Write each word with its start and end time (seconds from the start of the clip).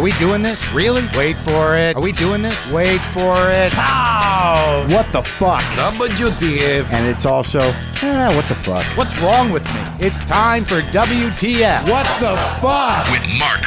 Are 0.00 0.02
we 0.02 0.12
doing 0.12 0.40
this? 0.40 0.66
Really? 0.72 1.06
Wait 1.14 1.36
for 1.36 1.76
it. 1.76 1.94
Are 1.94 2.00
we 2.00 2.12
doing 2.12 2.40
this? 2.40 2.56
Wait 2.70 3.02
for 3.12 3.50
it. 3.50 3.70
How? 3.70 4.86
What 4.88 5.12
the 5.12 5.22
fuck? 5.22 5.60
WTF. 5.76 6.90
And 6.90 7.06
it's 7.06 7.26
also, 7.26 7.60
eh, 7.60 8.34
what 8.34 8.46
the 8.48 8.54
fuck? 8.54 8.82
What's 8.96 9.18
wrong 9.18 9.50
with 9.50 9.62
me? 9.74 10.06
It's 10.06 10.24
time 10.24 10.64
for 10.64 10.80
WTF. 10.80 11.86
What 11.86 12.06
the 12.18 12.34
fuck? 12.62 13.10
with 13.10 13.28
Marc 13.38 13.60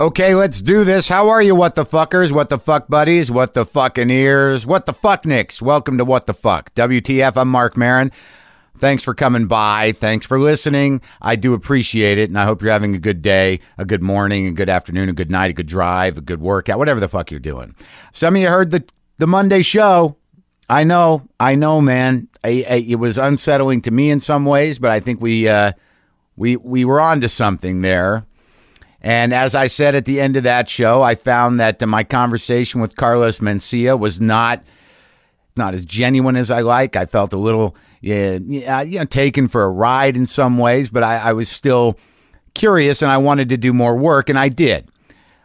Okay, 0.00 0.36
let's 0.36 0.62
do 0.62 0.84
this. 0.84 1.08
How 1.08 1.28
are 1.28 1.42
you, 1.42 1.56
what 1.56 1.74
the 1.74 1.84
fuckers? 1.84 2.30
What 2.30 2.50
the 2.50 2.58
fuck 2.58 2.86
buddies? 2.86 3.32
What 3.32 3.54
the 3.54 3.66
fucking 3.66 4.10
ears? 4.10 4.64
What 4.64 4.86
the 4.86 4.92
fuck 4.92 5.26
nicks? 5.26 5.60
Welcome 5.60 5.98
to 5.98 6.04
What 6.04 6.26
the 6.26 6.34
Fuck. 6.34 6.72
WTF, 6.76 7.36
I'm 7.36 7.48
Marc 7.48 7.76
Maron. 7.76 8.12
Thanks 8.76 9.02
for 9.02 9.12
coming 9.12 9.48
by. 9.48 9.90
Thanks 9.98 10.24
for 10.24 10.38
listening. 10.38 11.00
I 11.20 11.34
do 11.34 11.52
appreciate 11.52 12.16
it, 12.16 12.30
and 12.30 12.38
I 12.38 12.44
hope 12.44 12.62
you're 12.62 12.70
having 12.70 12.94
a 12.94 13.00
good 13.00 13.22
day, 13.22 13.58
a 13.76 13.84
good 13.84 14.04
morning, 14.04 14.46
a 14.46 14.52
good 14.52 14.68
afternoon, 14.68 15.08
a 15.08 15.12
good 15.12 15.32
night, 15.32 15.50
a 15.50 15.54
good 15.54 15.66
drive, 15.66 16.16
a 16.16 16.20
good 16.20 16.40
workout, 16.40 16.78
whatever 16.78 17.00
the 17.00 17.08
fuck 17.08 17.32
you're 17.32 17.40
doing. 17.40 17.74
Some 18.12 18.36
of 18.36 18.40
you 18.40 18.46
heard 18.46 18.70
the 18.70 18.84
the 19.18 19.26
Monday 19.26 19.62
show. 19.62 20.16
I 20.70 20.84
know, 20.84 21.26
I 21.40 21.56
know, 21.56 21.80
man. 21.80 22.28
I, 22.44 22.64
I, 22.70 22.74
it 22.86 23.00
was 23.00 23.18
unsettling 23.18 23.82
to 23.82 23.90
me 23.90 24.12
in 24.12 24.20
some 24.20 24.44
ways, 24.44 24.78
but 24.78 24.92
I 24.92 25.00
think 25.00 25.20
we 25.20 25.48
uh, 25.48 25.72
we 26.36 26.54
we 26.54 26.84
were 26.84 27.00
on 27.00 27.20
to 27.22 27.28
something 27.28 27.80
there. 27.82 28.27
And 29.08 29.32
as 29.32 29.54
I 29.54 29.68
said 29.68 29.94
at 29.94 30.04
the 30.04 30.20
end 30.20 30.36
of 30.36 30.42
that 30.42 30.68
show, 30.68 31.00
I 31.00 31.14
found 31.14 31.58
that 31.60 31.82
uh, 31.82 31.86
my 31.86 32.04
conversation 32.04 32.82
with 32.82 32.94
Carlos 32.94 33.38
Mencia 33.38 33.98
was 33.98 34.20
not 34.20 34.62
not 35.56 35.72
as 35.72 35.86
genuine 35.86 36.36
as 36.36 36.50
I 36.50 36.60
like. 36.60 36.94
I 36.94 37.06
felt 37.06 37.32
a 37.32 37.38
little, 37.38 37.74
yeah, 38.02 38.38
you 38.82 38.98
know, 38.98 39.04
taken 39.06 39.48
for 39.48 39.64
a 39.64 39.70
ride 39.70 40.14
in 40.14 40.26
some 40.26 40.58
ways, 40.58 40.90
but 40.90 41.02
I, 41.02 41.16
I 41.16 41.32
was 41.32 41.48
still 41.48 41.98
curious 42.52 43.00
and 43.00 43.10
I 43.10 43.16
wanted 43.16 43.48
to 43.48 43.56
do 43.56 43.72
more 43.72 43.96
work, 43.96 44.28
and 44.28 44.38
I 44.38 44.50
did. 44.50 44.90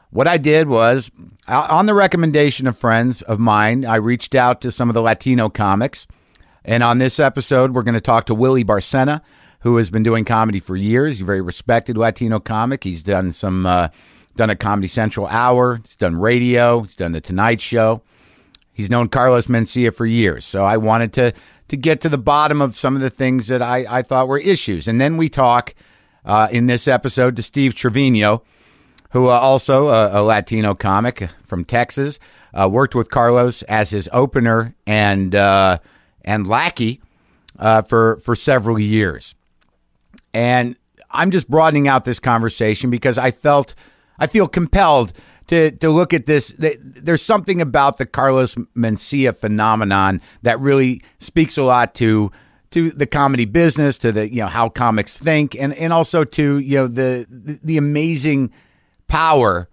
What 0.10 0.28
I 0.28 0.36
did 0.36 0.68
was, 0.68 1.10
on 1.48 1.86
the 1.86 1.94
recommendation 1.94 2.68
of 2.68 2.78
friends 2.78 3.22
of 3.22 3.40
mine, 3.40 3.86
I 3.86 3.96
reached 3.96 4.36
out 4.36 4.60
to 4.62 4.74
some 4.74 4.90
of 4.90 4.94
the 4.94 5.02
Latino 5.02 5.48
comics. 5.48 6.06
And 6.66 6.84
on 6.84 6.98
this 6.98 7.18
episode, 7.18 7.74
we're 7.74 7.84
going 7.84 7.94
to 7.94 8.02
talk 8.02 8.26
to 8.26 8.36
Willie 8.36 8.66
Barcena, 8.66 9.22
who 9.64 9.78
has 9.78 9.90
been 9.90 10.04
doing 10.04 10.26
comedy 10.26 10.60
for 10.60 10.76
years. 10.76 11.16
He's 11.16 11.22
a 11.22 11.26
very 11.26 11.42
respected 11.42 11.98
Latino 11.98 12.40
comic. 12.40 12.84
He's 12.84 13.02
done 13.02 13.32
some, 13.34 13.66
uh, 13.66 13.88
done 14.36 14.50
a 14.50 14.56
Comedy 14.56 14.88
Central 14.88 15.26
hour. 15.28 15.78
He's 15.84 15.96
done 15.96 16.20
radio. 16.20 16.82
He's 16.82 16.96
done 16.96 17.14
the 17.14 17.22
Tonight 17.22 17.62
Show. 17.62 18.02
He's 18.74 18.90
known 18.90 19.08
Carlos 19.08 19.48
Mencia 19.48 19.96
for 19.96 20.06
years. 20.06 20.46
So 20.46 20.66
I 20.66 20.78
wanted 20.78 21.14
to 21.14 21.34
to 21.70 21.78
get 21.78 22.02
to 22.02 22.10
the 22.10 22.18
bottom 22.18 22.62
of 22.62 22.76
some 22.76 22.96
of 22.96 23.02
the 23.02 23.10
things 23.10 23.48
that 23.48 23.62
I, 23.62 23.86
I 23.90 24.02
thought 24.02 24.28
were 24.28 24.38
issues. 24.38 24.88
And 24.88 25.00
then 25.00 25.16
we 25.18 25.30
talk 25.30 25.74
uh, 26.26 26.50
in 26.52 26.68
this 26.68 26.88
episode 26.88 27.36
to 27.38 27.44
Steve 27.44 27.74
Trevino, 27.74 28.44
who 29.12 29.28
uh, 29.28 29.32
also 29.32 29.88
a, 29.88 30.20
a 30.20 30.22
Latino 30.22 30.76
comic 30.76 31.30
from 31.46 31.64
Texas, 31.64 32.20
uh, 32.54 32.68
worked 32.70 32.96
with 32.96 33.10
Carlos 33.10 33.64
as 33.64 33.90
his 33.92 34.10
opener 34.12 34.76
and 34.86 35.34
uh, 35.34 35.78
and 36.26 36.48
lackey 36.48 37.02
uh, 37.60 37.82
for 37.84 38.18
for 38.18 38.36
several 38.36 38.78
years. 38.78 39.36
And 40.34 40.78
I'm 41.12 41.32
just 41.32 41.50
broadening 41.50 41.88
out 41.88 42.06
this 42.06 42.20
conversation 42.20 42.90
because 42.90 43.18
I 43.18 43.32
felt 43.32 43.76
I 44.18 44.28
feel 44.28 44.48
compelled 44.48 45.14
to 45.48 45.72
to 45.72 45.90
look 45.90 46.14
at 46.14 46.26
this. 46.26 46.54
There's 46.58 47.22
something 47.22 47.62
about 47.62 47.98
the 47.98 48.06
Carlos 48.06 48.56
Mencia 48.76 49.36
phenomenon 49.36 50.22
that 50.42 50.60
really 50.60 51.04
speaks 51.20 51.58
a 51.58 51.64
lot 51.64 51.94
to 51.96 52.32
to 52.72 52.90
the 52.90 53.06
comedy 53.06 53.46
business, 53.46 54.00
to 54.00 54.12
the 54.12 54.30
you 54.30 54.42
know 54.42 54.48
how 54.48 54.70
comics 54.70 55.18
think, 55.18 55.56
and 55.56 55.74
and 55.76 55.94
also 55.94 56.24
to 56.24 56.58
you 56.58 56.78
know 56.78 56.88
the 56.88 57.28
the, 57.30 57.78
amazing 57.78 58.52
power 59.08 59.70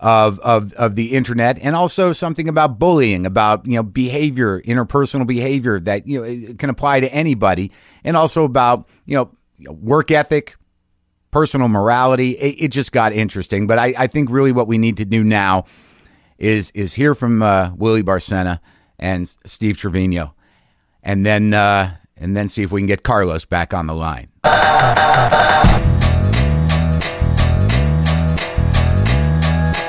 of 0.00 0.38
of 0.40 0.72
of 0.74 0.94
the 0.94 1.12
internet 1.12 1.58
and 1.60 1.74
also 1.74 2.12
something 2.12 2.48
about 2.48 2.78
bullying 2.78 3.26
about 3.26 3.66
you 3.66 3.74
know 3.74 3.82
behavior 3.82 4.62
interpersonal 4.62 5.26
behavior 5.26 5.80
that 5.80 6.06
you 6.06 6.22
know 6.22 6.54
can 6.54 6.70
apply 6.70 7.00
to 7.00 7.12
anybody 7.12 7.72
and 8.04 8.16
also 8.16 8.44
about 8.44 8.88
you 9.06 9.16
know 9.16 9.28
work 9.66 10.10
ethic 10.10 10.56
personal 11.30 11.68
morality 11.68 12.32
it, 12.32 12.64
it 12.64 12.68
just 12.68 12.92
got 12.92 13.12
interesting 13.12 13.66
but 13.66 13.78
I, 13.78 13.94
I 13.96 14.06
think 14.06 14.30
really 14.30 14.52
what 14.52 14.66
we 14.66 14.78
need 14.78 14.96
to 14.98 15.04
do 15.04 15.22
now 15.22 15.64
is 16.38 16.70
is 16.72 16.94
hear 16.94 17.14
from 17.14 17.42
uh, 17.42 17.72
Willie 17.76 18.02
Barcena 18.02 18.60
and 18.98 19.34
Steve 19.44 19.76
Trevino 19.76 20.34
and 21.02 21.26
then 21.26 21.54
uh, 21.54 21.96
and 22.16 22.36
then 22.36 22.48
see 22.48 22.62
if 22.62 22.72
we 22.72 22.80
can 22.80 22.86
get 22.86 23.02
Carlos 23.02 23.44
back 23.44 23.74
on 23.74 23.86
the 23.86 23.94
line 23.94 24.28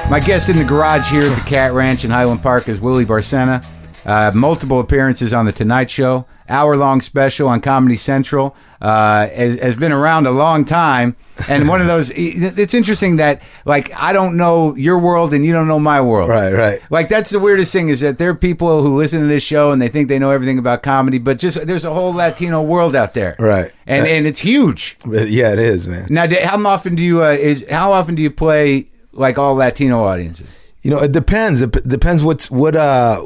My 0.09 0.19
guest 0.19 0.50
in 0.50 0.58
the 0.58 0.63
garage 0.63 1.12
here 1.12 1.22
at 1.22 1.35
the 1.35 1.47
Cat 1.47 1.72
Ranch 1.72 2.03
in 2.03 2.09
Highland 2.09 2.41
Park 2.41 2.68
is 2.68 2.81
Willie 2.81 3.06
Barcena. 3.06 3.63
Uh, 4.03 4.31
multiple 4.34 4.79
appearances 4.79 5.34
on 5.34 5.46
the 5.46 5.52
Tonight 5.52 5.88
Show, 5.88 6.25
hour 6.50 6.75
long 6.75 7.00
special 7.00 7.47
on 7.47 7.62
Comedy 7.62 7.96
Central. 7.96 8.56
Uh, 8.81 9.28
has, 9.28 9.59
has 9.59 9.75
been 9.75 9.91
around 9.91 10.25
a 10.25 10.31
long 10.31 10.63
time, 10.63 11.13
and 11.50 11.67
one 11.67 11.81
of 11.81 11.88
those. 11.94 12.09
It's 12.16 12.73
interesting 12.73 13.17
that 13.17 13.41
like 13.66 13.91
I 13.94 14.13
don't 14.13 14.38
know 14.38 14.73
your 14.75 14.97
world 15.00 15.34
and 15.34 15.44
you 15.45 15.51
don't 15.51 15.67
know 15.67 15.79
my 15.79 16.00
world. 16.00 16.29
Right, 16.29 16.53
right. 16.53 16.81
Like 16.90 17.09
that's 17.09 17.29
the 17.29 17.40
weirdest 17.40 17.73
thing 17.73 17.90
is 17.90 18.00
that 18.00 18.17
there 18.19 18.29
are 18.29 18.35
people 18.35 18.81
who 18.81 18.97
listen 18.97 19.19
to 19.19 19.28
this 19.28 19.44
show 19.44 19.72
and 19.72 19.81
they 19.81 19.90
think 19.90 20.07
they 20.07 20.17
know 20.17 20.31
everything 20.31 20.59
about 20.59 20.81
comedy, 20.81 21.17
but 21.17 21.38
just 21.40 21.66
there's 21.67 21.84
a 21.84 21.94
whole 21.94 22.13
Latino 22.13 22.62
world 22.62 22.95
out 22.95 23.13
there. 23.13 23.35
Right. 23.38 23.72
and 23.85 24.03
Right. 24.03 24.12
and 24.13 24.25
it's 24.25 24.40
huge. 24.40 24.96
Yeah, 25.06 25.51
it 25.51 25.59
is, 25.59 25.85
man. 25.88 26.07
Now, 26.09 26.28
how 26.46 26.66
often 26.66 26.96
do 26.96 27.03
you 27.03 27.22
uh, 27.22 27.31
is 27.31 27.66
how 27.69 27.91
often 27.91 28.16
do 28.16 28.22
you 28.22 28.31
play 28.31 28.88
like 29.11 29.38
all 29.38 29.56
Latino 29.56 30.06
audiences? 30.06 30.47
You 30.84 30.91
know, 30.91 31.00
it 31.00 31.11
depends. 31.11 31.61
It 31.61 31.73
p- 31.73 31.81
depends 31.85 32.23
what's 32.23 32.50
what 32.50 32.78
uh 32.78 33.19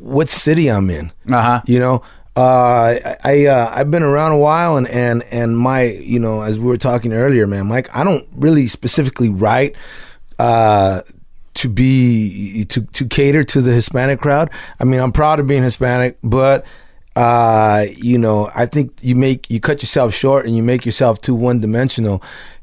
what 0.00 0.28
city 0.28 0.68
I'm 0.68 0.90
in. 0.90 1.12
Uh-huh. 1.30 1.60
You 1.66 1.78
know, 1.78 2.02
uh, 2.38 3.16
I 3.24 3.46
uh, 3.46 3.72
I've 3.74 3.90
been 3.90 4.04
around 4.04 4.30
a 4.30 4.38
while, 4.38 4.76
and 4.76 4.86
and 4.86 5.24
and 5.24 5.58
my 5.58 5.82
you 5.82 6.20
know 6.20 6.42
as 6.42 6.56
we 6.56 6.66
were 6.66 6.78
talking 6.78 7.12
earlier, 7.12 7.48
man, 7.48 7.66
Mike, 7.66 7.94
I 7.94 8.04
don't 8.04 8.28
really 8.36 8.68
specifically 8.68 9.28
write. 9.28 9.74
Uh, 10.38 11.02
to 11.54 11.68
be 11.68 12.64
to 12.66 12.82
to 12.82 13.08
cater 13.08 13.42
to 13.42 13.60
the 13.60 13.72
Hispanic 13.72 14.20
crowd. 14.20 14.50
I 14.78 14.84
mean, 14.84 15.00
I'm 15.00 15.10
proud 15.10 15.40
of 15.40 15.48
being 15.48 15.64
Hispanic, 15.64 16.16
but 16.22 16.64
uh, 17.16 17.86
you 17.96 18.16
know, 18.16 18.48
I 18.54 18.66
think 18.66 18.92
you 19.02 19.16
make 19.16 19.50
you 19.50 19.58
cut 19.58 19.82
yourself 19.82 20.14
short 20.14 20.46
and 20.46 20.54
you 20.56 20.62
make 20.62 20.86
yourself 20.86 21.20
too 21.20 21.34
one 21.34 21.58
dimensional. 21.58 22.22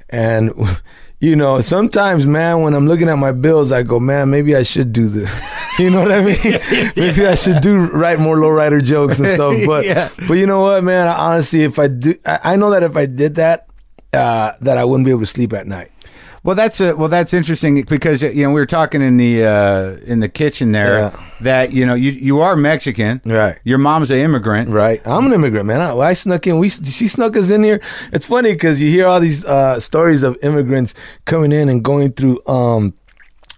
And 0.10 0.54
you 1.20 1.36
know, 1.36 1.62
sometimes, 1.62 2.26
man, 2.28 2.62
when 2.62 2.74
I'm 2.74 2.88
looking 2.88 3.10
at 3.10 3.16
my 3.18 3.32
bills, 3.32 3.72
I 3.72 3.84
go, 3.84 4.00
man, 4.00 4.30
maybe 4.30 4.56
I 4.56 4.64
should 4.64 4.92
do 4.94 5.08
the, 5.08 5.32
you 5.80 5.90
know 5.90 6.02
what 6.02 6.12
I 6.12 6.22
mean? 6.22 6.92
maybe 6.96 7.26
I 7.26 7.36
should 7.36 7.62
do 7.62 7.78
write 7.92 8.20
more 8.20 8.38
lowrider 8.38 8.84
jokes 8.84 9.20
and 9.20 9.28
stuff. 9.30 9.56
But 9.66 9.86
Yeah. 9.86 10.10
but 10.28 10.34
you 10.36 10.46
know 10.46 10.62
what, 10.62 10.84
man? 10.84 11.08
Honestly, 11.08 11.64
if 11.64 11.80
I 11.80 11.88
do, 11.88 12.16
I, 12.26 12.40
I 12.44 12.56
know 12.58 12.70
that 12.72 12.84
if 12.84 12.96
I 12.96 13.06
did 13.06 13.36
that, 13.36 13.68
uh, 14.14 14.54
that 14.62 14.78
I 14.78 14.84
wouldn't 14.86 15.06
be 15.06 15.12
able 15.12 15.22
to 15.22 15.26
sleep 15.26 15.54
at 15.54 15.68
night. 15.68 15.92
Well, 16.46 16.56
that's 16.56 16.80
a, 16.80 16.96
well, 16.96 17.10
that's 17.10 17.34
interesting 17.34 17.82
because 17.82 18.22
you 18.22 18.44
know 18.44 18.50
we 18.54 18.62
were 18.62 18.68
talking 18.68 19.02
in 19.02 19.18
the 19.18 19.44
uh, 19.46 19.96
in 20.06 20.20
the 20.20 20.30
kitchen 20.30 20.74
there 20.74 21.00
Yeah. 21.00 21.24
that 21.42 21.74
you 21.74 21.88
know 21.88 21.96
you 21.96 22.12
you 22.12 22.40
are 22.42 22.56
Mexican, 22.56 23.20
Right. 23.26 23.58
Your 23.64 23.80
mom's 23.80 24.12
an 24.12 24.18
immigrant, 24.20 24.70
Right. 24.70 25.02
I'm 25.06 25.26
an 25.26 25.34
immigrant, 25.34 25.66
man. 25.66 25.82
I, 25.82 25.98
I 25.98 26.14
snuck 26.14 26.46
in. 26.46 26.60
We 26.60 26.70
she 26.70 27.08
snuck 27.08 27.36
us 27.36 27.50
in 27.50 27.64
here. 27.64 27.82
It's 28.14 28.28
funny 28.28 28.54
because 28.54 28.80
you 28.80 28.92
hear 28.92 29.08
all 29.08 29.20
these 29.20 29.44
uh, 29.44 29.80
stories 29.80 30.22
of 30.22 30.38
immigrants 30.44 30.94
coming 31.26 31.52
in 31.52 31.68
and 31.68 31.84
going 31.84 32.12
through 32.14 32.46
um, 32.46 32.94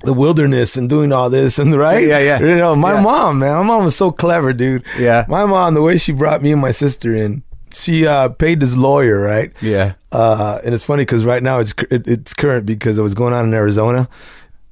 the 0.03 0.13
wilderness 0.13 0.77
and 0.77 0.87
doing 0.89 1.11
all 1.11 1.29
this 1.29 1.59
and 1.59 1.75
right. 1.75 2.07
Yeah, 2.07 2.19
yeah. 2.19 2.39
You 2.39 2.55
know, 2.55 2.73
my 2.75 2.93
Yeah. 2.93 3.01
mom, 3.01 3.39
man. 3.39 3.53
My 3.57 3.63
mom 3.63 3.83
was 3.83 3.97
so 3.97 4.11
clever, 4.11 4.53
dude. 4.53 4.83
Yeah. 4.97 5.25
My 5.27 5.45
mom, 5.45 5.73
the 5.73 5.81
way 5.81 5.97
she 5.97 6.13
brought 6.13 6.41
me 6.41 6.53
and 6.53 6.61
my 6.61 6.71
sister 6.71 7.13
in, 7.13 7.43
she 7.73 8.07
uh, 8.07 8.29
paid 8.29 8.59
this 8.59 8.75
lawyer, 8.75 9.19
right? 9.19 9.51
Yeah. 9.61 9.93
Uh, 10.11 10.59
and 10.63 10.73
it's 10.73 10.83
funny 10.83 11.01
because 11.01 11.25
right 11.25 11.43
now 11.43 11.59
it's 11.59 11.73
it, 11.91 12.07
it's 12.07 12.33
current 12.33 12.65
because 12.65 12.97
it 12.97 13.01
was 13.01 13.13
going 13.13 13.33
on 13.33 13.45
in 13.45 13.53
Arizona. 13.53 14.07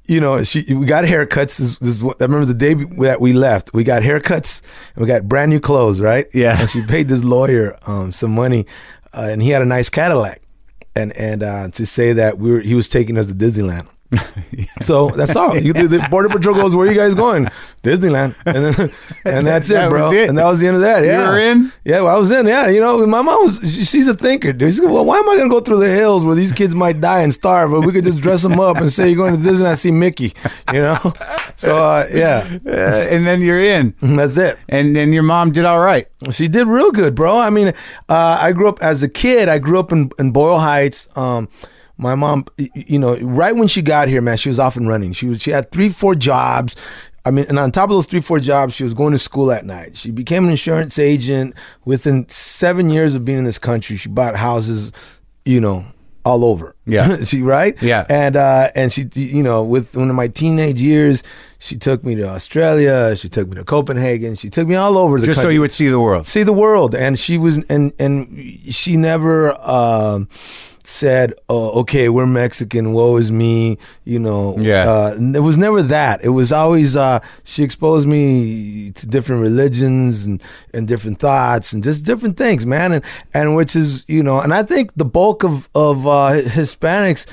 You 0.06 0.20
know, 0.20 0.42
she 0.44 0.72
we 0.72 0.86
got 0.86 1.04
haircuts. 1.04 1.58
This, 1.58 1.78
this 1.78 2.02
I 2.02 2.24
remember 2.24 2.44
the 2.44 2.54
day 2.54 2.74
that 2.74 3.20
we 3.20 3.32
left. 3.32 3.74
We 3.74 3.84
got 3.84 4.02
haircuts 4.02 4.62
and 4.94 5.02
we 5.02 5.08
got 5.08 5.28
brand 5.28 5.50
new 5.50 5.60
clothes, 5.60 6.00
right? 6.00 6.28
Yeah. 6.32 6.60
And 6.60 6.70
she 6.70 6.82
paid 6.86 7.08
this 7.08 7.24
lawyer 7.24 7.76
um, 7.86 8.12
some 8.12 8.32
money, 8.32 8.66
uh, 9.12 9.28
and 9.30 9.42
he 9.42 9.50
had 9.50 9.62
a 9.62 9.66
nice 9.66 9.90
Cadillac, 9.90 10.42
and 10.94 11.12
and 11.16 11.42
uh, 11.42 11.68
to 11.70 11.86
say 11.86 12.12
that 12.12 12.38
we 12.38 12.50
were 12.52 12.60
he 12.60 12.74
was 12.74 12.88
taking 12.88 13.18
us 13.18 13.26
to 13.26 13.34
Disneyland. 13.34 13.88
So 14.82 15.08
that's 15.10 15.34
all. 15.34 15.56
You, 15.58 15.72
the, 15.72 15.88
the 15.88 16.08
border 16.10 16.28
patrol 16.28 16.54
goes, 16.54 16.74
"Where 16.76 16.86
are 16.86 16.90
you 16.90 16.96
guys 16.96 17.14
going?" 17.14 17.48
Disneyland, 17.82 18.34
and 18.46 18.74
then, 18.74 18.90
and 19.24 19.46
that's 19.46 19.68
it, 19.70 19.74
That 19.74 19.88
bro. 19.90 20.12
it. 20.12 20.28
And 20.28 20.38
that 20.38 20.44
was 20.44 20.60
the 20.60 20.66
end 20.66 20.76
of 20.76 20.82
that. 20.82 21.04
Yeah, 21.04 21.28
were 21.28 21.38
in? 21.38 21.72
Yeah, 21.84 22.00
well, 22.02 22.14
I 22.16 22.18
was 22.18 22.30
in. 22.30 22.46
Yeah, 22.46 22.68
you 22.68 22.80
know, 22.80 23.04
my 23.06 23.22
mom 23.22 23.44
was. 23.44 23.58
she- 23.62 23.84
she's 23.84 24.08
a 24.08 24.14
thinker, 24.14 24.52
dude. 24.52 24.72
She's 24.74 24.80
like, 24.80 24.92
well, 24.92 25.04
why 25.04 25.18
am 25.18 25.28
I 25.28 25.36
going 25.36 25.48
to 25.48 25.54
go 25.54 25.60
through 25.60 25.78
the 25.80 25.88
hills 25.92 26.24
where 26.24 26.34
these 26.34 26.52
kids 26.52 26.74
might 26.74 27.00
die 27.00 27.20
and 27.22 27.32
starve, 27.32 27.70
but 27.70 27.80
we 27.82 27.92
could 27.92 28.04
just 28.04 28.18
dress 28.18 28.42
them 28.42 28.58
up 28.60 28.76
and 28.76 28.92
say 28.92 29.08
you're 29.08 29.16
going 29.16 29.40
to 29.40 29.48
Disneyland 29.48 29.78
see 29.78 29.90
Mickey, 29.92 30.34
you 30.72 30.80
know? 30.80 31.14
So 31.54 31.76
uh, 31.76 32.06
yeah, 32.12 32.58
Uh, 32.66 32.70
and 33.10 33.26
then 33.26 33.40
you're 33.40 33.60
in, 33.60 33.94
that's 34.02 34.36
it. 34.36 34.58
and 34.68 34.94
then 34.94 35.12
your 35.12 35.22
mom 35.22 35.52
did 35.52 35.64
all 35.64 35.78
right. 35.80 36.06
She 36.30 36.48
did 36.48 36.66
real 36.66 36.90
good, 36.92 37.14
bro. 37.14 37.38
I 37.38 37.50
mean, 37.50 37.68
uh, 38.08 38.38
I 38.40 38.52
grew 38.52 38.68
up 38.68 38.82
as 38.82 39.02
a 39.02 39.08
kid. 39.08 39.48
I 39.48 39.58
grew 39.58 39.78
up 39.78 39.90
in, 39.92 40.10
in 40.18 40.32
Boyle 40.32 40.58
Heights. 40.58 41.08
Um, 41.16 41.48
my 41.98 42.14
mom, 42.14 42.44
you 42.74 42.98
know, 42.98 43.16
right 43.18 43.54
when 43.54 43.68
she 43.68 43.82
got 43.82 44.08
here, 44.08 44.20
man, 44.20 44.36
she 44.36 44.48
was 44.48 44.58
off 44.58 44.76
and 44.76 44.86
running. 44.88 45.12
She 45.12 45.26
was 45.26 45.42
she 45.42 45.50
had 45.50 45.70
three, 45.70 45.88
four 45.88 46.14
jobs. 46.14 46.76
I 47.24 47.30
mean, 47.32 47.46
and 47.48 47.58
on 47.58 47.72
top 47.72 47.90
of 47.90 47.96
those 47.96 48.06
three, 48.06 48.20
four 48.20 48.38
jobs, 48.38 48.74
she 48.74 48.84
was 48.84 48.94
going 48.94 49.12
to 49.12 49.18
school 49.18 49.50
at 49.50 49.66
night. 49.66 49.96
She 49.96 50.10
became 50.12 50.44
an 50.44 50.50
insurance 50.50 50.98
agent. 50.98 51.54
Within 51.84 52.28
seven 52.28 52.88
years 52.90 53.14
of 53.14 53.24
being 53.24 53.38
in 53.38 53.44
this 53.44 53.58
country, 53.58 53.96
she 53.96 54.08
bought 54.08 54.36
houses, 54.36 54.92
you 55.44 55.60
know, 55.60 55.84
all 56.24 56.44
over. 56.44 56.76
Yeah. 56.86 57.16
she 57.24 57.40
right. 57.42 57.80
Yeah. 57.82 58.04
And 58.08 58.36
uh, 58.36 58.70
and 58.74 58.92
she, 58.92 59.08
you 59.14 59.42
know, 59.42 59.64
with 59.64 59.96
one 59.96 60.10
of 60.10 60.14
my 60.16 60.28
teenage 60.28 60.80
years, 60.80 61.22
she 61.58 61.76
took 61.76 62.04
me 62.04 62.14
to 62.16 62.28
Australia. 62.28 63.16
She 63.16 63.28
took 63.28 63.48
me 63.48 63.56
to 63.56 63.64
Copenhagen. 63.64 64.34
She 64.36 64.50
took 64.50 64.68
me 64.68 64.74
all 64.74 64.98
over 64.98 65.18
the 65.18 65.26
Just 65.26 65.40
so 65.40 65.48
you 65.48 65.60
would 65.62 65.72
see 65.72 65.88
the 65.88 65.98
world. 66.00 66.26
see 66.26 66.42
the 66.42 66.52
world 66.52 66.94
and 66.94 67.18
she 67.18 67.38
was 67.38 67.58
and 67.68 67.92
and 67.98 68.38
she 68.68 68.96
never 68.96 69.58
um 69.68 70.28
said 70.88 71.34
oh 71.48 71.80
okay 71.80 72.08
we're 72.08 72.26
mexican 72.26 72.92
woe 72.92 73.16
is 73.16 73.32
me 73.32 73.76
you 74.04 74.20
know 74.20 74.56
Yeah. 74.56 74.88
uh, 74.88 75.16
it 75.34 75.40
was 75.40 75.58
never 75.58 75.82
that 75.82 76.24
it 76.24 76.28
was 76.28 76.52
always 76.52 76.94
uh 76.94 77.18
she 77.42 77.64
exposed 77.64 78.06
me 78.06 78.92
to 78.92 79.04
different 79.06 79.42
religions 79.42 80.24
and 80.26 80.40
and 80.72 80.86
different 80.86 81.18
thoughts 81.18 81.72
and 81.72 81.82
just 81.82 82.04
different 82.04 82.36
things 82.36 82.64
man 82.66 82.92
and 82.92 83.04
and 83.34 83.56
which 83.56 83.74
is 83.74 84.04
you 84.06 84.22
know 84.22 84.38
and 84.38 84.54
i 84.54 84.62
think 84.62 84.94
the 84.94 85.04
bulk 85.04 85.42
of 85.42 85.68
of 85.74 86.06
uh 86.06 86.40
hispanics 86.42 87.26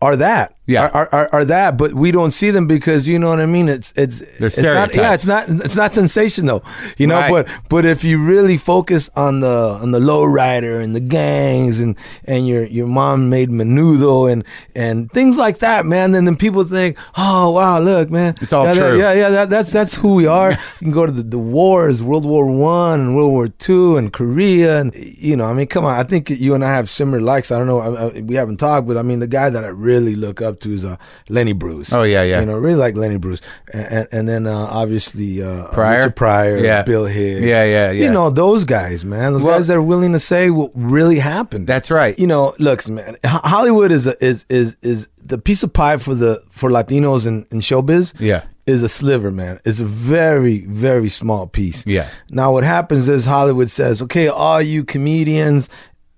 are 0.00 0.16
that 0.16 0.55
Yeah. 0.68 0.88
are, 0.88 1.08
are, 1.12 1.28
are 1.32 1.44
that 1.44 1.76
but 1.76 1.92
we 1.92 2.10
don't 2.10 2.32
see 2.32 2.50
them 2.50 2.66
because 2.66 3.06
you 3.06 3.18
know 3.20 3.28
what 3.30 3.38
i 3.40 3.46
mean 3.46 3.68
it's 3.68 3.92
it's 3.96 4.18
They're 4.18 4.48
it's 4.48 4.58
not 4.58 4.94
yeah 4.96 5.14
it's 5.14 5.24
not 5.26 5.48
it's 5.48 5.76
not 5.76 5.94
sensational 5.94 6.64
you 6.98 7.06
know 7.06 7.14
Right. 7.20 7.30
but 7.30 7.48
but 7.68 7.84
if 7.84 8.02
you 8.02 8.18
really 8.22 8.56
focus 8.56 9.08
on 9.14 9.40
the 9.40 9.78
on 9.80 9.92
the 9.92 10.00
low 10.00 10.24
rider 10.24 10.80
and 10.80 10.94
the 10.94 11.00
gangs 11.00 11.78
and 11.78 11.94
and 12.24 12.48
your 12.48 12.64
your 12.64 12.88
mom 12.88 13.30
made 13.30 13.48
menudo 13.50 14.30
and 14.30 14.42
and 14.74 15.10
things 15.12 15.38
like 15.38 15.58
that 15.58 15.86
man 15.86 16.10
then 16.10 16.24
then 16.24 16.34
people 16.36 16.64
think 16.64 16.98
oh 17.16 17.50
wow 17.50 17.78
look 17.78 18.10
man 18.10 18.34
It's 18.40 18.52
all 18.52 18.64
yeah, 18.66 18.74
that- 18.74 18.90
true. 18.90 18.98
yeah 18.98 19.12
yeah 19.12 19.28
that, 19.30 19.50
that's 19.50 19.70
that's 19.70 19.94
who 19.94 20.14
we 20.14 20.26
are 20.26 20.50
you 20.52 20.58
can 20.80 20.90
go 20.90 21.06
to 21.06 21.12
the, 21.12 21.22
the 21.22 21.38
wars 21.38 22.02
world 22.02 22.24
war 22.24 22.46
one 22.50 22.98
and 23.00 23.14
world 23.16 23.30
war 23.30 23.46
two 23.48 23.96
and 23.96 24.12
korea 24.12 24.80
and 24.80 24.92
you 24.96 25.36
know 25.36 25.44
i 25.44 25.52
mean 25.52 25.68
come 25.68 25.84
on 25.84 25.94
i 25.98 26.02
think 26.02 26.28
you 26.28 26.54
and 26.54 26.64
i 26.64 26.68
have 26.74 26.90
similar 26.90 27.20
likes 27.20 27.52
i 27.52 27.56
don't 27.58 27.68
know 27.68 27.78
I, 27.78 28.06
I, 28.08 28.20
we 28.20 28.34
haven't 28.34 28.56
talked 28.56 28.88
but 28.88 28.96
i 28.96 29.02
mean 29.02 29.20
the 29.20 29.28
guy 29.28 29.48
that 29.48 29.62
i 29.64 29.68
really 29.68 30.16
look 30.16 30.42
up 30.42 30.55
to 30.60 30.72
is 30.72 30.84
uh, 30.84 30.96
lenny 31.28 31.52
bruce 31.52 31.92
Oh, 31.92 32.02
yeah, 32.02 32.22
yeah. 32.22 32.40
you 32.40 32.46
know 32.46 32.54
really 32.58 32.76
like 32.76 32.96
lenny 32.96 33.18
bruce 33.18 33.40
and 33.72 33.84
and, 33.86 34.08
and 34.12 34.28
then 34.28 34.46
uh, 34.46 34.54
obviously 34.70 35.42
uh 35.42 35.66
Pryor? 35.68 35.98
Richard 35.98 36.16
Pryor, 36.16 36.58
Yeah. 36.58 36.82
Bill 36.82 37.06
Hicks. 37.06 37.40
Yeah, 37.42 37.64
yeah, 37.64 37.90
yeah. 37.90 38.04
You 38.04 38.10
know, 38.12 38.30
those 38.30 38.64
guys, 38.64 39.04
man. 39.04 39.32
Those 39.32 39.42
Well- 39.44 39.56
guys 39.56 39.66
that 39.68 39.76
are 39.76 39.82
willing 39.82 40.12
to 40.12 40.20
say 40.20 40.50
what 40.50 40.70
really 40.74 41.18
happened. 41.18 41.66
That's 41.66 41.90
right. 41.90 42.18
You 42.18 42.26
know, 42.26 42.54
looks, 42.58 42.88
man. 42.88 43.16
Hollywood 43.24 43.92
is 43.92 44.06
a, 44.06 44.22
is 44.24 44.44
is 44.48 44.76
is 44.82 45.08
the 45.24 45.38
piece 45.38 45.62
of 45.62 45.72
pie 45.72 45.96
for 45.98 46.14
the 46.14 46.42
for 46.50 46.70
Latinos 46.70 47.26
in, 47.26 47.46
in 47.50 47.60
showbiz. 47.60 48.12
Yeah. 48.20 48.42
Is 48.66 48.82
a 48.82 48.88
sliver, 48.88 49.30
man. 49.30 49.60
It's 49.64 49.78
a 49.78 49.84
very, 49.84 50.66
very 50.66 51.08
small 51.08 51.46
piece. 51.46 51.86
Yeah. 51.86 52.08
Now 52.30 52.52
what 52.52 52.64
happens 52.64 53.08
is 53.08 53.24
Hollywood 53.24 53.70
says, 53.70 54.02
Okay, 54.02 54.26
all 54.26 54.60
you 54.60 54.82
comedians, 54.84 55.68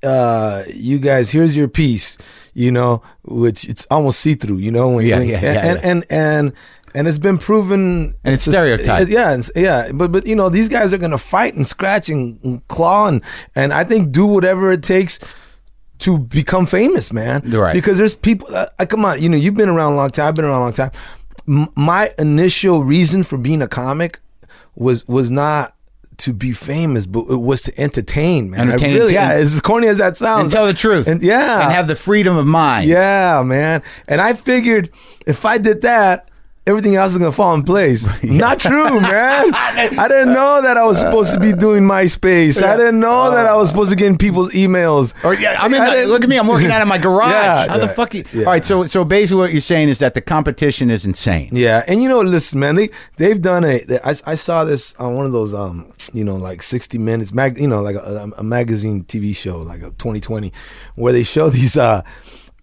uh, 0.03 0.65
you 0.73 0.99
guys, 0.99 1.31
here's 1.31 1.57
your 1.57 1.69
piece, 1.69 2.19
you 2.55 2.71
know, 2.73 3.03
which 3.25 3.65
it's 3.69 3.87
almost 3.91 4.21
see 4.21 4.35
through, 4.35 4.59
you 4.59 4.71
know, 4.71 4.89
when, 4.91 5.07
Yeah, 5.07 5.19
when- 5.19 5.29
yeah, 5.29 5.35
and, 5.37 5.45
yeah, 5.45 5.51
and, 5.51 5.81
yeah. 5.83 5.91
and 5.91 6.05
and 6.11 6.53
and 6.95 7.07
it's 7.09 7.19
been 7.19 7.37
proven 7.39 8.15
And 8.25 8.35
it's 8.35 8.47
a- 8.47 8.51
stereotyped. 8.53 9.11
yeah, 9.11 9.31
and, 9.33 9.51
yeah, 9.55 9.93
but 9.93 10.11
but 10.13 10.27
you 10.27 10.35
know 10.35 10.49
these 10.49 10.69
guys 10.69 10.93
are 10.93 10.99
gonna 10.99 11.19
fight 11.19 11.55
and 11.55 11.67
scratch 11.67 12.09
and, 12.09 12.39
and 12.43 12.67
claw 12.69 13.09
and 13.09 13.23
and 13.55 13.73
I 13.73 13.85
think 13.85 14.11
do 14.13 14.27
whatever 14.27 14.73
it 14.73 14.83
takes 14.83 15.19
to 16.01 16.17
become 16.19 16.65
famous, 16.67 17.13
man. 17.13 17.43
Right. 17.51 17.75
Because 17.75 17.99
there's 17.99 18.15
people. 18.15 18.47
Uh, 18.55 18.67
uh, 18.79 18.87
come 18.87 19.05
on, 19.05 19.21
you 19.21 19.29
know 19.29 19.37
you've 19.37 19.55
been 19.57 19.69
around 19.69 19.95
a 19.95 19.97
long 19.97 20.11
time. 20.11 20.29
I've 20.29 20.35
been 20.35 20.45
around 20.45 20.61
a 20.61 20.65
long 20.65 20.73
time. 20.73 20.91
M- 21.49 21.69
my 21.77 22.13
initial 22.19 22.85
reason 22.85 23.23
for 23.25 23.37
being 23.37 23.63
a 23.63 23.69
comic 23.69 24.21
was 24.77 25.07
was 25.09 25.31
not 25.31 25.75
to 26.19 26.33
be 26.33 26.53
famous, 26.53 27.07
but 27.07 27.21
it 27.31 27.37
was 27.37 27.63
to 27.63 27.81
entertain, 27.81 28.51
man. 28.51 28.61
I 28.61 28.73
Entertain, 28.73 28.95
really, 28.95 29.15
yeah. 29.15 29.31
As 29.31 29.61
corny 29.61 29.87
as 29.89 29.99
that 29.99 30.17
sounds, 30.17 30.45
And 30.45 30.53
tell 30.53 30.67
the 30.67 30.75
truth. 30.75 31.07
And 31.07 31.23
yeah, 31.23 31.63
And 31.65 31.73
have 31.73 31.87
the 31.87 31.97
freedom 31.97 32.37
of 32.37 32.47
mind. 32.47 32.89
yeah, 32.89 33.43
man. 33.45 33.83
And 34.09 34.21
I 34.21 34.33
figured 34.35 34.91
if 35.27 35.45
I 35.45 35.59
did 35.59 35.83
that, 35.83 36.29
everything 36.69 36.95
else 36.97 37.13
is 37.13 37.19
gonna 37.19 37.33
fall 37.33 37.55
in 37.55 37.63
place. 37.63 38.07
Not 38.23 38.61
true, 38.61 39.01
man. 39.01 39.53
I 39.55 40.07
didn't 40.09 40.35
know 40.35 40.61
that 40.63 40.77
I 40.77 40.85
was 40.85 40.99
supposed 40.99 41.33
to 41.33 41.41
be 41.41 41.53
doing 41.53 41.83
MySpace. 41.85 42.63
I 42.63 42.77
didn't 42.77 43.01
know 43.01 43.31
that 43.31 43.47
I 43.47 43.57
was 43.57 43.69
supposed 43.71 43.91
to 43.91 43.97
get 43.97 44.07
in 44.07 44.19
people's 44.19 44.51
emails. 44.51 45.15
Or 45.25 45.35
yeah, 45.35 45.57
I 45.59 45.69
mean, 45.69 45.81
I 45.81 46.05
look 46.05 46.23
at 46.23 46.29
me. 46.29 46.37
I'm 46.39 46.47
working 46.47 46.71
out 46.71 46.83
of 46.83 46.89
my 46.89 46.99
garage. 46.99 47.29
Yeah, 47.39 47.69
How 47.69 47.79
the 47.79 47.89
fuck? 47.89 48.15
You, 48.15 48.25
yeah. 48.33 48.45
All 48.47 48.53
right. 48.53 48.65
So, 48.65 48.87
so 48.87 49.05
basically, 49.05 49.39
what 49.39 49.53
you're 49.53 49.61
saying 49.61 49.89
is 49.89 49.99
that 49.99 50.15
the 50.15 50.21
competition 50.21 50.91
is 50.91 51.05
insane. 51.05 51.51
Yeah, 51.53 51.85
and 51.89 52.03
you 52.03 52.09
know, 52.09 52.21
listen, 52.21 52.59
man, 52.61 52.77
they 52.77 52.91
they've 53.17 53.41
done 53.41 53.65
a. 53.65 53.79
they- 53.85 54.01
I, 54.01 54.15
I 54.27 54.35
saw 54.35 54.65
this 54.65 54.95
on 54.99 55.15
one 55.15 55.27
of 55.27 55.33
those, 55.33 55.55
um, 55.55 55.93
you 56.13 56.25
know, 56.25 56.37
like 56.37 56.63
sixty 56.63 56.99
minutes 56.99 57.33
mag, 57.33 57.59
you 57.59 57.67
know, 57.69 57.81
like 57.83 57.97
a, 57.97 58.31
a 58.37 58.43
magazine 58.43 59.05
TV 59.05 59.35
show, 59.35 59.59
like 59.59 59.83
a 59.83 59.91
twenty 59.93 60.21
twenty, 60.21 60.53
where 60.95 61.13
they 61.13 61.23
show 61.23 61.49
these 61.51 61.77
uh, 61.77 62.03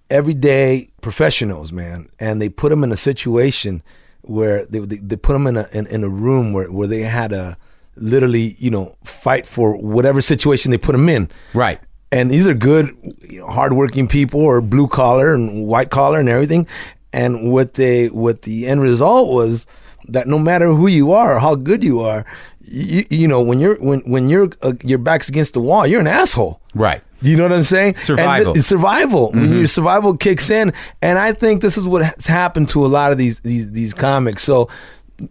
everyday 0.09 0.89
professionals, 1.01 1.71
man, 1.71 2.09
and 2.19 2.41
they 2.41 2.49
put 2.49 2.69
them 2.69 2.83
in 2.83 2.91
a 2.91 2.97
situation 2.97 3.83
where 4.21 4.65
they 4.65 4.79
they, 4.79 4.97
they 4.97 5.15
put 5.15 5.33
them 5.33 5.47
in 5.47 5.57
a 5.57 5.67
in, 5.71 5.87
in 5.87 6.03
a 6.03 6.09
room 6.09 6.53
where 6.53 6.71
where 6.71 6.87
they 6.87 7.01
had 7.01 7.31
to 7.31 7.57
literally, 7.95 8.55
you 8.59 8.69
know, 8.69 8.95
fight 9.03 9.47
for 9.47 9.75
whatever 9.75 10.21
situation 10.21 10.71
they 10.71 10.77
put 10.77 10.91
them 10.91 11.09
in. 11.09 11.29
Right. 11.53 11.79
And 12.11 12.29
these 12.29 12.47
are 12.47 12.53
good, 12.53 12.95
you 13.21 13.39
know, 13.39 13.47
hardworking 13.47 14.07
people, 14.07 14.41
or 14.41 14.61
blue 14.61 14.87
collar 14.87 15.33
and 15.33 15.65
white 15.65 15.89
collar 15.89 16.19
and 16.19 16.29
everything. 16.29 16.67
And 17.11 17.51
what 17.51 17.75
they, 17.75 18.09
what 18.09 18.43
the 18.43 18.67
end 18.67 18.81
result 18.81 19.31
was 19.31 19.65
that 20.07 20.27
no 20.27 20.37
matter 20.37 20.67
who 20.67 20.87
you 20.87 21.13
are 21.13 21.35
or 21.35 21.39
how 21.39 21.55
good 21.55 21.83
you 21.83 22.01
are, 22.01 22.25
you, 22.67 23.05
you 23.09 23.27
know, 23.27 23.41
when 23.41 23.59
you're 23.59 23.75
when 23.75 24.01
when 24.01 24.29
you're 24.29 24.49
uh, 24.61 24.73
your 24.83 24.97
back's 24.97 25.29
against 25.29 25.53
the 25.53 25.61
wall, 25.61 25.85
you're 25.85 26.01
an 26.01 26.07
asshole. 26.07 26.59
Right. 26.73 27.01
You 27.21 27.37
know 27.37 27.43
what 27.43 27.53
I'm 27.53 27.63
saying? 27.63 27.95
Survival. 27.97 28.55
Survival. 28.55 29.31
When 29.31 29.57
your 29.57 29.67
survival 29.67 30.15
kicks 30.15 30.49
in, 30.49 30.73
and 31.01 31.17
I 31.17 31.33
think 31.33 31.61
this 31.61 31.77
is 31.77 31.87
what 31.87 32.03
has 32.03 32.27
happened 32.27 32.69
to 32.69 32.85
a 32.85 32.87
lot 32.87 33.11
of 33.11 33.17
these 33.17 33.39
these 33.39 33.71
these 33.71 33.93
comics. 33.93 34.43
So, 34.43 34.69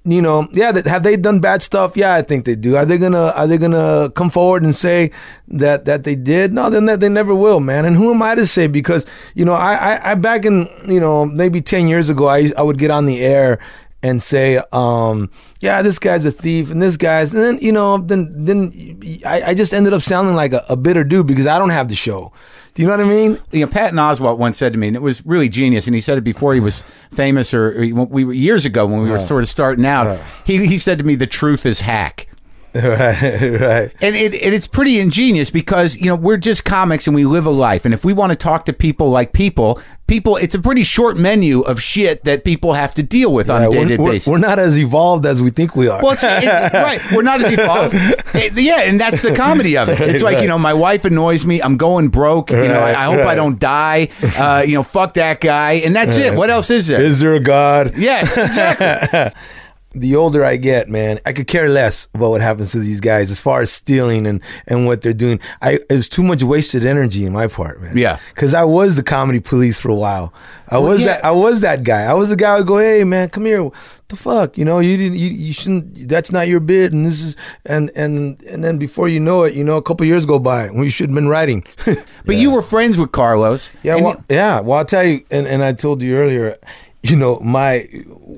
you 0.05 0.23
know, 0.23 0.49
yeah, 0.53 0.73
that, 0.73 0.87
have 0.87 1.03
they 1.03 1.17
done 1.17 1.41
bad 1.41 1.63
stuff? 1.63 1.97
Yeah, 1.97 2.15
I 2.15 2.23
think 2.23 2.47
they 2.47 2.57
do. 2.57 2.75
Are 2.77 2.85
they 2.85 2.99
gonna 2.99 3.29
Are 3.29 3.47
they 3.47 3.59
gonna 3.59 4.11
come 4.17 4.31
forward 4.31 4.63
and 4.63 4.75
say 4.75 5.13
that 5.49 5.85
that 5.85 6.05
they 6.05 6.17
did? 6.17 6.53
No, 6.53 6.71
then 6.71 6.87
they, 6.87 6.97
they 6.97 7.09
never 7.09 7.35
will, 7.35 7.61
man. 7.61 7.85
And 7.85 7.97
who 7.97 8.11
am 8.11 8.23
I 8.23 8.35
to 8.35 8.47
say? 8.47 8.67
Because 8.67 9.07
you 9.35 9.45
know, 9.45 9.55
I 9.55 9.75
I, 9.75 10.13
I 10.13 10.15
back 10.15 10.45
in 10.45 10.69
you 10.87 11.01
know 11.01 11.27
maybe 11.27 11.61
ten 11.61 11.87
years 11.87 12.09
ago, 12.09 12.27
I 12.27 12.51
I 12.57 12.63
would 12.63 12.79
get 12.79 12.91
on 12.91 13.07
the 13.07 13.23
air 13.23 13.61
and 14.05 14.23
say, 14.23 14.61
um, 14.71 15.31
yeah, 15.61 15.81
this 15.81 15.99
guy's 15.99 16.27
a 16.27 16.31
thief 16.31 16.71
and 16.71 16.83
this 16.83 16.99
guy's, 16.99 17.33
and 17.33 17.43
then, 17.43 17.59
you 17.63 17.73
know, 17.73 17.97
then, 17.97 18.45
then 18.45 19.01
I, 19.25 19.43
I 19.43 19.55
just 19.55 19.73
ended 19.73 19.95
up 19.95 20.03
sounding 20.03 20.35
like 20.35 20.53
a, 20.53 20.63
a 20.69 20.77
bitter 20.77 21.05
dude 21.05 21.27
because 21.27 21.47
I 21.47 21.59
don't 21.59 21.71
have 21.71 21.89
the 21.89 21.95
show. 21.95 22.31
Do 22.75 22.83
you 22.83 22.89
know 22.89 22.99
what 22.99 23.07
I 23.07 23.09
mean? 23.09 23.41
You 23.51 23.61
know, 23.65 23.73
Patton 23.73 23.99
Oswalt 23.99 24.37
once 24.37 24.59
said 24.59 24.75
to 24.75 24.79
me, 24.79 24.89
and 24.89 24.97
it 24.97 25.01
was 25.01 25.25
really 25.25 25.49
genius. 25.49 25.87
And 25.87 25.95
he 25.95 26.03
said 26.03 26.19
it 26.19 26.21
before 26.21 26.53
he 26.53 26.61
was 26.61 26.85
famous, 27.13 27.55
or, 27.55 27.69
or 27.81 28.05
we 28.05 28.25
were 28.25 28.35
years 28.35 28.67
ago 28.67 28.85
when 28.85 29.01
we 29.01 29.11
were 29.11 29.19
sort 29.21 29.43
of 29.43 29.49
starting 29.49 29.87
out. 29.87 30.07
He 30.45 30.67
he 30.67 30.79
said 30.79 30.99
to 30.99 31.05
me, 31.05 31.15
"The 31.15 31.29
truth 31.29 31.65
is 31.65 31.81
hack." 31.81 32.29
right, 32.83 33.61
right. 33.61 33.93
And 34.01 34.17
it, 34.17 34.35
and 34.35 34.53
it's 34.53 34.67
pretty 34.67 34.99
ingenious 34.99 35.49
because 35.49 35.97
you 35.97 36.07
know 36.07 36.17
we're 36.17 36.37
just 36.37 36.65
comics 36.65 37.07
and 37.07 37.15
we 37.15 37.25
live 37.25 37.47
a 37.47 37.51
life, 37.51 37.85
and 37.85 37.95
if 37.95 38.05
we 38.05 38.13
want 38.13 38.31
to 38.31 38.37
talk 38.37 38.65
to 38.65 38.73
people 38.73 39.11
like 39.11 39.33
people, 39.33 39.81
people, 40.09 40.37
it's 40.37 40.57
a 40.57 40.59
pretty 40.59 40.83
short 40.83 41.17
menu 41.17 41.61
of 41.61 41.81
shit 41.81 42.25
that 42.25 42.43
people 42.43 42.73
have 42.73 42.93
to 42.97 43.03
deal 43.05 43.33
with 43.33 43.49
on 43.49 43.63
a 43.63 43.71
day 43.71 43.85
to 43.85 43.89
day. 43.91 43.97
we're, 43.97 44.11
basis. 44.11 44.27
we're 44.27 44.39
not 44.39 44.59
as 44.59 44.77
evolved 44.77 45.25
as 45.25 45.41
we 45.41 45.51
think 45.51 45.77
we 45.77 45.87
are. 45.87 46.03
Well, 46.03 46.15
it's, 46.15 46.25
it's 46.25 46.75
right. 46.75 47.01
We're 47.13 47.23
not 47.23 47.45
as 47.45 47.53
evolved. 47.53 47.95
Eh, 48.35 48.51
yeah, 48.57 48.81
and 48.81 49.01
that's 49.01 49.23
the 49.23 49.33
comedy 49.37 49.77
of 49.77 49.89
it. 49.89 50.01
It's 50.01 50.25
like 50.25 50.41
you 50.41 50.49
know, 50.49 50.59
my 50.59 50.75
wife 50.75 51.05
annoys 51.05 51.47
me. 51.47 51.63
I'm 51.63 51.77
going 51.77 52.09
broke. 52.09 52.51
You 52.51 52.67
know, 52.67 52.81
I, 52.81 53.03
I 53.03 53.05
hope 53.05 53.25
I 53.25 53.37
don't 53.37 53.61
die. 53.61 54.09
Uh, 54.37 54.65
you 54.67 54.75
know, 54.75 54.83
fuck 54.83 55.15
that 55.15 55.41
guy, 55.41 55.75
and 55.75 55.95
that's 55.95 56.17
it. 56.17 56.35
What 56.35 56.51
else 56.51 56.71
is 56.71 56.89
there? 56.89 57.01
Is 57.01 57.21
there 57.21 57.37
a 57.37 57.41
God? 57.41 57.97
yeah, 57.97 58.23
exactly. 58.23 59.41
the 59.95 60.17
older 60.17 60.45
I 60.45 60.57
get, 60.57 60.89
man, 60.89 61.21
I 61.25 61.33
could 61.33 61.47
care 61.47 61.69
less 61.69 62.09
about 62.15 62.31
what 62.31 62.41
happens 62.41 62.73
to 62.73 62.79
these 62.81 63.01
guys 63.01 63.31
as 63.31 63.41
far 63.41 63.63
as 63.63 63.73
stealing 63.73 64.27
and 64.27 64.41
and 64.67 64.87
what 64.87 65.03
they're 65.03 65.13
doing. 65.13 65.41
I 65.63 65.81
it 65.89 65.93
was 65.93 66.09
too 66.09 66.23
much 66.23 66.43
wasted 66.43 66.85
energy 66.85 67.25
in 67.25 67.33
my 67.33 67.47
part, 67.47 67.81
man. 67.81 67.97
Yeah. 67.97 68.19
because 68.35 68.55
I 68.55 68.65
was 68.65 68.97
the 68.97 69.03
comedy 69.03 69.41
police 69.41 69.79
for 69.79 69.91
a 69.91 69.95
while. 69.95 70.33
I 70.69 70.79
was 70.79 71.03
yeah. 71.03 71.07
that. 71.07 71.25
I 71.25 71.31
was 71.31 71.61
that 71.61 71.85
guy. 71.85 72.05
I 72.05 72.15
was 72.15 72.31
the 72.31 72.37
guy 72.37 72.59
who 72.59 72.65
go, 72.65 72.79
"Hey, 72.79 73.05
man, 73.05 73.29
come 73.29 73.45
here. 73.45 73.63
What 73.63 73.75
the 74.09 74.17
fuck? 74.17 74.59
You 74.59 74.65
know, 74.65 74.79
you 74.81 74.97
didn't. 74.97 75.19
You, 75.19 75.29
you 75.29 75.53
shouldn't. 75.53 76.09
That's 76.09 76.33
not 76.33 76.49
your 76.49 76.61
bid. 76.61 76.93
And 76.93 77.07
this 77.07 77.21
is 77.23 77.37
and 77.67 77.91
and 77.95 78.43
and 78.45 78.65
then 78.65 78.79
before 78.79 79.09
you 79.09 79.21
know 79.21 79.45
it, 79.45 79.55
you 79.55 79.63
know, 79.63 79.77
a 79.77 79.83
couple 79.83 80.07
years 80.07 80.27
go 80.27 80.39
by 80.39 80.69
when 80.71 80.85
you 80.85 80.91
should 80.91 81.11
have 81.11 81.15
been 81.15 81.29
writing. 81.29 81.65
But 82.27 82.37
you 82.37 82.51
were 82.51 82.63
friends 82.63 82.97
with 82.97 83.13
Carlos. 83.13 83.71
Yeah, 83.83 83.97
well, 83.97 84.13
you- 84.13 84.37
yeah. 84.37 84.61
Well, 84.61 84.79
I'll 84.79 84.85
tell 84.87 85.05
you, 85.05 85.25
and, 85.31 85.47
and 85.47 85.63
I 85.63 85.75
told 85.75 86.03
you 86.03 86.17
earlier, 86.17 86.57
you 87.05 87.17
know, 87.17 87.39
my 87.41 87.81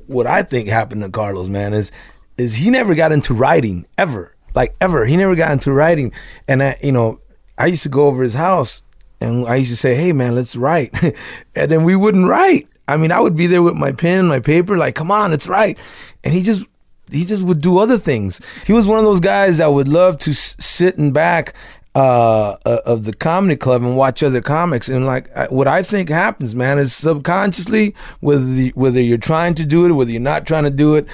what 0.06 0.26
I 0.26 0.42
think 0.42 0.68
happened 0.68 1.02
to 1.02 1.08
Carlos, 1.08 1.48
man, 1.48 1.72
is 1.72 1.92
is 2.36 2.56
he 2.56 2.68
never 2.68 2.94
got 2.96 3.12
into 3.12 3.32
writing 3.32 3.86
ever, 3.96 4.34
like 4.54 4.74
ever. 4.80 5.06
He 5.06 5.16
never 5.16 5.36
got 5.36 5.52
into 5.52 5.72
writing, 5.72 6.12
and 6.48 6.62
I, 6.62 6.76
you 6.82 6.90
know, 6.90 7.20
I 7.56 7.66
used 7.66 7.84
to 7.84 7.88
go 7.88 8.06
over 8.06 8.24
his 8.24 8.34
house, 8.34 8.82
and 9.20 9.46
I 9.46 9.54
used 9.56 9.70
to 9.70 9.76
say, 9.76 9.94
"Hey, 9.94 10.12
man, 10.12 10.34
let's 10.34 10.56
write," 10.56 10.92
and 11.54 11.70
then 11.70 11.84
we 11.84 11.94
wouldn't 11.94 12.26
write. 12.26 12.68
I 12.88 12.96
mean, 12.96 13.12
I 13.12 13.20
would 13.20 13.36
be 13.36 13.46
there 13.46 13.62
with 13.62 13.74
my 13.74 13.92
pen, 13.92 14.26
my 14.26 14.40
paper, 14.40 14.76
like, 14.76 14.96
"Come 14.96 15.12
on, 15.12 15.30
let's 15.30 15.46
write," 15.46 15.78
and 16.24 16.34
he 16.34 16.42
just 16.42 16.64
he 17.08 17.24
just 17.24 17.42
would 17.42 17.60
do 17.60 17.78
other 17.78 17.98
things. 17.98 18.40
He 18.66 18.72
was 18.72 18.88
one 18.88 18.98
of 18.98 19.04
those 19.04 19.20
guys 19.20 19.58
that 19.58 19.68
would 19.68 19.86
love 19.86 20.18
to 20.18 20.32
s- 20.32 20.56
sit 20.58 20.96
in 20.96 21.12
back 21.12 21.54
uh, 21.96 22.56
uh, 22.66 22.80
of 22.84 23.04
the 23.04 23.14
comedy 23.14 23.56
club 23.56 23.82
and 23.82 23.96
watch 23.96 24.22
other 24.22 24.42
comics. 24.42 24.86
And 24.86 25.06
like 25.06 25.30
what 25.50 25.66
I 25.66 25.82
think 25.82 26.10
happens, 26.10 26.54
man, 26.54 26.78
is 26.78 26.94
subconsciously, 26.94 27.94
whether 28.20 28.44
the, 28.44 28.68
whether 28.74 29.00
you're 29.00 29.16
trying 29.16 29.54
to 29.54 29.64
do 29.64 29.86
it 29.86 29.90
or 29.90 29.94
whether 29.94 30.10
you're 30.10 30.20
not 30.20 30.46
trying 30.46 30.64
to 30.64 30.70
do 30.70 30.94
it, 30.94 31.06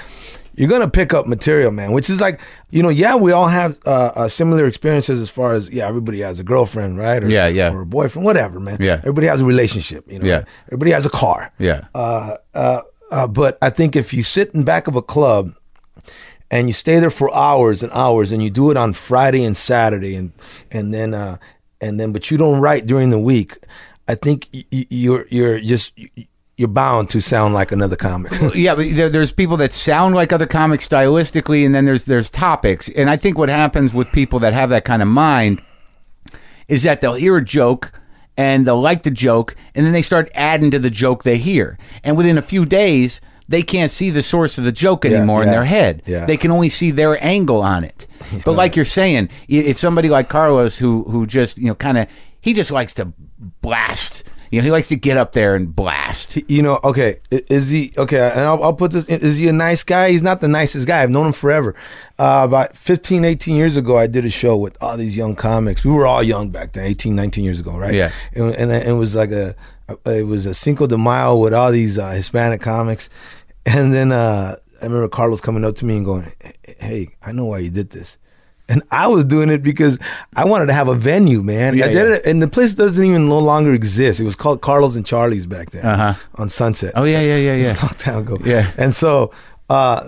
you're 0.55 0.67
gonna 0.69 0.89
pick 0.89 1.13
up 1.13 1.25
material, 1.25 1.71
man. 1.71 1.93
Which 1.93 2.09
is 2.09 2.19
like, 2.19 2.41
you 2.69 2.83
know, 2.83 2.89
yeah, 2.89 3.15
we 3.15 3.31
all 3.31 3.47
have 3.47 3.79
uh, 3.85 4.11
uh, 4.13 4.27
similar 4.27 4.67
experiences 4.67 5.21
as 5.21 5.29
far 5.29 5.53
as 5.53 5.69
yeah, 5.69 5.87
everybody 5.87 6.19
has 6.19 6.37
a 6.39 6.43
girlfriend, 6.43 6.97
right? 6.97 7.23
Or, 7.23 7.29
Yeah, 7.29 7.47
yeah. 7.47 7.71
or 7.73 7.81
a 7.81 7.85
boyfriend, 7.85 8.25
whatever, 8.25 8.59
man. 8.59 8.77
Yeah. 8.81 8.95
everybody 8.99 9.27
has 9.27 9.39
a 9.41 9.45
relationship, 9.45 10.11
you 10.11 10.19
know. 10.19 10.25
Yeah. 10.27 10.43
everybody 10.67 10.91
has 10.91 11.05
a 11.05 11.09
car. 11.09 11.51
Yeah. 11.59 11.85
Uh, 11.95 12.35
uh, 12.53 12.81
uh, 13.09 13.27
but 13.27 13.57
I 13.61 13.69
think 13.69 13.95
if 13.95 14.13
you 14.13 14.21
sit 14.21 14.53
in 14.53 14.63
back 14.63 14.87
of 14.87 14.95
a 14.97 15.01
club 15.01 15.55
and 16.53 16.69
you 16.69 16.73
stay 16.73 16.99
there 16.99 17.09
for 17.09 17.33
hours 17.35 17.81
and 17.81 17.91
hours 17.93 18.31
and 18.31 18.43
you 18.43 18.51
do 18.51 18.69
it 18.69 18.77
on 18.77 18.93
Friday 18.93 19.43
and 19.43 19.57
Saturday 19.57 20.15
and 20.15 20.31
and 20.69 20.93
then 20.93 21.15
uh, 21.15 21.37
and 21.81 21.99
then 21.99 22.11
but 22.11 22.29
you 22.29 22.37
don't 22.37 22.61
write 22.61 22.85
during 22.85 23.09
the 23.09 23.17
week, 23.17 23.57
I 24.07 24.13
think 24.13 24.47
you're 24.69 25.25
you're 25.29 25.59
just 25.59 25.99
you're 26.55 26.67
bound 26.67 27.09
to 27.09 27.21
sound 27.21 27.55
like 27.55 27.71
another 27.71 27.95
comic. 27.95 28.31
yeah, 28.55 28.75
but 28.75 28.85
there, 28.93 29.09
there's 29.09 29.31
people 29.31 29.57
that 29.57 29.73
sound 29.73 30.13
like 30.13 30.31
other 30.31 30.45
comics 30.45 30.87
stylistically, 30.87 31.65
and 31.65 31.73
then 31.73 31.85
there's 31.85 32.05
there's 32.05 32.29
topics. 32.29 32.87
And 32.89 33.09
I 33.09 33.17
think 33.17 33.35
what 33.35 33.49
happens 33.49 33.91
with 33.91 34.11
people 34.11 34.37
that 34.39 34.53
have 34.53 34.69
that 34.69 34.85
kind 34.85 35.01
of 35.01 35.07
mind 35.07 35.59
is 36.67 36.83
that 36.83 37.01
they'll 37.01 37.15
hear 37.15 37.35
a 37.35 37.43
joke 37.43 37.99
and 38.37 38.67
they'll 38.67 38.79
like 38.79 39.01
the 39.01 39.11
joke, 39.11 39.55
and 39.73 39.87
then 39.87 39.93
they 39.93 40.03
start 40.03 40.29
adding 40.35 40.69
to 40.69 40.77
the 40.77 40.91
joke 40.91 41.23
they 41.23 41.39
hear, 41.39 41.79
and 42.03 42.15
within 42.15 42.37
a 42.37 42.43
few 42.43 42.63
days. 42.63 43.21
They 43.47 43.61
can't 43.61 43.91
see 43.91 44.09
the 44.09 44.23
source 44.23 44.57
of 44.57 44.63
the 44.63 44.71
joke 44.71 45.05
anymore 45.05 45.41
in 45.41 45.49
yeah, 45.49 45.53
their 45.53 45.65
head. 45.65 46.03
yeah. 46.05 46.25
They 46.25 46.37
can 46.37 46.51
only 46.51 46.69
see 46.69 46.91
their 46.91 47.23
angle 47.23 47.61
on 47.61 47.83
it. 47.83 48.07
But 48.45 48.53
like 48.53 48.75
you're 48.75 48.85
saying, 48.85 49.29
if 49.47 49.77
somebody 49.77 50.09
like 50.09 50.29
Carlos, 50.29 50.77
who 50.77 51.03
who 51.03 51.27
just 51.27 51.57
you 51.57 51.65
know 51.65 51.75
kind 51.75 51.97
of 51.97 52.07
he 52.41 52.53
just 52.53 52.71
likes 52.71 52.93
to 52.93 53.13
blast, 53.61 54.23
you 54.53 54.59
know, 54.59 54.65
he 54.65 54.71
likes 54.71 54.89
to 54.89 54.95
get 54.95 55.17
up 55.17 55.33
there 55.33 55.55
and 55.55 55.75
blast. 55.75 56.37
you 56.47 56.61
know, 56.61 56.79
okay, 56.83 57.19
is 57.31 57.69
he 57.69 57.91
okay? 57.97 58.29
And 58.29 58.41
I'll, 58.41 58.63
I'll 58.63 58.75
put 58.75 58.91
this: 58.91 59.05
is 59.05 59.37
he 59.37 59.47
a 59.47 59.51
nice 59.53 59.81
guy? 59.81 60.11
He's 60.11 60.21
not 60.21 60.41
the 60.41 60.47
nicest 60.47 60.85
guy. 60.85 61.01
I've 61.01 61.09
known 61.09 61.25
him 61.25 61.33
forever. 61.33 61.73
Uh, 62.19 62.41
about 62.45 62.77
15, 62.77 63.25
18 63.25 63.55
years 63.55 63.77
ago, 63.77 63.97
I 63.97 64.05
did 64.05 64.25
a 64.25 64.29
show 64.29 64.55
with 64.55 64.77
all 64.79 64.95
these 64.95 65.17
young 65.17 65.35
comics. 65.35 65.83
We 65.83 65.91
were 65.91 66.05
all 66.05 66.21
young 66.21 66.51
back 66.51 66.73
then, 66.73 66.85
18, 66.85 67.15
19 67.15 67.43
years 67.43 67.59
ago, 67.59 67.75
right? 67.75 67.95
Yeah. 67.95 68.11
And, 68.33 68.53
and 68.53 68.71
it 68.71 68.91
was 68.91 69.15
like 69.15 69.31
a, 69.31 69.55
it 70.05 70.25
was 70.27 70.45
a 70.45 70.53
Cinco 70.53 70.87
de 70.87 70.97
Mayo 70.97 71.37
with 71.37 71.53
all 71.53 71.71
these 71.71 71.97
uh, 71.99 72.11
Hispanic 72.11 72.61
comics, 72.61 73.09
and 73.65 73.93
then 73.93 74.11
uh, 74.11 74.55
I 74.81 74.85
remember 74.85 75.07
Carlos 75.09 75.41
coming 75.41 75.63
up 75.65 75.75
to 75.77 75.85
me 75.85 75.97
and 75.97 76.05
going, 76.05 76.31
"Hey, 76.79 77.09
I 77.21 77.31
know 77.31 77.45
why 77.45 77.59
you 77.59 77.69
did 77.69 77.89
this." 77.91 78.17
And 78.69 78.81
I 78.91 79.07
was 79.07 79.25
doing 79.25 79.49
it 79.49 79.61
because 79.61 79.99
I 80.37 80.45
wanted 80.45 80.67
to 80.67 80.73
have 80.73 80.87
a 80.87 80.95
venue, 80.95 81.43
man. 81.43 81.75
Yeah, 81.77 81.85
I 81.85 81.87
did 81.89 82.07
yeah. 82.07 82.15
it, 82.15 82.25
and 82.25 82.41
the 82.41 82.47
place 82.47 82.73
doesn't 82.73 83.05
even 83.05 83.27
no 83.27 83.39
longer 83.39 83.73
exist. 83.73 84.21
It 84.21 84.23
was 84.23 84.37
called 84.37 84.61
Carlos 84.61 84.95
and 84.95 85.05
Charlie's 85.05 85.45
back 85.45 85.71
then 85.71 85.85
Uh-huh. 85.85 86.13
on 86.35 86.47
Sunset. 86.47 86.93
Oh 86.95 87.03
yeah, 87.03 87.19
yeah, 87.19 87.35
yeah, 87.35 87.55
yeah. 87.63 87.73
a 87.77 87.81
long 87.81 87.93
time 87.95 88.17
ago. 88.19 88.37
Yeah. 88.43 88.71
And 88.77 88.95
so, 88.95 89.31
uh, 89.69 90.07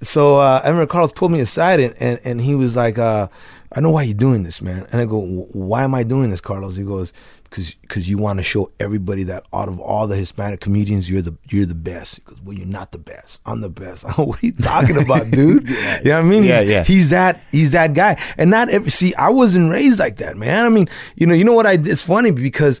so 0.00 0.38
uh, 0.40 0.62
I 0.64 0.68
remember 0.68 0.86
Carlos 0.86 1.12
pulled 1.12 1.32
me 1.32 1.40
aside 1.40 1.80
and, 1.80 1.94
and, 2.00 2.18
and 2.24 2.40
he 2.40 2.54
was 2.54 2.76
like, 2.76 2.98
uh, 2.98 3.28
I 3.72 3.80
know 3.80 3.90
why 3.90 4.04
you're 4.04 4.14
doing 4.14 4.42
this, 4.44 4.62
man. 4.62 4.86
And 4.90 5.00
I 5.00 5.04
go, 5.04 5.20
why 5.52 5.82
am 5.84 5.94
I 5.94 6.02
doing 6.02 6.30
this, 6.30 6.40
Carlos? 6.40 6.76
He 6.76 6.82
goes, 6.84 7.12
because 7.56 7.74
because 7.74 8.08
you 8.08 8.18
want 8.18 8.38
to 8.38 8.42
show 8.42 8.70
everybody 8.78 9.24
that 9.24 9.46
out 9.54 9.68
of 9.68 9.80
all 9.80 10.06
the 10.06 10.16
Hispanic 10.16 10.60
comedians, 10.60 11.08
you're 11.10 11.22
the 11.22 11.34
you're 11.48 11.64
the 11.64 11.74
best. 11.74 12.22
Goes, 12.26 12.38
well, 12.42 12.54
you're 12.56 12.66
not 12.66 12.92
the 12.92 12.98
best. 12.98 13.40
I'm 13.46 13.62
the 13.62 13.70
best. 13.70 14.04
what 14.18 14.42
are 14.42 14.46
you 14.46 14.52
talking 14.52 14.98
about, 14.98 15.30
dude? 15.30 15.66
You 15.68 15.74
know 15.76 15.94
what 16.02 16.12
I 16.12 16.22
mean? 16.22 16.44
Yeah, 16.44 16.60
he's, 16.60 16.68
yeah. 16.70 16.84
He's 16.84 17.10
that 17.10 17.42
he's 17.50 17.70
that 17.70 17.94
guy. 17.94 18.20
And 18.36 18.50
not 18.50 18.68
every 18.68 18.90
see, 18.90 19.14
I 19.14 19.30
wasn't 19.30 19.70
raised 19.70 19.98
like 19.98 20.18
that, 20.18 20.36
man. 20.36 20.66
I 20.66 20.68
mean, 20.68 20.88
you 21.16 21.26
know, 21.26 21.34
you 21.34 21.44
know 21.44 21.52
what 21.54 21.66
I? 21.66 21.72
It's 21.72 22.02
funny 22.02 22.30
because 22.30 22.80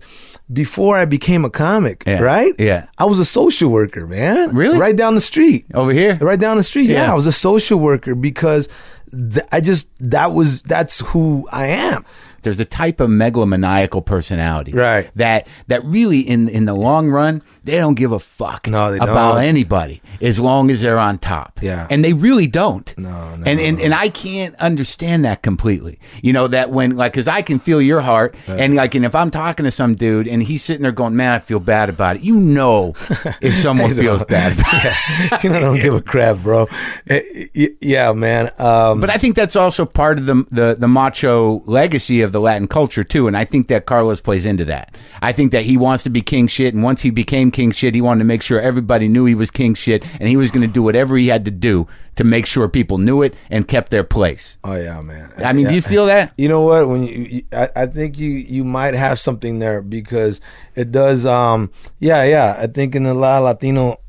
before 0.52 0.96
I 0.96 1.06
became 1.06 1.44
a 1.44 1.50
comic, 1.50 2.04
Yeah. 2.06 2.20
right? 2.20 2.52
Yeah. 2.58 2.86
I 2.98 3.06
was 3.06 3.18
a 3.18 3.24
social 3.24 3.70
worker, 3.70 4.06
man. 4.06 4.54
Really? 4.54 4.78
Right 4.78 4.94
down 4.94 5.14
the 5.14 5.20
street. 5.20 5.64
Over 5.74 5.92
here? 5.92 6.16
Right 6.20 6.38
down 6.38 6.56
the 6.58 6.62
street. 6.62 6.88
Yeah, 6.90 7.06
Yeah. 7.06 7.12
I 7.12 7.14
was 7.16 7.26
a 7.26 7.32
social 7.32 7.80
worker 7.80 8.14
because 8.14 8.68
th- 9.10 9.44
I 9.50 9.60
just 9.60 9.88
that 9.98 10.32
was 10.32 10.60
that's 10.62 11.00
who 11.00 11.48
I 11.50 11.66
am. 11.68 12.04
There's 12.46 12.60
a 12.60 12.64
type 12.64 13.00
of 13.00 13.10
megalomaniacal 13.10 14.06
personality, 14.06 14.72
Right. 14.72 15.10
That 15.16 15.46
that 15.66 15.84
really, 15.84 16.20
in 16.20 16.48
in 16.48 16.64
the 16.64 16.74
long 16.74 17.10
run, 17.10 17.42
they 17.64 17.76
don't 17.78 17.94
give 17.94 18.12
a 18.12 18.20
fuck 18.20 18.68
No, 18.68 18.94
about 18.94 19.34
don't. 19.34 19.44
anybody 19.44 20.00
as 20.22 20.38
long 20.38 20.70
as 20.70 20.80
they're 20.80 20.98
on 20.98 21.18
top. 21.18 21.58
Yeah. 21.60 21.86
and 21.90 22.04
they 22.04 22.12
really 22.12 22.46
don't. 22.46 22.94
No, 22.96 23.34
no. 23.36 23.42
And 23.44 23.58
and 23.60 23.80
and 23.80 23.92
I 23.94 24.08
can't 24.08 24.54
understand 24.56 25.24
that 25.24 25.42
completely. 25.42 25.98
You 26.22 26.32
know 26.32 26.46
that 26.48 26.70
when 26.70 26.96
like 26.96 27.12
because 27.12 27.26
I 27.28 27.42
can 27.42 27.58
feel 27.58 27.82
your 27.82 28.00
heart, 28.00 28.36
and 28.46 28.74
like 28.76 28.94
and 28.94 29.04
if 29.04 29.14
I'm 29.14 29.30
talking 29.30 29.64
to 29.64 29.70
some 29.72 29.94
dude 29.96 30.28
and 30.28 30.42
he's 30.42 30.62
sitting 30.62 30.82
there 30.82 30.92
going, 30.92 31.16
"Man, 31.16 31.32
I 31.32 31.38
feel 31.40 31.58
bad 31.60 31.88
about 31.88 32.16
it," 32.16 32.22
you 32.22 32.36
know, 32.38 32.94
if 33.40 33.56
someone 33.56 33.94
feels 33.96 34.22
bad 34.24 34.52
about 34.52 34.84
it. 34.84 35.42
you 35.44 35.50
know, 35.50 35.56
I 35.56 35.60
don't 35.60 35.76
give 35.82 35.94
a 35.94 36.00
crap, 36.02 36.36
bro. 36.38 36.68
Eh, 37.08 37.48
Yeah, 37.80 38.12
man. 38.12 38.50
Um, 38.58 39.00
But 39.00 39.10
I 39.10 39.16
think 39.18 39.34
that's 39.34 39.56
also 39.56 39.84
part 39.84 40.18
of 40.18 40.26
the, 40.26 40.44
the 40.50 40.76
the 40.78 40.88
macho 40.88 41.62
legacy 41.66 42.22
of 42.22 42.30
the 42.36 42.40
Latin 42.40 42.68
culture 42.68 43.02
too, 43.02 43.26
and 43.26 43.36
I 43.36 43.44
think 43.44 43.68
that 43.68 43.86
Carlos 43.86 44.20
plays 44.20 44.44
into 44.44 44.66
that. 44.66 44.94
I 45.22 45.32
think 45.32 45.52
that 45.52 45.64
he 45.64 45.78
wants 45.78 46.04
to 46.04 46.10
be 46.10 46.20
king 46.20 46.46
shit, 46.48 46.74
and 46.74 46.82
once 46.82 47.00
he 47.00 47.10
became 47.10 47.50
king 47.50 47.72
shit, 47.72 47.94
he 47.94 48.02
wanted 48.02 48.20
to 48.20 48.24
make 48.26 48.42
sure 48.42 48.60
everybody 48.60 49.08
knew 49.08 49.24
he 49.24 49.34
was 49.34 49.50
king 49.50 49.74
shit, 49.74 50.04
and 50.20 50.28
he 50.28 50.36
was 50.36 50.50
going 50.50 50.66
to 50.66 50.72
do 50.72 50.82
whatever 50.82 51.16
he 51.16 51.28
had 51.28 51.46
to 51.46 51.50
do 51.50 51.88
to 52.16 52.24
make 52.24 52.46
sure 52.46 52.68
people 52.68 52.98
knew 52.98 53.22
it 53.22 53.34
and 53.50 53.66
kept 53.68 53.90
their 53.90 54.04
place. 54.04 54.58
oh 54.64 54.76
yeah, 54.76 55.00
man. 55.00 55.32
I 55.38 55.52
mean, 55.52 55.68
do 55.68 55.74
you 55.74 55.82
feel 55.82 56.06
that? 56.06 56.32
You 56.36 56.48
know 56.48 56.62
what? 56.62 56.88
When 56.88 57.04
you, 57.04 57.14
you 57.14 57.42
I, 57.52 57.70
I 57.74 57.86
think 57.86 58.18
you 58.18 58.30
you 58.30 58.64
might 58.64 58.94
have 58.94 59.18
something 59.18 59.58
there 59.58 59.80
because 59.80 60.40
it 60.74 60.92
does. 60.92 61.24
Um, 61.24 61.70
yeah, 62.00 62.24
yeah. 62.24 62.56
I 62.58 62.66
think 62.66 62.94
in 62.94 63.04
the 63.04 63.14
La 63.14 63.38
Latino, 63.38 64.00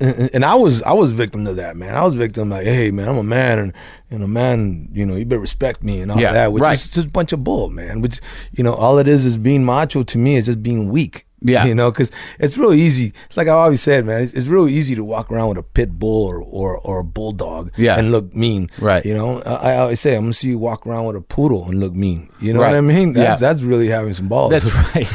and, 0.00 0.30
and 0.34 0.44
I 0.44 0.54
was 0.54 0.82
I 0.82 0.92
was 0.92 1.12
victim 1.12 1.44
to 1.44 1.54
that, 1.54 1.76
man. 1.76 1.94
I 1.94 2.02
was 2.02 2.14
victim 2.14 2.50
like, 2.50 2.64
hey, 2.66 2.90
man, 2.90 3.08
I'm 3.08 3.18
a 3.18 3.22
man, 3.22 3.58
and 3.58 3.72
and 4.10 4.22
a 4.22 4.28
man, 4.28 4.88
you 4.92 5.04
know, 5.06 5.16
you 5.16 5.24
better 5.24 5.40
respect 5.40 5.82
me 5.82 6.00
and 6.00 6.10
all 6.10 6.18
Yeah, 6.20 6.32
that, 6.32 6.52
which 6.52 6.62
right. 6.62 6.74
is 6.76 6.88
just 6.88 7.06
a 7.06 7.10
bunch 7.10 7.32
of 7.32 7.44
bull, 7.44 7.70
man. 7.70 8.00
Which 8.00 8.20
you 8.52 8.64
know, 8.64 8.74
all 8.74 8.98
it 8.98 9.06
is 9.08 9.26
is 9.26 9.36
being 9.36 9.64
macho 9.64 10.02
to 10.02 10.18
me 10.18 10.36
is 10.36 10.46
just 10.46 10.62
being 10.62 10.88
weak. 10.88 11.26
Yeah. 11.42 11.64
you 11.64 11.74
know, 11.74 11.90
because 11.90 12.12
it's 12.38 12.58
real 12.58 12.74
easy. 12.74 13.14
It's 13.26 13.38
like 13.38 13.48
I 13.48 13.52
always 13.52 13.80
said, 13.80 14.04
man. 14.04 14.20
It's, 14.20 14.34
it's 14.34 14.46
real 14.46 14.68
easy 14.68 14.94
to 14.94 15.02
walk 15.02 15.32
around 15.32 15.48
with 15.48 15.56
a 15.56 15.62
pit 15.62 15.98
bull 15.98 16.26
or 16.26 16.36
or, 16.42 16.76
or 16.76 16.98
a 16.98 17.04
bulldog, 17.04 17.72
Yeah. 17.78 17.96
and 17.98 18.12
look 18.12 18.34
mean, 18.34 18.68
Right. 18.78 19.02
You 19.06 19.14
know, 19.14 19.40
I, 19.42 19.72
I 19.72 19.76
always 19.78 20.00
say 20.00 20.16
I'm 20.16 20.24
gonna 20.24 20.34
see 20.34 20.48
you 20.48 20.58
walk 20.58 20.86
around 20.86 21.06
with 21.06 21.16
a 21.16 21.22
poodle 21.22 21.64
and 21.66 21.80
look 21.80 21.94
mean. 21.94 22.28
You 22.40 22.52
know 22.52 22.60
Right. 22.60 22.72
what 22.72 22.76
I 22.76 22.80
mean? 22.82 23.14
That's 23.14 23.40
Yeah. 23.40 23.48
that's 23.48 23.62
really 23.62 23.88
having 23.88 24.12
some 24.12 24.28
balls. 24.28 24.50
That's 24.52 24.66
right. 24.94 25.08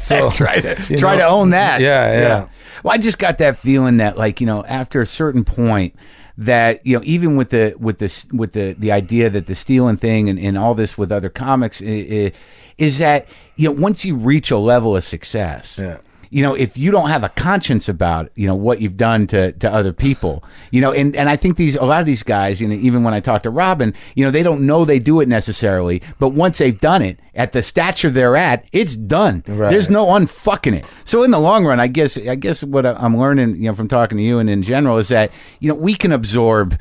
So, 0.00 0.30
try 0.30 0.60
to 0.60 0.74
try 0.98 1.12
know, 1.12 1.18
to 1.18 1.26
own 1.28 1.50
that. 1.50 1.80
yeah, 1.82 2.20
yeah. 2.20 2.48
Well, 2.82 2.94
I 2.94 2.98
just 2.98 3.18
got 3.18 3.38
that 3.38 3.58
feeling 3.58 3.98
that, 3.98 4.16
like, 4.16 4.40
you 4.40 4.46
know, 4.46 4.64
after 4.64 5.00
a 5.00 5.06
certain 5.06 5.44
point, 5.44 5.94
that 6.38 6.86
you 6.86 6.96
know, 6.96 7.02
even 7.04 7.36
with 7.36 7.50
the 7.50 7.74
with 7.78 7.98
the 7.98 8.24
with 8.32 8.52
the 8.52 8.74
the 8.78 8.90
idea 8.92 9.28
that 9.28 9.46
the 9.46 9.54
stealing 9.54 9.96
thing 9.98 10.28
and, 10.30 10.38
and 10.38 10.56
all 10.56 10.74
this 10.74 10.96
with 10.96 11.12
other 11.12 11.28
comics 11.28 11.82
i- 11.82 11.84
i- 11.84 12.32
is 12.78 12.96
that 12.98 13.28
you 13.56 13.68
know 13.68 13.74
once 13.78 14.06
you 14.06 14.16
reach 14.16 14.50
a 14.50 14.56
level 14.56 14.96
of 14.96 15.04
success, 15.04 15.78
Yeah. 15.78 15.98
You 16.30 16.42
know, 16.42 16.54
if 16.54 16.78
you 16.78 16.92
don't 16.92 17.08
have 17.08 17.24
a 17.24 17.28
conscience 17.28 17.88
about, 17.88 18.30
you 18.36 18.46
know, 18.46 18.54
what 18.54 18.80
you've 18.80 18.96
done 18.96 19.26
to, 19.28 19.50
to 19.52 19.70
other 19.70 19.92
people, 19.92 20.44
you 20.70 20.80
know, 20.80 20.92
and, 20.92 21.16
and 21.16 21.28
I 21.28 21.34
think 21.34 21.56
these, 21.56 21.74
a 21.74 21.82
lot 21.82 22.00
of 22.00 22.06
these 22.06 22.22
guys, 22.22 22.60
you 22.60 22.68
know, 22.68 22.74
even 22.76 23.02
when 23.02 23.12
I 23.12 23.18
talk 23.18 23.42
to 23.42 23.50
Robin, 23.50 23.92
you 24.14 24.24
know, 24.24 24.30
they 24.30 24.44
don't 24.44 24.64
know 24.64 24.84
they 24.84 25.00
do 25.00 25.20
it 25.20 25.28
necessarily, 25.28 26.02
but 26.20 26.28
once 26.28 26.58
they've 26.58 26.78
done 26.78 27.02
it 27.02 27.18
at 27.34 27.52
the 27.52 27.62
stature 27.62 28.10
they're 28.10 28.36
at, 28.36 28.64
it's 28.70 28.96
done. 28.96 29.42
Right. 29.48 29.70
There's 29.70 29.90
no 29.90 30.06
unfucking 30.06 30.74
it. 30.74 30.84
So 31.04 31.24
in 31.24 31.32
the 31.32 31.40
long 31.40 31.66
run, 31.66 31.80
I 31.80 31.88
guess, 31.88 32.16
I 32.16 32.36
guess 32.36 32.62
what 32.62 32.86
I'm 32.86 33.16
learning, 33.16 33.56
you 33.56 33.64
know, 33.64 33.74
from 33.74 33.88
talking 33.88 34.18
to 34.18 34.24
you 34.24 34.38
and 34.38 34.48
in 34.48 34.62
general 34.62 34.98
is 34.98 35.08
that, 35.08 35.32
you 35.58 35.68
know, 35.68 35.74
we 35.74 35.94
can 35.94 36.12
absorb 36.12 36.78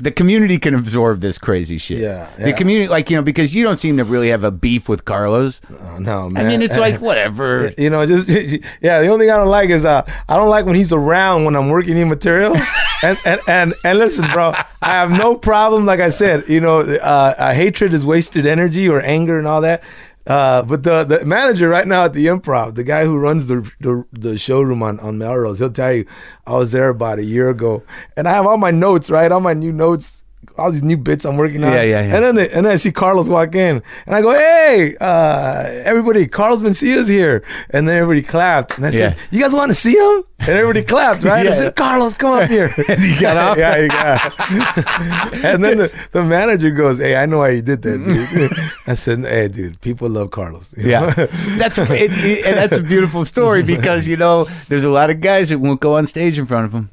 the 0.00 0.10
community 0.10 0.58
can 0.58 0.74
absorb 0.74 1.20
this 1.20 1.38
crazy 1.38 1.78
shit. 1.78 1.98
Yeah, 1.98 2.28
The 2.38 2.52
community, 2.52 2.88
like, 2.88 3.10
you 3.10 3.16
know, 3.16 3.22
because 3.22 3.54
you 3.54 3.62
don't 3.62 3.78
seem 3.78 3.96
to 3.98 4.04
really 4.04 4.28
have 4.28 4.44
a 4.44 4.50
beef 4.50 4.88
with 4.88 5.04
Carlos. 5.04 5.60
Oh, 5.70 5.98
no, 5.98 6.28
man. 6.28 6.44
I 6.44 6.48
mean, 6.48 6.62
it's 6.62 6.78
like, 6.78 7.00
whatever. 7.00 7.72
You 7.76 7.90
know, 7.90 8.06
just 8.06 8.28
yeah. 8.80 9.00
The 9.00 9.08
only 9.08 9.26
thing 9.26 9.32
I 9.32 9.36
don't 9.36 9.48
like 9.48 9.70
is 9.70 9.84
uh, 9.84 10.02
I 10.28 10.36
don't 10.36 10.48
like 10.48 10.66
when 10.66 10.74
he's 10.74 10.92
around 10.92 11.44
when 11.44 11.56
I'm 11.56 11.68
working 11.68 11.96
in 11.96 12.08
material. 12.08 12.56
and, 13.02 13.18
and 13.24 13.40
and 13.46 13.74
and 13.84 13.98
listen, 13.98 14.24
bro, 14.32 14.52
I 14.82 14.94
have 14.94 15.10
no 15.10 15.34
problem. 15.34 15.86
Like 15.86 16.00
I 16.00 16.10
said, 16.10 16.48
you 16.48 16.60
know, 16.60 16.80
uh, 16.80 17.34
uh, 17.36 17.52
hatred 17.52 17.92
is 17.92 18.04
wasted 18.06 18.46
energy 18.46 18.88
or 18.88 19.00
anger 19.00 19.38
and 19.38 19.46
all 19.46 19.60
that. 19.62 19.82
Uh, 20.30 20.62
but 20.62 20.84
the 20.84 21.02
the 21.02 21.24
manager 21.24 21.68
right 21.68 21.88
now 21.88 22.04
at 22.04 22.12
the 22.12 22.26
Improv, 22.26 22.76
the 22.76 22.84
guy 22.84 23.04
who 23.04 23.18
runs 23.18 23.48
the 23.48 23.68
the, 23.80 24.04
the 24.12 24.38
showroom 24.38 24.80
on 24.80 25.00
on 25.00 25.18
Melrose, 25.18 25.58
he'll 25.58 25.72
tell 25.72 25.92
you 25.92 26.06
I 26.46 26.52
was 26.52 26.70
there 26.70 26.88
about 26.88 27.18
a 27.18 27.24
year 27.24 27.48
ago, 27.50 27.82
and 28.16 28.28
I 28.28 28.34
have 28.34 28.46
all 28.46 28.56
my 28.56 28.70
notes, 28.70 29.10
right, 29.10 29.32
all 29.32 29.40
my 29.40 29.54
new 29.54 29.72
notes. 29.72 30.19
All 30.60 30.70
these 30.70 30.82
new 30.82 30.96
bits 30.98 31.24
I'm 31.24 31.36
working 31.36 31.64
on, 31.64 31.72
Yeah, 31.72 31.82
yeah, 31.82 32.02
yeah. 32.06 32.14
and 32.16 32.22
then 32.24 32.34
they, 32.34 32.48
and 32.50 32.66
then 32.66 32.72
I 32.72 32.76
see 32.76 32.92
Carlos 32.92 33.28
walk 33.28 33.54
in, 33.54 33.82
and 34.06 34.14
I 34.14 34.20
go, 34.22 34.30
"Hey, 34.32 34.96
uh, 35.00 35.64
everybody, 35.90 36.26
Carlos 36.26 36.60
Mencia's 36.62 37.08
here!" 37.08 37.42
And 37.70 37.88
then 37.88 37.96
everybody 37.96 38.22
clapped, 38.22 38.76
and 38.76 38.86
I 38.86 38.90
said, 38.90 39.16
Yeah. 39.16 39.22
"You 39.30 39.40
guys 39.42 39.54
want 39.54 39.70
to 39.70 39.74
see 39.74 39.96
him?" 39.96 40.24
And 40.40 40.48
everybody 40.50 40.82
clapped, 40.82 41.22
right? 41.22 41.44
Yeah. 41.44 41.50
I 41.52 41.54
said, 41.54 41.76
"Carlos, 41.76 42.16
come 42.16 42.32
up 42.38 42.48
here." 42.48 42.70
And 42.88 43.00
he 43.02 43.18
got 43.20 43.36
off? 43.36 43.56
yeah, 43.58 43.80
he 43.82 43.88
got. 43.88 44.20
and 45.44 45.64
then 45.64 45.78
the, 45.78 45.92
the 46.12 46.22
manager 46.24 46.70
goes, 46.70 46.98
"Hey, 46.98 47.16
I 47.16 47.26
know 47.26 47.38
why 47.38 47.50
you 47.50 47.62
did 47.62 47.82
that, 47.82 47.98
dude." 47.98 48.52
I 48.86 48.94
said, 48.94 49.20
"Hey, 49.24 49.48
dude, 49.48 49.80
people 49.80 50.08
love 50.08 50.30
Carlos." 50.30 50.68
you 50.76 50.90
Yeah, 50.90 51.10
that's 51.58 51.78
it, 51.78 51.90
it- 52.12 52.44
and 52.46 52.56
that's 52.56 52.78
a 52.78 52.82
beautiful 52.82 53.24
story 53.24 53.62
because 53.62 54.06
you 54.06 54.16
know 54.16 54.46
there's 54.68 54.84
a 54.84 54.90
lot 54.90 55.10
of 55.10 55.20
guys 55.20 55.48
that 55.50 55.58
won't 55.58 55.80
go 55.80 55.96
on 55.96 56.06
stage 56.06 56.38
in 56.38 56.46
front 56.46 56.66
of 56.66 56.72
him. 56.72 56.90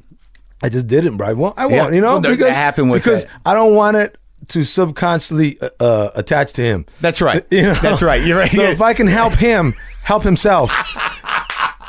I 0.62 0.68
just 0.68 0.86
didn't, 0.86 1.16
bro. 1.16 1.28
I 1.28 1.32
won't. 1.34 1.58
I 1.58 1.66
won't. 1.66 1.94
You 1.94 2.00
know, 2.00 2.12
Well, 2.14 2.20
that- 2.22 2.38
that 2.38 2.52
happened 2.52 2.90
with 2.90 3.02
because 3.02 3.24
that. 3.24 3.40
I 3.46 3.54
don't 3.54 3.74
want 3.74 3.96
it 3.96 4.18
to 4.48 4.64
subconsciously 4.64 5.58
uh, 5.60 5.68
uh, 5.80 6.10
attach 6.14 6.52
to 6.54 6.62
him. 6.62 6.86
That's 7.00 7.20
right. 7.20 7.44
You 7.50 7.62
know? 7.62 7.74
That's 7.74 8.02
right. 8.02 8.22
You're 8.24 8.38
right. 8.38 8.50
So 8.50 8.62
if 8.62 8.80
I 8.80 8.94
can 8.94 9.06
help 9.06 9.34
him, 9.34 9.74
help 10.02 10.22
himself. 10.22 10.72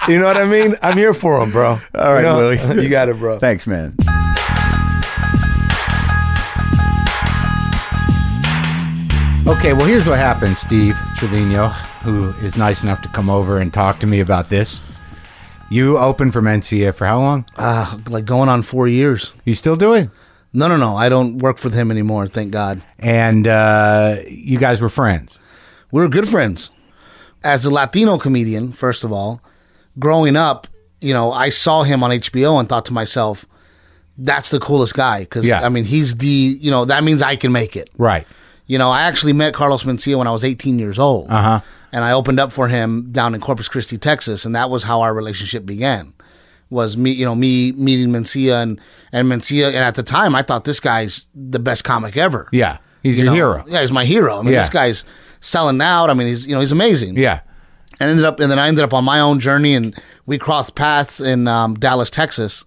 You 0.08 0.18
know 0.18 0.26
what 0.26 0.38
I 0.38 0.46
mean? 0.46 0.76
I'm 0.82 0.98
here 0.98 1.14
for 1.14 1.40
him, 1.40 1.52
bro. 1.52 1.72
All 1.72 1.80
right, 1.94 2.20
you 2.20 2.24
know? 2.24 2.38
Willie. 2.38 2.84
You 2.84 2.90
got 2.90 3.10
it, 3.10 3.20
bro. 3.20 3.38
Thanks, 3.38 3.68
man. 3.68 3.96
Okay, 9.48 9.74
well, 9.74 9.86
here's 9.88 10.06
what 10.08 10.18
happened, 10.20 10.54
Steve 10.54 10.96
Trevino, 11.18 11.68
who 12.04 12.30
is 12.46 12.56
nice 12.56 12.84
enough 12.84 13.02
to 13.02 13.10
come 13.10 13.30
over 13.30 13.58
and 13.60 13.74
talk 13.74 14.00
to 14.00 14.08
me 14.08 14.20
about 14.20 14.48
this. 14.48 14.80
You 15.72 15.98
opened 15.98 16.34
for 16.34 16.42
Mencia 16.42 16.94
for 16.94 17.06
how 17.06 17.20
long? 17.20 17.46
Uh, 17.56 17.98
like 18.10 18.26
going 18.26 18.50
on 18.50 18.64
four 18.64 18.88
years. 18.88 19.34
You 19.46 19.54
still 19.54 19.76
do 19.76 19.94
it? 19.94 20.10
No, 20.52 20.68
no, 20.68 20.78
no. 20.78 20.96
I 20.96 21.10
don't 21.10 21.38
work 21.38 21.58
for 21.60 21.70
him 21.70 21.92
anymore. 21.92 22.26
Thank 22.28 22.52
God. 22.52 22.82
And 22.98 23.48
uh, 23.48 24.18
you 24.28 24.58
guys 24.58 24.82
were 24.82 24.90
friends. 24.90 25.38
We 25.92 26.02
were 26.02 26.10
good 26.10 26.28
friends. 26.28 26.72
As 27.44 27.66
a 27.66 27.70
Latino 27.70 28.18
comedian, 28.18 28.72
first 28.74 29.04
of 29.04 29.12
all, 29.12 29.42
growing 30.00 30.36
up, 30.36 30.68
you 31.02 31.14
know, 31.14 31.32
I 31.32 31.50
saw 31.50 31.84
him 31.84 32.04
on 32.04 32.10
HBO 32.12 32.60
and 32.60 32.68
thought 32.68 32.86
to 32.86 32.94
myself, 32.94 33.46
that's 34.18 34.50
the 34.50 34.60
coolest 34.60 34.96
guy. 34.96 35.20
Because, 35.22 35.46
Yeah. 35.46 35.64
I 35.64 35.70
mean, 35.70 35.86
he's 35.86 36.18
the, 36.18 36.28
you 36.60 36.72
know, 36.72 36.86
that 36.86 37.04
means 37.04 37.22
I 37.22 37.36
can 37.36 37.52
make 37.52 37.76
it. 37.76 37.92
Right. 37.98 38.26
You 38.66 38.78
know, 38.80 38.90
I 38.90 39.04
actually 39.04 39.34
met 39.34 39.54
Carlos 39.54 39.84
Mencia 39.84 40.18
when 40.18 40.28
I 40.28 40.32
was 40.32 40.44
18 40.44 40.80
years 40.80 40.98
old. 41.00 41.30
Uh-huh. 41.30 41.62
And 41.92 42.06
I 42.06 42.12
opened 42.12 42.40
up 42.40 42.52
for 42.52 42.68
him 42.68 43.12
down 43.12 43.34
in 43.34 43.42
Corpus 43.42 43.68
Christi, 43.68 43.98
Texas, 43.98 44.46
and 44.46 44.56
that 44.56 44.70
was 44.70 44.84
how 44.84 45.02
our 45.02 45.14
relationship 45.14 45.66
began. 45.66 46.14
Was 46.70 46.96
me, 46.98 47.12
you 47.12 47.26
know, 47.26 47.34
me 47.34 47.72
meeting 47.72 48.10
Mencia 48.10 48.62
and 48.62 48.80
and 49.12 49.28
Mencia, 49.28 49.68
and 49.68 49.78
at 49.78 49.96
the 49.96 50.04
time 50.04 50.36
I 50.36 50.44
thought 50.44 50.66
this 50.66 50.80
guy's 50.80 51.26
the 51.34 51.58
best 51.60 51.84
comic 51.84 52.16
ever. 52.16 52.48
Yeah. 52.52 52.78
He's 53.02 53.18
You 53.18 53.24
your 53.24 53.32
know? 53.32 53.36
hero. 53.36 53.64
Yeah, 53.68 53.82
he's 53.82 53.92
my 53.92 54.06
hero. 54.06 54.38
I 54.40 54.44
mean, 54.44 54.54
Yeah. 54.54 54.60
this 54.60 54.70
guy's 54.70 55.04
selling 55.42 55.82
out. 55.82 56.12
I 56.12 56.14
mean, 56.14 56.28
he's 56.28 56.46
you 56.46 56.54
know 56.54 56.60
he's 56.60 56.72
amazing. 56.72 57.18
Yeah. 57.18 57.40
And 58.00 58.12
ended 58.12 58.24
up, 58.26 58.40
and 58.40 58.52
then 58.52 58.60
I 58.60 58.68
ended 58.68 58.84
up 58.84 58.94
on 58.94 59.04
my 59.04 59.20
own 59.20 59.40
journey, 59.40 59.74
and 59.74 59.96
we 60.28 60.38
crossed 60.38 60.76
paths 60.76 61.20
in 61.20 61.48
um, 61.48 61.74
Dallas, 61.74 62.10
Texas. 62.12 62.64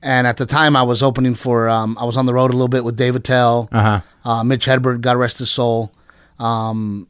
And 0.00 0.26
at 0.26 0.36
the 0.36 0.46
time, 0.46 0.76
I 0.76 0.82
was 0.82 1.02
opening 1.02 1.34
for, 1.34 1.68
um, 1.68 1.96
I 2.00 2.04
was 2.04 2.16
on 2.16 2.26
the 2.26 2.32
road 2.34 2.50
a 2.50 2.54
little 2.54 2.68
bit 2.68 2.82
with 2.82 2.96
Dave 2.96 3.14
Attell, 3.14 3.68
Uh-huh. 3.70 4.00
uh, 4.24 4.42
Mitch 4.44 4.66
Hedberg, 4.66 5.00
God 5.00 5.16
rest 5.16 5.38
his 5.38 5.50
soul, 5.50 5.92
um, 6.38 7.06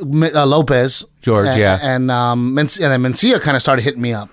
uh, 0.00 0.46
Lopez, 0.46 1.04
George, 1.22 1.48
and, 1.48 1.58
yeah. 1.60 1.78
and 1.80 2.10
um, 2.10 2.56
and 2.58 2.68
then 2.68 3.02
Mencia 3.02 3.40
kind 3.40 3.56
of 3.56 3.62
started 3.62 3.82
hitting 3.82 4.02
me 4.02 4.12
up. 4.12 4.28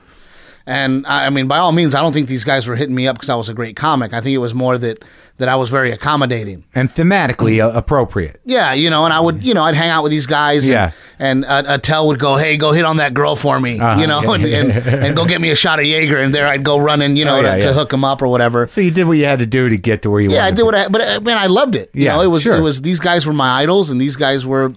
And 0.65 1.07
I 1.07 1.27
I 1.27 1.29
mean, 1.29 1.47
by 1.47 1.57
all 1.59 1.71
means, 1.71 1.95
I 1.95 2.01
don't 2.01 2.13
think 2.13 2.27
these 2.27 2.43
guys 2.43 2.67
were 2.67 2.75
hitting 2.75 2.95
me 2.95 3.07
up 3.07 3.15
because 3.15 3.29
I 3.29 3.35
was 3.35 3.47
a 3.49 3.53
great 3.53 3.75
comic. 3.75 4.13
I 4.13 4.19
think 4.21 4.33
it 4.35 4.39
was 4.39 4.53
more 4.53 4.77
that 4.77 5.03
that 5.37 5.47
I 5.47 5.55
was 5.55 5.69
very 5.69 5.91
accommodating. 5.91 6.63
And 6.73 6.89
thematically 6.89 7.63
uh, 7.63 7.71
appropriate. 7.71 8.41
Yeah, 8.43 8.73
you 8.73 8.89
know, 8.89 9.05
and 9.05 9.13
I 9.13 9.19
would, 9.19 9.43
you 9.43 9.53
know, 9.53 9.63
I'd 9.63 9.75
hang 9.75 9.91
out 9.91 10.01
with 10.01 10.09
these 10.11 10.25
guys. 10.25 10.67
Yeah. 10.67 10.93
And, 11.19 11.45
and 11.45 11.67
uh, 11.67 11.75
Attell 11.75 12.07
would 12.07 12.17
go, 12.17 12.37
hey, 12.37 12.57
go 12.57 12.71
hit 12.71 12.85
on 12.85 12.97
that 12.97 13.13
girl 13.13 13.35
for 13.35 13.59
me, 13.59 13.79
Uh-huh. 13.79 14.01
you 14.01 14.07
know, 14.07 14.33
and, 14.33 14.43
and, 14.43 14.71
and 14.71 15.15
go 15.15 15.25
get 15.25 15.39
me 15.39 15.51
a 15.51 15.55
shot 15.55 15.77
of 15.79 15.85
Jaeger. 15.85 16.17
And 16.17 16.33
there 16.33 16.47
I'd 16.47 16.63
go 16.63 16.79
running, 16.79 17.17
you 17.17 17.23
know, 17.25 17.37
Oh, 17.37 17.41
yeah, 17.41 17.55
to, 17.57 17.61
to 17.61 17.73
hook 17.73 17.93
him 17.93 18.03
up 18.03 18.23
or 18.23 18.27
whatever. 18.29 18.65
So 18.65 18.81
you 18.81 18.89
did 18.89 19.03
what 19.03 19.17
you 19.19 19.25
had 19.25 19.37
to 19.37 19.45
do 19.45 19.69
to 19.69 19.77
get 19.77 20.01
to 20.01 20.09
where 20.09 20.21
you 20.21 20.31
Yeah, 20.31 20.45
I 20.45 20.49
did 20.49 20.63
what 20.63 20.73
I, 20.73 20.87
but 20.87 21.01
uh, 21.01 21.19
man, 21.21 21.37
I 21.37 21.45
loved 21.45 21.75
it. 21.75 21.91
You 21.93 22.05
Yeah, 22.05 22.15
know, 22.15 22.23
it 22.23 22.27
was, 22.27 22.41
sure. 22.41 22.57
it 22.57 22.61
was, 22.61 22.81
these 22.81 22.99
guys 22.99 23.27
were 23.27 23.33
my 23.33 23.61
idols 23.61 23.91
and 23.91 24.01
these 24.01 24.15
guys 24.15 24.43
were, 24.43 24.73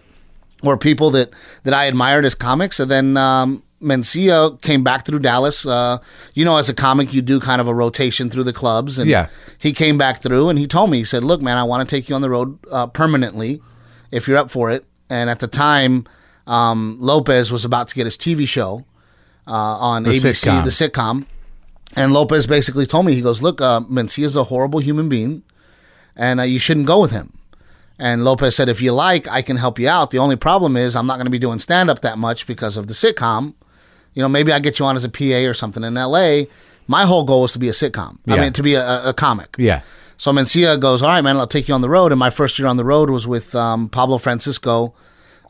were 0.62 0.76
people 0.76 1.10
that, 1.12 1.30
that 1.64 1.74
I 1.74 1.84
admired 1.84 2.24
as 2.24 2.34
comics. 2.34 2.78
And 2.80 2.90
then, 2.90 3.16
um, 3.16 3.62
Mencia 3.82 4.60
came 4.60 4.84
back 4.84 5.06
through 5.06 5.20
Dallas. 5.20 5.64
Uh, 5.64 5.98
you 6.34 6.44
know, 6.44 6.58
as 6.58 6.68
a 6.68 6.74
comic, 6.74 7.14
you 7.14 7.22
do 7.22 7.40
kind 7.40 7.62
of 7.62 7.66
a 7.68 7.74
rotation 7.74 8.28
through 8.28 8.44
the 8.44 8.52
clubs. 8.52 8.98
And 8.98 9.08
Yeah. 9.08 9.28
he 9.58 9.72
came 9.72 9.96
back 9.96 10.20
through 10.22 10.50
and 10.50 10.58
he 10.58 10.66
told 10.66 10.90
me, 10.90 10.98
he 10.98 11.04
said, 11.04 11.24
Look, 11.24 11.40
man, 11.40 11.56
I 11.56 11.64
want 11.64 11.88
to 11.88 11.96
take 11.96 12.06
you 12.08 12.14
on 12.14 12.20
the 12.20 12.28
road 12.28 12.58
uh, 12.70 12.88
permanently 12.88 13.62
if 14.10 14.28
you're 14.28 14.36
up 14.36 14.50
for 14.50 14.70
it. 14.70 14.84
And 15.08 15.30
at 15.30 15.38
the 15.38 15.48
time, 15.48 16.06
um, 16.46 16.98
Lopez 17.00 17.50
was 17.50 17.64
about 17.64 17.88
to 17.88 17.94
get 17.94 18.04
his 18.04 18.18
TV 18.18 18.46
show 18.46 18.84
uh, 19.46 19.52
on 19.52 20.02
The 20.02 20.10
ABC, 20.10 20.46
sitcom. 20.50 20.64
the 20.64 20.70
sitcom. 20.70 21.26
And 21.96 22.12
Lopez 22.12 22.46
basically 22.46 22.84
told 22.84 23.06
me, 23.06 23.14
he 23.14 23.22
goes, 23.22 23.40
Look, 23.40 23.62
uh, 23.62 23.80
Mencia 23.80 24.24
is 24.24 24.36
a 24.36 24.44
horrible 24.44 24.80
human 24.80 25.08
being 25.08 25.42
and 26.14 26.38
uh, 26.38 26.42
you 26.42 26.58
shouldn't 26.58 26.86
go 26.86 27.00
with 27.00 27.12
him. 27.12 27.32
And 28.00 28.24
Lopez 28.24 28.56
said, 28.56 28.68
If 28.70 28.80
you 28.80 28.92
like, 28.92 29.28
I 29.28 29.42
can 29.42 29.56
help 29.58 29.78
you 29.78 29.88
out. 29.88 30.10
The 30.10 30.18
only 30.18 30.34
problem 30.36 30.76
is 30.76 30.96
I'm 30.96 31.06
not 31.06 31.16
going 31.16 31.26
to 31.26 31.30
be 31.30 31.38
doing 31.38 31.58
stand 31.58 31.90
up 31.90 32.00
that 32.00 32.16
much 32.18 32.46
because 32.46 32.76
of 32.78 32.86
the 32.88 32.94
sitcom. 32.94 33.54
You 34.14 34.22
know, 34.22 34.28
maybe 34.28 34.52
I 34.52 34.58
get 34.58 34.78
you 34.78 34.86
on 34.86 34.96
as 34.96 35.04
a 35.04 35.08
PA 35.08 35.46
or 35.48 35.54
something 35.54 35.84
in 35.84 35.94
LA. 35.94 36.44
My 36.86 37.04
whole 37.04 37.24
goal 37.24 37.44
is 37.44 37.52
to 37.52 37.58
be 37.58 37.68
a 37.68 37.72
sitcom. 37.72 38.18
I 38.26 38.36
mean, 38.40 38.52
to 38.54 38.62
be 38.62 38.74
a, 38.74 38.84
a- 38.84 39.08
a 39.10 39.12
comic. 39.12 39.54
Yeah. 39.58 39.82
So 40.16 40.32
Mencia 40.32 40.80
goes, 40.80 41.02
all 41.02 41.08
right, 41.10 41.20
man, 41.20 41.36
I'll 41.36 41.46
take 41.46 41.68
you 41.68 41.74
on 41.74 41.82
the 41.82 41.88
road. 41.88 42.10
And 42.10 42.18
my 42.18 42.30
first 42.30 42.58
year 42.58 42.66
on 42.68 42.76
the 42.78 42.84
road 42.84 43.10
was 43.10 43.26
with 43.26 43.54
um, 43.54 43.88
Pablo 43.88 44.18
Francisco, 44.18 44.94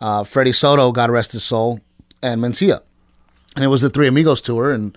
uh, 0.00 0.24
Freddie 0.24 0.52
Soto, 0.52 0.92
God 0.92 1.10
rest 1.10 1.32
his 1.32 1.42
soul, 1.44 1.80
and 2.22 2.40
Mencia. 2.40 2.80
And 3.56 3.64
it 3.64 3.68
was 3.68 3.80
the 3.82 3.90
Three 3.90 4.06
Amigos 4.08 4.40
tour. 4.40 4.72
And 4.72 4.96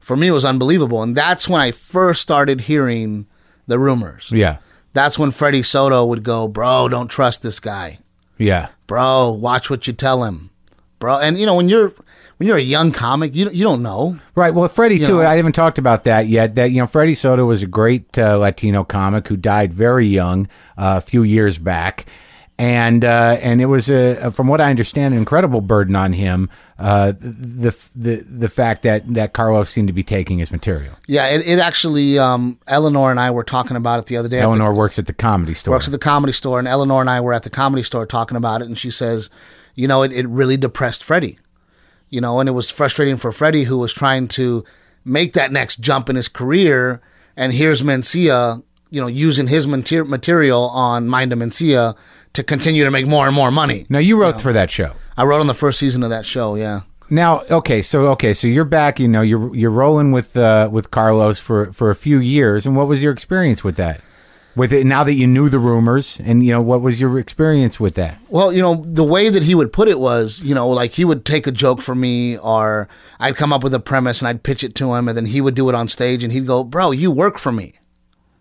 for 0.00 0.16
me, 0.16 0.28
it 0.28 0.32
was 0.32 0.44
unbelievable. 0.44 1.02
And 1.02 1.16
that's 1.16 1.48
when 1.48 1.60
I 1.60 1.70
first 1.70 2.22
started 2.22 2.62
hearing 2.62 3.26
the 3.66 3.78
rumors. 3.78 4.30
Yeah. 4.32 4.58
That's 4.92 5.18
when 5.18 5.30
Freddie 5.30 5.62
Soto 5.62 6.04
would 6.04 6.22
go, 6.22 6.48
bro, 6.48 6.88
don't 6.88 7.08
trust 7.08 7.42
this 7.42 7.60
guy. 7.60 7.98
Yeah. 8.38 8.68
Bro, 8.86 9.32
watch 9.32 9.70
what 9.70 9.86
you 9.86 9.92
tell 9.92 10.24
him. 10.24 10.50
Bro. 10.98 11.18
And, 11.18 11.38
you 11.38 11.46
know, 11.46 11.54
when 11.54 11.68
you're 11.68 11.92
when 12.38 12.46
you're 12.46 12.56
a 12.56 12.62
young 12.62 12.90
comic, 12.90 13.34
you, 13.34 13.50
you 13.50 13.64
don't 13.64 13.82
know. 13.82 14.18
Right. 14.34 14.54
Well, 14.54 14.66
Freddie 14.68 14.96
You 14.96 15.06
too. 15.06 15.18
know. 15.18 15.26
I 15.26 15.36
haven't 15.36 15.52
talked 15.52 15.76
about 15.78 16.04
that 16.04 16.26
yet. 16.26 16.54
That 16.54 16.70
you 16.70 16.80
know, 16.80 16.86
Freddie 16.86 17.14
Soto 17.14 17.44
was 17.44 17.62
a 17.62 17.66
great 17.66 18.18
uh, 18.18 18.38
Latino 18.38 18.82
comic 18.82 19.28
who 19.28 19.36
died 19.36 19.74
very 19.74 20.06
young 20.06 20.46
uh, 20.78 20.94
a 20.96 21.00
few 21.02 21.22
years 21.22 21.58
back, 21.58 22.06
and 22.58 23.04
uh, 23.04 23.36
and 23.42 23.60
it 23.60 23.66
was 23.66 23.90
a, 23.90 24.30
from 24.30 24.48
what 24.48 24.60
I 24.62 24.70
understand, 24.70 25.12
an 25.12 25.20
incredible 25.20 25.60
burden 25.60 25.94
on 25.94 26.14
him. 26.14 26.48
Uh, 26.80 27.12
the 27.20 27.76
the 27.94 28.16
the 28.26 28.48
fact 28.48 28.82
that 28.84 29.02
that 29.12 29.34
Carlos 29.34 29.68
seemed 29.68 29.88
to 29.88 29.92
be 29.92 30.02
taking 30.02 30.38
his 30.38 30.50
material. 30.50 30.94
Yeah, 31.06 31.26
it, 31.26 31.46
it 31.46 31.58
actually, 31.58 32.18
um, 32.18 32.58
Eleanor 32.66 33.10
and 33.10 33.20
I 33.20 33.30
were 33.30 33.44
talking 33.44 33.76
about 33.76 33.98
it 34.00 34.06
the 34.06 34.16
other 34.16 34.28
day. 34.30 34.38
at 34.38 34.40
the- 34.40 34.46
Eleanor 34.46 34.72
works 34.72 34.98
at 34.98 35.06
the 35.06 35.12
comedy 35.12 35.52
store. 35.52 35.72
works 35.74 35.86
at 35.86 35.92
the 35.92 35.98
comedy 35.98 36.32
store, 36.32 36.58
and 36.58 36.66
Eleanor 36.66 37.02
and 37.02 37.10
I 37.10 37.20
were 37.20 37.34
at 37.34 37.42
the 37.42 37.50
comedy 37.50 37.82
store 37.82 38.06
talking 38.06 38.36
about 38.36 38.62
it, 38.62 38.66
and 38.68 38.78
she 38.78 38.90
says, 38.90 39.28
you 39.74 39.86
know, 39.86 40.02
it, 40.02 40.10
it 40.12 40.26
really 40.26 40.56
depressed 40.56 41.04
Freddie, 41.04 41.38
you 42.08 42.20
know, 42.22 42.40
and 42.40 42.48
it 42.48 42.52
was 42.52 42.70
frustrating 42.70 43.18
for 43.18 43.30
Freddie 43.30 43.64
who 43.64 43.76
was 43.76 43.92
trying 43.92 44.26
to 44.28 44.64
make 45.04 45.34
that 45.34 45.52
next 45.52 45.80
jump 45.80 46.08
in 46.08 46.16
his 46.16 46.28
career, 46.28 47.02
and 47.36 47.52
here's 47.52 47.82
Mencia, 47.82 48.62
you 48.88 49.00
know, 49.02 49.06
using 49.06 49.48
his 49.48 49.66
mater- 49.66 50.04
material 50.06 50.62
on 50.70 51.08
Mind 51.08 51.30
of 51.32 51.38
Mencia 51.38 51.94
to 52.32 52.42
continue 52.42 52.84
to 52.84 52.90
make 52.90 53.06
more 53.06 53.26
and 53.26 53.34
more 53.34 53.50
money. 53.50 53.86
now 53.88 53.98
you 53.98 54.20
wrote 54.20 54.40
for 54.40 54.52
that 54.52 54.70
show. 54.70 54.92
I 55.16 55.24
wrote 55.24 55.40
on 55.40 55.46
the 55.46 55.54
first 55.54 55.78
season 55.78 56.02
of 56.02 56.10
that 56.10 56.24
show, 56.24 56.54
yeah. 56.54 56.82
Now, 57.10 57.40
okay, 57.50 57.82
so 57.82 58.06
okay, 58.08 58.32
so 58.32 58.46
you're 58.46 58.64
back. 58.64 59.00
You 59.00 59.08
know, 59.08 59.20
you're 59.20 59.54
you're 59.54 59.72
rolling 59.72 60.12
with 60.12 60.36
uh, 60.36 60.68
with 60.70 60.92
Carlos 60.92 61.40
for 61.40 61.72
for 61.72 61.90
a 61.90 61.94
few 61.96 62.18
years, 62.20 62.66
and 62.66 62.76
what 62.76 62.86
was 62.86 63.02
your 63.02 63.12
experience 63.12 63.64
with 63.64 63.74
that? 63.76 64.00
With 64.54 64.72
it 64.72 64.86
now 64.86 65.02
that 65.04 65.14
you 65.14 65.26
knew 65.26 65.48
the 65.48 65.58
rumors, 65.58 66.20
and 66.22 66.44
you 66.44 66.52
know, 66.52 66.62
what 66.62 66.82
was 66.82 67.00
your 67.00 67.18
experience 67.18 67.80
with 67.80 67.94
that? 67.96 68.18
Well, 68.28 68.52
you 68.52 68.62
know, 68.62 68.84
the 68.86 69.04
way 69.04 69.28
that 69.28 69.42
he 69.42 69.56
would 69.56 69.72
put 69.72 69.88
it 69.88 69.98
was, 69.98 70.40
you 70.40 70.54
know, 70.54 70.68
like 70.68 70.92
he 70.92 71.04
would 71.04 71.24
take 71.24 71.48
a 71.48 71.52
joke 71.52 71.82
from 71.82 72.00
me, 72.00 72.38
or 72.38 72.88
I'd 73.18 73.36
come 73.36 73.52
up 73.52 73.64
with 73.64 73.74
a 73.74 73.80
premise 73.80 74.20
and 74.20 74.28
I'd 74.28 74.44
pitch 74.44 74.62
it 74.62 74.76
to 74.76 74.94
him, 74.94 75.08
and 75.08 75.16
then 75.16 75.26
he 75.26 75.40
would 75.40 75.56
do 75.56 75.68
it 75.68 75.74
on 75.74 75.88
stage, 75.88 76.22
and 76.22 76.32
he'd 76.32 76.46
go, 76.46 76.62
"Bro, 76.62 76.92
you 76.92 77.10
work 77.10 77.38
for 77.38 77.50
me. 77.50 77.74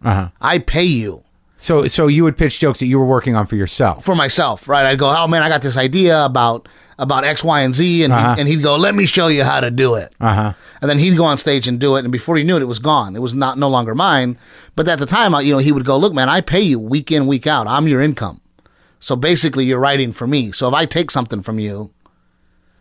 Uh 0.04 0.14
huh. 0.14 0.30
I 0.42 0.60
pay 0.60 0.84
you." 0.84 1.24
So 1.62 1.88
so 1.88 2.08
you 2.08 2.24
would 2.24 2.38
pitch 2.38 2.60
jokes 2.60 2.80
that 2.80 2.86
you 2.86 2.98
were 2.98 3.06
working 3.06 3.36
on 3.36 3.46
for 3.46 3.58
yourself. 3.58 4.06
for 4.06 4.16
myself, 4.16 4.68
right? 4.70 4.86
I'd 4.86 4.98
go, 4.98 5.10
oh 5.16 5.28
man, 5.28 5.44
I 5.44 5.50
got 5.50 5.62
this 5.62 5.76
idea 5.78 6.24
about 6.24 6.68
about 6.98 7.24
X, 7.26 7.44
Y, 7.44 7.62
and 7.62 7.76
Z, 7.76 8.04
and 8.06 8.14
Uh-huh. 8.14 8.34
he'd, 8.36 8.40
and 8.40 8.48
he'd 8.50 8.64
go, 8.64 8.76
let 8.78 8.96
me 8.96 9.06
show 9.06 9.28
you 9.28 9.44
how 9.44 9.60
to 9.60 9.70
do 9.70 9.96
it. 9.96 10.14
Uh 10.22 10.34
huh. 10.34 10.54
And 10.82 10.90
then 10.90 11.00
he'd 11.00 11.18
go 11.18 11.26
on 11.26 11.38
stage 11.38 11.68
and 11.68 11.78
do 11.80 11.96
it, 11.98 12.06
and 12.06 12.12
before 12.14 12.38
he 12.38 12.44
knew 12.46 12.56
it, 12.56 12.62
it 12.62 12.66
was 12.66 12.80
gone. 12.80 13.16
It 13.16 13.20
was 13.22 13.34
not 13.34 13.58
no 13.58 13.68
longer 13.70 13.94
mine. 13.94 14.38
But 14.76 14.88
at 14.88 15.00
the 15.00 15.06
time, 15.06 15.36
I- 15.36 15.42
you 15.42 15.52
know, 15.52 15.60
he 15.60 15.72
would 15.74 15.86
go, 15.86 15.98
look, 15.98 16.14
man, 16.14 16.30
I 16.30 16.40
pay 16.42 16.62
you 16.62 16.80
week 16.80 17.12
in, 17.12 17.28
week 17.28 17.46
out. 17.46 17.68
I'm 17.68 17.88
your 17.90 18.02
income. 18.02 18.40
So 19.02 19.16
basically, 19.18 19.66
you're 19.66 19.80
writing 19.80 20.12
for 20.14 20.28
me. 20.28 20.52
So 20.54 20.68
if 20.70 20.74
I 20.74 20.86
take 20.86 21.12
something 21.12 21.42
from 21.42 21.60
you, 21.60 21.92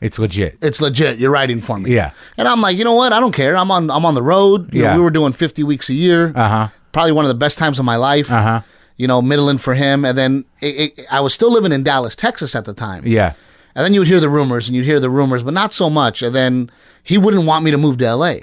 It's 0.01 0.19
legit. 0.19 0.59
it's 0.63 0.81
legit. 0.81 1.19
You're 1.19 1.31
writing 1.31 1.61
for 1.61 1.79
me. 1.79 1.93
Yeah. 1.95 2.13
And 2.37 2.47
I'm 2.47 2.61
like, 2.61 2.77
you 2.77 2.85
know 2.85 2.95
what? 2.95 3.13
I 3.13 3.21
don't 3.21 3.33
care. 3.35 3.57
I'm 3.57 3.71
on 3.71 3.91
I'm 3.91 4.05
on 4.07 4.15
the 4.15 4.23
road. 4.23 4.73
You 4.73 4.83
know, 4.83 4.89
Yeah. 4.91 4.97
we 4.97 5.03
were 5.03 5.11
doing 5.11 5.33
50 5.33 5.65
weeks 5.65 5.89
a 5.91 5.95
year. 5.95 6.33
Uh 6.37 6.49
huh. 6.49 6.69
Probably 6.93 7.13
one 7.13 7.25
of 7.25 7.29
the 7.29 7.35
best 7.35 7.59
times 7.59 7.79
of 7.79 7.85
my 7.85 7.97
life. 7.97 8.31
Uh 8.31 8.43
huh. 8.43 8.61
You 8.97 9.07
know, 9.07 9.23
middling 9.23 9.59
for 9.59 9.75
him, 9.75 10.05
and 10.05 10.19
then 10.19 10.45
it, 10.61 10.99
it, 10.99 11.07
I 11.11 11.21
was 11.21 11.33
still 11.33 11.53
living 11.53 11.71
in 11.73 11.85
Dallas, 11.85 12.17
Texas 12.17 12.57
at 12.57 12.65
the 12.65 12.75
time. 12.75 13.07
Yeah. 13.07 13.35
And 13.77 13.85
then 13.85 13.95
you 13.95 14.01
would 14.01 14.09
hear 14.09 14.19
the 14.19 14.29
rumors 14.29 14.67
and 14.67 14.75
you'd 14.75 14.85
hear 14.87 14.99
the 14.99 15.09
rumors, 15.11 15.45
but 15.45 15.55
not 15.55 15.73
so 15.73 15.89
much. 15.89 16.21
And 16.21 16.35
then 16.35 16.69
he 17.05 17.17
wouldn't 17.17 17.45
want 17.47 17.65
me 17.65 17.71
to 17.71 17.79
move 17.79 17.99
to 17.99 18.13
LA. 18.15 18.35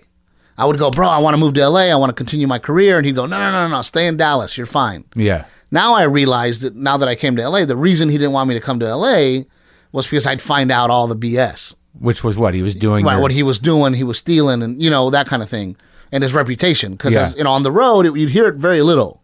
I 0.57 0.63
would 0.63 0.77
go, 0.79 0.89
bro, 0.91 1.09
I 1.09 1.17
want 1.17 1.33
to 1.33 1.37
move 1.37 1.55
to 1.55 1.67
LA. 1.67 1.91
I 1.91 1.95
want 1.95 2.09
to 2.09 2.13
continue 2.13 2.47
my 2.47 2.57
career. 2.59 2.95
And 2.97 3.05
he'd 3.05 3.15
go, 3.15 3.25
no, 3.25 3.37
no, 3.37 3.51
no, 3.51 3.67
no, 3.67 3.81
stay 3.81 4.07
in 4.07 4.15
Dallas. 4.15 4.55
You're 4.57 4.65
fine. 4.65 5.03
Yeah. 5.13 5.43
Now 5.71 5.93
I 5.95 6.03
realized 6.03 6.61
that 6.61 6.73
now 6.77 6.95
that 6.95 7.09
I 7.09 7.15
came 7.15 7.35
to 7.35 7.49
LA, 7.49 7.65
the 7.65 7.75
reason 7.75 8.07
he 8.07 8.17
didn't 8.17 8.31
want 8.31 8.47
me 8.47 8.53
to 8.55 8.61
come 8.61 8.79
to 8.79 8.95
LA 8.95 9.43
was 9.95 10.05
because 10.05 10.27
I'd 10.27 10.41
find 10.41 10.71
out 10.71 10.89
all 10.91 11.07
the 11.07 11.15
BS. 11.15 11.73
Which 11.99 12.23
was 12.23 12.35
what 12.37 12.53
he 12.53 12.61
was 12.61 12.75
doing. 12.75 13.05
Right, 13.05 13.17
what 13.19 13.31
he 13.31 13.41
was 13.41 13.57
doing, 13.57 13.93
he 13.93 14.03
was 14.03 14.17
stealing 14.17 14.61
and, 14.61 14.81
you 14.83 14.89
know, 14.89 15.09
that 15.09 15.27
kind 15.27 15.41
of 15.41 15.49
thing. 15.49 15.77
And 16.11 16.21
his 16.23 16.33
reputation. 16.33 16.91
Because, 16.91 17.13
Yeah. 17.13 17.31
you 17.35 17.43
know, 17.45 17.51
on 17.51 17.63
the 17.63 17.71
road, 17.71 18.05
it, 18.05 18.15
you'd 18.15 18.29
hear 18.29 18.47
it 18.47 18.55
very 18.55 18.81
little. 18.81 19.21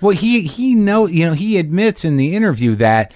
Well, 0.00 0.14
he 0.16 0.42
he 0.42 0.74
know 0.76 1.06
you 1.06 1.26
know 1.26 1.32
he 1.32 1.58
admits 1.58 2.04
in 2.04 2.16
the 2.18 2.34
interview 2.36 2.74
that 2.76 3.12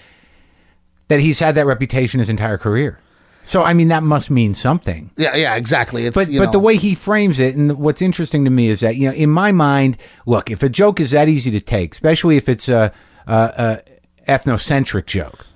that 1.08 1.20
he's 1.20 1.38
had 1.38 1.54
that 1.54 1.66
reputation 1.66 2.18
his 2.18 2.28
entire 2.28 2.58
career. 2.58 2.98
So 3.44 3.62
I 3.62 3.72
mean 3.72 3.88
that 3.88 4.02
must 4.02 4.30
mean 4.30 4.54
something. 4.54 5.10
Yeah, 5.16 5.36
yeah, 5.36 5.54
exactly. 5.54 6.06
It's, 6.06 6.14
But 6.14 6.28
you 6.28 6.40
but 6.40 6.46
know, 6.46 6.50
the 6.52 6.58
way 6.58 6.76
he 6.76 6.94
frames 6.96 7.38
it, 7.38 7.54
and 7.54 7.72
what's 7.78 8.02
interesting 8.02 8.44
to 8.46 8.50
me 8.50 8.68
is 8.68 8.80
that 8.80 8.96
you 8.96 9.08
know 9.08 9.14
in 9.14 9.30
my 9.30 9.52
mind, 9.52 9.96
look, 10.26 10.50
if 10.50 10.62
a 10.64 10.68
joke 10.68 10.98
is 10.98 11.12
that 11.12 11.28
easy 11.28 11.50
to 11.52 11.60
take, 11.60 11.92
especially 11.92 12.36
if 12.36 12.48
it's 12.48 12.68
a, 12.68 12.92
a, 13.28 13.82
a 14.26 14.32
ethnocentric 14.32 15.06
joke, 15.06 15.46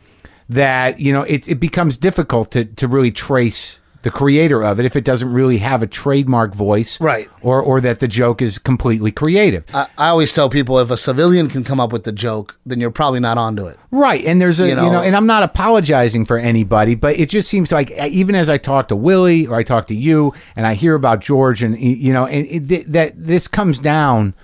that 0.48 1.00
you 1.00 1.12
know 1.12 1.22
it 1.22 1.48
it 1.48 1.56
becomes 1.60 1.96
difficult 1.96 2.50
to 2.52 2.64
to 2.64 2.86
really 2.88 3.10
trace 3.10 3.80
the 4.02 4.10
creator 4.12 4.62
of 4.62 4.78
it 4.78 4.84
if 4.86 4.94
it 4.94 5.02
doesn't 5.02 5.32
really 5.32 5.58
have 5.58 5.82
a 5.82 5.86
trademark 5.88 6.54
voice, 6.54 7.00
Right. 7.00 7.28
Or 7.42 7.60
or 7.60 7.80
that 7.80 7.98
the 7.98 8.06
joke 8.06 8.40
is 8.40 8.56
completely 8.56 9.10
creative. 9.10 9.64
I, 9.74 9.88
I 9.98 10.08
always 10.10 10.30
tell 10.30 10.48
people 10.48 10.78
if 10.78 10.92
a 10.92 10.96
civilian 10.96 11.48
can 11.48 11.64
come 11.64 11.80
up 11.80 11.92
with 11.92 12.04
the 12.04 12.12
joke, 12.12 12.56
then 12.64 12.78
you're 12.78 12.92
probably 12.92 13.18
not 13.18 13.36
onto 13.36 13.66
it. 13.66 13.76
Right, 13.90 14.24
and 14.24 14.40
there's 14.40 14.60
a 14.60 14.64
you 14.64 14.68
You 14.70 14.76
know, 14.76 14.92
know- 14.92 15.02
and 15.02 15.16
I'm 15.16 15.26
not 15.26 15.42
apologizing 15.42 16.24
for 16.24 16.38
anybody, 16.38 16.94
but 16.94 17.18
it 17.18 17.28
just 17.30 17.48
seems 17.48 17.72
like 17.72 17.90
uh, 17.98 18.06
even 18.08 18.36
as 18.36 18.48
I 18.48 18.58
talk 18.58 18.86
to 18.88 18.96
Willie 18.96 19.44
or 19.48 19.56
I 19.56 19.64
talk 19.64 19.88
to 19.88 19.94
you, 19.96 20.32
and 20.54 20.68
I 20.68 20.74
hear 20.74 20.94
about 20.94 21.18
George, 21.20 21.64
and 21.64 21.76
you 21.76 22.12
know, 22.12 22.26
and 22.26 22.46
it, 22.46 22.68
th- 22.68 22.86
that 22.86 23.12
this 23.26 23.48
comes 23.48 23.80
down 23.80 24.34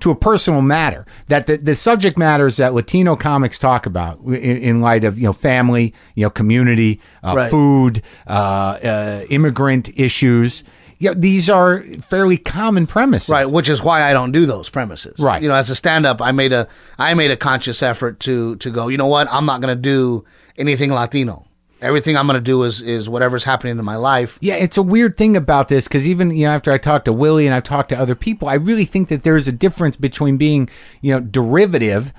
to 0.00 0.10
a 0.10 0.14
personal 0.14 0.60
matter 0.60 1.06
that 1.28 1.46
the, 1.46 1.56
the 1.56 1.74
subject 1.74 2.18
matters 2.18 2.58
that 2.58 2.74
Latino 2.74 3.16
comics 3.16 3.58
talk 3.58 3.86
about 3.86 4.20
in, 4.26 4.34
in 4.34 4.80
light 4.80 5.04
of 5.04 5.18
you 5.18 5.24
know 5.24 5.32
family, 5.32 5.94
you 6.14 6.24
know, 6.26 6.30
community, 6.30 7.00
uh, 7.24 7.34
Right. 7.36 7.50
food, 7.50 8.02
uh, 8.26 8.30
uh, 8.30 9.24
immigrant 9.30 9.88
issues. 9.98 10.64
Yeah, 10.98 11.12
these 11.14 11.50
are 11.50 11.82
fairly 12.00 12.38
common 12.38 12.86
premises. 12.86 13.28
Right, 13.28 13.48
which 13.50 13.68
is 13.68 13.82
why 13.82 14.02
I 14.02 14.12
don't 14.12 14.32
do 14.32 14.46
those 14.46 14.70
premises. 14.70 15.18
Right. 15.18 15.42
You 15.42 15.48
know, 15.48 15.54
as 15.54 15.68
a 15.70 15.74
stand 15.74 16.06
up, 16.06 16.22
I 16.22 16.32
made 16.32 16.52
a 16.52 16.68
I 16.98 17.12
made 17.14 17.30
a 17.30 17.36
conscious 17.36 17.82
effort 17.82 18.20
to 18.20 18.56
to 18.56 18.70
go, 18.70 18.88
you 18.88 18.96
know 18.96 19.06
what? 19.06 19.28
I'm 19.30 19.44
not 19.46 19.60
going 19.60 19.74
to 19.76 19.80
do 19.80 20.24
anything 20.58 20.90
Latino. 20.90 21.45
Everything 21.82 22.16
I'm 22.16 22.26
going 22.26 22.34
to 22.36 22.40
do 22.40 22.62
is 22.62 22.80
is 22.80 23.08
whatever's 23.08 23.44
happening 23.44 23.78
in 23.78 23.84
my 23.84 23.96
life. 23.96 24.38
Yeah, 24.40 24.54
it's 24.54 24.76
a 24.76 24.82
weird 24.82 25.16
thing 25.16 25.36
about 25.36 25.68
this 25.68 25.86
because 25.86 26.06
even 26.06 26.30
you 26.30 26.46
know 26.46 26.52
after 26.52 26.72
I 26.72 26.78
talked 26.78 27.04
to 27.04 27.12
Willie 27.12 27.46
and 27.46 27.54
I've 27.54 27.64
talked 27.64 27.90
to 27.90 27.98
other 27.98 28.14
people, 28.14 28.48
I 28.48 28.54
really 28.54 28.84
think 28.86 29.08
that 29.08 29.24
there's 29.24 29.46
a 29.46 29.52
difference 29.52 29.96
between 29.96 30.36
being 30.38 30.68
you 31.02 31.12
know 31.12 31.20
derivative 31.20 32.12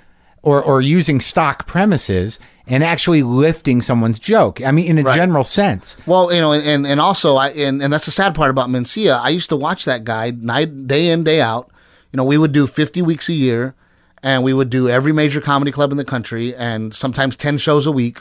or 0.43 0.63
or 0.63 0.81
using 0.81 1.19
stock 1.19 1.65
premises 1.65 2.39
and 2.67 2.83
actually 2.83 3.23
lifting 3.23 3.81
someone's 3.81 4.19
joke. 4.19 4.61
I 4.61 4.71
mean, 4.71 4.85
in 4.87 4.99
a 4.99 5.03
Right. 5.03 5.15
general 5.15 5.43
sense. 5.43 5.95
Well, 6.05 6.31
you 6.33 6.39
know, 6.41 6.53
and 6.53 6.85
and, 6.85 6.99
also 7.01 7.35
I 7.37 7.49
and, 7.49 7.81
and 7.81 7.91
that's 7.91 8.05
the 8.05 8.11
sad 8.11 8.35
part 8.35 8.51
about 8.51 8.69
Mencia. 8.69 9.19
I 9.19 9.29
used 9.29 9.49
to 9.49 9.55
watch 9.55 9.85
that 9.85 10.03
guy 10.03 10.31
night 10.31 10.87
day 10.87 11.09
in 11.09 11.23
day 11.23 11.41
out. 11.41 11.71
You 12.11 12.17
know, 12.17 12.23
we 12.25 12.37
would 12.37 12.51
do 12.51 12.67
50 12.67 13.01
weeks 13.01 13.27
a 13.29 13.33
year 13.33 13.73
and 14.21 14.43
we 14.43 14.53
would 14.53 14.69
do 14.69 14.87
every 14.89 15.11
major 15.13 15.41
comedy 15.41 15.71
club 15.71 15.91
in 15.91 15.97
the 15.97 16.05
country 16.05 16.55
and 16.55 16.93
sometimes 16.93 17.35
10 17.37 17.57
shows 17.57 17.85
a 17.87 17.91
week. 17.91 18.19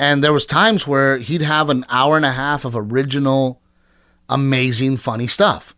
And 0.00 0.24
there 0.24 0.32
was 0.32 0.46
times 0.46 0.86
where 0.86 1.18
he'd 1.18 1.42
have 1.42 1.68
an 1.68 1.84
hour 1.90 2.16
and 2.16 2.24
a 2.24 2.32
half 2.32 2.64
of 2.64 2.74
original 2.74 3.60
amazing 4.30 4.96
funny 4.96 5.26
stuff. 5.26 5.74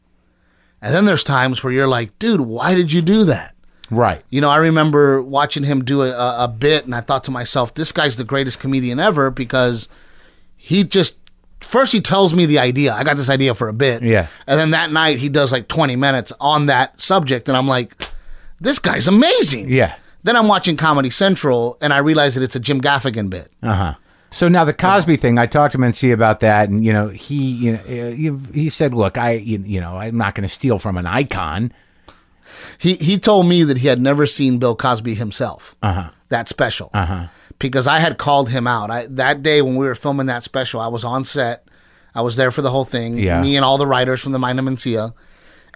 And 0.80 0.94
then 0.94 1.06
there's 1.06 1.24
times 1.24 1.64
where 1.64 1.72
you're 1.72 1.88
like, 1.88 2.16
dude, 2.20 2.40
why 2.42 2.76
did 2.76 2.92
you 2.92 3.02
do 3.02 3.24
that? 3.24 3.56
Right. 3.90 4.22
You 4.30 4.40
know, 4.40 4.48
I 4.48 4.58
remember 4.58 5.20
watching 5.20 5.64
him 5.64 5.84
do 5.84 6.02
a, 6.02 6.44
a, 6.44 6.46
bit, 6.46 6.84
and 6.84 6.94
I 6.94 7.00
thought 7.00 7.24
to 7.24 7.32
myself, 7.32 7.74
this 7.74 7.90
guy's 7.90 8.14
the 8.14 8.22
greatest 8.22 8.60
comedian 8.60 9.00
ever 9.00 9.30
because 9.32 9.88
he 10.56 10.84
just 10.84 11.16
first 11.60 11.92
he 11.92 12.00
tells 12.00 12.32
me 12.32 12.46
the 12.46 12.60
idea. 12.60 12.94
I 12.94 13.02
got 13.02 13.16
this 13.16 13.28
idea 13.28 13.54
for 13.54 13.68
a 13.68 13.72
bit, 13.72 14.02
Yeah. 14.04 14.28
and 14.46 14.58
then 14.58 14.70
that 14.70 14.92
night 14.92 15.18
he 15.18 15.28
does 15.28 15.50
like 15.50 15.66
20 15.66 15.96
minutes 15.96 16.32
on 16.40 16.66
that 16.66 17.00
subject, 17.00 17.48
and 17.48 17.56
I'm 17.56 17.66
like, 17.68 18.08
this 18.60 18.78
guy's 18.78 19.08
amazing. 19.08 19.68
Yeah. 19.68 19.96
Then 20.22 20.36
I'm 20.36 20.46
watching 20.46 20.76
Comedy 20.76 21.10
Central, 21.10 21.76
and 21.80 21.92
I 21.92 21.98
realize 21.98 22.36
that 22.36 22.42
it's 22.44 22.54
a 22.54 22.60
Jim 22.60 22.80
Gaffigan 22.80 23.28
bit. 23.28 23.52
Uh 23.62 23.74
huh. 23.74 23.94
So 24.32 24.48
now 24.48 24.64
the 24.64 24.72
Cosby 24.74 25.16
thing, 25.16 25.38
I 25.38 25.46
talked 25.46 25.72
to 25.72 25.78
Mencia 25.78 26.12
about 26.12 26.40
that, 26.40 26.68
and 26.68 26.84
you 26.84 26.92
know 26.92 27.08
he 27.08 27.36
you 27.52 27.72
know 27.74 27.80
uh, 27.80 28.52
he- 28.52 28.68
said, 28.70 28.94
look, 28.94 29.18
I 29.18 29.32
you 29.32 29.80
know 29.80 29.96
I'm 29.96 30.16
not 30.16 30.34
going 30.34 30.42
to 30.48 30.52
steal 30.52 30.78
from 30.78 30.96
an 30.96 31.06
icon. 31.06 31.72
He 32.78 32.94
he 32.94 33.18
told 33.18 33.46
me 33.46 33.62
that 33.64 33.78
he 33.78 33.88
had 33.88 34.00
never 34.00 34.26
seen 34.26 34.58
Bill 34.58 34.74
Cosby 34.74 35.14
himself. 35.14 35.76
Uh-huh. 35.82 36.10
That 36.30 36.48
special. 36.48 36.90
Uh-huh. 36.94 37.26
Because 37.58 37.86
I 37.86 37.98
had 37.98 38.18
called 38.18 38.48
him 38.48 38.66
out. 38.66 38.90
I 38.90 39.06
that 39.06 39.42
day 39.42 39.62
when 39.62 39.76
we 39.76 39.86
were 39.86 39.94
filming 39.94 40.26
that 40.26 40.42
special, 40.42 40.80
I 40.80 40.88
was 40.88 41.04
on 41.04 41.24
set. 41.24 41.66
I 42.14 42.20
was 42.22 42.36
there 42.36 42.50
for 42.50 42.60
the 42.62 42.70
whole 42.70 42.84
thing. 42.84 43.18
Yeah. 43.18 43.40
Me 43.40 43.56
and 43.56 43.64
all 43.64 43.78
the 43.78 43.86
writers 43.86 44.20
from 44.20 44.32
the 44.32 44.38
Mind 44.38 44.58
of 44.58 44.64
Mencia. 44.66 45.14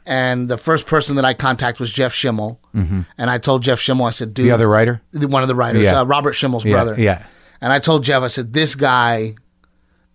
And 0.05 0.49
the 0.49 0.57
first 0.59 0.87
person 0.87 1.17
that 1.17 1.25
I 1.25 1.35
contacted 1.35 1.81
was 1.81 1.91
Jeff 1.91 2.13
Schimmel. 2.15 2.61
Mm-hmm. 2.75 3.01
And 3.19 3.31
I 3.31 3.39
told 3.39 3.63
Jeff 3.63 3.81
Schimmel, 3.81 4.07
I 4.07 4.11
said, 4.11 4.35
dude, 4.35 4.47
The 4.47 4.51
other 4.53 4.69
writer. 4.69 5.01
one 5.13 5.43
of 5.43 5.49
the 5.49 5.55
writers, 5.55 5.83
Yeah. 5.83 6.01
uh, 6.01 6.05
Robert 6.05 6.35
Schimmel's 6.35 6.65
Yeah, 6.65 6.73
brother. 6.75 6.95
yeah. 6.99 7.25
And 7.61 7.73
I 7.73 7.79
told 7.79 8.05
Jeff, 8.05 8.23
I 8.23 8.29
said, 8.29 8.53
this 8.53 8.75
guy 8.75 9.37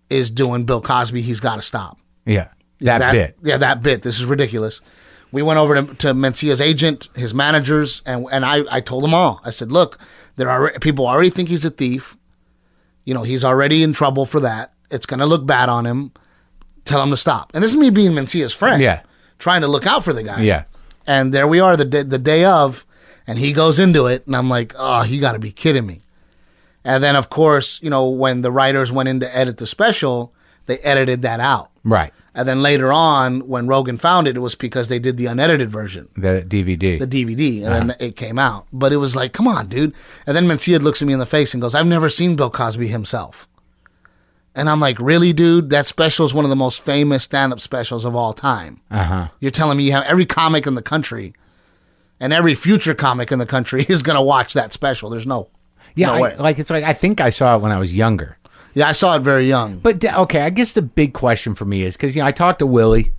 is 0.09 0.29
doing 0.31 0.65
Bill 0.65 0.81
Cosby. 0.81 1.21
He's 1.21 1.39
got 1.39 1.55
to 1.55 1.61
stop. 1.61 1.97
Yeah, 2.25 2.49
that, 2.81 3.11
bit. 3.11 3.37
Yeah, 3.43 3.57
that 3.57 3.81
bit. 3.81 4.01
This 4.01 4.19
is 4.19 4.25
ridiculous. 4.25 4.81
We 5.31 5.41
went 5.41 5.59
over 5.59 5.81
to, 5.81 5.93
to 5.95 6.13
Mencia's 6.13 6.59
agent, 6.59 7.07
his 7.15 7.33
managers, 7.33 8.01
and 8.05 8.27
and 8.31 8.45
I, 8.45 8.63
I 8.69 8.81
told 8.81 9.03
them 9.03 9.13
all. 9.13 9.39
I 9.45 9.51
said, 9.51 9.71
look, 9.71 9.97
there 10.35 10.49
are 10.49 10.73
people 10.79 11.07
already 11.07 11.29
think 11.29 11.49
he's 11.49 11.65
a 11.65 11.69
thief. 11.69 12.17
You 13.05 13.13
know, 13.13 13.23
he's 13.23 13.43
already 13.43 13.81
in 13.81 13.93
trouble 13.93 14.25
for 14.25 14.41
that. 14.41 14.73
It's 14.89 15.05
going 15.05 15.21
to 15.21 15.25
look 15.25 15.45
bad 15.45 15.69
on 15.69 15.85
him. 15.85 16.11
Tell 16.83 17.01
him 17.01 17.11
to 17.11 17.17
stop. 17.17 17.51
And 17.53 17.63
this 17.63 17.71
is 17.71 17.77
me 17.77 17.89
being 17.89 18.11
Mencia's 18.11 18.53
friend. 18.53 18.81
Yeah. 18.81 19.01
Trying 19.39 19.61
to 19.61 19.67
look 19.67 19.87
out 19.87 20.03
for 20.03 20.13
the 20.13 20.23
guy. 20.23 20.41
Yeah. 20.41 20.65
And 21.07 21.33
there 21.33 21.47
we 21.47 21.59
are 21.59 21.77
the 21.77 21.85
day, 21.85 22.03
the 22.03 22.19
day 22.19 22.43
of, 22.43 22.85
and 23.25 23.39
he 23.39 23.53
goes 23.53 23.79
into 23.79 24.05
it, 24.07 24.27
and 24.27 24.35
I'm 24.35 24.49
like, 24.49 24.73
oh, 24.77 25.03
you 25.03 25.21
got 25.21 25.31
to 25.33 25.39
be 25.39 25.51
kidding 25.51 25.85
me. 25.87 26.00
And 26.83 27.03
then, 27.03 27.15
of 27.15 27.29
course, 27.29 27.79
you 27.83 27.89
know, 27.89 28.07
when 28.09 28.41
the 28.41 28.51
writers 28.51 28.91
went 28.91 29.07
in 29.09 29.19
to 29.19 29.37
edit 29.37 29.57
the 29.57 29.67
special, 29.67 30.33
they 30.65 30.79
edited 30.79 31.21
that 31.21 31.39
out. 31.39 31.69
Right. 31.83 32.13
And 32.33 32.47
then 32.47 32.61
later 32.61 32.91
on, 32.93 33.41
when 33.47 33.67
Rogan 33.67 33.97
found 33.97 34.27
it, 34.27 34.37
it 34.37 34.39
was 34.39 34.55
because 34.55 34.87
they 34.87 34.97
did 34.99 35.17
the 35.17 35.25
unedited 35.25 35.69
version, 35.69 36.07
The 36.15 36.45
DVD. 36.47 36.97
the 36.97 37.05
DVD, 37.07 37.65
and 37.65 37.89
then 37.89 37.95
it 37.99 38.15
came 38.15 38.39
out. 38.39 38.67
But 38.71 38.93
it 38.93 38.97
was 38.97 39.15
like, 39.17 39.33
come 39.33 39.47
on, 39.49 39.67
dude. 39.67 39.93
And 40.25 40.35
then 40.35 40.45
Mencia 40.45 40.79
looks 40.81 41.01
at 41.01 41.07
me 41.07 41.13
in 41.13 41.19
the 41.19 41.25
face 41.25 41.53
and 41.53 41.61
goes, 41.61 41.75
I've 41.75 41.85
never 41.87 42.07
seen 42.09 42.35
Bill 42.37 42.49
Cosby 42.49 42.87
himself. 42.87 43.47
And 44.55 44.69
I'm 44.69 44.79
like, 44.79 44.99
really, 44.99 45.33
dude? 45.33 45.69
That 45.69 45.87
special 45.87 46.25
is 46.25 46.33
one 46.33 46.45
of 46.45 46.49
the 46.49 46.55
most 46.55 46.81
famous 46.81 47.23
stand 47.23 47.53
up 47.53 47.59
specials 47.59 48.05
of 48.05 48.15
all 48.15 48.33
time. 48.33 48.81
uh 48.89 49.03
huh. 49.03 49.27
You're 49.39 49.51
telling 49.51 49.77
me 49.77 49.83
you 49.85 49.91
have 49.93 50.03
every 50.05 50.25
comic 50.25 50.65
in 50.67 50.75
the 50.75 50.81
country 50.81 51.33
and 52.19 52.31
every 52.33 52.55
future 52.55 52.93
comic 52.93 53.31
in 53.31 53.39
the 53.39 53.45
country 53.45 53.85
is 53.89 54.03
going 54.03 54.15
to 54.17 54.21
watch 54.21 54.53
that 54.53 54.71
special. 54.73 55.09
There's 55.09 55.27
no, 55.27 55.49
Yeah, 55.95 56.07
no 56.07 56.13
I- 56.13 56.21
way. 56.21 56.35
like 56.37 56.59
it's 56.59 56.69
like 56.69 56.83
I 56.83 56.93
think 56.93 57.21
I 57.21 57.29
saw 57.29 57.55
it 57.55 57.61
when 57.61 57.71
I 57.71 57.77
was 57.79 57.93
younger. 57.93 58.37
Yeah, 58.73 58.87
I 58.87 58.93
saw 58.93 59.15
it 59.15 59.19
very 59.21 59.47
young. 59.49 59.79
But 59.79 59.99
d- 59.99 60.07
okay, 60.09 60.41
I 60.41 60.49
guess 60.49 60.71
the 60.71 60.81
big 60.81 61.13
question 61.13 61.55
for 61.55 61.65
me 61.65 61.83
is 61.83 61.95
because 61.97 62.15
you 62.15 62.21
know 62.21 62.27
I 62.27 62.31
talked 62.31 62.59
to 62.59 62.65
Willie, 62.65 63.11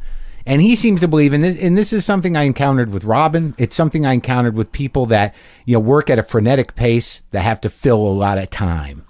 and 0.47 0.63
he 0.63 0.77
seems 0.77 1.01
to 1.01 1.09
believe 1.09 1.35
in 1.35 1.43
this. 1.43 1.59
And 1.61 1.77
this 1.77 1.93
is 1.93 2.05
something 2.07 2.37
I 2.37 2.45
encountered 2.45 2.91
with 2.91 3.05
Robin. 3.05 3.55
It's 3.59 3.77
something 3.77 4.07
I 4.07 4.15
encountered 4.15 4.55
with 4.55 4.73
people 4.73 5.05
that 5.07 5.35
you 5.67 5.75
know 5.75 5.81
work 5.81 6.09
at 6.09 6.19
a 6.19 6.23
frenetic 6.23 6.75
pace 6.75 7.21
that 7.33 7.41
have 7.43 7.61
to 7.63 7.69
fill 7.71 7.99
a 7.99 8.15
lot 8.17 8.39
of 8.39 8.49
time. 8.49 9.05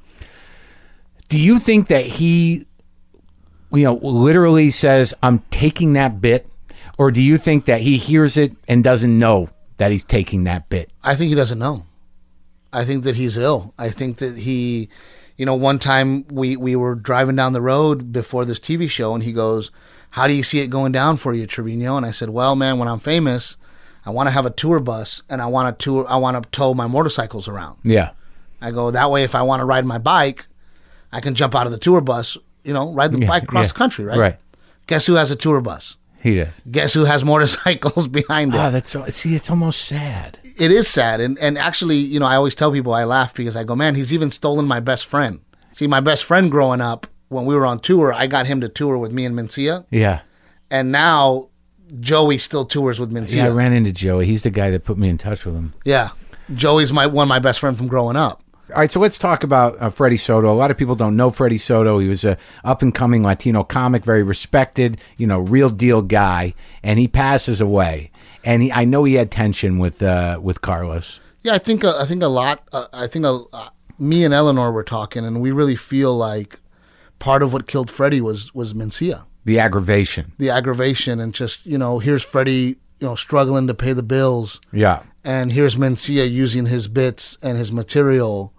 Do 1.29 1.39
you 1.39 1.59
think 1.61 1.87
that 1.89 2.05
he, 2.05 2.67
you 3.73 3.85
know, 3.85 3.95
literally 4.03 4.71
says, 4.73 5.15
"I'm 5.23 5.39
taking 5.53 5.93
that 5.93 6.21
bit," 6.21 6.47
or 6.99 7.11
do 7.13 7.23
you 7.23 7.39
think 7.39 7.67
that 7.67 7.83
he 7.83 7.97
hears 7.99 8.37
it 8.37 8.53
and 8.67 8.83
doesn't 8.83 9.17
know 9.17 9.49
that 9.77 9.93
he's 9.93 10.05
taking 10.05 10.43
that 10.45 10.69
bit? 10.69 10.91
I 11.05 11.15
think 11.15 11.29
he 11.29 11.35
doesn't 11.37 11.59
know. 11.61 11.87
I 12.73 12.85
think 12.85 13.05
that 13.05 13.17
he's 13.17 13.37
ill. 13.37 13.75
I 13.79 13.91
think 13.91 14.19
that 14.19 14.39
he, 14.39 14.89
you 15.37 15.45
know, 15.47 15.55
one 15.55 15.79
time 15.79 16.27
we 16.29 16.57
we 16.57 16.75
were 16.77 16.95
driving 16.95 17.37
down 17.37 17.53
the 17.53 17.61
road 17.61 18.13
before 18.13 18.45
this 18.45 18.59
TV 18.59 18.89
show, 18.89 19.15
and 19.15 19.23
he 19.23 19.33
goes, 19.33 19.71
"How 20.11 20.27
do 20.27 20.35
you 20.35 20.43
see 20.43 20.61
it 20.61 20.69
going 20.69 20.93
down 20.93 21.17
for 21.17 21.35
you, 21.35 21.47
Trevino?" 21.47 21.97
And 21.97 22.07
I 22.07 22.11
said, 22.11 22.31
"Well, 22.31 22.57
man, 22.57 22.79
when 22.79 22.89
I'm 22.89 23.01
famous, 23.01 23.57
I 24.07 24.11
want 24.11 24.29
to 24.29 24.31
have 24.31 24.47
a 24.47 24.51
tour 24.51 24.81
bus, 24.81 25.23
and 25.29 25.43
I 25.43 25.47
want 25.47 25.79
to 25.79 25.85
tour. 25.85 26.07
I 26.09 26.17
want 26.17 26.43
to 26.43 26.49
tow 26.51 26.75
my 26.75 26.87
motorcycles 26.87 27.49
around. 27.49 27.79
Yeah, 27.83 28.11
I 28.61 28.71
go 28.71 28.91
that 28.91 29.11
way. 29.11 29.23
If 29.23 29.35
I 29.35 29.43
want 29.43 29.61
to 29.61 29.65
ride 29.65 29.85
my 29.85 29.99
bike, 29.99 30.47
I 31.13 31.21
can 31.21 31.35
jump 31.35 31.55
out 31.55 31.67
of 31.67 31.73
the 31.73 31.79
tour 31.79 32.01
bus. 32.01 32.37
You 32.65 32.73
know, 32.73 32.93
ride 32.93 33.13
the 33.13 33.27
bike 33.27 33.43
across 33.45 33.65
yeah. 33.65 33.69
the 33.69 33.75
country. 33.75 34.05
Right. 34.05 34.19
Right. 34.19 34.39
Guess 34.87 35.07
who 35.07 35.15
has 35.15 35.31
a 35.31 35.37
tour 35.37 35.61
bus? 35.61 35.97
he 36.23 36.37
does. 36.37 36.63
Guess 36.71 36.95
who 36.95 37.05
has 37.05 37.25
motorcycles 37.25 38.07
behind 38.21 38.55
it? 38.55 38.59
Oh, 38.59 38.71
that's 38.71 38.91
so, 38.91 39.05
see, 39.09 39.35
it's 39.35 39.51
almost 39.51 39.85
sad. 39.85 40.39
It 40.57 40.71
is 40.71 40.89
sad 40.89 41.21
and 41.21 41.39
and 41.39 41.57
actually 41.59 41.97
you 41.97 42.19
know 42.21 42.27
i 42.27 42.37
always 42.37 42.55
tell 42.55 42.71
people 42.73 42.93
i 42.95 43.05
laugh 43.05 43.35
because 43.35 43.57
i 43.57 43.65
go 43.65 43.75
man 43.77 43.95
he's 43.95 44.13
even 44.13 44.31
stolen 44.31 44.67
my 44.67 44.81
best 44.81 45.07
friend 45.07 45.41
see 45.73 45.87
my 45.87 46.01
best 46.01 46.25
friend 46.25 46.51
growing 46.51 46.81
up 46.81 47.07
when 47.29 47.45
we 47.47 47.55
were 47.55 47.67
on 47.67 47.79
tour 47.79 48.13
i 48.13 48.27
got 48.27 48.47
him 48.47 48.61
to 48.61 48.69
tour 48.69 48.99
with 48.99 49.13
me 49.13 49.25
and 49.25 49.35
mencia 49.37 49.85
Yeah. 49.91 50.21
and 50.71 50.93
now 50.93 51.49
joey 52.01 52.39
still 52.39 52.65
tours 52.65 52.99
with 53.01 53.11
mencia 53.11 53.37
Yeah, 53.37 53.47
I 53.47 53.51
ran 53.51 53.73
into 53.73 53.93
Joey. 53.93 54.27
He's 54.27 54.43
the 54.43 54.51
guy 54.51 54.71
that 54.71 54.85
put 54.85 54.97
me 54.97 55.09
in 55.09 55.19
touch 55.19 55.45
with 55.45 55.55
him. 55.55 55.75
Yeah. 55.85 56.11
Joey's 56.55 56.93
my 56.93 57.07
one 57.07 57.25
of 57.25 57.29
my 57.29 57.39
best 57.39 57.61
friend 57.61 57.77
from 57.77 57.87
growing 57.89 58.17
up 58.17 58.43
All 58.71 58.77
right, 58.79 58.91
so 58.91 58.99
let's 59.01 59.19
talk 59.19 59.45
about 59.45 59.77
uh, 59.81 59.91
Freddie 59.91 60.17
Soto. 60.17 60.51
A 60.51 60.57
lot 60.57 60.71
of 60.71 60.79
people 60.79 60.95
don't 60.95 61.17
know 61.17 61.29
Freddie 61.31 61.59
Soto. 61.59 61.99
He 61.99 62.09
was 62.09 62.25
a 62.25 62.39
up 62.65 62.81
and 62.81 62.95
coming 62.95 63.23
Latino 63.23 63.63
comic, 63.65 64.05
very 64.05 64.23
respected, 64.23 64.99
you 65.19 65.27
know, 65.27 65.41
real 65.41 65.69
deal 65.69 66.01
guy, 66.01 66.55
and 66.83 66.99
he 66.99 67.07
passes 67.09 67.61
away. 67.61 68.11
And 68.45 68.63
he, 68.63 68.73
I 68.73 68.85
know 68.85 69.05
he 69.05 69.15
had 69.15 69.31
tension 69.31 69.79
with 69.79 70.03
uh, 70.03 70.39
with 70.43 70.61
Carlos. 70.61 71.21
yeah 71.43 71.55
i 71.55 71.59
think 71.59 71.85
uh, 71.85 71.95
i 71.99 72.07
think 72.07 72.23
a 72.23 72.29
lot 72.29 72.63
uh, 72.73 72.87
i 72.93 73.07
think 73.07 73.25
uh, 73.25 73.43
uh, 73.53 73.69
me 73.99 74.25
and 74.25 74.33
eleanor 74.35 74.71
were 74.73 74.85
talking 74.85 75.25
and 75.25 75.41
we 75.41 75.51
really 75.51 75.77
feel 75.77 76.17
like 76.17 76.61
part 77.19 77.43
of 77.43 77.53
what 77.53 77.67
killed 77.67 77.91
freddie 77.91 78.21
was 78.21 78.53
was 78.55 78.75
mencia 78.75 79.25
The 79.45 79.59
aggravation. 79.59 80.33
the 80.39 80.51
aggravation 80.51 81.21
and 81.21 81.35
just 81.35 81.67
you 81.67 81.79
know 81.79 81.99
here's 81.99 82.23
freddie 82.25 82.77
you 83.01 83.07
know 83.09 83.15
struggling 83.17 83.67
to 83.69 83.75
pay 83.75 83.93
the 83.93 84.03
bills 84.17 84.61
Yeah. 84.73 85.03
and 85.25 85.53
here's 85.53 85.75
Mencia 85.77 86.25
using 86.31 86.67
his 86.67 86.87
bits 86.89 87.37
and 87.43 87.59
his 87.59 87.71
material 87.73 88.53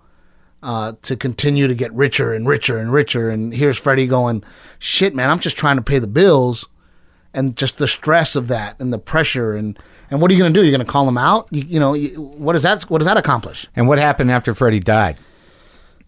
uh, 0.61 0.93
to 1.01 1.15
continue 1.17 1.67
to 1.67 1.75
get 1.75 1.91
richer 1.93 2.33
and 2.33 2.47
richer 2.47 2.77
and 2.77 2.89
richer. 2.91 3.29
And 3.29 3.53
here's 3.53 3.77
Freddie 3.77 4.07
going, 4.07 4.43
"Shit, 4.79 5.13
man, 5.13 5.29
I'm 5.29 5.39
just 5.39 5.57
trying 5.57 5.75
to 5.75 5.81
pay 5.91 5.99
the 5.99 6.07
bills," 6.21 6.65
and 7.33 7.55
just 7.55 7.77
the 7.77 7.87
stress 7.87 8.35
of 8.35 8.47
that 8.47 8.79
and 8.79 8.93
the 8.93 8.99
pressure 8.99 9.55
and 9.55 9.77
and 10.09 10.21
what 10.21 10.29
are 10.29 10.35
you 10.35 10.39
going 10.39 10.53
to 10.53 10.59
do? 10.59 10.63
You're 10.63 10.75
going 10.75 10.85
to 10.85 10.91
call 10.91 11.07
him 11.07 11.17
out? 11.17 11.47
You, 11.49 11.63
you 11.63 11.79
know, 11.79 11.95
you, 11.95 12.21
what 12.21 12.53
does 12.53 12.63
that 12.63 12.83
what 12.83 12.99
does 12.99 13.07
that 13.07 13.17
accomplish? 13.17 13.67
And 13.75 13.87
what 13.87 13.97
happened 13.97 14.31
after 14.31 14.53
Freddie 14.53 14.79
died? 14.79 15.17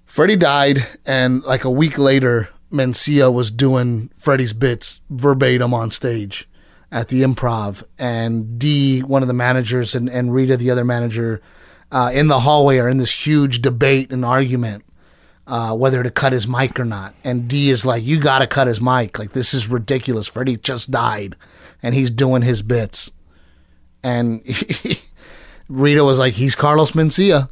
Freddie 0.06 0.36
died, 0.36 0.88
and 1.06 1.44
like 1.44 1.64
a 1.64 1.70
week 1.70 1.98
later, 1.98 2.50
Mencia 2.72 3.34
was 3.34 3.52
doing 3.52 4.12
Freddie's 4.18 4.54
bits 4.54 5.02
verbatim 5.10 5.74
on 5.74 5.92
stage 5.92 6.48
at 6.92 7.10
the 7.10 7.22
improv. 7.22 7.84
And 7.98 8.58
D, 8.58 9.02
one 9.02 9.22
of 9.22 9.28
the 9.28 9.34
managers, 9.34 9.96
and, 9.96 10.10
and 10.10 10.34
Rita, 10.34 10.56
the 10.56 10.72
other 10.72 10.86
manager, 10.86 11.42
uh, 11.92 12.12
in 12.14 12.28
the 12.28 12.42
hallway 12.42 12.78
are 12.78 12.88
in 12.88 12.98
this 12.98 13.26
huge 13.26 13.62
debate 13.62 14.12
and 14.12 14.24
argument 14.24 14.85
uh, 15.47 15.75
whether 15.75 16.01
to 16.03 16.12
cut 16.12 16.34
his 16.34 16.47
mic 16.47 16.79
or 16.79 16.86
not. 16.86 17.13
And 17.23 17.47
D 17.47 17.69
is 17.69 17.86
like, 17.86 18.03
You 18.03 18.19
got 18.19 18.39
to 18.39 18.47
cut 18.47 18.67
his 18.67 18.81
mic. 18.81 19.19
Like, 19.19 19.34
this 19.34 19.53
is 19.53 19.67
ridiculous. 19.67 20.27
Freddie 20.27 20.58
just 20.58 20.91
died, 20.91 21.36
and 21.84 21.95
he's 21.95 22.12
doing 22.12 22.41
his 22.41 22.62
bits. 22.62 23.12
And 24.03 24.41
Rita 25.67 26.03
was 26.03 26.19
like, 26.19 26.34
He's 26.34 26.55
Carlos 26.55 26.91
Mencia. 26.91 27.49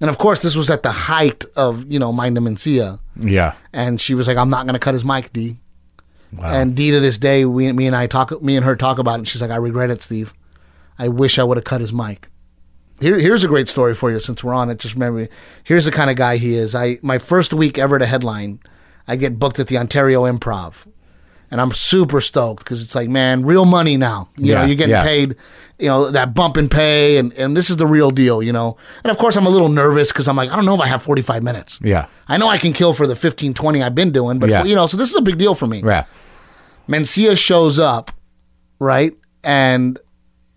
And 0.00 0.10
of 0.10 0.18
course, 0.18 0.42
this 0.42 0.56
was 0.56 0.68
at 0.68 0.82
the 0.82 0.92
height 0.92 1.44
of, 1.56 1.90
you 1.90 1.98
know, 1.98 2.12
Mind 2.12 2.36
Mencia. 2.36 3.00
Yeah. 3.18 3.54
And 3.72 4.00
she 4.00 4.14
was 4.14 4.28
like, 4.28 4.36
I'm 4.36 4.50
not 4.50 4.66
going 4.66 4.74
to 4.74 4.78
cut 4.78 4.92
his 4.92 5.04
mic, 5.06 5.32
D. 5.32 5.56
Wow. 6.32 6.52
And 6.52 6.76
D 6.76 6.90
to 6.90 7.00
this 7.00 7.16
day, 7.16 7.46
we, 7.46 7.72
me 7.72 7.86
and 7.86 7.96
I 7.96 8.06
talk, 8.06 8.42
me 8.42 8.56
and 8.56 8.64
her 8.64 8.76
talk 8.76 8.98
about 8.98 9.12
it. 9.12 9.18
And 9.20 9.28
she's 9.28 9.40
like, 9.40 9.50
I 9.50 9.56
regret 9.56 9.90
it, 9.90 10.02
Steve. 10.02 10.34
I 10.98 11.08
wish 11.08 11.38
I 11.38 11.44
would 11.44 11.56
have 11.56 11.64
cut 11.64 11.80
his 11.80 11.94
mic. 11.94 12.28
Here, 13.00 13.18
here's 13.18 13.44
a 13.44 13.48
great 13.48 13.68
story 13.68 13.94
for 13.94 14.10
you 14.10 14.18
since 14.18 14.42
we're 14.42 14.54
on 14.54 14.70
it. 14.70 14.78
Just 14.78 14.94
remember, 14.94 15.28
here's 15.64 15.84
the 15.84 15.92
kind 15.92 16.08
of 16.10 16.16
guy 16.16 16.36
he 16.38 16.54
is. 16.54 16.74
I 16.74 16.98
my 17.02 17.18
first 17.18 17.52
week 17.52 17.76
ever 17.78 17.98
to 17.98 18.06
headline, 18.06 18.60
I 19.06 19.16
get 19.16 19.38
booked 19.38 19.58
at 19.58 19.66
the 19.68 19.76
Ontario 19.76 20.22
Improv, 20.24 20.86
and 21.50 21.60
I'm 21.60 21.72
super 21.72 22.20
stoked 22.22 22.64
because 22.64 22.82
it's 22.82 22.94
like, 22.94 23.08
man, 23.10 23.44
real 23.44 23.66
money 23.66 23.96
now. 23.98 24.30
You 24.36 24.52
Yeah, 24.52 24.60
know, 24.60 24.66
you're 24.66 24.76
getting 24.76 24.90
yeah. 24.94 25.02
paid, 25.02 25.36
you 25.78 25.88
know, 25.88 26.10
that 26.10 26.32
bump 26.34 26.56
in 26.56 26.70
pay, 26.70 27.18
and 27.18 27.34
and 27.34 27.54
this 27.54 27.68
is 27.68 27.76
the 27.76 27.86
real 27.86 28.10
deal, 28.10 28.42
you 28.42 28.52
know. 28.52 28.78
And 29.04 29.10
of 29.10 29.18
course, 29.18 29.36
I'm 29.36 29.44
a 29.46 29.50
little 29.50 29.68
nervous 29.68 30.10
because 30.10 30.26
I'm 30.26 30.36
like, 30.36 30.50
I 30.50 30.56
don't 30.56 30.64
know 30.64 30.74
if 30.74 30.80
I 30.80 30.86
have 30.86 31.02
45 31.02 31.42
minutes. 31.42 31.78
Yeah. 31.82 32.06
I 32.28 32.38
know 32.38 32.48
I 32.48 32.56
can 32.56 32.72
kill 32.72 32.94
for 32.94 33.06
the 33.06 33.14
15, 33.16 33.52
20 33.52 33.82
I've 33.82 33.94
been 33.94 34.10
doing, 34.10 34.38
but 34.38 34.48
Yeah. 34.48 34.64
you 34.64 34.74
know, 34.74 34.86
so 34.86 34.96
this 34.96 35.10
is 35.10 35.16
a 35.16 35.22
big 35.22 35.36
deal 35.36 35.54
for 35.54 35.66
me. 35.66 35.82
Yeah. 35.84 36.04
Mencia 36.88 37.36
shows 37.36 37.78
up, 37.78 38.10
right? 38.78 39.14
And 39.44 39.98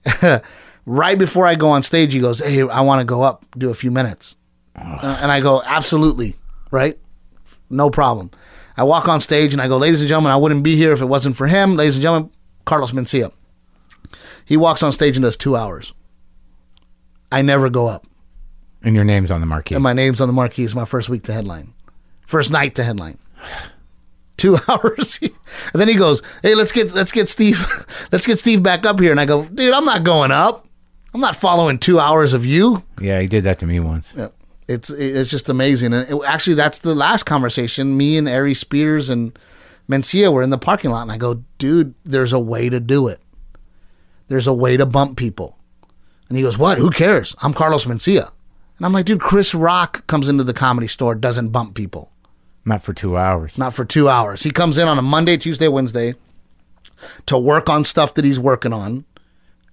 right 0.90 1.20
before 1.20 1.46
I 1.46 1.54
go 1.56 1.70
on 1.70 1.84
stage, 1.84 2.14
he 2.14 2.20
goes, 2.20 2.40
Hey, 2.40 2.62
I 2.68 2.82
want 2.82 3.00
to 3.00 3.06
go 3.06 3.22
up, 3.22 3.46
do 3.58 3.70
a 3.70 3.76
few 3.76 3.92
minutes. 3.92 4.36
And 4.76 5.32
I 5.32 5.40
go, 5.40 5.62
Absolutely, 5.66 6.36
right? 6.72 6.98
No 7.70 7.90
problem. 7.90 8.32
I 8.76 8.84
walk 8.84 9.08
on 9.08 9.22
stage 9.22 9.54
and 9.54 9.62
I 9.62 9.68
go, 9.68 9.78
Ladies 9.78 10.02
and 10.02 10.08
gentlemen, 10.08 10.32
I 10.32 10.38
wouldn't 10.38 10.64
be 10.64 10.76
here 10.76 10.92
if 10.92 11.02
it 11.02 11.06
wasn't 11.06 11.38
for 11.38 11.48
him. 11.48 11.76
Ladies 11.76 11.96
and 11.96 12.02
gentlemen, 12.02 12.32
Carlos 12.66 12.92
Mencia. 12.92 13.32
He 14.46 14.58
walks 14.58 14.82
on 14.82 14.92
stage 14.92 15.16
and 15.16 15.24
does 15.24 15.38
two 15.38 15.56
hours. 15.56 15.94
I 17.32 17.44
never 17.44 17.70
go 17.70 17.88
up. 17.88 18.08
And 18.82 18.96
your 18.96 19.04
name's 19.04 19.30
on 19.30 19.42
the 19.42 19.46
marquee. 19.46 19.76
And 19.76 19.84
my 19.84 19.94
name's 19.94 20.22
on 20.22 20.28
the 20.28 20.34
marquee. 20.34 20.64
It's 20.64 20.74
my 20.74 20.86
first 20.86 21.10
week 21.10 21.24
to 21.26 21.34
headline. 21.34 21.74
First 22.26 22.50
night 22.50 22.76
to 22.76 22.84
headline. 22.84 23.20
Two 24.38 24.58
hours. 24.70 25.20
and 25.22 25.32
then 25.82 25.90
he 25.90 25.96
goes, 25.96 26.22
Hey, 26.42 26.56
let's 26.56 26.72
get 26.72 26.94
let's 26.94 27.12
get 27.12 27.28
Steve 27.30 27.62
let's 28.14 28.26
get 28.26 28.40
Steve 28.40 28.64
back 28.64 28.86
up 28.86 28.98
here. 29.00 29.12
And 29.12 29.20
I 29.20 29.26
go, 29.26 29.44
dude, 29.44 29.74
I'm 29.74 29.84
not 29.84 30.04
going 30.04 30.32
up. 30.32 30.66
I'm 31.14 31.22
not 31.22 31.36
following 31.36 31.80
two 31.80 32.00
hours 32.00 32.34
of 32.34 32.46
you. 32.46 32.84
yeah, 33.02 33.20
he 33.20 33.28
did 33.28 33.44
that 33.46 33.60
to 33.60 33.66
me 33.66 33.80
once. 33.80 34.14
Yeah. 34.16 34.30
It's 34.68 34.90
it's 34.92 35.32
just 35.32 35.50
amazing. 35.50 35.94
And 35.94 36.10
it, 36.10 36.22
actually 36.26 36.54
that's 36.54 36.78
the 36.80 36.94
last 36.94 37.24
conversation. 37.24 37.98
Me 37.98 38.18
and 38.18 38.30
Aries 38.30 38.60
Spears 38.60 39.10
and 39.10 39.38
Mencia 39.90 40.32
were 40.32 40.44
in 40.44 40.52
the 40.52 40.58
parking 40.60 40.92
lot 40.92 41.02
and 41.02 41.12
I 41.12 41.18
go, 41.18 41.44
dude, 41.58 41.96
there's 42.04 42.34
a 42.34 42.40
way 42.40 42.70
to 42.70 42.80
do 42.80 43.08
it. 43.08 43.20
There's 44.28 44.46
a 44.46 44.54
way 44.54 44.78
to 44.78 44.86
bump 44.86 45.18
people. 45.18 45.58
And 46.30 46.38
he 46.38 46.44
goes, 46.44 46.58
What? 46.58 46.78
Who 46.78 46.92
cares? 46.92 47.36
I'm 47.42 47.54
Carlos 47.54 47.86
Mencia. 47.86 48.32
And 48.78 48.86
I'm 48.86 48.94
like, 48.94 49.06
dude, 49.06 49.20
Chris 49.20 49.54
Rock 49.54 50.08
comes 50.08 50.30
into 50.30 50.44
the 50.44 50.54
comedy 50.54 50.88
store, 50.88 51.14
doesn't 51.16 51.50
bump 51.50 51.76
people. 51.76 52.12
Not 52.64 52.84
for 52.84 52.94
two 52.94 53.18
hours. 53.18 53.58
Not 53.58 53.74
for 53.74 53.84
two 53.84 54.08
hours. 54.08 54.44
He 54.44 54.52
comes 54.52 54.78
in 54.78 54.88
on 54.88 54.98
a 54.98 55.02
Monday, 55.02 55.36
Tuesday, 55.36 55.68
Wednesday 55.68 56.14
to 57.26 57.38
work 57.38 57.68
on 57.70 57.84
stuff 57.84 58.14
that 58.14 58.24
he's 58.24 58.40
working 58.40 58.72
on, 58.72 59.06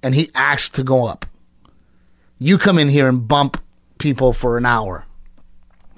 and 0.02 0.14
he 0.14 0.30
asks 0.34 0.68
to 0.70 0.82
go 0.82 1.06
up. 1.06 1.26
You 2.38 2.58
come 2.58 2.78
in 2.78 2.88
here 2.88 3.08
and 3.08 3.26
bump 3.26 3.62
people 3.98 4.32
for 4.32 4.58
an 4.58 4.66
hour. 4.66 5.06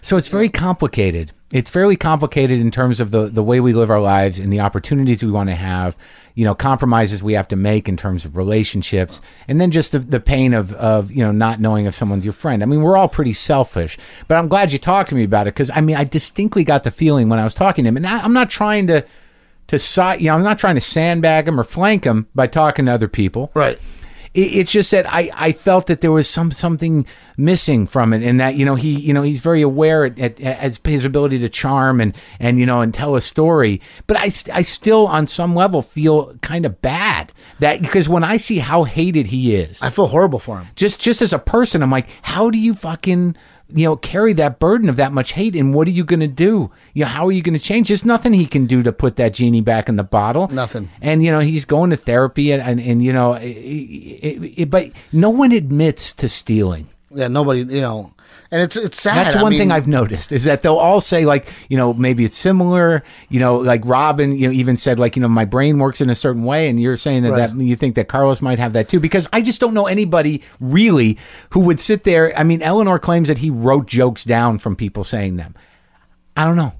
So 0.00 0.16
it's 0.16 0.28
very 0.28 0.48
complicated. 0.48 1.32
It's 1.50 1.70
fairly 1.70 1.96
complicated 1.96 2.60
in 2.60 2.70
terms 2.70 3.00
of 3.00 3.10
the, 3.10 3.26
the 3.26 3.42
way 3.42 3.58
we 3.58 3.72
live 3.72 3.90
our 3.90 4.00
lives 4.00 4.38
and 4.38 4.52
the 4.52 4.60
opportunities 4.60 5.24
we 5.24 5.30
want 5.30 5.48
to 5.48 5.56
have, 5.56 5.96
you 6.34 6.44
know, 6.44 6.54
compromises 6.54 7.22
we 7.22 7.32
have 7.32 7.48
to 7.48 7.56
make 7.56 7.88
in 7.88 7.96
terms 7.96 8.24
of 8.24 8.36
relationships, 8.36 9.20
and 9.48 9.60
then 9.60 9.70
just 9.70 9.92
the, 9.92 9.98
the 9.98 10.20
pain 10.20 10.54
of, 10.54 10.72
of, 10.74 11.10
you 11.10 11.24
know, 11.24 11.32
not 11.32 11.58
knowing 11.58 11.86
if 11.86 11.94
someone's 11.94 12.24
your 12.24 12.34
friend. 12.34 12.62
I 12.62 12.66
mean, 12.66 12.82
we're 12.82 12.96
all 12.96 13.08
pretty 13.08 13.32
selfish, 13.32 13.98
but 14.28 14.36
I'm 14.36 14.46
glad 14.46 14.72
you 14.72 14.78
talked 14.78 15.08
to 15.08 15.14
me 15.14 15.24
about 15.24 15.48
it 15.48 15.54
because, 15.54 15.70
I 15.70 15.80
mean, 15.80 15.96
I 15.96 16.04
distinctly 16.04 16.64
got 16.64 16.84
the 16.84 16.90
feeling 16.90 17.28
when 17.28 17.40
I 17.40 17.44
was 17.44 17.54
talking 17.54 17.84
to 17.84 17.88
him, 17.88 17.96
and 17.96 18.06
I, 18.06 18.20
I'm 18.20 18.34
not 18.34 18.50
trying 18.50 18.86
to, 18.88 19.04
to, 19.68 19.78
si- 19.78 20.18
you 20.18 20.24
know, 20.24 20.34
I'm 20.34 20.42
not 20.42 20.58
trying 20.58 20.74
to 20.74 20.80
sandbag 20.80 21.48
him 21.48 21.58
or 21.58 21.64
flank 21.64 22.04
him 22.04 22.28
by 22.34 22.46
talking 22.46 22.86
to 22.86 22.92
other 22.92 23.08
people. 23.08 23.50
Right. 23.54 23.78
It, 24.34 24.54
it's 24.54 24.72
just 24.72 24.90
that 24.90 25.10
I, 25.12 25.30
I 25.34 25.52
felt 25.52 25.86
that 25.86 26.00
there 26.00 26.12
was 26.12 26.28
some 26.28 26.50
something 26.50 27.06
missing 27.36 27.86
from 27.86 28.12
it, 28.12 28.22
and 28.22 28.40
that 28.40 28.56
you 28.56 28.64
know 28.64 28.74
he 28.74 28.98
you 28.98 29.14
know 29.14 29.22
he's 29.22 29.40
very 29.40 29.62
aware 29.62 30.04
at, 30.04 30.18
at, 30.18 30.40
at 30.40 30.86
his 30.86 31.04
ability 31.04 31.38
to 31.38 31.48
charm 31.48 32.00
and 32.00 32.16
and 32.38 32.58
you 32.58 32.66
know 32.66 32.80
and 32.82 32.92
tell 32.92 33.16
a 33.16 33.20
story. 33.20 33.80
But 34.06 34.18
I 34.18 34.30
I 34.52 34.62
still 34.62 35.06
on 35.06 35.28
some 35.28 35.54
level 35.54 35.80
feel 35.80 36.34
kind 36.42 36.66
of 36.66 36.82
bad 36.82 37.32
that 37.60 37.80
because 37.80 38.08
when 38.08 38.22
I 38.22 38.36
see 38.36 38.58
how 38.58 38.84
hated 38.84 39.28
he 39.28 39.54
is, 39.54 39.80
I 39.80 39.90
feel 39.90 40.06
horrible 40.06 40.38
for 40.38 40.58
him. 40.58 40.68
just 40.76 41.00
just 41.00 41.22
as 41.22 41.32
a 41.32 41.38
person, 41.38 41.82
I'm 41.82 41.90
like, 41.90 42.08
how 42.22 42.50
do 42.50 42.58
you 42.58 42.74
fucking 42.74 43.34
you 43.70 43.84
know, 43.84 43.96
carry 43.96 44.32
that 44.34 44.58
burden 44.58 44.88
of 44.88 44.96
that 44.96 45.12
much 45.12 45.32
hate. 45.32 45.54
And 45.54 45.74
what 45.74 45.86
are 45.86 45.92
you 45.92 46.04
going 46.04 46.20
to 46.20 46.26
do? 46.26 46.70
You 46.94 47.04
know, 47.04 47.10
how 47.10 47.26
are 47.26 47.32
you 47.32 47.42
going 47.42 47.58
to 47.58 47.64
change? 47.64 47.88
There's 47.88 48.04
nothing 48.04 48.32
he 48.32 48.46
can 48.46 48.66
do 48.66 48.82
to 48.82 48.92
put 48.92 49.16
that 49.16 49.34
genie 49.34 49.60
back 49.60 49.88
in 49.88 49.96
the 49.96 50.04
bottle. 50.04 50.48
Nothing. 50.48 50.90
And 51.00 51.22
you 51.22 51.30
know, 51.30 51.40
he's 51.40 51.64
going 51.64 51.90
to 51.90 51.96
therapy, 51.96 52.52
and 52.52 52.62
and, 52.62 52.80
and 52.80 53.02
you 53.02 53.12
know, 53.12 53.34
it, 53.34 53.46
it, 53.46 54.60
it, 54.62 54.70
but 54.70 54.90
no 55.12 55.30
one 55.30 55.52
admits 55.52 56.12
to 56.14 56.28
stealing. 56.28 56.88
Yeah, 57.10 57.28
nobody, 57.28 57.60
you 57.60 57.80
know, 57.80 58.12
and 58.50 58.62
it's 58.62 58.76
it's 58.76 59.00
sad. 59.00 59.16
That's 59.26 59.36
I 59.36 59.42
one 59.42 59.50
mean, 59.50 59.58
thing 59.60 59.72
I've 59.72 59.86
noticed 59.86 60.32
is 60.32 60.44
that 60.44 60.62
they'll 60.62 60.76
all 60.76 61.00
say 61.00 61.26
like, 61.26 61.52
you 61.68 61.76
know, 61.76 61.92
maybe 61.92 62.24
it's 62.24 62.36
similar. 62.36 63.02
You 63.28 63.40
know, 63.40 63.56
like 63.56 63.82
Robin, 63.84 64.36
you 64.38 64.48
know, 64.48 64.52
even 64.52 64.76
said 64.76 64.98
like, 64.98 65.16
you 65.16 65.22
know, 65.22 65.28
my 65.28 65.44
brain 65.44 65.78
works 65.78 66.00
in 66.00 66.08
a 66.10 66.14
certain 66.14 66.44
way, 66.44 66.68
and 66.68 66.80
you're 66.80 66.96
saying 66.96 67.24
that, 67.24 67.30
Right. 67.32 67.56
that 67.56 67.62
you 67.64 67.76
think 67.76 67.94
that 67.96 68.08
Carlos 68.08 68.40
might 68.40 68.58
have 68.58 68.72
that 68.72 68.88
too. 68.88 69.00
Because 69.00 69.28
I 69.32 69.42
just 69.42 69.60
don't 69.60 69.74
know 69.74 69.86
anybody 69.86 70.42
really 70.60 71.18
who 71.50 71.60
would 71.60 71.78
sit 71.80 72.04
there. 72.04 72.32
I 72.38 72.42
mean, 72.42 72.62
Eleanor 72.62 72.98
claims 72.98 73.28
that 73.28 73.38
he 73.38 73.50
wrote 73.50 73.86
jokes 73.86 74.24
down 74.24 74.58
from 74.58 74.76
people 74.76 75.04
saying 75.04 75.36
them. 75.36 75.54
I 76.36 76.44
don't 76.46 76.56
know 76.56 76.72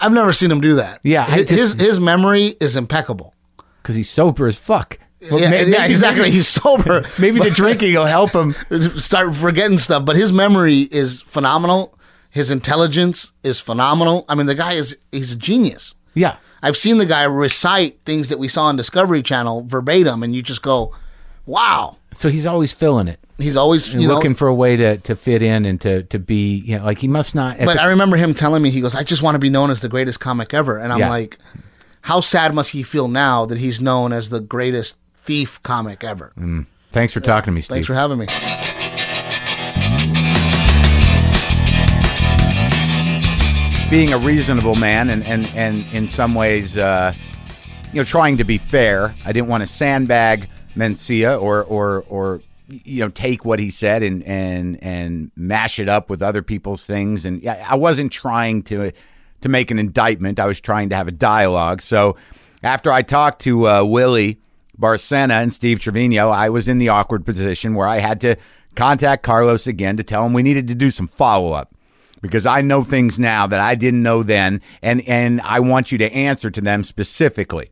I've 0.00 0.12
never 0.12 0.32
seen 0.32 0.50
him 0.50 0.60
do 0.60 0.74
that. 0.76 0.98
Yeah, 1.04 1.26
his 1.30 1.46
just- 1.46 1.78
his, 1.78 1.86
his 1.88 2.00
memory 2.00 2.56
is 2.60 2.76
impeccable. 2.76 3.34
because 3.82 3.94
he's 3.94 4.10
sober 4.10 4.46
as 4.46 4.56
fuck. 4.56 4.98
Well, 5.30 5.40
yeah, 5.40 5.50
may- 5.50 5.64
yeah, 5.64 5.78
maybe- 5.78 5.92
exactly. 5.92 6.30
He's 6.30 6.48
sober. 6.48 7.04
Maybe 7.18 7.38
the 7.38 7.50
drinking 7.50 7.94
will 7.94 8.06
help 8.06 8.32
him. 8.32 8.54
start 8.98 9.34
forgetting 9.34 9.78
stuff, 9.78 10.04
but 10.04 10.16
his 10.16 10.32
memory 10.32 10.80
is 10.90 11.22
phenomenal. 11.22 11.96
His 12.30 12.50
intelligence 12.50 13.32
is 13.42 13.60
phenomenal. 13.60 14.24
I 14.28 14.34
mean, 14.34 14.46
the 14.46 14.54
guy 14.54 14.72
is 14.72 14.96
he's 15.12 15.34
a 15.34 15.36
genius. 15.36 15.94
Yeah. 16.14 16.36
I've 16.62 16.76
seen 16.76 16.98
the 16.98 17.06
guy 17.06 17.22
recite 17.24 18.00
things 18.04 18.28
that 18.30 18.38
we 18.38 18.48
saw 18.48 18.64
on 18.64 18.76
Discovery 18.76 19.22
Channel 19.22 19.64
verbatim, 19.66 20.22
and 20.22 20.34
you 20.34 20.42
just 20.42 20.62
go, 20.62 20.94
"Wow!" 21.46 21.96
So 22.14 22.28
he's 22.28 22.46
always 22.46 22.72
filling 22.72 23.08
it. 23.08 23.18
He's 23.38 23.56
always 23.56 23.92
and 23.92 24.00
you 24.00 24.08
know. 24.08 24.14
looking 24.14 24.34
for 24.34 24.46
a 24.48 24.54
way 24.54 24.76
to, 24.76 24.98
to 24.98 25.16
fit 25.16 25.42
in 25.42 25.64
and 25.64 25.80
to, 25.80 26.04
to 26.04 26.18
be 26.18 26.56
you 26.58 26.78
know 26.78 26.84
like 26.84 26.98
he 26.98 27.08
must 27.08 27.34
not 27.34 27.58
but 27.58 27.74
the- 27.74 27.82
I 27.82 27.86
remember 27.86 28.16
him 28.16 28.32
telling 28.34 28.62
me, 28.62 28.70
he 28.70 28.80
goes, 28.80 28.94
"I 28.94 29.02
just 29.02 29.22
want 29.22 29.34
to 29.34 29.38
be 29.40 29.50
known 29.50 29.70
as 29.70 29.80
the 29.80 29.88
greatest 29.88 30.20
comic 30.20 30.54
ever," 30.54 30.78
and 30.78 30.92
I'm 30.92 31.00
Yeah. 31.00 31.10
like, 31.10 31.38
"How 32.02 32.20
sad 32.20 32.54
must 32.54 32.70
he 32.70 32.82
feel 32.82 33.08
now 33.08 33.44
that 33.46 33.58
he's 33.58 33.80
known 33.80 34.12
as 34.12 34.28
the 34.30 34.40
greatest 34.40 34.96
thief 35.24 35.62
comic 35.62 36.04
ever?" 36.04 36.32
thanks 36.92 37.12
for 37.12 37.20
talking 37.20 37.46
to 37.46 37.52
me 37.52 37.60
Steve. 37.60 37.76
Thanks 37.76 37.86
for 37.86 37.94
having 37.94 38.18
me. 38.18 38.26
being 43.90 44.12
a 44.14 44.18
reasonable 44.18 44.74
man 44.76 45.10
and 45.10 45.22
and, 45.24 45.46
and 45.54 45.86
in 45.92 46.08
some 46.08 46.34
ways 46.34 46.78
uh, 46.78 47.12
you 47.92 48.00
know 48.00 48.04
trying 48.04 48.38
to 48.38 48.44
be 48.44 48.56
fair 48.56 49.14
I 49.26 49.32
didn't 49.32 49.48
want 49.48 49.60
to 49.60 49.66
sandbag 49.66 50.48
Mencia 50.74 51.40
or 51.40 51.62
or 51.64 52.04
or 52.08 52.40
you 52.68 53.00
know 53.00 53.08
take 53.10 53.44
what 53.44 53.58
he 53.58 53.70
said 53.70 54.02
and 54.02 54.22
and 54.24 54.82
and 54.82 55.30
mash 55.36 55.78
it 55.78 55.88
up 55.88 56.08
with 56.10 56.22
other 56.22 56.42
people's 56.42 56.84
things. 56.84 57.24
And 57.24 57.42
yeah, 57.42 57.64
I 57.68 57.74
wasn't 57.74 58.12
trying 58.12 58.62
to 58.64 58.92
to 59.42 59.48
make 59.48 59.70
an 59.70 59.78
indictment. 59.78 60.38
I 60.38 60.46
was 60.46 60.60
trying 60.60 60.88
to 60.90 60.96
have 60.96 61.08
a 61.08 61.12
dialogue. 61.12 61.82
So 61.82 62.16
after 62.62 62.92
I 62.92 63.02
talked 63.02 63.42
to 63.42 63.68
uh, 63.68 63.84
Willie 63.84 64.38
Barcena 64.78 65.42
and 65.42 65.52
Steve 65.52 65.80
Trevino 65.80 66.30
I 66.30 66.48
was 66.48 66.68
in 66.68 66.78
the 66.78 66.88
awkward 66.88 67.24
position 67.24 67.74
where 67.74 67.86
I 67.86 67.98
had 67.98 68.20
to 68.22 68.36
contact 68.74 69.22
Carlos 69.22 69.66
again 69.66 69.96
to 69.96 70.02
tell 70.02 70.24
him 70.24 70.32
we 70.32 70.42
needed 70.42 70.68
to 70.68 70.74
do 70.74 70.90
some 70.90 71.08
follow 71.08 71.52
up 71.52 71.74
because 72.22 72.46
I 72.46 72.62
know 72.62 72.82
things 72.82 73.18
now 73.18 73.46
that 73.48 73.60
I 73.60 73.74
didn't 73.74 74.02
know 74.02 74.22
then, 74.22 74.62
and 74.80 75.06
and 75.06 75.40
I 75.42 75.60
want 75.60 75.92
you 75.92 75.98
to 75.98 76.12
answer 76.12 76.50
to 76.50 76.60
them 76.60 76.84
specifically. 76.84 77.70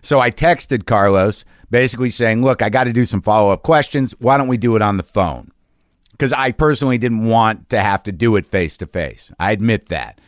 So 0.00 0.20
I 0.20 0.30
texted 0.30 0.86
Carlos, 0.86 1.44
basically 1.70 2.08
saying, 2.08 2.42
"Look, 2.42 2.62
I 2.62 2.70
got 2.70 2.84
to 2.84 2.92
do 2.92 3.04
some 3.04 3.20
follow 3.20 3.50
up 3.50 3.62
questions. 3.62 4.14
Why 4.18 4.38
don't 4.38 4.48
we 4.48 4.56
do 4.56 4.76
it 4.76 4.82
on 4.82 4.96
the 4.96 5.02
phone?" 5.02 5.50
Because 6.12 6.32
I 6.32 6.52
personally 6.52 6.98
didn't 6.98 7.26
want 7.26 7.68
to 7.70 7.80
have 7.80 8.02
to 8.04 8.12
do 8.12 8.36
it 8.36 8.46
face 8.46 8.76
to 8.78 8.86
face. 8.86 9.32
I 9.38 9.52
admit 9.52 9.88
that. 9.88 10.20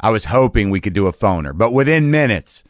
I 0.00 0.10
was 0.10 0.24
hoping 0.24 0.70
we 0.70 0.80
could 0.80 0.94
do 0.94 1.06
a 1.06 1.12
phoner, 1.12 1.56
but 1.56 1.72
within 1.72 2.10
minutes, 2.10 2.64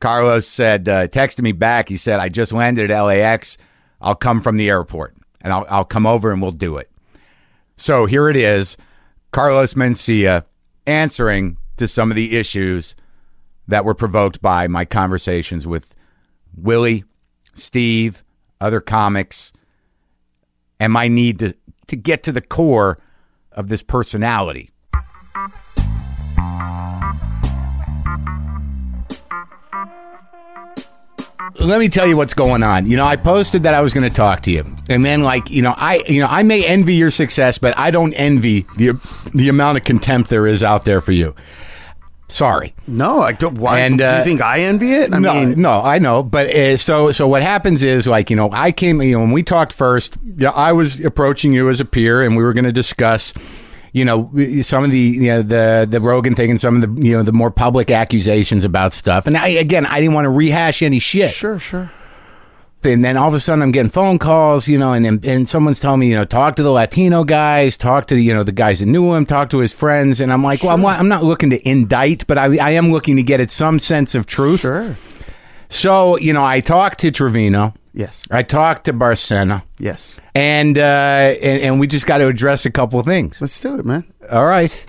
Carlos 0.00 0.46
said, 0.46 0.88
uh, 0.88 1.08
texted 1.08 1.42
me 1.42 1.52
back. 1.52 1.88
He 1.88 1.96
said, 1.96 2.20
"I 2.20 2.28
just 2.28 2.52
landed 2.52 2.90
at 2.90 3.00
LAX. 3.00 3.58
I'll 4.00 4.14
come 4.14 4.40
from 4.40 4.56
the 4.56 4.68
airport, 4.68 5.14
and 5.40 5.52
I'll 5.52 5.66
I'll 5.68 5.84
come 5.84 6.06
over 6.06 6.32
and 6.32 6.40
we'll 6.40 6.52
do 6.52 6.78
it." 6.78 6.90
So 7.76 8.06
here 8.06 8.28
it 8.28 8.36
is 8.36 8.76
Carlos 9.32 9.74
Mencia 9.74 10.44
answering 10.86 11.56
to 11.76 11.86
some 11.86 12.10
of 12.10 12.16
the 12.16 12.36
issues 12.36 12.94
that 13.68 13.84
were 13.84 13.94
provoked 13.94 14.42
by 14.42 14.66
my 14.66 14.84
conversations 14.84 15.66
with 15.66 15.94
Willie, 16.56 17.04
Steve, 17.54 18.22
other 18.60 18.80
comics, 18.80 19.52
and 20.78 20.92
my 20.92 21.08
need 21.08 21.38
to, 21.38 21.54
to 21.86 21.96
get 21.96 22.22
to 22.24 22.32
the 22.32 22.40
core 22.40 22.98
of 23.52 23.68
this 23.68 23.82
personality. 23.82 24.70
Let 31.66 31.78
me 31.78 31.88
tell 31.88 32.06
you 32.06 32.16
what's 32.16 32.34
going 32.34 32.62
on. 32.62 32.86
You 32.86 32.96
know, 32.96 33.04
I 33.04 33.16
posted 33.16 33.62
that 33.64 33.74
I 33.74 33.80
was 33.80 33.92
going 33.92 34.08
to 34.08 34.14
talk 34.14 34.42
to 34.42 34.50
you, 34.50 34.64
and 34.88 35.04
then 35.04 35.22
like 35.22 35.50
you 35.50 35.62
know, 35.62 35.74
I 35.76 36.02
you 36.08 36.20
know 36.20 36.28
I 36.28 36.42
may 36.42 36.64
envy 36.66 36.94
your 36.94 37.10
success, 37.10 37.58
but 37.58 37.76
I 37.78 37.90
don't 37.90 38.12
envy 38.14 38.66
the 38.76 38.92
the 39.34 39.48
amount 39.48 39.78
of 39.78 39.84
contempt 39.84 40.30
there 40.30 40.46
is 40.46 40.62
out 40.62 40.84
there 40.84 41.00
for 41.00 41.12
you. 41.12 41.34
Sorry. 42.28 42.72
No, 42.86 43.22
I 43.22 43.32
don't. 43.32 43.58
Why 43.58 43.80
And, 43.80 43.98
do 43.98 44.04
uh, 44.04 44.18
you 44.18 44.24
think 44.24 44.40
I 44.40 44.60
envy 44.60 44.92
it? 44.92 45.12
I 45.12 45.18
no, 45.18 45.34
mean, 45.34 45.60
no, 45.60 45.82
I 45.82 45.98
know, 45.98 46.22
but 46.22 46.46
uh, 46.54 46.76
so 46.76 47.10
so 47.10 47.26
what 47.26 47.42
happens 47.42 47.82
is 47.82 48.06
like 48.06 48.30
you 48.30 48.36
know 48.36 48.50
I 48.52 48.70
came 48.70 49.02
you 49.02 49.12
know 49.12 49.20
when 49.20 49.32
we 49.32 49.42
talked 49.42 49.72
first, 49.72 50.16
yeah, 50.36 50.50
I 50.50 50.72
was 50.72 51.00
approaching 51.00 51.52
you 51.52 51.68
as 51.68 51.80
a 51.80 51.84
peer, 51.84 52.22
and 52.22 52.36
we 52.36 52.42
were 52.44 52.52
going 52.52 52.64
to 52.64 52.72
discuss. 52.72 53.34
You 53.92 54.04
know 54.04 54.30
some 54.62 54.84
of 54.84 54.90
the 54.90 54.98
you 54.98 55.26
know 55.28 55.42
the 55.42 55.86
the 55.90 56.00
Rogan 56.00 56.34
thing 56.34 56.50
and 56.50 56.60
some 56.60 56.82
of 56.82 56.94
the 56.96 57.02
you 57.08 57.16
know 57.16 57.22
the 57.22 57.32
more 57.32 57.50
public 57.50 57.90
accusations 57.90 58.64
about 58.64 58.92
stuff, 58.92 59.26
and 59.26 59.36
I 59.36 59.48
again 59.48 59.84
I 59.86 60.00
didn't 60.00 60.14
want 60.14 60.26
to 60.26 60.30
rehash 60.30 60.82
any 60.82 60.98
shit. 61.00 61.30
sure, 61.32 61.58
sure. 61.58 61.90
And 62.82 63.04
then 63.04 63.18
all 63.18 63.28
of 63.28 63.34
a 63.34 63.40
sudden, 63.40 63.60
I'm 63.60 63.72
getting 63.72 63.90
phone 63.90 64.18
calls, 64.18 64.66
you 64.66 64.78
know, 64.78 64.94
and 64.94 65.06
and, 65.06 65.22
and 65.24 65.46
someone's 65.48 65.80
telling 65.80 66.00
me, 66.00 66.08
you 66.08 66.14
know, 66.14 66.24
talk 66.24 66.56
to 66.56 66.62
the 66.62 66.70
Latino 66.70 67.24
guys, 67.24 67.76
talk 67.76 68.06
to 68.06 68.16
you 68.16 68.32
know 68.32 68.42
the 68.42 68.52
guys 68.52 68.78
that 68.78 68.86
knew 68.86 69.12
him, 69.12 69.26
talk 69.26 69.50
to 69.50 69.58
his 69.58 69.72
friends, 69.72 70.18
and 70.20 70.32
I'm 70.32 70.42
like, 70.42 70.62
well, 70.62 70.72
I'm, 70.72 70.80
not- 70.80 70.98
I'm 70.98 71.08
not 71.08 71.22
looking 71.22 71.50
to 71.50 71.68
indict, 71.68 72.26
but 72.26 72.38
I 72.38 72.56
I 72.56 72.70
am 72.70 72.90
looking 72.90 73.16
to 73.16 73.22
get 73.22 73.38
at 73.40 73.50
some 73.50 73.78
sense 73.80 74.14
of 74.14 74.24
truth. 74.26 74.60
Sure. 74.60 74.96
So 75.70 76.18
you 76.18 76.32
know, 76.34 76.44
I 76.44 76.60
talked 76.60 77.00
to 77.00 77.10
Trevino, 77.10 77.72
Yes. 77.94 78.22
I 78.30 78.42
talked 78.42 78.84
to 78.84 78.92
Barcena, 78.92 79.62
Yes. 79.78 80.16
and 80.34 80.76
uh, 80.78 80.80
and, 80.82 81.62
and 81.62 81.80
we 81.80 81.86
just 81.86 82.06
got 82.06 82.18
to 82.18 82.26
address 82.28 82.66
a 82.66 82.70
couple 82.70 82.98
of 83.00 83.06
things. 83.06 83.40
Let's 83.40 83.58
do 83.58 83.78
it, 83.78 83.84
man. 83.86 84.04
All 84.30 84.44
right. 84.46 84.84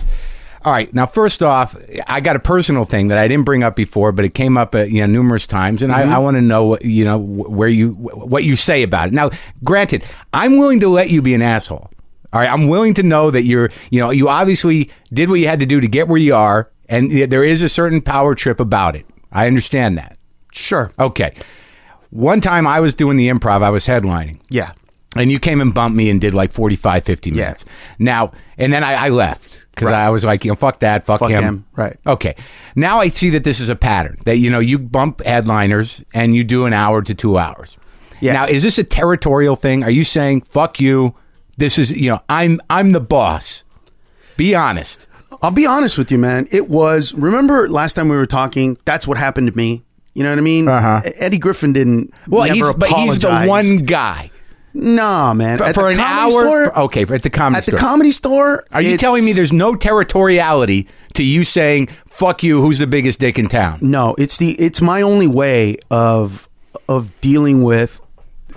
All 0.64 0.72
right. 0.72 0.94
Now, 0.94 1.08
first 1.08 1.42
off, 1.42 1.76
I 2.06 2.20
got 2.22 2.36
a 2.36 2.40
personal 2.40 2.86
thing 2.86 3.08
that 3.08 3.18
I 3.18 3.28
didn't 3.28 3.46
bring 3.46 3.64
up 3.64 3.76
before, 3.76 4.12
but 4.12 4.26
it 4.26 4.36
came 4.36 4.58
up 4.58 4.76
uh, 4.76 4.84
you 4.84 5.02
know 5.02 5.08
numerous 5.08 5.48
times, 5.48 5.82
and 5.82 5.92
I, 5.92 6.02
I 6.16 6.18
want 6.20 6.36
to 6.38 6.42
know 6.42 6.66
what, 6.66 6.86
you 6.86 7.06
know 7.06 7.18
where 7.18 7.68
you 7.70 7.94
what 7.94 8.44
you 8.44 8.56
say 8.56 8.84
about 8.84 9.08
it. 9.08 9.14
Now, 9.14 9.32
granted, 9.64 10.04
I'm 10.34 10.58
willing 10.58 10.80
to 10.82 10.90
let 10.90 11.10
you 11.10 11.22
be 11.22 11.34
an 11.34 11.42
asshole. 11.42 11.90
All 12.34 12.40
right, 12.40 12.50
I'm 12.52 12.68
willing 12.68 12.94
to 12.96 13.04
know 13.04 13.32
that 13.32 13.44
you're 13.44 13.72
you 13.90 14.00
know 14.00 14.12
you 14.12 14.30
obviously 14.30 14.92
did 15.12 15.30
what 15.30 15.40
you 15.40 15.48
had 15.48 15.60
to 15.62 15.66
do 15.66 15.82
to 15.82 15.88
get 15.88 16.08
where 16.08 16.20
you 16.20 16.36
are, 16.36 16.70
and 16.88 17.10
there 17.12 17.44
is 17.44 17.62
a 17.64 17.70
certain 17.70 18.02
power 18.02 18.36
trip 18.36 18.60
about 18.60 18.96
it. 18.96 19.06
I 19.32 19.48
understand 19.48 19.98
that. 19.98 20.18
Sure. 20.52 20.92
Okay. 21.00 21.34
One 22.10 22.42
time 22.42 22.68
I 22.68 22.80
was 22.82 22.94
doing 22.94 23.16
the 23.18 23.30
improv, 23.30 23.64
I 23.64 23.70
was 23.70 23.86
headlining 23.88 24.40
Yeah. 24.50 24.72
and 25.16 25.32
you 25.32 25.40
came 25.40 25.62
and 25.62 25.74
bumped 25.74 25.96
me 25.98 26.10
and 26.10 26.20
did 26.22 26.34
like 26.34 26.52
45 26.54 27.04
50 27.04 27.32
minutes 27.32 27.66
now 28.00 28.32
and 28.58 28.72
then 28.72 28.82
i, 28.84 28.94
I 28.94 29.10
left 29.10 29.66
because 29.76 29.88
Right. 29.88 30.06
i 30.06 30.10
was 30.10 30.24
like 30.24 30.46
you 30.46 30.52
know 30.52 30.56
fuck 30.56 30.80
that 30.80 31.06
fuck, 31.06 31.20
Fuck 31.20 31.30
him. 31.32 31.44
him, 31.44 31.66
right. 31.76 31.98
okay 32.08 32.36
now 32.78 33.00
i 33.02 33.10
see 33.10 33.30
that 33.32 33.44
this 33.44 33.60
is 33.60 33.68
a 33.68 33.76
pattern 33.76 34.18
that 34.24 34.38
you 34.38 34.50
know 34.50 34.60
you 34.60 34.80
bump 34.80 35.22
headliners 35.26 36.02
and 36.14 36.34
you 36.34 36.46
do 36.46 36.66
an 36.66 36.72
hour 36.72 37.02
to 37.02 37.14
two 37.14 37.38
hours 37.38 37.78
Yeah. 38.22 38.32
now 38.34 38.46
is 38.48 38.64
this 38.64 38.78
a 38.78 38.86
territorial 38.86 39.58
thing 39.58 39.84
are 39.84 39.90
you 39.92 40.06
saying 40.06 40.42
fuck 40.42 40.80
you 40.80 41.14
this 41.58 41.78
is 41.78 41.92
you 41.92 42.10
know 42.10 42.22
i'm 42.30 42.62
i'm 42.70 42.92
the 42.94 43.02
boss 43.02 43.64
be 44.38 44.56
honest 44.56 45.08
I'll 45.44 45.50
be 45.50 45.66
honest 45.66 45.98
with 45.98 46.12
you, 46.12 46.20
man. 46.20 46.48
It 46.52 46.70
was. 46.70 47.16
Remember 47.16 47.68
last 47.68 47.94
time 47.94 48.10
we 48.10 48.16
were 48.16 48.28
talking? 48.28 48.78
That's 48.86 49.08
what 49.08 49.18
happened 49.18 49.48
to 49.48 49.58
me. 49.58 49.82
You 50.14 50.24
know 50.24 50.30
what 50.30 50.38
I 50.40 50.42
mean? 50.42 50.68
Uh-huh. 50.68 51.02
Eddie 51.16 51.38
Griffin 51.38 51.72
didn't. 51.74 52.14
well 52.28 52.44
never 52.46 52.54
he's 52.68 52.74
but 52.76 52.90
he's 52.90 53.20
the 53.20 53.46
one 53.46 53.78
guy 53.78 54.30
Nah, 54.74 55.34
man. 55.34 55.58
for, 55.58 55.64
At 55.66 55.76
for 55.76 55.84
the 55.84 55.90
an 55.90 55.98
comedy 55.98 56.22
hour 56.36 56.44
store- 56.46 56.66
for- 56.72 56.80
okay 56.80 57.02
at 57.04 57.24
the 57.24 57.30
comedy 57.30 57.62
store. 57.62 57.74
at 57.74 57.78
the 57.78 57.86
comedy 57.86 58.12
store. 58.12 58.66
are 58.72 58.82
you 58.82 58.96
telling 58.98 59.26
me 59.26 59.34
there's 59.34 59.52
no 59.54 59.74
territoriality 59.76 60.88
to 61.14 61.24
you 61.24 61.44
saying 61.44 61.88
fuck 62.08 62.42
you 62.42 62.62
who's 62.62 62.80
the 62.80 62.88
biggest 62.88 63.20
dick 63.20 63.38
in 63.38 63.48
town 63.50 63.80
No, 63.82 64.16
it's 64.18 64.38
the 64.38 64.52
it's 64.54 64.82
my 64.82 65.02
only 65.02 65.28
way 65.28 65.78
of 65.90 66.48
of 66.88 67.10
dealing 67.22 67.64
with. 67.64 68.00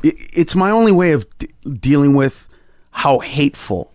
it- 0.03 0.17
It's 0.33 0.55
my 0.55 0.71
only 0.71 0.93
way 0.93 1.13
of 1.13 1.27
d- 1.39 1.49
dealing 1.81 2.15
with 2.15 2.49
how 2.91 3.19
hateful. 3.21 3.93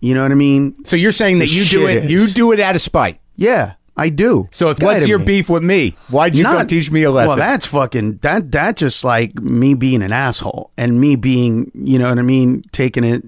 You 0.00 0.14
know 0.14 0.22
what 0.22 0.30
I 0.32 0.34
mean? 0.36 0.74
So 0.84 0.94
you're 0.96 1.12
saying 1.12 1.38
that 1.40 1.48
you 1.50 1.62
do 1.64 1.86
shit 1.86 1.96
it, 1.96 2.04
is. 2.04 2.10
you 2.10 2.26
do 2.28 2.52
it 2.52 2.60
out 2.60 2.76
of 2.76 2.82
spite. 2.82 3.18
Yeah, 3.36 3.72
I 3.96 4.10
do. 4.10 4.48
So 4.52 4.68
if 4.70 4.78
what's 4.80 5.08
your 5.08 5.18
be. 5.18 5.24
beef 5.24 5.48
with 5.48 5.62
me? 5.62 5.96
Why'd 6.08 6.36
you 6.36 6.42
Not- 6.44 6.68
teach 6.68 6.90
me 6.90 7.02
a 7.04 7.10
lesson? 7.10 7.28
Well, 7.28 7.36
that's 7.38 7.64
fucking 7.66 8.18
that. 8.18 8.52
That 8.52 8.76
just 8.76 9.04
like 9.04 9.34
me 9.40 9.72
being 9.74 10.02
an 10.02 10.12
asshole 10.12 10.70
and 10.76 11.00
me 11.00 11.16
being, 11.16 11.70
you 11.74 11.98
know 11.98 12.08
what 12.10 12.18
I 12.18 12.22
mean, 12.22 12.62
taking 12.72 13.04
it. 13.04 13.22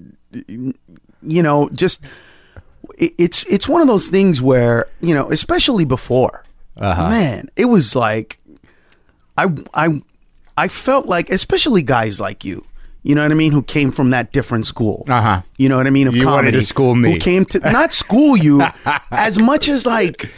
You 1.21 1.43
know, 1.43 1.69
just 1.69 2.03
it, 2.97 3.13
it's 3.17 3.43
it's 3.45 3.67
one 3.67 3.81
of 3.81 3.87
those 3.87 4.07
things 4.09 4.41
where 4.41 4.85
you 5.01 5.13
know, 5.15 5.29
especially 5.31 5.85
before, 5.85 6.43
Uh-huh. 6.77 7.09
man, 7.09 7.49
it 7.55 7.65
was 7.65 7.95
like, 7.95 8.39
I 9.37 9.47
I 9.73 10.01
I 10.55 10.67
felt 10.67 11.07
like, 11.07 11.29
especially 11.29 11.81
guys 11.81 12.19
like 12.19 12.45
you. 12.45 12.63
You 13.01 13.15
know 13.15 13.23
what 13.23 13.31
I 13.31 13.35
mean? 13.35 13.53
Who 13.53 13.63
came 13.63 13.91
from 13.91 14.09
that 14.11 14.31
different 14.33 14.65
school? 14.67 15.05
Uh-huh. 15.07 15.41
You 15.57 15.69
know 15.69 15.77
what 15.77 15.87
I 15.87 15.89
mean? 15.89 16.07
Of 16.07 16.15
You 16.15 16.27
wanted 16.27 16.51
to 16.51 16.61
school 16.61 16.95
me. 16.95 17.13
Who 17.13 17.19
came 17.19 17.45
to 17.45 17.59
not 17.59 17.91
school 17.93 18.35
you 18.37 18.61
as 19.11 19.39
much 19.39 19.69
as 19.69 19.85
like, 19.85 20.29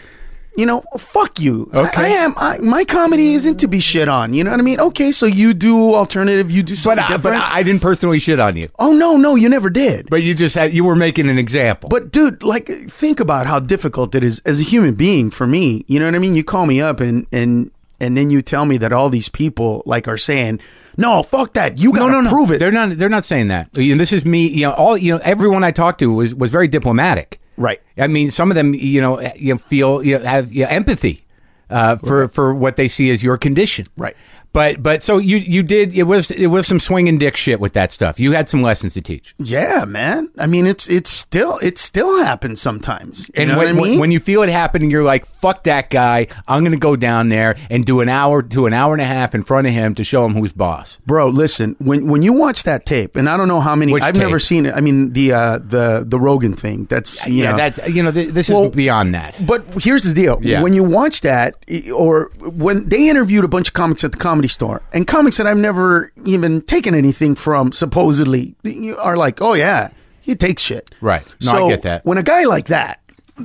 you 0.58 0.66
know, 0.66 0.84
fuck 0.98 1.40
you. 1.40 1.70
Okay. 1.74 2.02
I, 2.04 2.08
am. 2.08 2.34
I, 2.38 2.58
my 2.60 2.84
comedy 2.84 3.34
isn't 3.34 3.58
to 3.62 3.68
be 3.68 3.80
shit 3.80 4.10
on. 4.10 4.34
You 4.34 4.44
know 4.44 4.52
what 4.52 4.60
I 4.60 4.64
mean? 4.64 4.80
Okay, 4.80 5.12
so 5.12 5.26
you 5.26 5.54
do 5.54 5.94
alternative. 5.96 6.52
You 6.52 6.62
do 6.64 6.74
But, 6.74 6.80
something 6.98 7.06
I, 7.06 7.18
but. 7.18 7.34
I 7.34 7.64
didn't 7.64 7.82
personally 7.82 8.20
shit 8.20 8.40
on 8.40 8.58
you. 8.58 8.70
oh 8.80 8.92
no, 8.94 9.16
no, 9.18 9.36
you 9.36 9.48
never 9.50 9.70
did. 9.70 10.10
But 10.10 10.24
you 10.24 10.34
just 10.36 10.56
had 10.56 10.74
you 10.74 10.84
were 10.84 10.96
making 10.96 11.30
an 11.30 11.38
example. 11.38 11.90
But 11.90 12.12
dude, 12.12 12.44
like 12.44 12.68
think 12.68 13.20
about 13.20 13.48
how 13.48 13.60
difficult 13.60 14.14
it 14.16 14.24
is 14.24 14.40
as 14.46 14.60
a 14.60 14.64
human 14.64 14.96
being 14.96 15.32
for 15.32 15.48
me. 15.48 15.86
You 15.88 16.00
know 16.00 16.06
what 16.06 16.16
I 16.16 16.20
mean? 16.20 16.36
You 16.36 16.44
call 16.44 16.66
me 16.66 16.82
up 16.82 17.00
and 17.00 17.26
and 17.32 17.72
and 18.00 18.18
then 18.18 18.30
you 18.30 18.42
tell 18.42 18.66
me 18.66 18.78
that 18.78 18.92
all 18.92 19.10
these 19.10 19.30
people 19.30 19.84
like 19.86 20.08
are 20.08 20.18
saying, 20.18 20.60
"No, 20.98 21.22
fuck 21.24 21.54
that. 21.54 21.78
You 21.78 21.94
got 21.94 22.10
to 22.24 22.30
prove 22.30 22.52
it." 22.52 22.58
They're 22.60 22.72
not. 22.72 22.98
They're 22.98 23.10
not 23.10 23.26
saying 23.26 23.50
that. 23.50 23.70
And 23.78 24.00
this 24.00 24.12
is 24.12 24.26
me. 24.26 24.48
You 24.48 24.64
know, 24.68 24.74
all 24.74 24.98
you 24.98 25.14
know. 25.14 25.22
Everyone 25.24 25.64
I 25.64 25.72
talked 25.72 26.00
to 26.00 26.12
was 26.14 26.34
was 26.36 26.52
very 26.52 26.68
diplomatic. 26.68 27.40
Right. 27.58 27.82
I 27.98 28.08
mean, 28.08 28.32
some 28.32 28.50
of 28.50 28.56
them, 28.56 28.74
you 28.74 29.02
know, 29.02 29.22
you 29.36 29.58
feel 29.58 30.04
you 30.04 30.18
have 30.20 30.54
you 30.54 30.64
know, 30.64 30.70
empathy 30.70 31.24
uh, 31.70 31.96
for 31.98 32.28
for 32.28 32.54
what 32.54 32.76
they 32.76 32.88
see 32.88 33.12
as 33.12 33.24
your 33.24 33.38
condition. 33.38 33.88
Right. 33.98 34.16
But 34.54 34.84
but 34.84 35.02
so 35.04 35.18
you 35.18 35.38
you 35.38 35.64
did 35.64 35.94
it 35.94 36.04
was 36.04 36.30
it 36.32 36.48
was 36.48 36.68
some 36.68 36.80
swinging 36.80 37.18
dick 37.18 37.38
shit 37.38 37.60
with 37.60 37.72
that 37.74 37.92
stuff. 37.92 38.20
You 38.20 38.34
had 38.34 38.50
some 38.50 38.62
lessons 38.62 38.94
to 38.96 39.02
teach. 39.02 39.34
Yeah, 39.38 39.86
man. 39.86 40.30
I 40.38 40.46
mean, 40.46 40.68
it's 40.68 40.90
it's 40.90 41.10
still 41.10 41.58
it 41.60 41.78
still 41.78 42.22
happens 42.24 42.62
sometimes. 42.62 43.30
You 43.30 43.34
And 43.44 43.50
know 43.52 43.58
when, 43.58 43.68
I 43.68 43.72
mean? 43.72 44.00
when 44.00 44.12
you 44.12 44.20
feel 44.20 44.44
it 44.44 44.50
happening, 44.50 44.92
you're 44.92 45.04
like, 45.06 45.26
"Fuck 45.26 45.64
that 45.64 45.90
guy! 45.90 46.28
I'm 46.50 46.64
going 46.64 46.74
to 46.74 46.78
go 46.78 46.96
down 46.98 47.30
there 47.30 47.56
and 47.70 47.86
do 47.86 48.02
an 48.02 48.10
hour 48.10 48.42
to 48.44 48.66
an 48.66 48.74
hour 48.74 48.92
and 48.94 49.02
a 49.02 49.06
half 49.06 49.34
in 49.34 49.44
front 49.44 49.68
of 49.68 49.74
him 49.74 49.96
to 49.96 50.04
show 50.04 50.26
him 50.26 50.34
who's 50.34 50.52
boss." 50.52 50.98
Bro, 51.06 51.30
listen. 51.30 51.78
When 51.80 52.08
when 52.08 52.22
you 52.22 52.34
watch 52.34 52.64
that 52.64 52.86
tape, 52.86 53.16
and 53.16 53.30
I 53.30 53.38
don't 53.38 53.48
know 53.48 53.62
how 53.62 53.76
many. 53.76 53.94
Which 53.94 54.04
I've 54.04 54.16
tape? 54.16 54.24
never 54.24 54.40
seen 54.40 54.66
it. 54.66 54.74
I 54.76 54.82
mean, 54.82 55.14
the 55.14 55.32
uh, 55.32 55.58
the 55.60 56.04
the 56.06 56.20
Rogan 56.20 56.56
thing. 56.56 56.86
That's 56.90 57.26
you 57.26 57.44
yeah, 57.44 57.52
know. 57.52 57.58
that 57.58 57.94
you 57.94 58.04
know, 58.04 58.12
th- 58.12 58.34
this 58.34 58.50
Well, 58.50 58.66
is 58.66 58.72
beyond 58.72 59.16
that. 59.16 59.40
But 59.46 59.64
here's 59.82 60.04
the 60.04 60.14
deal: 60.14 60.40
Yeah. 60.42 60.62
when 60.62 60.74
you 60.74 60.84
watch 60.84 61.22
that, 61.22 61.56
or 61.96 62.32
when 62.40 62.90
they 62.90 63.10
interviewed 63.10 63.46
a 63.46 63.48
bunch 63.48 63.70
of 63.70 63.74
comics 63.74 64.04
at 64.04 64.12
the 64.12 64.18
comedy 64.42 64.48
store, 64.48 64.82
and 64.92 65.06
comics 65.06 65.38
that 65.38 65.46
I've 65.46 65.58
never 65.58 66.12
even 66.26 66.62
taken 66.62 66.96
anything 66.96 67.36
from, 67.36 67.72
supposedly, 67.72 68.56
you 68.64 68.98
are 68.98 69.16
like, 69.16 69.40
"Oh 69.42 69.54
yeah, 69.54 69.90
he 70.22 70.36
takes 70.36 70.64
shit." 70.64 70.96
Right. 71.00 71.24
No, 71.42 71.52
I 71.52 71.56
so 71.56 71.70
get 71.70 71.82
that. 71.84 72.06
When 72.06 72.18
a 72.18 72.24
guy 72.24 72.46
like 72.46 72.68
that, 72.68 73.00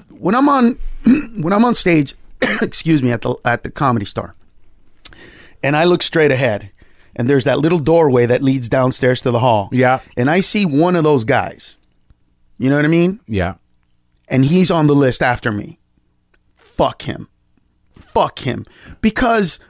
when 0.08 0.34
I'm 0.34 0.48
on, 0.48 0.78
when 1.40 1.52
I'm 1.52 1.64
on 1.66 1.74
stage, 1.74 2.14
excuse 2.62 3.02
me, 3.02 3.12
at 3.12 3.20
the 3.22 3.34
at 3.44 3.62
the 3.62 3.70
comedy 3.70 4.06
store, 4.06 4.34
and 5.62 5.76
I 5.76 5.84
look 5.84 6.02
straight 6.02 6.30
ahead, 6.32 6.70
and 7.14 7.28
there's 7.28 7.44
that 7.44 7.58
little 7.58 7.78
doorway 7.78 8.24
that 8.26 8.42
leads 8.42 8.68
downstairs 8.70 9.20
to 9.22 9.30
the 9.30 9.40
hall. 9.40 9.68
Yeah. 9.72 10.00
and 10.16 10.30
I 10.30 10.40
see 10.40 10.64
one 10.64 10.96
of 10.96 11.04
those 11.04 11.24
guys. 11.24 11.76
You 12.58 12.70
know 12.70 12.76
what 12.76 12.86
I 12.86 12.88
mean? 12.88 13.20
Yeah. 13.26 13.56
and 14.28 14.46
he's 14.46 14.70
on 14.70 14.86
the 14.86 14.94
list 14.94 15.20
after 15.20 15.52
me. 15.52 15.78
Fuck 16.56 17.02
him. 17.02 17.28
Fuck 17.94 18.38
him. 18.46 18.64
Because 19.02 19.60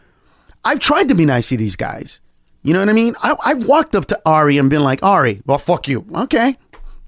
I've 0.66 0.80
tried 0.80 1.08
to 1.08 1.14
be 1.14 1.24
nice 1.24 1.48
to 1.50 1.56
these 1.56 1.76
guys. 1.76 2.20
You 2.62 2.72
know 2.72 2.80
what 2.80 2.88
I 2.88 2.92
mean? 2.92 3.14
I, 3.22 3.36
I've 3.44 3.64
walked 3.66 3.94
up 3.94 4.06
to 4.06 4.20
Ari 4.26 4.58
and 4.58 4.68
been 4.68 4.82
like, 4.82 5.02
Ari, 5.02 5.40
well, 5.46 5.58
fuck 5.58 5.86
you. 5.86 6.04
Okay. 6.12 6.56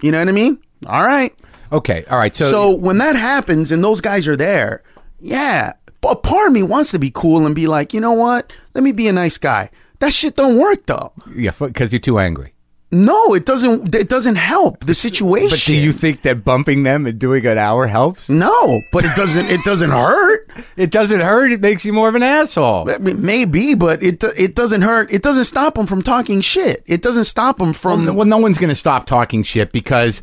You 0.00 0.12
know 0.12 0.18
what 0.20 0.28
I 0.28 0.32
mean? 0.32 0.58
All 0.86 1.04
right. 1.04 1.34
Okay. 1.72 2.04
All 2.08 2.18
right. 2.18 2.34
So, 2.34 2.48
So 2.50 2.76
when 2.76 2.98
that 2.98 3.16
happens 3.16 3.72
and 3.72 3.82
those 3.82 4.00
guys 4.00 4.28
are 4.28 4.36
there, 4.36 4.82
yeah. 5.18 5.72
But 6.00 6.22
part 6.22 6.46
of 6.46 6.52
me 6.52 6.62
wants 6.62 6.92
to 6.92 6.98
be 7.00 7.10
cool 7.10 7.44
and 7.44 7.54
be 7.56 7.66
like, 7.66 7.92
you 7.92 8.00
know 8.00 8.12
what? 8.12 8.52
Let 8.74 8.84
me 8.84 8.92
be 8.92 9.08
a 9.08 9.12
nice 9.12 9.36
guy. 9.36 9.70
That 9.98 10.12
shit 10.12 10.36
don't 10.36 10.56
work 10.56 10.86
though. 10.86 11.12
yeah, 11.34 11.50
because 11.58 11.92
you're 11.92 11.98
too 11.98 12.20
angry. 12.20 12.52
No, 12.90 13.34
it 13.34 13.44
doesn't. 13.44 13.94
It 13.94 14.08
doesn't 14.08 14.36
help 14.36 14.86
the 14.86 14.94
situation. 14.94 15.50
But 15.50 15.62
do 15.66 15.74
you 15.74 15.92
think 15.92 16.22
that 16.22 16.42
bumping 16.42 16.84
them 16.84 17.04
and 17.06 17.18
doing 17.18 17.44
an 17.44 17.58
hour 17.58 17.86
helps? 17.86 18.30
No, 18.30 18.80
but 18.92 19.04
it 19.04 19.14
doesn't. 19.14 19.46
It 19.46 19.62
doesn't 19.64 19.90
hurt. 19.90 20.50
It 20.76 20.90
doesn't 20.90 21.20
hurt. 21.20 21.52
It 21.52 21.60
makes 21.60 21.84
you 21.84 21.92
more 21.92 22.08
of 22.08 22.14
an 22.16 22.22
asshole. 22.22 22.90
I 22.90 22.98
mean, 22.98 23.20
maybe, 23.24 23.74
but 23.74 24.02
it 24.02 24.22
it 24.36 24.54
doesn't 24.54 24.82
hurt. 24.82 25.12
It 25.12 25.22
doesn't 25.22 25.44
stop 25.44 25.74
them 25.74 25.86
from 25.86 26.02
talking 26.02 26.40
shit. 26.40 26.82
It 26.86 27.02
doesn't 27.02 27.24
stop 27.24 27.58
them 27.58 27.72
from. 27.72 28.06
Well, 28.06 28.14
well, 28.14 28.26
no 28.26 28.38
one's 28.38 28.58
going 28.58 28.68
to 28.70 28.74
stop 28.74 29.06
talking 29.06 29.42
shit 29.42 29.70
because. 29.72 30.22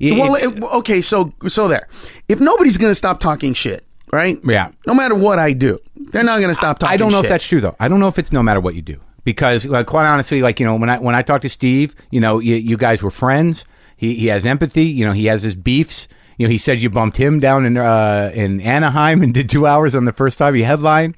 it- 0.00 0.18
Well, 0.18 0.34
it- 0.36 0.62
okay, 0.78 1.00
so 1.00 1.32
so 1.48 1.68
there. 1.68 1.88
If 2.28 2.40
nobody's 2.40 2.76
gonna 2.78 2.94
stop 2.94 3.20
talking 3.20 3.54
shit, 3.54 3.84
right? 4.12 4.38
Yeah. 4.44 4.70
No 4.86 4.94
matter 4.94 5.14
what 5.14 5.38
I 5.38 5.52
do, 5.52 5.78
they're 5.96 6.24
not 6.24 6.40
gonna 6.40 6.54
stop 6.54 6.78
talking. 6.78 6.94
I 6.94 6.96
don't 6.96 7.12
know 7.12 7.20
if 7.20 7.28
that's 7.28 7.46
true 7.46 7.60
though. 7.60 7.76
I 7.80 7.88
don't 7.88 8.00
know 8.00 8.08
if 8.08 8.18
it's 8.18 8.32
no 8.32 8.42
matter 8.42 8.60
what 8.60 8.74
you 8.76 8.82
do 8.82 9.00
because, 9.24 9.66
like, 9.66 9.86
quite 9.86 10.06
honestly, 10.06 10.42
like 10.42 10.60
you 10.60 10.66
know, 10.66 10.76
when 10.76 10.90
I 10.90 10.98
when 10.98 11.14
I 11.14 11.22
talked 11.22 11.42
to 11.42 11.48
Steve, 11.48 11.94
you 12.10 12.20
know, 12.20 12.38
you, 12.38 12.54
you 12.56 12.76
guys 12.76 13.02
were 13.02 13.10
friends. 13.10 13.64
He 13.96 14.14
he 14.14 14.26
has 14.28 14.46
empathy. 14.46 14.84
You 14.84 15.04
know, 15.06 15.12
he 15.12 15.26
has 15.26 15.42
his 15.42 15.54
beefs. 15.54 16.08
You 16.38 16.46
know, 16.46 16.50
he 16.50 16.58
said 16.58 16.80
you 16.80 16.88
bumped 16.88 17.16
him 17.16 17.38
down 17.40 17.66
in 17.66 17.76
uh, 17.76 18.30
in 18.34 18.60
Anaheim 18.60 19.22
and 19.22 19.34
did 19.34 19.48
two 19.50 19.66
hours 19.66 19.94
on 19.94 20.04
the 20.04 20.12
first 20.12 20.38
time 20.38 20.54
he 20.54 20.62
headlined. 20.62 21.16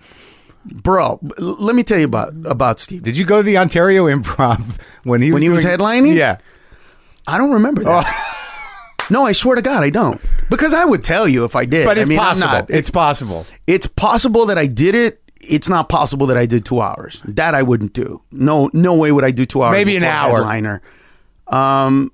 bro. 0.65 1.21
l- 1.39 1.57
Let 1.59 1.77
me 1.77 1.83
tell 1.83 1.99
you 1.99 2.07
about 2.07 2.33
about 2.47 2.81
Steve. 2.81 3.03
Did 3.03 3.17
you 3.19 3.25
go 3.27 3.37
to 3.39 3.43
the 3.43 3.59
Ontario 3.59 4.07
Improv 4.07 4.81
when 5.05 5.21
he 5.23 5.31
was 5.31 5.35
When 5.35 5.43
he 5.43 5.51
was 5.51 5.65
headlining? 5.65 6.15
Yeah. 6.15 6.39
I 7.27 7.37
don't 7.39 7.53
remember 7.53 7.85
that. 7.85 8.05
Oh. 8.07 8.27
No, 9.13 9.27
I 9.27 9.33
swear 9.33 9.57
to 9.57 9.63
God, 9.63 9.83
I 9.83 9.91
don't. 9.91 10.21
Because 10.51 10.73
I 10.73 10.85
would 10.85 11.03
tell 11.03 11.27
you 11.27 11.43
if 11.43 11.57
I 11.57 11.65
did. 11.65 11.85
But 11.85 11.99
it's 11.99 12.09
I 12.09 12.11
mean, 12.11 12.19
possible. 12.21 12.67
it's 12.69 12.91
possible. 12.91 13.45
it's 13.67 13.87
possible 13.89 14.47
that 14.47 14.57
I 14.57 14.67
did 14.67 14.95
it. 14.95 15.20
It's 15.41 15.69
not 15.69 15.89
possible 15.89 16.27
that 16.27 16.37
I 16.37 16.47
did 16.47 16.65
two 16.65 16.81
hours. 16.81 17.23
That 17.25 17.55
I 17.55 17.63
wouldn't 17.63 17.93
do. 17.95 18.21
No, 18.31 18.71
no 18.73 18.95
way 18.95 19.11
would 19.13 19.25
I 19.25 19.31
do 19.31 19.47
two 19.47 19.63
hours. 19.63 19.73
Maybe 19.73 19.97
an 19.97 20.05
hour. 20.05 20.37
Headliner. 20.39 20.83
Um, 21.49 22.13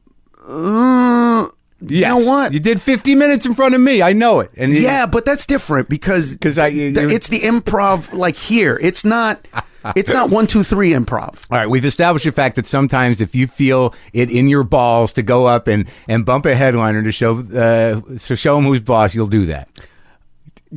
uh, 0.48 1.46
you 1.80 1.98
Yes. 1.98 2.08
know 2.08 2.30
what? 2.30 2.52
You 2.52 2.60
did 2.60 2.80
50 2.80 3.14
minutes 3.14 3.44
in 3.44 3.54
front 3.54 3.74
of 3.74 3.80
me. 3.80 4.00
I 4.00 4.12
know 4.12 4.40
it. 4.40 4.50
And 4.56 4.72
yeah, 4.72 5.04
but 5.06 5.24
that's 5.24 5.44
different 5.46 5.88
because 5.88 6.32
because 6.34 6.56
I- 6.58 6.68
you- 6.68 6.92
th- 6.94 7.10
it's 7.12 7.28
the 7.28 7.40
improv 7.40 8.12
like 8.14 8.36
here. 8.36 8.78
It's 8.82 9.04
not. 9.04 9.46
It's 9.94 10.10
not 10.12 10.30
one 10.30 10.46
two 10.48 10.64
three 10.64 10.90
improv. 10.92 11.36
All 11.50 11.58
right, 11.58 11.68
we've 11.70 11.84
established 11.84 12.24
the 12.24 12.32
fact 12.32 12.56
that 12.56 12.66
sometimes 12.66 13.20
if 13.20 13.36
you 13.36 13.46
feel 13.46 13.94
it 14.12 14.30
in 14.30 14.48
your 14.48 14.64
balls 14.64 15.12
to 15.12 15.22
go 15.22 15.46
up 15.46 15.68
and, 15.68 15.86
and 16.08 16.24
bump 16.24 16.44
a 16.46 16.56
headliner 16.56 17.04
to 17.04 17.12
show 17.12 17.38
uh, 17.38 18.00
to 18.18 18.34
show 18.36 18.58
him 18.58 18.64
who's 18.64 18.80
boss, 18.80 19.14
you'll 19.14 19.28
do 19.28 19.46
that. 19.46 19.68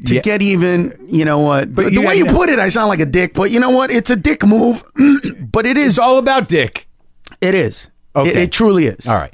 To 0.06 0.16
Yeah. 0.16 0.22
get 0.22 0.41
even, 0.41 0.93
you 1.08 1.26
know 1.26 1.39
what? 1.39 1.74
But 1.76 1.86
the 1.86 1.91
you- 1.91 2.08
way 2.08 2.16
you 2.18 2.26
put 2.26 2.50
it, 2.50 2.60
I 2.60 2.70
sound 2.70 2.89
like 2.89 3.00
a 3.00 3.06
dick. 3.06 3.34
But 3.34 3.52
you 3.52 3.60
know 3.60 3.70
what? 3.72 3.91
It's 3.91 4.10
a 4.10 4.16
dick 4.16 4.45
move. 4.45 4.84
but 5.52 5.66
it 5.66 5.78
It's 5.78 5.97
all 6.00 6.18
about 6.18 6.47
dick. 6.50 6.88
It 7.41 7.54
is. 7.56 7.89
Okay. 8.16 8.30
It, 8.32 8.38
it 8.38 8.52
truly 8.52 8.88
is. 8.88 9.08
All 9.08 9.16
right, 9.16 9.34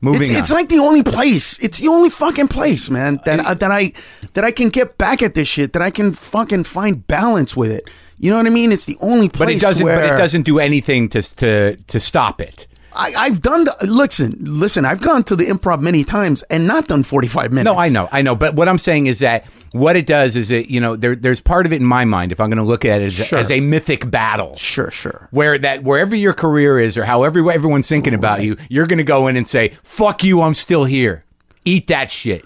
moving 0.00 0.22
It's, 0.22 0.30
on. 0.30 0.36
it's 0.36 0.52
like 0.52 0.68
the 0.68 0.78
only 0.78 1.02
place. 1.02 1.58
It's 1.58 1.80
the 1.80 1.88
only 1.88 2.08
fucking 2.08 2.48
place, 2.48 2.88
man. 2.88 3.20
That 3.26 3.40
I, 3.40 3.54
that 3.54 3.70
I 3.70 3.92
that 4.34 4.44
I 4.44 4.52
can 4.52 4.68
get 4.68 4.96
back 4.96 5.22
at 5.22 5.34
this 5.34 5.48
shit. 5.48 5.72
That 5.72 5.82
I 5.82 5.90
can 5.90 6.12
fucking 6.12 6.64
find 6.64 7.06
balance 7.06 7.56
with 7.56 7.70
it. 7.72 7.90
You 8.18 8.30
know 8.30 8.36
what 8.36 8.46
I 8.46 8.50
mean? 8.50 8.70
It's 8.70 8.86
the 8.86 8.96
only 9.00 9.28
place. 9.28 9.46
but 9.48 9.54
it 9.56 9.60
doesn't. 9.60 9.84
Where 9.84 9.96
But 9.96 10.14
it 10.14 10.16
doesn't 10.18 10.42
do 10.42 10.60
anything 10.60 11.08
to 11.10 11.22
to 11.36 11.76
to 11.76 12.00
stop 12.00 12.40
it. 12.40 12.68
I, 12.94 13.12
I've 13.16 13.40
done. 13.40 13.64
The, 13.64 13.76
listen, 13.82 14.36
listen. 14.40 14.84
I've 14.84 15.00
gone 15.00 15.24
to 15.24 15.36
the 15.36 15.44
improv 15.46 15.80
many 15.80 16.04
times 16.04 16.42
and 16.44 16.66
not 16.66 16.88
done 16.88 17.02
forty 17.02 17.28
five 17.28 17.50
minutes. 17.52 17.72
No, 17.74 17.78
I 17.80 17.88
know, 17.88 18.08
I 18.12 18.22
know. 18.22 18.34
But 18.34 18.54
what 18.54 18.68
I'm 18.68 18.78
saying 18.78 19.06
is 19.06 19.20
that 19.20 19.46
what 19.72 19.96
it 19.96 20.06
does 20.06 20.36
is 20.36 20.50
it, 20.50 20.68
you 20.68 20.80
know, 20.80 20.96
there, 20.96 21.16
there's 21.16 21.40
part 21.40 21.64
of 21.66 21.72
it 21.72 21.76
in 21.76 21.84
my 21.86 22.04
mind. 22.04 22.32
If 22.32 22.40
I'm 22.40 22.48
going 22.50 22.58
to 22.58 22.62
look 22.64 22.84
at 22.84 23.00
it 23.00 23.06
as, 23.06 23.14
Sure. 23.14 23.38
as 23.38 23.50
a 23.50 23.60
mythic 23.60 24.10
battle, 24.10 24.56
Sure, 24.56 24.90
sure. 24.90 25.28
where 25.30 25.58
that 25.58 25.82
wherever 25.82 26.14
your 26.14 26.34
career 26.34 26.78
is 26.78 26.96
or 26.98 27.04
however 27.04 27.50
everyone's 27.50 27.88
thinking 27.88 28.14
about 28.14 28.42
you, 28.42 28.56
you're 28.68 28.86
going 28.86 28.98
to 28.98 29.04
go 29.04 29.26
in 29.28 29.36
and 29.36 29.48
say, 29.48 29.70
"Fuck 29.82 30.22
you, 30.24 30.42
I'm 30.42 30.54
still 30.54 30.84
here. 30.84 31.24
Eat 31.64 31.86
that 31.86 32.10
shit." 32.10 32.44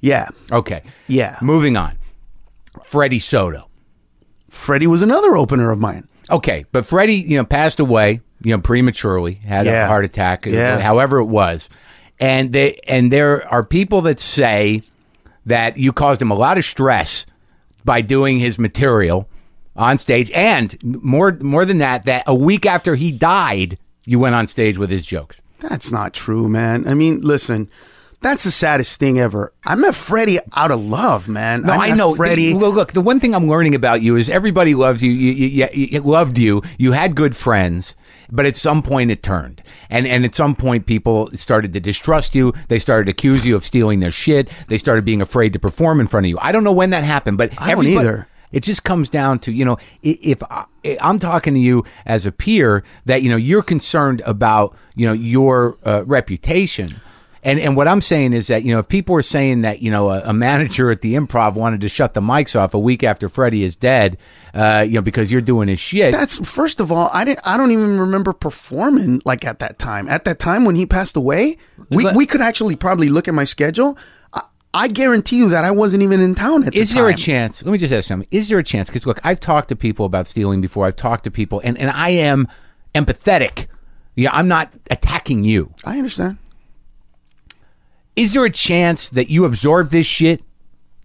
Yeah. 0.00 0.28
Okay. 0.52 0.82
Yeah. 1.08 1.36
Moving 1.42 1.76
on. 1.76 1.98
Freddie 2.90 3.18
Soto. 3.18 3.68
Freddie 4.48 4.86
was 4.86 5.02
another 5.02 5.36
opener 5.36 5.70
of 5.70 5.78
mine. 5.78 6.08
Okay, 6.30 6.64
but 6.72 6.86
Freddie, 6.86 7.14
you 7.16 7.36
know, 7.36 7.44
passed 7.44 7.80
away, 7.80 8.20
you 8.42 8.54
know, 8.54 8.60
prematurely, 8.60 9.34
had 9.34 9.66
a 9.66 9.86
heart 9.86 10.04
attack, 10.04 10.46
uh, 10.46 10.50
Yeah. 10.50 10.78
however 10.80 11.18
it 11.18 11.24
was. 11.26 11.68
And 12.20 12.52
they 12.52 12.78
and 12.88 13.12
there 13.12 13.46
are 13.52 13.62
people 13.62 14.00
that 14.02 14.18
say 14.20 14.82
that 15.46 15.76
you 15.76 15.92
caused 15.92 16.20
him 16.20 16.30
a 16.30 16.34
lot 16.34 16.58
of 16.58 16.64
stress 16.64 17.26
by 17.84 18.00
doing 18.00 18.38
his 18.40 18.58
material 18.58 19.28
on 19.76 19.98
stage 19.98 20.30
and 20.32 20.76
more 20.82 21.38
more 21.40 21.64
than 21.64 21.78
that 21.78 22.04
that 22.06 22.24
a 22.26 22.34
week 22.34 22.66
after 22.66 22.96
he 22.96 23.12
died, 23.12 23.78
you 24.04 24.18
went 24.18 24.34
on 24.34 24.46
stage 24.48 24.78
with 24.78 24.90
his 24.90 25.06
jokes. 25.06 25.40
That's 25.60 25.90
not 25.92 26.12
true, 26.12 26.48
man. 26.48 26.86
I 26.88 26.94
mean, 26.94 27.20
listen, 27.20 27.68
That's 28.20 28.42
the 28.42 28.50
saddest 28.50 28.98
thing 28.98 29.20
ever. 29.20 29.52
I 29.64 29.76
met 29.76 29.94
Freddie 29.94 30.40
out 30.56 30.72
of 30.72 30.80
love, 30.80 31.28
man. 31.28 31.62
No, 31.62 31.72
I, 31.74 31.90
met 31.90 31.96
know. 31.98 32.14
Freddie. 32.16 32.52
Well, 32.52 32.72
look, 32.72 32.92
the 32.92 33.00
one 33.00 33.20
thing 33.20 33.32
I'm 33.32 33.48
learning 33.48 33.76
about 33.76 34.02
you 34.02 34.16
is 34.16 34.28
everybody 34.28 34.74
loves 34.74 35.04
you. 35.04 35.12
You, 35.12 35.32
you, 35.32 35.68
you, 35.72 35.86
you 35.92 36.00
loved 36.00 36.36
you. 36.36 36.62
You 36.78 36.90
had 36.92 37.14
good 37.14 37.36
friends, 37.36 37.94
but 38.30 38.46
at 38.46 38.56
some 38.56 38.82
point 38.82 39.10
it 39.10 39.22
turned, 39.22 39.62
and 39.90 40.06
and 40.06 40.24
at 40.24 40.34
some 40.34 40.54
point 40.54 40.86
people 40.86 41.30
started 41.34 41.72
to 41.72 41.80
distrust 41.80 42.34
you. 42.34 42.52
They 42.68 42.78
started 42.78 43.06
to 43.06 43.10
accuse 43.10 43.46
you 43.46 43.56
of 43.56 43.64
stealing 43.64 44.00
their 44.00 44.12
shit. 44.12 44.48
They 44.68 44.78
started 44.78 45.04
being 45.04 45.22
afraid 45.22 45.52
to 45.54 45.58
perform 45.58 46.00
in 46.00 46.06
front 46.06 46.26
of 46.26 46.30
you. 46.30 46.38
I 46.40 46.52
don't 46.52 46.64
know 46.64 46.72
when 46.72 46.90
that 46.90 47.04
happened, 47.04 47.38
but 47.38 47.52
I 47.60 47.72
don't 47.72 47.86
either. 47.86 48.28
It 48.50 48.62
just 48.62 48.84
comes 48.84 49.10
down 49.10 49.40
to 49.40 49.52
you 49.52 49.64
know 49.64 49.78
if 50.02 50.42
I, 50.44 50.64
I'm 51.00 51.18
talking 51.18 51.54
to 51.54 51.60
you 51.60 51.84
as 52.06 52.26
a 52.26 52.32
peer 52.32 52.84
that 53.04 53.22
you 53.22 53.30
know 53.30 53.36
you're 53.36 53.62
concerned 53.62 54.22
about 54.24 54.76
you 54.94 55.06
know 55.06 55.12
your 55.12 55.78
uh, 55.84 56.04
reputation. 56.06 57.00
And 57.42 57.60
and 57.60 57.76
what 57.76 57.86
I'm 57.86 58.00
saying 58.00 58.32
is 58.32 58.48
that 58.48 58.64
you 58.64 58.72
know 58.72 58.80
if 58.80 58.88
people 58.88 59.14
are 59.16 59.22
saying 59.22 59.62
that 59.62 59.80
you 59.80 59.90
know 59.90 60.10
a, 60.10 60.20
a 60.22 60.32
manager 60.32 60.90
at 60.90 61.02
the 61.02 61.14
Improv 61.14 61.54
wanted 61.54 61.80
to 61.82 61.88
shut 61.88 62.14
the 62.14 62.20
mics 62.20 62.58
off 62.58 62.74
a 62.74 62.78
week 62.78 63.02
after 63.02 63.28
Freddie 63.28 63.64
is 63.64 63.76
dead, 63.76 64.18
uh, 64.54 64.84
you 64.86 64.94
know 64.94 65.02
because 65.02 65.30
you're 65.32 65.40
doing 65.40 65.68
his 65.68 65.78
shit. 65.80 66.12
That's 66.12 66.38
first 66.48 66.80
of 66.80 66.90
all, 66.92 67.10
I 67.12 67.24
didn't. 67.24 67.40
I 67.44 67.56
don't 67.56 67.70
even 67.72 67.98
remember 67.98 68.32
performing 68.32 69.22
like 69.24 69.44
at 69.44 69.58
that 69.60 69.78
time. 69.78 70.08
At 70.08 70.24
that 70.24 70.38
time 70.38 70.64
when 70.64 70.76
he 70.76 70.86
passed 70.86 71.16
away, 71.16 71.58
we, 71.90 72.04
But- 72.04 72.14
we 72.14 72.26
could 72.26 72.40
actually 72.40 72.76
probably 72.76 73.08
look 73.08 73.28
at 73.28 73.34
my 73.34 73.44
schedule. 73.44 73.96
I, 74.32 74.42
I 74.74 74.88
guarantee 74.88 75.36
you 75.36 75.48
that 75.50 75.64
I 75.64 75.70
wasn't 75.70 76.02
even 76.02 76.20
in 76.20 76.34
town 76.34 76.64
at 76.64 76.72
the 76.72 76.78
Is 76.78 76.90
time. 76.90 77.02
there 77.02 77.08
a 77.08 77.16
chance? 77.16 77.62
Let 77.62 77.72
me 77.72 77.78
just 77.78 77.92
ask 77.92 78.08
something. 78.08 78.28
Is 78.30 78.48
there 78.48 78.58
a 78.58 78.62
chance? 78.64 78.88
Because 78.88 79.06
look, 79.06 79.20
I've 79.24 79.40
talked 79.40 79.68
to 79.68 79.76
people 79.76 80.06
about 80.06 80.26
stealing 80.26 80.60
before. 80.60 80.86
I've 80.86 80.96
talked 80.96 81.24
to 81.24 81.30
people, 81.30 81.60
and, 81.64 81.76
and 81.78 81.90
I 81.90 82.10
am 82.10 82.48
empathetic. 82.94 83.66
Yeah, 84.16 84.30
I'm 84.32 84.48
not 84.48 84.72
attacking 84.90 85.44
you. 85.44 85.72
I 85.84 85.96
understand. 85.98 86.38
Is 88.16 88.32
there 88.32 88.44
a 88.44 88.50
chance 88.50 89.08
that 89.10 89.30
you 89.30 89.44
absorb 89.44 89.90
this 89.90 90.06
shit 90.06 90.42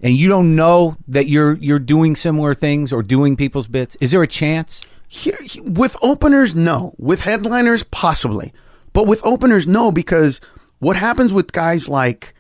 and 0.04 0.16
you 0.16 0.28
don't 0.28 0.56
know 0.56 0.96
that 1.08 1.28
you're 1.28 1.54
you're 1.56 1.80
doing 1.80 2.16
similar 2.16 2.54
things 2.54 2.94
or 2.94 3.02
doing 3.02 3.36
people's 3.36 3.68
bits? 3.68 3.96
Is 4.00 4.12
there 4.12 4.22
a 4.22 4.28
chance? 4.28 4.84
Here, 5.08 5.38
with 5.64 5.96
openers, 6.04 6.54
no. 6.56 6.94
With 6.98 7.22
headliners, 7.22 7.84
possibly. 7.84 8.52
But 8.94 9.08
with 9.08 9.22
openers, 9.24 9.66
no, 9.66 9.92
because 9.92 10.42
what 10.80 10.96
happens 10.98 11.32
with 11.34 11.52
guys 11.52 11.88
like 11.90 12.34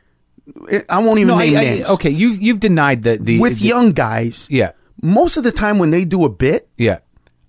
eh, 0.69 0.81
I 0.89 0.99
won't 0.99 1.19
even 1.19 1.29
No, 1.29 1.39
I- 1.39 1.45
name 1.47 1.57
I- 1.57 1.63
names. 1.63 1.89
okay, 1.89 2.09
you've 2.09 2.41
you've 2.41 2.59
denied 2.59 3.03
that 3.03 3.25
the 3.25 3.39
with 3.39 3.59
the- 3.59 3.65
young 3.67 3.91
guys, 3.93 4.47
Yeah, 4.51 4.71
most 5.01 5.37
of 5.37 5.43
the 5.43 5.51
time 5.51 5.79
when 5.79 5.91
they 5.91 6.03
do 6.05 6.25
a 6.25 6.29
bit, 6.29 6.67
yeah. 6.77 6.99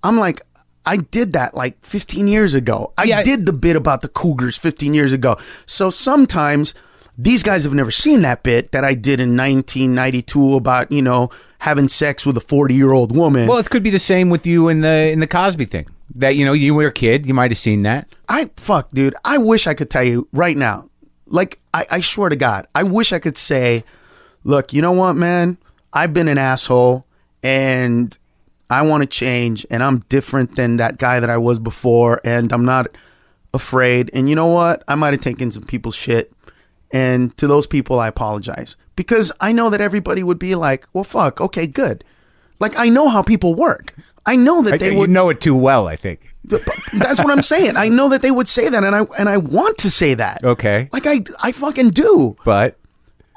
I'm 0.02 0.18
like, 0.18 0.42
I 0.86 0.98
did 0.98 1.32
that 1.32 1.54
like 1.54 1.82
15 1.82 2.28
years 2.28 2.52
ago. 2.52 2.92
I 2.98 3.04
Yeah. 3.04 3.22
did 3.22 3.46
the 3.46 3.54
bit 3.54 3.74
about 3.74 4.02
the 4.02 4.08
Cougars 4.08 4.58
15 4.58 4.92
years 4.92 5.12
ago. 5.12 5.38
So 5.64 5.88
sometimes 5.88 6.74
these 7.16 7.42
guys 7.42 7.64
have 7.64 7.74
never 7.74 7.90
seen 7.90 8.22
that 8.22 8.42
bit 8.42 8.72
that 8.72 8.84
I 8.84 8.94
did 8.94 9.20
in 9.20 9.36
1992 9.36 10.56
about, 10.56 10.90
you 10.90 11.02
know, 11.02 11.30
having 11.58 11.88
sex 11.88 12.26
with 12.26 12.36
a 12.36 12.40
40 12.40 12.74
year 12.74 12.92
old 12.92 13.14
woman. 13.14 13.46
Well, 13.46 13.58
it 13.58 13.70
could 13.70 13.82
be 13.82 13.90
the 13.90 13.98
same 13.98 14.30
with 14.30 14.46
you 14.46 14.68
in 14.68 14.80
the 14.80 15.10
in 15.10 15.20
the 15.20 15.26
Cosby 15.26 15.66
thing. 15.66 15.86
That 16.16 16.36
you 16.36 16.44
know, 16.44 16.52
you 16.52 16.74
were 16.74 16.86
a 16.86 16.92
kid, 16.92 17.26
you 17.26 17.34
might 17.34 17.50
have 17.50 17.58
seen 17.58 17.82
that. 17.82 18.08
I, 18.28 18.50
fuck, 18.56 18.90
dude, 18.90 19.14
I 19.24 19.38
wish 19.38 19.66
I 19.66 19.74
could 19.74 19.90
tell 19.90 20.04
you 20.04 20.28
right 20.32 20.56
now. 20.56 20.88
Like, 21.26 21.58
I, 21.72 21.86
I 21.90 22.00
swear 22.02 22.28
to 22.28 22.36
God, 22.36 22.66
I 22.74 22.82
wish 22.82 23.12
I 23.12 23.18
could 23.18 23.38
say, 23.38 23.84
look, 24.44 24.72
you 24.72 24.82
know 24.82 24.92
what, 24.92 25.14
man? 25.14 25.56
I've 25.92 26.12
been 26.12 26.28
an 26.28 26.38
asshole 26.38 27.06
and 27.42 28.16
I 28.68 28.82
want 28.82 29.02
to 29.02 29.06
change 29.06 29.66
and 29.70 29.82
I'm 29.82 30.00
different 30.08 30.56
than 30.56 30.76
that 30.76 30.98
guy 30.98 31.20
that 31.20 31.30
I 31.30 31.38
was 31.38 31.58
before 31.58 32.20
and 32.24 32.52
I'm 32.52 32.64
not 32.64 32.88
afraid. 33.52 34.10
And 34.12 34.28
you 34.28 34.34
know 34.36 34.46
what? 34.46 34.84
I 34.88 34.94
might 34.96 35.14
have 35.14 35.22
taken 35.22 35.50
some 35.50 35.64
people's 35.64 35.94
shit. 35.94 36.32
And 36.94 37.36
to 37.38 37.48
those 37.48 37.66
people, 37.66 37.98
I 37.98 38.06
apologize 38.06 38.76
because 38.94 39.32
I 39.40 39.50
know 39.50 39.68
that 39.68 39.80
everybody 39.80 40.22
would 40.22 40.38
be 40.38 40.54
like, 40.54 40.86
well, 40.92 41.02
fuck, 41.02 41.40
okay, 41.40 41.66
good. 41.66 42.04
Like, 42.60 42.78
I 42.78 42.88
know 42.88 43.08
how 43.08 43.20
people 43.20 43.56
work. 43.56 43.94
I 44.24 44.36
know 44.36 44.62
that 44.62 44.78
they 44.78 44.92
you 44.92 44.98
would 44.98 45.10
know 45.10 45.28
it 45.28 45.40
too 45.40 45.56
well, 45.56 45.88
I 45.88 45.96
think. 45.96 46.32
That's 46.44 47.18
what 47.18 47.30
I'm 47.30 47.42
saying. 47.54 47.76
I 47.76 47.88
know 47.88 48.08
that 48.10 48.22
they 48.22 48.30
would 48.30 48.48
say 48.48 48.68
that, 48.68 48.84
and 48.84 48.94
I 48.94 49.06
and 49.18 49.28
I 49.28 49.38
want 49.38 49.76
to 49.78 49.90
say 49.90 50.14
that. 50.14 50.44
Okay. 50.44 50.88
like 50.92 51.04
I 51.06 51.24
I 51.42 51.50
fucking 51.50 51.90
do. 51.90 52.36
But 52.44 52.78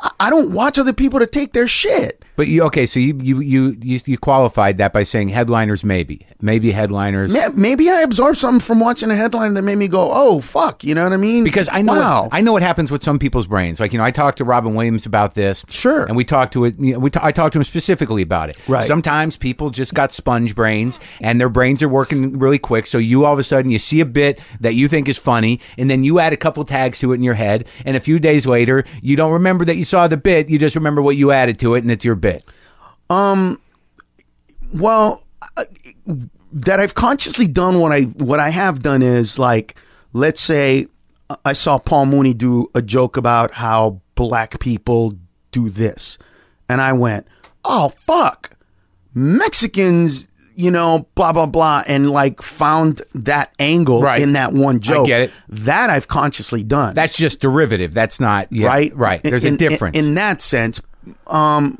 I, 0.03 0.11
I 0.19 0.29
don't 0.29 0.53
watch 0.53 0.77
other 0.77 0.93
people 0.93 1.19
to 1.19 1.27
take 1.27 1.53
their 1.53 1.67
shit. 1.67 2.23
But 2.37 2.47
you 2.47 2.63
okay? 2.63 2.85
So 2.85 2.99
you 3.01 3.19
you 3.21 3.41
you 3.41 3.77
you, 3.81 3.99
you 4.05 4.17
qualified 4.17 4.77
that 4.77 4.93
by 4.93 5.03
saying 5.03 5.27
headliners, 5.29 5.83
maybe 5.83 6.25
maybe 6.41 6.71
headliners. 6.71 7.33
Ma- 7.33 7.49
Maybe 7.53 7.89
I 7.89 8.01
absorbed 8.01 8.37
something 8.37 8.61
from 8.61 8.79
watching 8.79 9.11
a 9.11 9.15
headline 9.15 9.55
that 9.55 9.63
made 9.63 9.77
me 9.77 9.87
go, 9.89 10.11
"Oh 10.13 10.39
fuck," 10.39 10.83
you 10.85 10.95
know 10.95 11.03
what 11.03 11.11
I 11.11 11.17
mean? 11.17 11.43
because 11.43 11.67
I 11.71 11.81
know 11.81 11.93
Wow. 11.93 12.23
what, 12.23 12.33
I 12.33 12.39
know 12.41 12.53
what 12.53 12.61
happens 12.61 12.91
with 12.91 13.03
some 13.03 13.19
people's 13.19 13.47
brains. 13.47 13.79
Like 13.81 13.91
you 13.91 13.97
know, 13.99 14.05
I 14.05 14.11
talked 14.11 14.37
to 14.37 14.45
Robin 14.45 14.73
Williams 14.75 15.05
about 15.05 15.33
this. 15.33 15.65
Sure. 15.69 16.05
and 16.05 16.15
we 16.15 16.23
talked 16.23 16.53
to 16.53 16.63
it. 16.65 16.75
You 16.79 16.93
know, 16.93 16.99
we 16.99 17.09
ta- 17.09 17.25
I 17.25 17.31
talked 17.33 17.53
to 17.53 17.59
him 17.59 17.63
specifically 17.65 18.21
about 18.21 18.49
it. 18.49 18.57
Right. 18.67 18.83
Sometimes 18.83 19.35
people 19.35 19.69
just 19.71 19.93
got 19.93 20.13
sponge 20.13 20.53
brains, 20.55 20.99
and 21.19 21.41
their 21.41 21.49
brains 21.49 21.81
are 21.81 21.89
working 21.89 22.37
really 22.37 22.59
quick. 22.59 22.85
So 22.87 22.99
you 22.99 23.25
all 23.25 23.33
of 23.33 23.39
a 23.39 23.43
sudden 23.43 23.71
you 23.71 23.79
see 23.79 23.99
a 23.99 24.05
bit 24.05 24.39
that 24.61 24.75
you 24.75 24.87
think 24.87 25.09
is 25.09 25.17
funny, 25.17 25.59
and 25.77 25.89
then 25.89 26.03
you 26.03 26.19
add 26.19 26.31
a 26.33 26.37
couple 26.37 26.63
tags 26.63 26.99
to 26.99 27.11
it 27.13 27.15
in 27.15 27.23
your 27.23 27.33
head, 27.33 27.67
and 27.83 27.97
a 27.97 27.99
few 27.99 28.19
days 28.19 28.45
later 28.45 28.83
you 29.01 29.15
don't 29.15 29.31
remember 29.33 29.65
that 29.65 29.75
you 29.77 29.85
saw 29.85 30.07
the 30.07 30.17
bit. 30.17 30.49
You 30.49 30.59
just 30.59 30.75
remember 30.75 31.01
what 31.01 31.15
you 31.17 31.31
added 31.31 31.57
to 31.59 31.73
it, 31.75 31.79
and 31.83 31.89
it's 31.91 32.05
your 32.05 32.13
bit. 32.15 32.26
Well, 34.73 35.23
uh, 35.57 35.63
that 36.53 36.79
I've 36.79 36.93
consciously 36.95 37.47
done 37.47 37.79
what 37.79 37.91
I 37.91 38.03
what 38.03 38.39
I 38.39 38.49
have 38.49 38.81
done 38.81 39.01
is 39.01 39.37
like, 39.39 39.75
let's 40.13 40.41
say 40.41 40.87
I 41.45 41.53
saw 41.53 41.77
Paul 41.77 42.05
Mooney 42.07 42.33
do 42.33 42.69
a 42.73 42.81
joke 42.81 43.17
about 43.17 43.51
how 43.53 44.01
black 44.15 44.59
people 44.59 45.13
do 45.51 45.69
this, 45.69 46.17
and 46.69 46.81
I 46.81 46.93
went, 46.93 47.27
"Oh 47.65 47.89
fuck, 48.05 48.51
Mexicans." 49.13 50.27
You 50.59 50.71
know, 50.71 51.07
blah 51.13 51.33
blah 51.33 51.45
blah, 51.45 51.83
and 51.87 52.09
like 52.09 52.41
found 52.41 53.03
that 53.13 53.53
angle 53.59 54.01
Right. 54.01 54.19
in 54.19 54.33
that 54.33 54.53
one 54.53 54.79
joke. 54.79 55.05
get 55.05 55.21
it. 55.21 55.31
That 55.49 55.91
I've 55.91 56.07
consciously 56.07 56.63
done. 56.63 56.95
That's 56.95 57.15
just 57.15 57.41
derivative. 57.41 57.93
That's 57.93 58.19
not 58.19 58.51
yeah, 58.51 58.65
right 58.65 58.95
Right. 58.95 59.21
There's 59.21 59.45
in, 59.45 59.53
a 59.53 59.57
difference. 59.57 59.95
in, 59.95 60.05
in 60.05 60.13
that 60.15 60.41
sense 60.41 60.81
um 61.27 61.77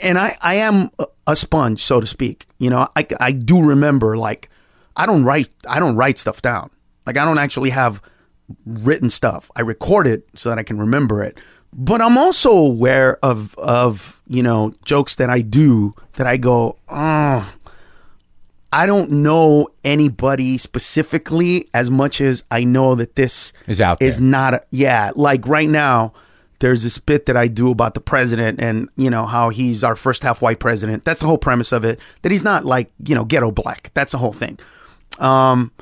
and 0.00 0.18
i 0.18 0.36
i 0.40 0.54
am 0.54 0.90
a- 1.26 1.36
sponge 1.36 1.82
so 1.84 2.00
to 2.00 2.06
speak. 2.06 2.46
You 2.58 2.70
know 2.70 2.88
i 2.96 3.06
i 3.20 3.32
do 3.32 3.62
remember 3.62 4.16
like 4.16 4.48
i 4.96 5.06
don't 5.06 5.24
write 5.24 5.50
i 5.68 5.78
don't 5.78 5.96
write 5.96 6.18
stuff 6.18 6.42
down. 6.42 6.70
Like 7.06 7.16
i 7.16 7.24
don't 7.24 7.38
actually 7.38 7.70
have 7.70 8.00
written 8.64 9.10
stuff. 9.10 9.50
I 9.56 9.62
record 9.62 10.06
it 10.06 10.26
so 10.34 10.48
that 10.48 10.58
i 10.58 10.62
can 10.62 10.78
remember 10.78 11.22
it. 11.22 11.38
But 11.72 12.00
i'm 12.00 12.16
also 12.16 12.52
aware 12.56 13.18
of 13.24 13.54
of 13.58 14.22
you 14.28 14.42
know 14.42 14.72
jokes 14.84 15.16
that 15.16 15.30
i 15.30 15.40
do 15.40 15.94
that 16.14 16.26
i 16.26 16.36
go 16.36 16.78
oh 16.88 17.52
I 18.72 18.84
don't 18.84 19.10
know 19.10 19.68
anybody 19.84 20.58
specifically 20.58 21.68
as 21.72 21.90
much 21.90 22.20
as 22.20 22.44
I 22.50 22.64
know 22.64 22.94
that 22.96 23.16
this 23.16 23.52
Is 23.66 23.80
out 23.80 24.02
Is 24.02 24.20
not 24.20 24.54
a, 24.54 24.62
yeah. 24.70 25.12
Like 25.14 25.46
right 25.46 25.68
now, 25.68 26.12
there's 26.58 26.82
this 26.82 26.98
bit 26.98 27.26
that 27.26 27.36
I 27.36 27.48
do 27.48 27.70
about 27.70 27.94
the 27.94 28.00
president 28.00 28.60
and 28.60 28.88
you 28.96 29.10
know 29.10 29.26
how 29.26 29.50
he's 29.50 29.84
our 29.84 29.96
first 29.96 30.22
half 30.22 30.42
white 30.42 30.58
president. 30.58 31.04
That's 31.04 31.20
the 31.20 31.26
whole 31.26 31.38
premise 31.38 31.72
of 31.72 31.84
it. 31.84 31.98
That 32.22 32.32
he's 32.32 32.44
not 32.44 32.64
like 32.64 32.90
you 33.04 33.14
know 33.14 33.24
ghetto 33.24 33.50
black. 33.50 33.90
That's 33.94 34.12
the 34.12 34.18
whole 34.18 34.32
thing. 34.32 34.58
Um, 35.18 35.72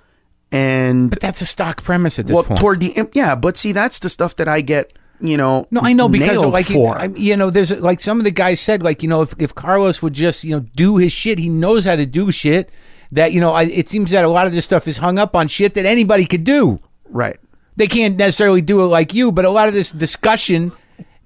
and 0.53 1.11
but 1.11 1.20
that's 1.20 1.41
a 1.41 1.47
stock 1.47 1.83
premise 1.83 2.18
at 2.18 2.27
this 2.27 2.35
well, 2.35 2.45
point. 2.45 2.61
toward 2.61 2.81
the 2.81 3.09
yeah, 3.14 3.35
but 3.35 3.57
see, 3.57 3.72
that's 3.72 3.99
the 3.99 4.09
stuff 4.09 4.37
that 4.37 4.49
I 4.49 4.61
get. 4.61 4.93
You 5.20 5.37
know, 5.37 5.66
No, 5.70 5.81
I 5.83 5.93
know 5.93 6.09
because 6.09 6.39
like 6.39 6.66
for. 6.66 7.03
You 7.16 7.37
know, 7.37 7.49
there's 7.49 7.70
like 7.81 8.01
some 8.01 8.18
of 8.18 8.25
the 8.25 8.31
guys 8.31 8.61
said 8.61 8.83
like 8.83 9.03
you 9.03 9.09
know 9.09 9.22
if 9.22 9.35
if 9.39 9.55
Carlos 9.55 10.03
would 10.03 10.12
just 10.12 10.45
you 10.45 10.57
know 10.57 10.61
do 10.75 10.97
his 10.97 11.12
shit, 11.12 11.39
he 11.39 11.49
knows 11.49 11.85
how 11.85 11.97
to 11.97 12.05
do 12.05 12.31
shit. 12.33 12.70
That 13.12 13.33
you 13.33 13.41
know, 13.41 13.53
I, 13.53 13.62
it 13.62 13.89
seems 13.89 14.11
that 14.11 14.25
a 14.25 14.29
lot 14.29 14.47
of 14.49 14.53
this 14.53 14.64
stuff 14.64 14.89
is 14.89 14.97
hung 14.97 15.18
up 15.18 15.37
on 15.37 15.47
shit 15.47 15.75
that 15.75 15.87
anybody 15.87 16.25
could 16.25 16.45
do. 16.45 16.79
right. 17.09 17.39
They 17.77 17.87
can't 17.87 18.16
necessarily 18.16 18.61
do 18.61 18.83
it 18.83 18.87
like 18.87 19.14
you, 19.14 19.33
but 19.33 19.45
a 19.45 19.51
lot 19.51 19.68
of 19.68 19.75
this 19.75 19.91
discussion 19.91 20.72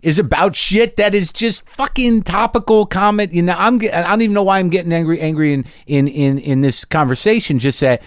is 0.02 0.18
about 0.18 0.54
shit 0.56 0.96
that 0.96 1.14
is 1.14 1.32
just 1.32 1.62
fucking 1.70 2.22
topical 2.22 2.86
comment. 2.86 3.32
You 3.32 3.42
know, 3.42 3.54
I'm 3.58 3.76
I 3.76 4.02
don't 4.02 4.22
even 4.22 4.34
know 4.34 4.42
why 4.42 4.58
I'm 4.58 4.70
getting 4.70 4.92
angry 4.92 5.20
angry 5.20 5.52
in 5.52 5.64
in 5.86 6.08
in 6.08 6.38
in 6.38 6.60
this 6.60 6.84
conversation. 6.84 7.58
Just 7.58 7.80
that 7.80 8.02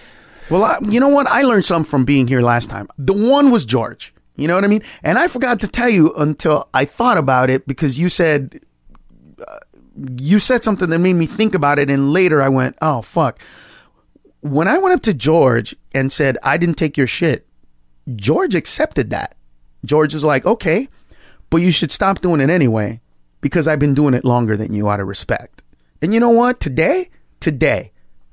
Well, 0.49 0.63
I, 0.63 0.77
you 0.81 0.99
know 0.99 1.09
what? 1.09 1.27
I 1.27 1.43
learned 1.43 1.65
something 1.65 1.89
from 1.89 2.05
being 2.05 2.27
here 2.27 2.41
last 2.41 2.69
time. 2.69 2.87
The 2.97 3.13
one 3.13 3.51
was 3.51 3.65
George. 3.65 4.13
You 4.35 4.47
know 4.47 4.55
what 4.55 4.63
I 4.63 4.67
mean? 4.67 4.81
And 5.03 5.19
I 5.19 5.27
forgot 5.27 5.59
to 5.61 5.67
tell 5.67 5.89
you 5.89 6.13
until 6.15 6.67
I 6.73 6.85
thought 6.85 7.17
about 7.17 7.49
it 7.49 7.67
because 7.67 7.99
you 7.99 8.09
said 8.09 8.61
uh, 9.45 9.57
you 10.17 10.39
said 10.39 10.63
something 10.63 10.89
that 10.89 10.99
made 10.99 11.13
me 11.13 11.25
think 11.25 11.53
about 11.53 11.77
it, 11.77 11.89
and 11.89 12.13
later 12.13 12.41
I 12.41 12.49
went, 12.49 12.77
"Oh 12.81 13.01
fuck." 13.01 13.39
When 14.39 14.67
I 14.67 14.79
went 14.79 14.95
up 14.95 15.01
to 15.03 15.13
George 15.13 15.75
and 15.93 16.11
said 16.11 16.37
I 16.41 16.57
didn't 16.57 16.77
take 16.77 16.97
your 16.97 17.05
shit, 17.05 17.45
George 18.15 18.55
accepted 18.55 19.09
that. 19.11 19.35
George 19.85 20.13
is 20.15 20.23
like, 20.23 20.45
"Okay, 20.45 20.87
but 21.49 21.57
you 21.61 21.71
should 21.71 21.91
stop 21.91 22.21
doing 22.21 22.41
it 22.41 22.49
anyway 22.49 22.99
because 23.41 23.67
I've 23.67 23.79
been 23.79 23.93
doing 23.93 24.13
it 24.13 24.25
longer 24.25 24.55
than 24.57 24.73
you 24.73 24.89
out 24.89 24.99
of 24.99 25.07
respect." 25.07 25.63
And 26.01 26.13
you 26.13 26.19
know 26.19 26.29
what? 26.29 26.59
Today, 26.59 27.09
today, 27.39 27.91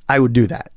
I 0.08 0.18
would 0.20 0.32
do 0.32 0.46
that 0.46 0.72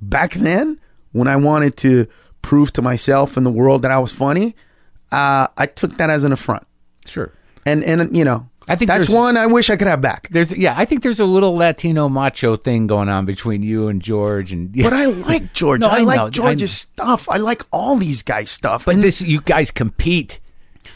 back 0.00 0.34
then 0.34 0.78
when 1.12 1.28
I 1.28 1.36
wanted 1.36 1.76
to 1.78 2.06
prove 2.42 2.72
to 2.74 2.82
myself 2.82 3.36
and 3.36 3.46
the 3.46 3.50
world 3.50 3.82
that 3.82 3.90
I 3.90 3.98
was 3.98 4.12
funny, 4.12 4.54
uh, 5.12 5.46
I 5.56 5.66
took 5.66 5.96
that 5.98 6.10
as 6.10 6.24
an 6.24 6.32
affront, 6.32 6.66
Sure. 7.06 7.30
and 7.64 7.82
and 7.84 8.16
you 8.16 8.24
know, 8.24 8.48
I 8.68 8.76
think 8.76 8.88
that's 8.88 9.08
one 9.08 9.36
I 9.36 9.46
wish 9.46 9.70
I 9.70 9.76
could 9.76 9.88
have 9.88 10.00
back. 10.00 10.28
There's 10.30 10.56
yeah, 10.56 10.74
I 10.76 10.84
think 10.84 11.02
there's 11.02 11.20
a 11.20 11.24
little 11.24 11.54
Latino 11.54 12.08
macho 12.08 12.56
thing 12.56 12.86
going 12.86 13.08
on 13.08 13.26
between 13.26 13.62
you 13.62 13.88
and 13.88 14.00
George 14.00 14.52
and 14.52 14.72
But 14.72 14.92
I 14.92 15.04
like 15.06 15.52
George. 15.52 15.80
No, 15.80 15.88
I, 15.88 15.96
I 15.96 15.98
know. 16.00 16.04
like 16.04 16.32
George's 16.32 16.72
stuff. 16.72 17.28
I 17.28 17.36
like 17.36 17.62
all 17.70 17.96
these 17.96 18.22
guys' 18.22 18.50
stuff. 18.50 18.86
But 18.86 18.94
And 18.94 19.04
this 19.04 19.20
you 19.20 19.40
guys 19.40 19.70
compete. 19.70 20.40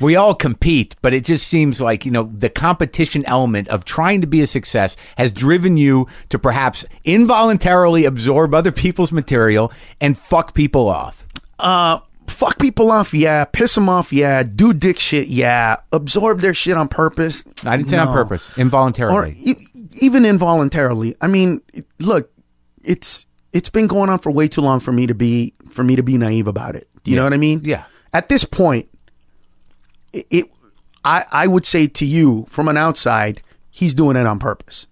We 0.00 0.14
all 0.14 0.34
compete, 0.34 0.94
but 1.02 1.12
it 1.12 1.24
just 1.24 1.48
seems 1.48 1.80
like, 1.80 2.04
you 2.04 2.12
know, 2.12 2.30
the 2.32 2.48
competition 2.48 3.24
element 3.26 3.66
of 3.68 3.84
trying 3.84 4.20
to 4.20 4.28
be 4.28 4.40
a 4.42 4.46
success 4.46 4.96
has 5.16 5.32
driven 5.32 5.76
you 5.76 6.06
to 6.28 6.38
perhaps 6.38 6.84
involuntarily 7.04 8.04
absorb 8.04 8.54
other 8.54 8.70
people's 8.70 9.10
material 9.10 9.72
and 10.00 10.16
fuck 10.16 10.54
people 10.54 10.88
off. 10.88 11.26
uh, 11.58 11.98
fuck 12.30 12.58
people 12.58 12.90
off, 12.90 13.12
yeah. 13.14 13.44
Piss 13.44 13.74
them 13.74 13.88
off, 13.88 14.12
yeah. 14.12 14.42
Do 14.42 14.72
dick 14.72 14.98
shit, 14.98 15.28
yeah. 15.28 15.76
Absorb 15.92 16.40
their 16.40 16.54
shit 16.54 16.76
on 16.76 16.88
purpose. 16.88 17.44
I 17.64 17.76
didn't 17.76 17.88
say 17.90 17.98
on 17.98 18.08
No. 18.08 18.12
purpose, 18.12 18.50
or 18.56 18.60
involuntarily. 18.60 19.36
e- 19.40 19.66
even 20.00 20.24
involuntarily. 20.24 21.16
I 21.20 21.26
mean, 21.26 21.60
look, 21.98 22.30
it's 22.82 23.26
it's 23.52 23.68
been 23.70 23.86
going 23.86 24.10
on 24.10 24.18
for 24.18 24.30
way 24.30 24.46
too 24.48 24.60
long 24.60 24.78
for 24.80 24.92
me 24.92 25.06
to 25.06 25.14
be 25.14 25.54
for 25.70 25.82
me 25.82 25.96
to 25.96 26.02
be 26.02 26.16
naive 26.18 26.46
about 26.46 26.76
it. 26.76 26.88
Do 27.04 27.10
you 27.10 27.16
Yeah. 27.16 27.20
know 27.22 27.26
what 27.26 27.32
I 27.34 27.38
mean? 27.38 27.60
Yeah. 27.64 27.84
At 28.12 28.28
this 28.28 28.44
point, 28.44 28.88
it, 30.12 30.26
it 30.30 30.44
I 31.04 31.24
I 31.32 31.46
would 31.46 31.64
say 31.66 31.86
to 31.86 32.04
you 32.06 32.46
from 32.48 32.68
an 32.68 32.76
outside, 32.76 33.42
he's 33.70 33.94
doing 33.94 34.16
it 34.16 34.26
on 34.26 34.38
purpose. 34.38 34.86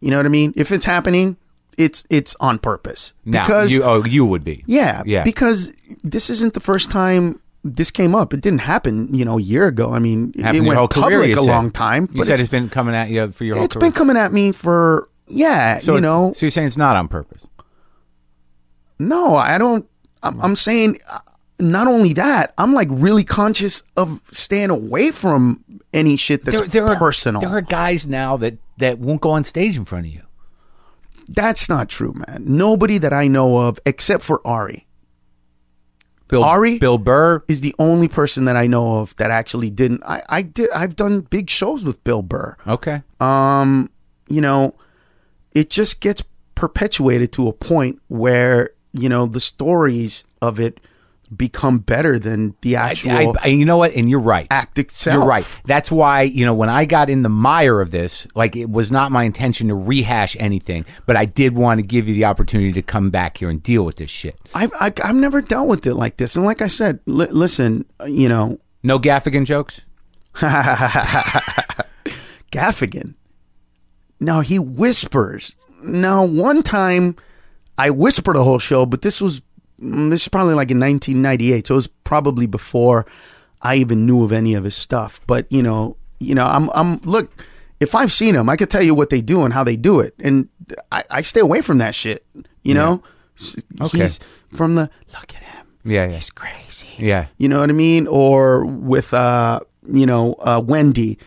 You 0.00 0.10
know 0.10 0.16
what 0.16 0.26
I 0.26 0.30
mean? 0.30 0.52
If 0.56 0.72
it's 0.72 0.84
happening, 0.84 1.36
it's 1.78 2.04
it's 2.10 2.34
on 2.40 2.58
purpose. 2.58 3.12
now, 3.24 3.44
because 3.44 3.72
you 3.72 3.82
oh 3.82 4.04
you 4.04 4.24
would 4.24 4.44
be. 4.44 4.64
yeah, 4.66 5.02
Yeah. 5.06 5.24
Because 5.24 5.72
this 6.02 6.30
isn't 6.30 6.54
the 6.54 6.60
first 6.60 6.90
time 6.90 7.40
this 7.64 7.90
came 7.90 8.14
up. 8.14 8.34
It 8.34 8.40
didn't 8.40 8.60
happen, 8.60 9.14
you 9.14 9.24
know, 9.24 9.38
a 9.38 9.42
year 9.42 9.66
ago. 9.68 9.92
I 9.92 9.98
mean, 9.98 10.32
Happened 10.34 10.66
it 10.66 10.68
went 10.68 10.90
career, 10.90 11.20
public 11.20 11.28
you 11.28 11.38
a 11.38 11.44
said. 11.44 11.50
long 11.50 11.70
time. 11.70 12.08
You 12.12 12.18
but 12.18 12.26
said 12.26 12.32
it's, 12.34 12.42
it's 12.42 12.50
been 12.50 12.68
coming 12.68 12.94
at 12.94 13.08
you 13.08 13.30
for 13.30 13.44
your 13.44 13.56
whole 13.56 13.64
it's 13.64 13.74
career. 13.74 13.80
been 13.90 13.92
coming 13.92 14.16
at 14.16 14.32
me 14.32 14.52
for 14.52 15.08
yeah, 15.28 15.78
so 15.78 15.94
you 15.94 16.00
know. 16.00 16.32
So 16.34 16.46
you're 16.46 16.50
saying 16.50 16.66
it's 16.66 16.76
not 16.76 16.96
on 16.96 17.08
purpose. 17.08 17.46
No, 18.98 19.36
I 19.36 19.58
don't. 19.58 19.88
I'm, 20.22 20.40
I'm 20.40 20.56
saying 20.56 20.98
uh, 21.08 21.18
not 21.58 21.86
only 21.86 22.12
that. 22.14 22.52
I'm 22.58 22.74
like 22.74 22.88
really 22.90 23.24
conscious 23.24 23.82
of 23.96 24.20
staying 24.32 24.70
away 24.70 25.10
from 25.10 25.64
any 25.92 26.16
shit 26.16 26.44
that's 26.44 26.74
are 26.74 26.96
personal. 26.96 27.40
there 27.40 27.50
are 27.50 27.60
guys 27.60 28.06
now 28.06 28.36
that 28.38 28.58
that 28.78 28.98
won't 28.98 29.20
go 29.20 29.30
on 29.30 29.44
stage 29.44 29.76
in 29.76 29.84
front 29.84 30.06
of 30.06 30.12
you. 30.12 30.22
That's 31.34 31.68
not 31.68 31.88
true, 31.88 32.14
man. 32.14 32.44
Nobody 32.46 32.98
that 32.98 33.12
I 33.12 33.26
know 33.28 33.58
of, 33.58 33.78
except 33.86 34.22
for 34.22 34.40
Ari, 34.46 34.86
Bill 36.28 36.44
Ari? 36.44 36.78
Bill 36.78 36.98
Burr. 36.98 37.44
is 37.46 37.60
the 37.60 37.74
only 37.78 38.08
person 38.08 38.46
that 38.46 38.56
I 38.56 38.66
know 38.66 39.00
of 39.00 39.14
that 39.16 39.30
actually 39.30 39.70
didn't. 39.70 40.02
I, 40.04 40.22
I 40.28 40.42
did. 40.42 40.70
I've 40.70 40.96
done 40.96 41.20
big 41.20 41.50
shows 41.50 41.84
with 41.84 42.02
Bill 42.04 42.22
Burr. 42.22 42.56
Okay. 42.66 43.02
um, 43.20 43.90
you 44.28 44.40
know, 44.40 44.74
it 45.52 45.68
just 45.68 46.00
gets 46.00 46.22
perpetuated 46.54 47.32
to 47.32 47.48
a 47.48 47.52
point 47.52 48.00
where 48.08 48.70
you 48.92 49.08
know 49.08 49.26
the 49.26 49.40
stories 49.40 50.24
of 50.40 50.58
it 50.58 50.80
become 51.36 51.78
better 51.78 52.18
than 52.18 52.54
the 52.62 52.76
actual 52.76 53.12
I, 53.12 53.32
I, 53.42 53.46
you 53.48 53.64
know 53.64 53.76
what? 53.78 53.92
And 53.94 54.08
you're 54.10 54.20
right. 54.20 54.46
act 54.50 54.78
itself. 54.78 55.14
You're 55.14 55.24
right. 55.24 55.46
That's 55.64 55.90
why, 55.90 56.22
you 56.22 56.44
know, 56.44 56.54
when 56.54 56.68
I 56.68 56.84
got 56.84 57.08
in 57.10 57.22
the 57.22 57.28
mire 57.28 57.80
of 57.80 57.90
this, 57.90 58.26
like 58.34 58.56
it 58.56 58.70
was 58.70 58.90
not 58.90 59.12
my 59.12 59.24
intention 59.24 59.68
to 59.68 59.74
rehash 59.74 60.36
anything, 60.38 60.84
but 61.06 61.16
I 61.16 61.24
did 61.24 61.54
want 61.54 61.78
to 61.80 61.86
give 61.86 62.08
you 62.08 62.14
the 62.14 62.24
opportunity 62.24 62.72
to 62.72 62.82
come 62.82 63.10
back 63.10 63.38
here 63.38 63.50
and 63.50 63.62
deal 63.62 63.84
with 63.84 63.96
this 63.96 64.10
shit. 64.10 64.38
I've 64.54 64.72
I, 64.74 64.92
I've 65.02 65.14
never 65.16 65.40
dealt 65.40 65.68
with 65.68 65.86
it 65.86 65.94
like 65.94 66.16
this, 66.16 66.36
and 66.36 66.44
like 66.44 66.62
I 66.62 66.68
said, 66.68 67.00
li- 67.06 67.26
listen, 67.30 67.84
you 68.06 68.28
know, 68.28 68.58
No 68.82 68.98
Gaffigan 68.98 69.44
jokes? 69.44 69.80
Gaffigan. 72.52 73.14
Now 74.20 74.40
he 74.40 74.58
whispers. 74.58 75.54
Now 75.82 76.24
one 76.24 76.62
time, 76.62 77.16
I 77.78 77.90
whispered 77.90 78.36
a 78.36 78.44
whole 78.44 78.58
show, 78.58 78.86
but 78.86 79.02
this 79.02 79.20
was 79.20 79.42
this 79.82 80.22
is 80.22 80.28
probably 80.28 80.54
like 80.54 80.70
in 80.70 80.78
1998, 80.80 81.66
so 81.66 81.74
it 81.74 81.76
was 81.76 81.86
probably 81.88 82.46
before 82.46 83.04
I 83.60 83.76
even 83.76 84.06
knew 84.06 84.22
of 84.24 84.32
any 84.32 84.54
of 84.54 84.64
his 84.64 84.74
stuff. 84.76 85.20
But 85.26 85.50
you 85.50 85.62
know, 85.62 85.96
you 86.20 86.34
know, 86.34 86.46
I'm 86.46 86.70
I'm 86.74 86.96
look. 87.04 87.30
If 87.80 87.96
I've 87.96 88.12
seen 88.12 88.36
him, 88.36 88.48
I 88.48 88.54
could 88.54 88.70
tell 88.70 88.82
you 88.82 88.94
what 88.94 89.10
they 89.10 89.20
do 89.20 89.42
and 89.42 89.52
how 89.52 89.64
they 89.64 89.74
do 89.74 89.98
it, 89.98 90.14
and 90.20 90.48
I, 90.92 91.02
I 91.10 91.22
stay 91.22 91.40
away 91.40 91.62
from 91.62 91.78
that 91.78 91.94
shit. 91.96 92.24
You 92.62 92.74
know, 92.74 93.02
Okay. 93.80 93.98
he's 93.98 94.20
from 94.54 94.76
the 94.76 94.88
look 95.12 95.34
at 95.34 95.42
him. 95.42 95.66
Yeah, 95.84 96.06
yeah. 96.06 96.14
He's 96.14 96.30
crazy. 96.30 96.86
Yeah. 96.98 97.26
You 97.38 97.48
know 97.48 97.58
what 97.58 97.70
I 97.70 97.72
mean? 97.72 98.06
Or 98.06 98.64
with 98.64 99.12
uh, 99.12 99.58
you 99.92 100.06
know, 100.06 100.34
uh, 100.34 100.62
Wendy, 100.64 101.18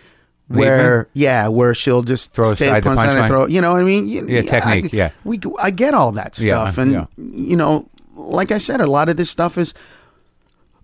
where 0.47 1.09
yeah, 1.13 1.47
where 1.49 1.73
she'll 1.75 2.03
just 2.03 2.31
Throw 2.31 2.51
aside 2.51 2.83
the 2.83 2.89
punchline 2.89 3.17
and 3.19 3.27
throw. 3.27 3.47
You 3.47 3.59
know 3.59 3.73
what 3.73 3.81
I 3.81 3.83
mean? 3.83 4.07
You- 4.07 4.27
Yeah, 4.27 4.41
technique, 4.43 4.93
I, 4.93 4.97
yeah. 4.97 5.11
we 5.25 5.39
I 5.59 5.71
get 5.71 5.93
all 5.93 6.13
that 6.13 6.37
Yeah, 6.39 6.63
stuff, 6.69 6.77
and 6.77 6.91
yeah. 6.93 7.05
you 7.17 7.57
know, 7.57 7.89
like 8.15 8.51
I 8.51 8.57
said, 8.57 8.81
a 8.81 8.87
lot 8.87 9.09
of 9.09 9.17
this 9.17 9.29
stuff 9.29 9.57
is 9.57 9.73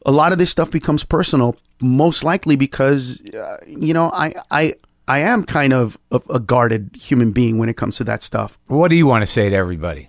a 0.06 0.12
lot 0.12 0.32
of 0.32 0.38
this 0.38 0.52
stuff 0.52 0.70
becomes 0.70 1.04
personal, 1.04 1.56
most 1.82 2.24
likely 2.24 2.56
because 2.56 3.22
uh, 3.34 3.58
you 3.66 3.94
know 3.94 4.12
I 4.14 4.34
I. 4.52 4.76
I 5.08 5.18
am 5.18 5.44
kind 5.44 5.74
of 5.74 5.98
a, 6.12 6.22
a 6.30 6.40
guarded 6.40 6.92
human 6.96 7.32
being 7.32 7.58
when 7.58 7.68
it 7.68 7.76
comes 7.76 7.98
to 7.98 8.06
that 8.06 8.24
stuff 8.24 8.58
What 8.68 8.88
do 8.90 8.96
you 8.96 9.06
want 9.08 9.24
to 9.24 9.26
say 9.26 9.50
to 9.50 9.56
everybody? 9.56 10.08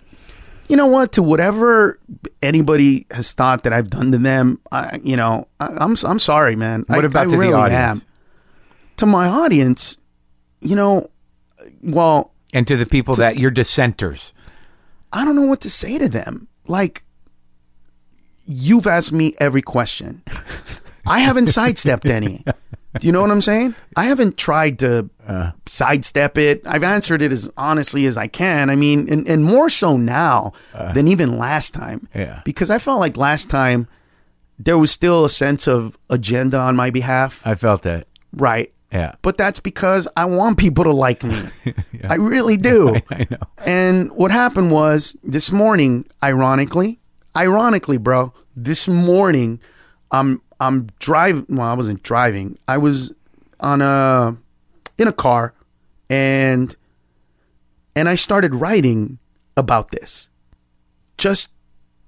you 0.69 0.77
know 0.77 0.87
what? 0.87 1.11
To 1.13 1.23
whatever 1.23 1.99
anybody 2.41 3.05
has 3.11 3.33
thought 3.33 3.63
that 3.63 3.73
I've 3.73 3.89
done 3.89 4.11
to 4.11 4.17
them, 4.17 4.59
I, 4.71 4.99
you 5.03 5.15
know, 5.15 5.47
I, 5.59 5.67
I'm 5.67 5.95
I'm 6.03 6.19
sorry, 6.19 6.55
man. 6.55 6.85
What 6.87 7.03
I, 7.03 7.07
about 7.07 7.27
I 7.27 7.29
to 7.31 7.37
really 7.37 7.51
the 7.51 7.57
audience? 7.57 8.01
Am. 8.01 8.07
To 8.97 9.05
my 9.05 9.27
audience, 9.27 9.97
you 10.61 10.75
know, 10.75 11.09
well, 11.81 12.31
And 12.53 12.65
to 12.67 12.77
the 12.77 12.85
people 12.85 13.15
that 13.15 13.37
you're 13.37 13.51
dissenters. 13.51 14.33
I 15.11 15.25
don't 15.25 15.35
know 15.35 15.43
what 15.43 15.61
to 15.61 15.69
say 15.69 15.97
to 15.97 16.07
them. 16.07 16.47
Like, 16.67 17.03
you've 18.45 18.87
asked 18.87 19.11
me 19.11 19.33
every 19.39 19.61
question. 19.61 20.21
I 21.05 21.19
haven't 21.19 21.47
sidestepped 21.47 22.05
any. 22.05 22.43
Do 22.99 23.07
you 23.07 23.11
know 23.11 23.21
what 23.21 23.31
I'm 23.31 23.41
saying? 23.41 23.73
I 23.97 24.03
haven't 24.05 24.37
tried 24.37 24.77
to 24.79 25.09
Uh. 25.27 25.51
sidestep 25.65 26.37
it. 26.37 26.61
I've 26.65 26.83
answered 26.83 27.21
it 27.23 27.31
as 27.31 27.49
honestly 27.57 28.05
as 28.05 28.17
I 28.17 28.27
can. 28.27 28.69
I 28.69 28.75
mean, 28.75 29.11
and, 29.11 29.27
and 29.27 29.43
more 29.43 29.69
so 29.69 29.97
now 29.97 30.53
than 30.93 31.07
even 31.07 31.37
last 31.39 31.73
time. 31.73 32.07
Uh. 32.13 32.19
Yeah. 32.19 32.41
Because 32.45 32.69
I 32.69 32.77
felt 32.79 32.99
like 32.99 33.17
last 33.17 33.49
time 33.49 33.87
there 34.59 34.77
was 34.77 34.91
still 34.91 35.25
a 35.25 35.29
sense 35.29 35.67
of 35.67 35.97
agenda 36.11 36.59
on 36.59 36.75
my 36.75 36.91
behalf. 36.91 37.41
I 37.45 37.55
felt 37.55 37.81
that. 37.81 38.07
Right. 38.31 38.71
Yeah. 38.91 39.15
But 39.23 39.37
that's 39.39 39.59
because 39.59 40.07
I 40.15 40.25
want 40.25 40.59
people 40.59 40.83
to 40.83 40.91
like 40.91 41.23
me. 41.23 41.41
I 42.07 42.15
really 42.15 42.57
do. 42.57 42.95
I 43.09 43.25
know. 43.31 43.37
And 43.65 44.11
what 44.11 44.29
happened 44.29 44.69
was 44.71 45.15
this 45.23 45.51
morning, 45.51 46.05
ironically, 46.23 46.99
ironically, 47.35 47.97
bro, 47.97 48.33
this 48.55 48.87
morning, 48.87 49.59
I'm 50.11 50.41
I'm 50.59 50.89
driving. 50.99 51.45
Well, 51.49 51.67
I 51.67 51.73
wasn't 51.73 52.03
driving. 52.03 52.57
I 52.67 52.77
was 52.77 53.11
on 53.59 53.81
a 53.81 54.37
in 54.97 55.07
a 55.07 55.13
car, 55.13 55.53
and 56.09 56.75
and 57.95 58.07
I 58.07 58.15
started 58.15 58.55
writing 58.55 59.19
about 59.57 59.91
this. 59.91 60.29
Just 61.17 61.49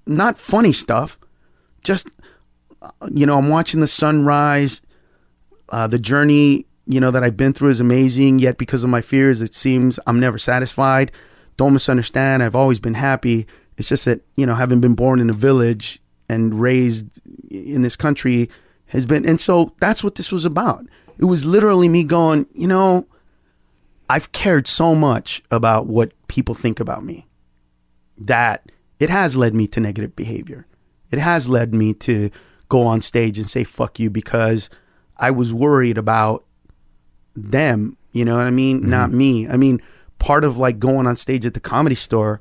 not 0.06 0.38
funny 0.38 0.72
stuff. 0.72 1.18
Just 1.82 2.08
you 3.12 3.26
know, 3.26 3.38
I'm 3.38 3.48
watching 3.48 3.80
the 3.80 3.88
sunrise. 3.88 4.80
Uh, 5.68 5.88
the 5.88 5.98
journey, 5.98 6.64
you 6.86 7.00
know, 7.00 7.10
that 7.10 7.24
I've 7.24 7.36
been 7.36 7.52
through 7.52 7.70
is 7.70 7.80
amazing. 7.80 8.38
Yet, 8.38 8.58
because 8.58 8.84
of 8.84 8.90
my 8.90 9.00
fears, 9.00 9.42
it 9.42 9.54
seems 9.54 9.98
I'm 10.06 10.20
never 10.20 10.38
satisfied. 10.38 11.10
Don't 11.56 11.72
misunderstand. 11.72 12.42
I've 12.42 12.54
always 12.54 12.78
been 12.80 12.94
happy. 12.94 13.46
It's 13.76 13.88
just 13.88 14.04
that 14.06 14.20
you 14.36 14.46
know, 14.46 14.54
having 14.54 14.80
been 14.80 14.94
born 14.94 15.20
in 15.20 15.30
a 15.30 15.34
village 15.34 16.00
and 16.28 16.60
raised 16.60 17.06
in 17.50 17.82
this 17.82 17.96
country 17.96 18.50
has 18.86 19.06
been, 19.06 19.26
and 19.26 19.40
so 19.40 19.74
that's 19.80 20.02
what 20.04 20.14
this 20.14 20.32
was 20.32 20.44
about. 20.44 20.84
It 21.18 21.24
was 21.24 21.44
literally 21.44 21.88
me 21.88 22.04
going, 22.04 22.46
you 22.52 22.68
know, 22.68 23.06
I've 24.08 24.32
cared 24.32 24.68
so 24.68 24.94
much 24.94 25.42
about 25.50 25.86
what 25.86 26.12
people 26.28 26.54
think 26.54 26.78
about 26.78 27.04
me 27.04 27.26
that 28.18 28.70
it 28.98 29.10
has 29.10 29.36
led 29.36 29.54
me 29.54 29.66
to 29.68 29.80
negative 29.80 30.14
behavior. 30.14 30.66
It 31.10 31.18
has 31.18 31.48
led 31.48 31.74
me 31.74 31.94
to 31.94 32.30
go 32.68 32.82
on 32.82 33.00
stage 33.00 33.38
and 33.38 33.48
say 33.48 33.64
fuck 33.64 33.98
you 33.98 34.10
because 34.10 34.70
I 35.16 35.30
was 35.30 35.52
worried 35.52 35.98
about 35.98 36.44
them, 37.34 37.96
you 38.12 38.24
know 38.24 38.36
what 38.36 38.46
I 38.46 38.50
mean? 38.50 38.80
Mm-hmm. 38.80 38.90
Not 38.90 39.12
me. 39.12 39.48
I 39.48 39.56
mean, 39.56 39.80
part 40.18 40.44
of 40.44 40.58
like 40.58 40.78
going 40.78 41.06
on 41.06 41.16
stage 41.16 41.46
at 41.46 41.54
the 41.54 41.60
comedy 41.60 41.94
store 41.94 42.40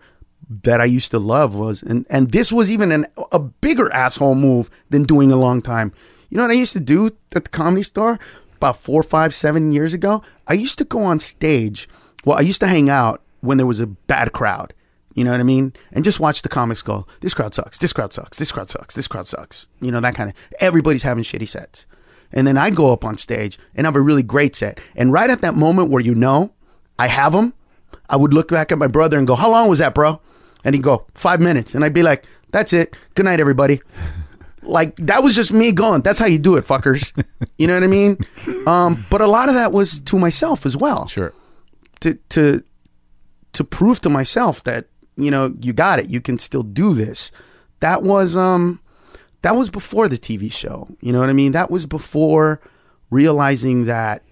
that 0.50 0.80
I 0.80 0.86
used 0.86 1.12
to 1.12 1.20
love 1.20 1.56
was 1.56 1.82
and 1.82 2.06
and 2.10 2.32
this 2.32 2.52
was 2.52 2.70
even 2.70 2.92
an, 2.92 3.08
a 3.32 3.40
bigger 3.40 3.92
asshole 3.92 4.36
move 4.36 4.70
than 4.90 5.04
doing 5.04 5.32
a 5.32 5.38
long 5.38 5.62
time. 5.62 5.92
You 6.30 6.38
know 6.38 6.44
what 6.44 6.52
I 6.52 6.60
used 6.60 6.74
to 6.74 6.80
do 6.80 7.08
at 7.08 7.44
the 7.44 7.50
comedy 7.50 7.84
store 7.84 8.20
about 8.56 8.80
four, 8.80 9.04
five, 9.04 9.34
seven 9.34 9.72
years 9.72 9.94
ago? 9.94 10.24
I 10.48 10.54
used 10.54 10.78
to 10.80 10.86
go 10.86 11.04
on 11.04 11.20
stage. 11.20 11.88
Well, 12.24 12.38
I 12.38 12.42
used 12.42 12.60
to 12.62 12.68
hang 12.68 12.90
out 12.90 13.22
when 13.42 13.58
there 13.58 13.68
was 13.68 13.80
a 13.80 13.88
bad 13.88 14.32
crowd. 14.32 14.74
You 15.14 15.24
know 15.24 15.32
what 15.32 15.40
I 15.40 15.44
mean? 15.44 15.74
And 15.94 16.04
just 16.04 16.20
watch 16.20 16.42
the 16.42 16.50
comics 16.50 16.82
go, 16.82 17.08
this 17.22 17.34
crowd 17.34 17.56
sucks, 17.56 17.78
this 17.78 17.94
crowd 17.94 18.12
sucks, 18.12 18.38
this 18.38 18.52
crowd 18.52 18.70
sucks, 18.70 18.96
this 18.96 19.08
crowd 19.08 19.28
sucks. 19.28 19.68
You 19.80 19.92
know, 19.92 20.02
that 20.02 20.14
kind 20.14 20.30
of, 20.30 20.36
everybody's 20.60 21.04
having 21.04 21.24
shitty 21.24 21.48
sets. 21.48 21.86
And 22.34 22.46
then 22.46 22.58
I 22.58 22.70
go 22.70 22.92
up 22.92 23.06
on 23.06 23.18
stage 23.18 23.58
and 23.76 23.86
have 23.86 23.96
a 23.96 24.02
really 24.02 24.24
great 24.24 24.58
set. 24.58 24.80
And 24.94 25.14
right 25.14 25.30
at 25.30 25.42
that 25.42 25.56
moment 25.56 25.90
where 25.90 26.04
you 26.04 26.16
know 26.16 26.54
I 27.00 27.08
have 27.08 27.32
them, 27.32 27.54
I 28.10 28.18
would 28.18 28.34
look 28.34 28.50
back 28.50 28.74
at 28.74 28.78
my 28.78 28.88
brother 28.88 29.18
and 29.18 29.26
go, 29.26 29.36
how 29.36 29.50
long 29.50 29.70
was 29.70 29.80
that, 29.80 29.96
bro? 29.96 30.20
And 30.66 30.76
he'd 30.76 30.82
go, 30.84 31.06
five 31.14 31.40
minutes. 31.40 31.76
And 31.76 31.86
I'd 31.86 31.94
be 31.94 32.04
like, 32.04 32.26
that's 32.52 32.74
it. 32.74 32.96
Good 33.14 33.26
night, 33.26 33.40
everybody. 33.40 33.80
like 34.64 34.96
that 34.98 35.22
was 35.24 35.36
just 35.36 35.54
me 35.54 35.72
going, 35.72 36.02
that's 36.02 36.18
how 36.20 36.26
you 36.26 36.40
do 36.40 36.56
it, 36.58 36.66
fuckers. 36.66 37.12
you 37.58 37.68
know 37.68 37.76
what 37.76 37.84
I 37.84 37.88
mean? 37.88 38.18
Um, 38.68 39.06
but 39.12 39.22
a 39.22 39.28
lot 39.28 39.48
of 39.48 39.54
that 39.54 39.72
was 39.72 40.00
to 40.00 40.18
myself 40.18 40.66
as 40.66 40.76
well 40.76 41.08
Sure. 41.08 41.34
to 42.00 42.16
to 42.30 42.64
to 43.54 43.64
prove 43.64 44.02
to 44.02 44.10
myself 44.10 44.64
that 44.64 44.88
you 45.18 45.30
know 45.30 45.54
you 45.62 45.72
got 45.72 46.00
it 46.00 46.10
you 46.10 46.20
can 46.20 46.40
still 46.40 46.64
do 46.64 46.96
this 46.96 47.32
that 47.82 48.02
was 48.02 48.36
um 48.36 48.80
that 49.44 49.56
was 49.56 49.70
before 49.70 50.10
the 50.10 50.18
TV 50.18 50.52
show 50.52 50.88
you 51.00 51.12
know 51.14 51.20
what 51.20 51.30
I 51.30 51.34
mean 51.34 51.52
that 51.52 51.70
was 51.70 51.86
before 51.86 52.60
realizing 53.12 53.86
that 53.86 54.24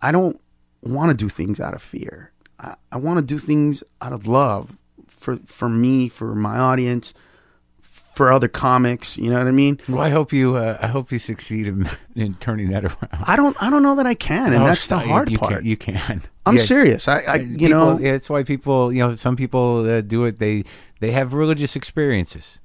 I 0.00 0.12
don't 0.12 0.40
want 0.82 1.10
to 1.10 1.16
do 1.16 1.28
things 1.28 1.58
out 1.58 1.74
of 1.74 1.82
fear 1.82 2.30
I, 2.60 2.76
I 2.92 2.96
want 2.96 3.18
to 3.18 3.24
do 3.24 3.38
things 3.38 3.82
out 4.00 4.12
of 4.12 4.24
love 4.28 4.78
for 5.24 5.38
for 5.46 5.68
me 5.68 6.08
for 6.08 6.34
my 6.34 6.56
audience 6.58 7.14
for 8.14 8.30
other 8.32 8.46
comics 8.46 9.18
you 9.18 9.28
know 9.30 9.38
what 9.38 9.48
I 9.48 9.50
mean 9.50 9.80
Well, 9.88 10.00
I 10.00 10.10
hope 10.10 10.32
you. 10.32 10.54
Uh, 10.56 10.78
I 10.80 10.86
hope 10.86 11.10
you 11.10 11.18
succeed 11.18 11.66
in, 11.66 11.88
in 12.14 12.34
turning 12.34 12.68
that 12.70 12.84
around. 12.84 13.08
I 13.26 13.34
don't 13.34 13.56
I 13.60 13.70
don't 13.70 13.82
know 13.82 13.96
that 13.96 14.06
I 14.06 14.14
can 14.14 14.52
and 14.52 14.60
No, 14.62 14.66
that's 14.66 14.80
the 14.86 14.94
stop. 14.94 15.04
You- 15.06 15.12
hard 15.12 15.30
you 15.32 15.38
part 15.38 15.52
Can, 15.56 15.64
you 15.66 15.76
can. 15.76 16.22
I'm 16.46 16.56
Yeah. 16.56 16.62
serious 16.62 17.08
I, 17.08 17.18
I 17.22 17.34
you 17.36 17.68
know 17.68 17.94
People- 17.96 18.00
yeah, 18.06 18.12
it's 18.12 18.30
why 18.30 18.44
people. 18.44 18.92
You 18.92 19.00
know, 19.00 19.14
some 19.16 19.34
people 19.34 19.66
uh, 19.90 20.00
do 20.02 20.24
it. 20.28 20.38
They 20.38 20.62
they 21.00 21.10
have 21.10 21.34
religious 21.34 21.74
experiences. 21.74 22.60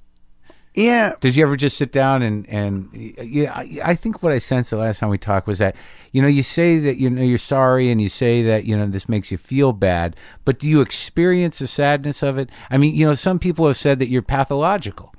Yeah 0.80 1.14
Did 1.20 1.36
you 1.36 1.44
ever 1.44 1.56
just 1.58 1.78
sit 1.78 1.92
down 1.92 2.22
and 2.22 2.48
and 2.50 2.90
yeah? 2.94 3.52
I, 3.54 3.80
I 3.92 3.96
think 3.96 4.24
what 4.24 4.32
I 4.32 4.40
sensed 4.40 4.70
the 4.70 4.78
last 4.78 5.00
time 5.00 5.10
we 5.10 5.18
talked 5.18 5.48
was 5.48 5.60
that 5.60 5.76
you 6.12 6.22
know 6.22 6.28
you 6.28 6.44
say 6.44 6.80
that 6.80 6.98
you 6.98 7.10
know 7.10 7.22
you're 7.22 7.38
sorry 7.38 7.92
and 7.92 8.00
you 8.02 8.10
say 8.10 8.42
that 8.44 8.66
you 8.66 8.76
know 8.78 8.88
this 8.88 9.08
makes 9.10 9.32
you 9.32 9.38
feel 9.38 9.74
bad, 9.74 10.16
but 10.46 10.60
do 10.60 10.68
you 10.68 10.82
experience 10.82 11.60
the 11.60 11.68
sadness 11.68 12.24
of 12.24 12.38
it? 12.38 12.50
I 12.70 12.78
mean, 12.78 12.96
you 12.96 13.06
know, 13.06 13.16
some 13.16 13.40
people 13.40 13.68
have 13.68 13.78
said 13.78 14.00
that 14.00 14.10
you're 14.10 14.22
pathological. 14.22 15.14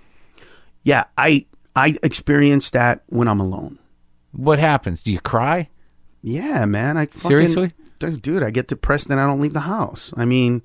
yeah 0.83 1.05
I 1.19 1.47
I 1.77 1.97
experience 2.03 2.71
that 2.71 3.03
when 3.07 3.29
I'm 3.29 3.41
alone 3.41 3.79
What 4.33 4.59
happens? 4.59 5.03
Do 5.03 5.13
you 5.13 5.21
cry? 5.21 5.69
Yeah, 6.23 6.65
man. 6.67 6.97
I 6.97 7.07
fucking, 7.07 7.31
Seriously? 7.31 7.73
dude, 7.99 8.23
dude, 8.23 8.43
I 8.43 8.51
get 8.51 8.69
depressed 8.69 9.09
and 9.11 9.21
I 9.21 9.27
don't 9.27 9.41
leave 9.41 9.53
the 9.55 9.61
house. 9.77 10.13
I 10.17 10.25
mean, 10.25 10.63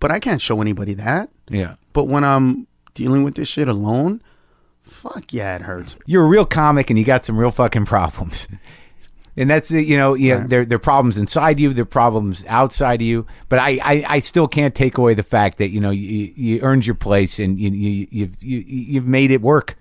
but 0.00 0.10
I 0.10 0.18
can't 0.20 0.40
show 0.40 0.60
anybody 0.60 0.94
that. 0.94 1.28
Yeah. 1.50 1.74
But 1.92 2.04
when 2.04 2.24
I'm 2.24 2.66
dealing 2.98 3.22
with 3.22 3.36
this 3.36 3.48
shit 3.48 3.68
alone, 3.68 4.20
fuck 4.82 5.32
yeah, 5.32 5.54
it 5.56 5.62
hurts. 5.62 5.96
you're 6.06 6.24
a 6.24 6.28
real 6.28 6.44
comic 6.44 6.90
and 6.90 6.98
you 6.98 7.04
got 7.04 7.24
some 7.24 7.38
real 7.38 7.50
fucking 7.52 7.86
problems. 7.86 8.46
And 9.40 9.48
that's 9.48 9.70
it, 9.70 9.86
you 9.86 9.96
know, 9.96 10.14
yeah, 10.14 10.38
Right. 10.40 10.48
there 10.48 10.64
there 10.64 10.74
are 10.76 10.80
problems 10.80 11.16
inside 11.16 11.60
you, 11.60 11.72
there 11.72 11.82
are 11.84 11.86
problems 11.86 12.44
outside 12.48 13.00
of 13.00 13.06
you. 13.06 13.24
But 13.48 13.60
I, 13.60 13.78
I, 13.84 14.04
I 14.08 14.18
still 14.18 14.48
can't 14.48 14.74
take 14.74 14.98
away 14.98 15.14
the 15.14 15.22
fact 15.22 15.58
that 15.58 15.68
you 15.68 15.78
know 15.80 15.90
you, 15.90 16.32
you 16.34 16.60
earned 16.60 16.84
your 16.86 16.96
place 16.96 17.38
and 17.38 17.56
you, 17.56 17.70
you 17.70 18.08
you've 18.10 18.42
you, 18.42 18.58
you've 18.66 19.06
made 19.06 19.30
it 19.30 19.40
work, 19.40 19.76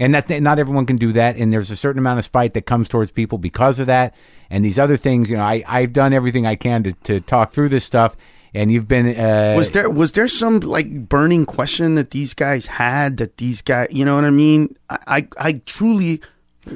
and 0.00 0.12
that 0.12 0.28
not 0.42 0.58
everyone 0.58 0.86
can 0.86 0.96
do 0.96 1.12
that. 1.12 1.36
And 1.36 1.52
there's 1.52 1.70
a 1.70 1.76
certain 1.76 2.00
amount 2.00 2.18
of 2.18 2.24
spite 2.24 2.54
that 2.54 2.66
comes 2.66 2.88
towards 2.88 3.12
people 3.12 3.38
because 3.38 3.78
of 3.78 3.86
that. 3.86 4.12
And 4.50 4.64
these 4.64 4.76
other 4.76 4.96
things, 4.96 5.30
you 5.30 5.36
know, 5.36 5.44
I 5.44 5.62
I've 5.68 5.92
done 5.92 6.12
everything 6.12 6.44
I 6.44 6.56
can 6.56 6.82
to, 6.82 6.92
to 7.04 7.20
talk 7.20 7.52
through 7.52 7.68
this 7.68 7.84
stuff. 7.84 8.16
And 8.54 8.70
you've 8.70 8.88
been 8.88 9.18
uh, 9.18 9.54
Was 9.56 9.70
there 9.72 9.90
was 9.90 10.12
there 10.12 10.28
some 10.28 10.60
like 10.60 11.08
burning 11.08 11.46
question 11.46 11.94
that 11.96 12.10
these 12.10 12.34
guys 12.34 12.66
had 12.66 13.18
that 13.18 13.36
these 13.36 13.62
guys, 13.62 13.88
you 13.90 14.04
know 14.04 14.14
what 14.14 14.24
I 14.24 14.30
mean? 14.30 14.76
I 14.88 14.98
I, 15.06 15.28
I 15.38 15.52
truly 15.66 16.20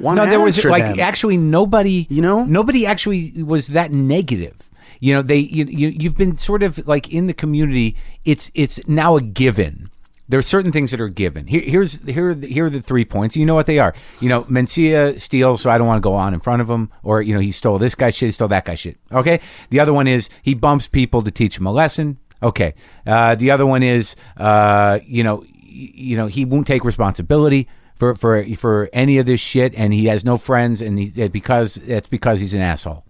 want 0.01 0.16
no, 0.16 0.27
there 0.27 0.41
was 0.41 0.64
like 0.64 0.85
them. 0.85 1.01
actually 1.01 1.37
nobody. 1.37 2.07
You 2.11 2.23
know? 2.23 2.45
nobody 2.45 2.87
actually 2.87 3.43
was 3.43 3.68
that 3.68 3.93
negative. 3.93 4.57
You 5.01 5.14
know, 5.14 5.23
they 5.23 5.39
you, 5.39 5.64
you 5.64 5.89
you've 5.89 6.16
been 6.16 6.37
sort 6.37 6.62
of 6.62 6.87
like 6.87 7.11
in 7.12 7.27
the 7.27 7.35
community. 7.35 7.97
It's 8.25 8.51
it's 8.55 8.87
now 8.87 9.16
a 9.16 9.23
given. 9.23 9.89
There 10.31 10.39
are 10.39 10.43
certain 10.43 10.70
things 10.70 10.93
that 10.93 11.01
are 11.01 11.09
given. 11.09 11.49
Here, 11.49 11.61
here's 11.61 12.03
here 12.07 12.31
are 12.31 12.35
the, 12.35 12.47
here 12.47 12.66
are 12.66 12.70
the 12.70 12.81
three 12.81 13.05
points. 13.05 13.37
You 13.37 13.45
know 13.45 13.57
what 13.57 13.66
they 13.66 13.81
are. 13.81 13.95
You 14.20 14.28
know, 14.28 14.45
Mencia 14.45 15.20
steals, 15.20 15.61
so 15.61 15.70
I 15.70 15.76
don't 15.76 15.89
want 15.89 15.99
to 15.99 16.07
go 16.07 16.14
on 16.14 16.35
in 16.35 16.41
front 16.41 16.62
of 16.62 16.70
him. 16.70 16.91
Or 17.03 17.20
you 17.20 17.35
know, 17.35 17.41
he 17.41 17.51
stole 17.51 17.78
this 17.78 17.97
guy's 17.97 18.14
shit, 18.14 18.28
he 18.28 18.33
stole 18.33 18.49
that 18.49 18.64
guy's 18.64 18.78
shit. 18.78 18.97
Okay. 19.11 19.41
The 19.70 19.81
other 19.81 19.93
one 19.93 20.07
is 20.07 20.28
he 20.43 20.55
bumps 20.55 20.87
people 20.87 21.22
to 21.22 21.31
teach 21.33 21.59
him 21.59 21.66
a 21.66 21.72
lesson. 21.72 22.18
Okay. 22.43 22.74
Uh, 23.05 23.35
the 23.35 23.51
other 23.51 23.66
one 23.66 23.83
is 23.83 24.14
uh, 24.37 25.01
you 25.05 25.24
know 25.24 25.39
y- 25.39 25.47
you 25.64 26.16
know 26.16 26.28
he 26.28 26.45
won't 26.45 26.66
take 26.66 26.85
responsibility 26.85 27.66
for 27.97 28.14
for 28.14 28.47
for 28.55 28.89
any 28.93 29.18
of 29.18 29.26
this 29.26 29.41
shit, 29.41 29.74
and 29.74 29.93
he 29.93 30.07
has 30.07 30.24
no 30.24 30.37
friends, 30.37 30.81
and 30.81 30.97
he 30.99 31.28
because 31.28 31.74
that's 31.74 32.09
because 32.09 32.39
he's 32.39 32.55
an 32.55 32.61
asshole. 32.61 33.05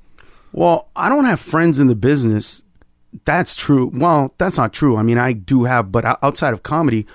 Well, 0.53 0.89
I 0.97 1.09
don't 1.09 1.27
have 1.27 1.39
friends 1.39 1.79
in 1.79 1.87
the 1.87 1.95
business. 1.95 2.63
That's 3.25 3.57
true. 3.57 3.91
Well, 3.93 4.35
that's 4.39 4.57
not 4.57 4.73
true. 4.73 4.97
I 4.97 5.03
mean, 5.03 5.19
I 5.19 5.33
do 5.33 5.65
have, 5.65 5.91
but 5.91 6.05
outside 6.23 6.53
of 6.53 6.63
comedy, 6.63 7.07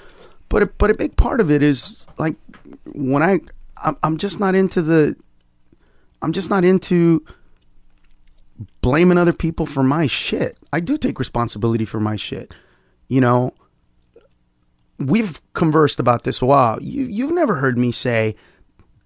but 0.50 0.64
a, 0.64 0.66
but 0.66 0.92
a 0.92 0.94
big 0.94 1.16
part 1.16 1.40
of 1.40 1.50
it 1.50 1.64
is 1.64 2.06
like 2.18 2.36
when 2.94 3.24
I 3.24 3.40
I'm, 4.04 4.18
just 4.18 4.40
not 4.40 4.56
into 4.56 4.82
the 4.82 5.16
I'm 6.22 6.34
just 6.34 6.50
not 6.50 6.64
into 6.64 7.26
blaming 8.82 9.18
other 9.18 9.34
people 9.34 9.66
for 9.66 9.84
my 9.84 10.08
shit. 10.08 10.58
I 10.74 10.80
do 10.80 10.98
take 10.98 11.20
responsibility 11.20 11.86
for 11.86 12.00
my 12.00 12.16
shit. 12.16 12.54
You 13.08 13.22
know, 13.22 13.54
we've 14.98 15.42
conversed 15.54 16.00
about 16.00 16.24
this 16.24 16.42
a 16.42 16.46
while. 16.46 16.82
You 16.82 17.06
you've 17.06 17.32
never 17.32 17.56
heard 17.56 17.78
me 17.78 17.92
say 17.92 18.36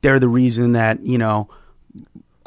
they're 0.01 0.19
the 0.19 0.29
reason 0.29 0.73
that 0.73 1.01
you 1.01 1.17
know 1.17 1.49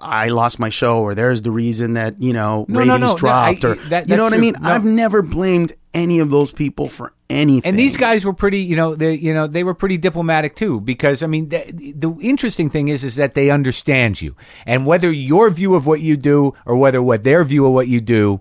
I 0.02 0.28
lost 0.28 0.58
my 0.58 0.68
show, 0.68 1.00
or 1.02 1.14
there's 1.14 1.42
the 1.42 1.50
reason 1.50 1.94
that 1.94 2.20
you 2.20 2.32
know 2.32 2.66
No, 2.68 2.80
ratings 2.80 3.00
no, 3.00 3.06
no, 3.08 3.16
dropped, 3.16 3.64
I- 3.64 3.68
or 3.68 3.74
that- 3.88 4.08
you 4.08 4.16
know 4.16 4.24
what 4.24 4.34
I 4.34 4.38
mean. 4.38 4.56
I've 4.62 4.84
never 4.84 5.22
blamed 5.22 5.74
any 5.94 6.18
of 6.18 6.30
those 6.30 6.50
people 6.52 6.88
for 6.88 7.12
anything. 7.28 7.68
And 7.68 7.78
these 7.78 7.96
guys 7.98 8.24
were 8.24 8.32
pretty, 8.32 8.58
you 8.60 8.76
know, 8.76 8.94
they, 8.94 9.12
you 9.14 9.34
know, 9.34 9.46
they 9.46 9.62
were 9.62 9.74
pretty 9.74 9.98
diplomatic 9.98 10.56
too, 10.56 10.80
because 10.80 11.22
I 11.22 11.26
mean, 11.26 11.50
the, 11.50 11.92
the 11.96 12.10
interesting 12.20 12.70
thing 12.70 12.88
is, 12.88 13.04
is 13.04 13.16
that 13.16 13.34
they 13.34 13.50
understand 13.50 14.20
you, 14.22 14.34
and 14.66 14.86
whether 14.86 15.10
your 15.12 15.50
view 15.50 15.74
of 15.74 15.86
what 15.86 16.00
you 16.00 16.16
do 16.16 16.54
or 16.66 16.76
whether 16.76 17.02
what 17.02 17.24
their 17.24 17.44
view 17.44 17.66
of 17.66 17.72
what 17.72 17.88
you 17.88 18.00
do 18.00 18.40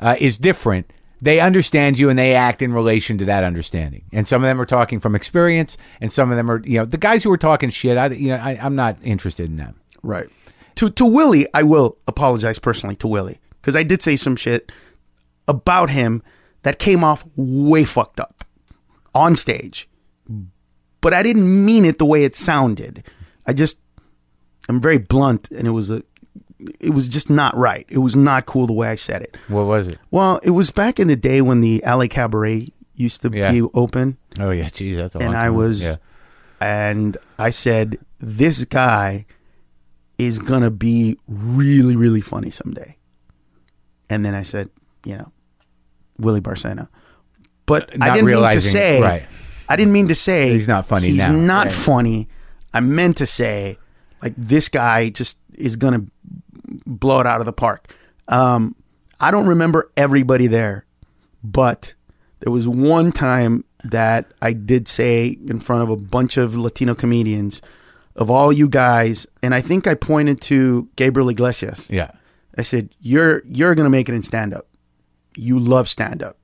uh, 0.00 0.16
is 0.18 0.38
different, 0.38 0.92
they 1.20 1.40
understand 1.40 1.98
you 1.98 2.08
and 2.10 2.18
they 2.18 2.34
act 2.34 2.62
in 2.62 2.72
relation 2.72 3.18
to 3.18 3.24
that 3.24 3.42
understanding. 3.44 4.04
And 4.12 4.26
some 4.28 4.42
of 4.42 4.48
them 4.48 4.60
are 4.60 4.66
talking 4.66 5.00
from 5.00 5.14
experience, 5.16 5.76
and 6.00 6.12
some 6.12 6.30
of 6.30 6.36
them 6.36 6.50
are, 6.50 6.60
you 6.64 6.78
know, 6.78 6.84
the 6.84 6.98
guys 6.98 7.22
who 7.24 7.30
are 7.32 7.38
talking 7.38 7.70
shit. 7.70 7.96
I, 7.96 8.06
you 8.08 8.28
know, 8.28 8.36
I, 8.36 8.58
I'm 8.60 8.74
not 8.76 8.96
interested 9.02 9.48
in 9.50 9.56
them. 9.56 9.80
Right. 10.02 10.28
To 10.78 10.90
to 10.90 11.04
Willie, 11.04 11.46
I 11.54 11.64
will 11.64 11.98
apologize 12.06 12.58
personally 12.60 12.94
to 12.96 13.08
Willie 13.08 13.40
because 13.60 13.74
I 13.74 13.82
did 13.82 14.00
say 14.00 14.14
some 14.14 14.36
shit 14.36 14.70
about 15.48 15.90
him 15.90 16.22
that 16.62 16.78
came 16.78 17.02
off 17.02 17.24
way 17.36 17.82
fucked 17.84 18.20
up 18.20 18.44
on 19.14 19.34
stage, 19.34 19.88
but 21.00 21.12
I 21.12 21.22
didn't 21.24 21.64
mean 21.64 21.84
it 21.84 21.98
the 21.98 22.04
way 22.04 22.22
it 22.22 22.36
sounded. 22.36 23.02
I 23.44 23.54
just 23.54 23.80
I'm 24.68 24.80
very 24.80 24.98
blunt, 24.98 25.50
and 25.50 25.66
it 25.66 25.72
was 25.72 25.90
a 25.90 26.02
it 26.78 26.90
was 26.90 27.08
just 27.08 27.28
not 27.28 27.56
right. 27.56 27.84
It 27.88 27.98
was 27.98 28.14
not 28.14 28.46
cool 28.46 28.68
the 28.68 28.72
way 28.72 28.88
I 28.88 28.94
said 28.94 29.22
it. 29.22 29.36
What 29.48 29.66
was 29.66 29.88
it? 29.88 29.98
Well, 30.12 30.38
it 30.44 30.50
was 30.50 30.70
back 30.70 31.00
in 31.00 31.08
the 31.08 31.16
day 31.16 31.40
when 31.40 31.60
the 31.60 31.82
LA 31.84 32.06
Cabaret 32.06 32.68
used 32.94 33.22
to 33.22 33.30
Yeah. 33.32 33.50
be 33.50 33.62
open. 33.74 34.16
Oh 34.38 34.50
yeah, 34.50 34.68
geez, 34.68 34.96
that's 34.96 35.16
a 35.16 35.18
and 35.18 35.36
I 35.36 35.50
was, 35.50 35.82
yeah. 35.82 35.96
and 36.60 37.16
I 37.38 37.50
said, 37.50 37.98
this 38.20 38.64
guy 38.64 39.26
is 40.18 40.38
gonna 40.38 40.70
be 40.70 41.16
really, 41.28 41.96
really 41.96 42.20
funny 42.20 42.50
someday. 42.50 42.96
And 44.10 44.24
then 44.24 44.34
I 44.34 44.42
said, 44.42 44.70
you 45.04 45.16
know, 45.16 45.32
Willie 46.18 46.40
Barcena, 46.40 46.88
but 47.66 47.90
I 47.94 48.08
Not 48.08 48.14
didn't 48.14 48.26
mean 48.26 48.50
to 48.50 48.60
say, 48.60 49.00
right. 49.00 49.22
I 49.68 49.76
didn't 49.76 49.92
mean 49.92 50.08
to 50.08 50.14
say 50.14 50.52
He's 50.52 50.66
not 50.68 50.86
funny 50.86 51.08
He's 51.08 51.18
now, 51.18 51.30
not 51.30 51.66
right. 51.66 51.72
funny. 51.72 52.28
I 52.74 52.80
meant 52.80 53.18
to 53.18 53.26
say, 53.26 53.78
like 54.22 54.34
this 54.36 54.68
guy 54.68 55.10
just 55.10 55.38
is 55.54 55.76
gonna 55.76 56.04
blow 56.86 57.20
it 57.20 57.26
out 57.26 57.40
of 57.40 57.46
the 57.46 57.52
park. 57.52 57.94
Um, 58.28 58.74
I 59.20 59.30
don't 59.30 59.46
remember 59.46 59.90
everybody 59.96 60.46
there, 60.46 60.84
but 61.42 61.94
there 62.40 62.52
was 62.52 62.68
one 62.68 63.12
time 63.12 63.64
that 63.84 64.26
I 64.42 64.52
did 64.52 64.88
say 64.88 65.38
in 65.46 65.60
front 65.60 65.82
of 65.82 65.90
a 65.90 65.96
bunch 65.96 66.36
of 66.36 66.56
Latino 66.56 66.94
comedians, 66.94 67.60
of 68.18 68.30
all 68.30 68.52
you 68.52 68.68
guys, 68.68 69.26
and 69.42 69.54
I 69.54 69.60
think 69.62 69.86
I 69.86 69.94
pointed 69.94 70.40
to 70.42 70.88
Gabriel 70.96 71.28
Iglesias. 71.30 71.88
Yeah. 71.90 72.10
I 72.58 72.62
said, 72.62 72.90
"You're 73.00 73.42
you're 73.46 73.74
gonna 73.74 73.88
make 73.90 74.08
it 74.08 74.14
in 74.14 74.22
stand 74.22 74.52
up. 74.52 74.66
You 75.36 75.58
love 75.58 75.88
stand 75.88 76.22
up. 76.22 76.36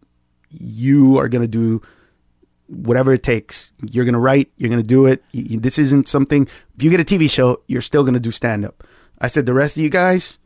You 0.50 1.18
are 1.18 1.28
gonna 1.28 1.48
do 1.48 1.82
whatever 2.68 3.12
it 3.12 3.22
takes. 3.22 3.72
You're 3.90 4.04
gonna 4.04 4.20
write. 4.20 4.50
You're 4.56 4.70
gonna 4.70 4.82
do 4.82 5.06
it. 5.06 5.22
Y- 5.34 5.46
y- 5.50 5.56
This 5.60 5.78
isn't 5.78 6.08
something. 6.08 6.48
If 6.76 6.82
you 6.82 6.90
get 6.90 7.00
a 7.00 7.04
TV 7.04 7.28
show, 7.28 7.60
you're 7.66 7.82
still 7.82 8.04
gonna 8.04 8.20
do 8.20 8.30
stand 8.30 8.64
up." 8.64 8.84
I 9.20 9.26
said, 9.26 9.46
"The 9.46 9.54
rest 9.54 9.76
of 9.76 9.82
you 9.82 9.90
guys, 9.90 10.38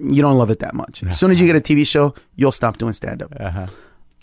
you 0.00 0.22
don't 0.22 0.36
love 0.38 0.50
it 0.50 0.58
that 0.60 0.74
much. 0.74 1.02
As 1.04 1.18
soon 1.18 1.30
as 1.30 1.40
you 1.40 1.46
get 1.46 1.56
a 1.56 1.60
TV 1.60 1.84
show, 1.86 2.14
you'll 2.36 2.52
stop 2.52 2.78
doing 2.78 2.92
stand 2.94 3.22
up." 3.22 3.32
Uh-huh. 3.38 3.66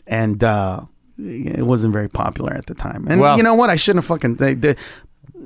And 0.07 0.43
uh, 0.43 0.81
it 1.19 1.65
wasn't 1.65 1.93
very 1.93 2.07
popular 2.09 2.53
at 2.53 2.65
the 2.67 2.73
time. 2.75 3.05
And 3.07 3.21
Well- 3.21 3.37
you 3.37 3.43
know 3.43 3.55
what? 3.55 3.69
I 3.69 3.75
shouldn't 3.75 4.03
have 4.03 4.07
fucking. 4.07 4.35
They, 4.35 4.53
they, 4.55 4.75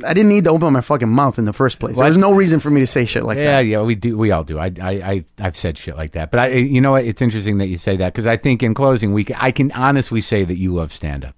I 0.06 0.14
didn't 0.14 0.30
need 0.30 0.46
to 0.46 0.52
open 0.52 0.74
my 0.74 0.82
fucking 0.82 1.10
mouth 1.10 1.38
in 1.38 1.46
the 1.46 1.54
first 1.54 1.80
place. 1.80 1.96
Well, 1.96 2.04
There 2.06 2.10
was 2.10 2.18
no 2.18 2.34
reason 2.34 2.60
for 2.60 2.70
me 2.72 2.80
to 2.80 2.88
say 2.88 3.06
shit 3.06 3.24
like 3.24 3.38
yeah, 3.38 3.44
that. 3.44 3.60
yeah, 3.66 3.80
yeah, 3.80 3.82
we 3.84 3.96
do. 3.96 4.18
We 4.18 4.32
all 4.32 4.44
do. 4.44 4.58
I, 4.58 4.72
I, 4.82 4.92
I, 4.92 5.26
I've 5.40 5.56
said 5.56 5.78
shit 5.78 5.96
like 5.96 6.12
that. 6.14 6.32
But 6.32 6.40
I, 6.40 6.48
you 6.54 6.82
know 6.82 6.92
what? 6.92 7.06
It's 7.06 7.22
interesting 7.22 7.58
that 7.60 7.68
you 7.68 7.78
say 7.78 7.98
that 7.98 8.14
because 8.14 8.26
I 8.26 8.38
think 8.38 8.64
in 8.64 8.74
closing, 8.74 9.14
we, 9.14 9.26
I 9.36 9.52
can 9.52 9.72
honestly 9.74 10.22
say 10.22 10.44
that 10.44 10.58
you 10.58 10.74
love 10.74 10.92
stand 10.94 11.26
up. 11.26 11.36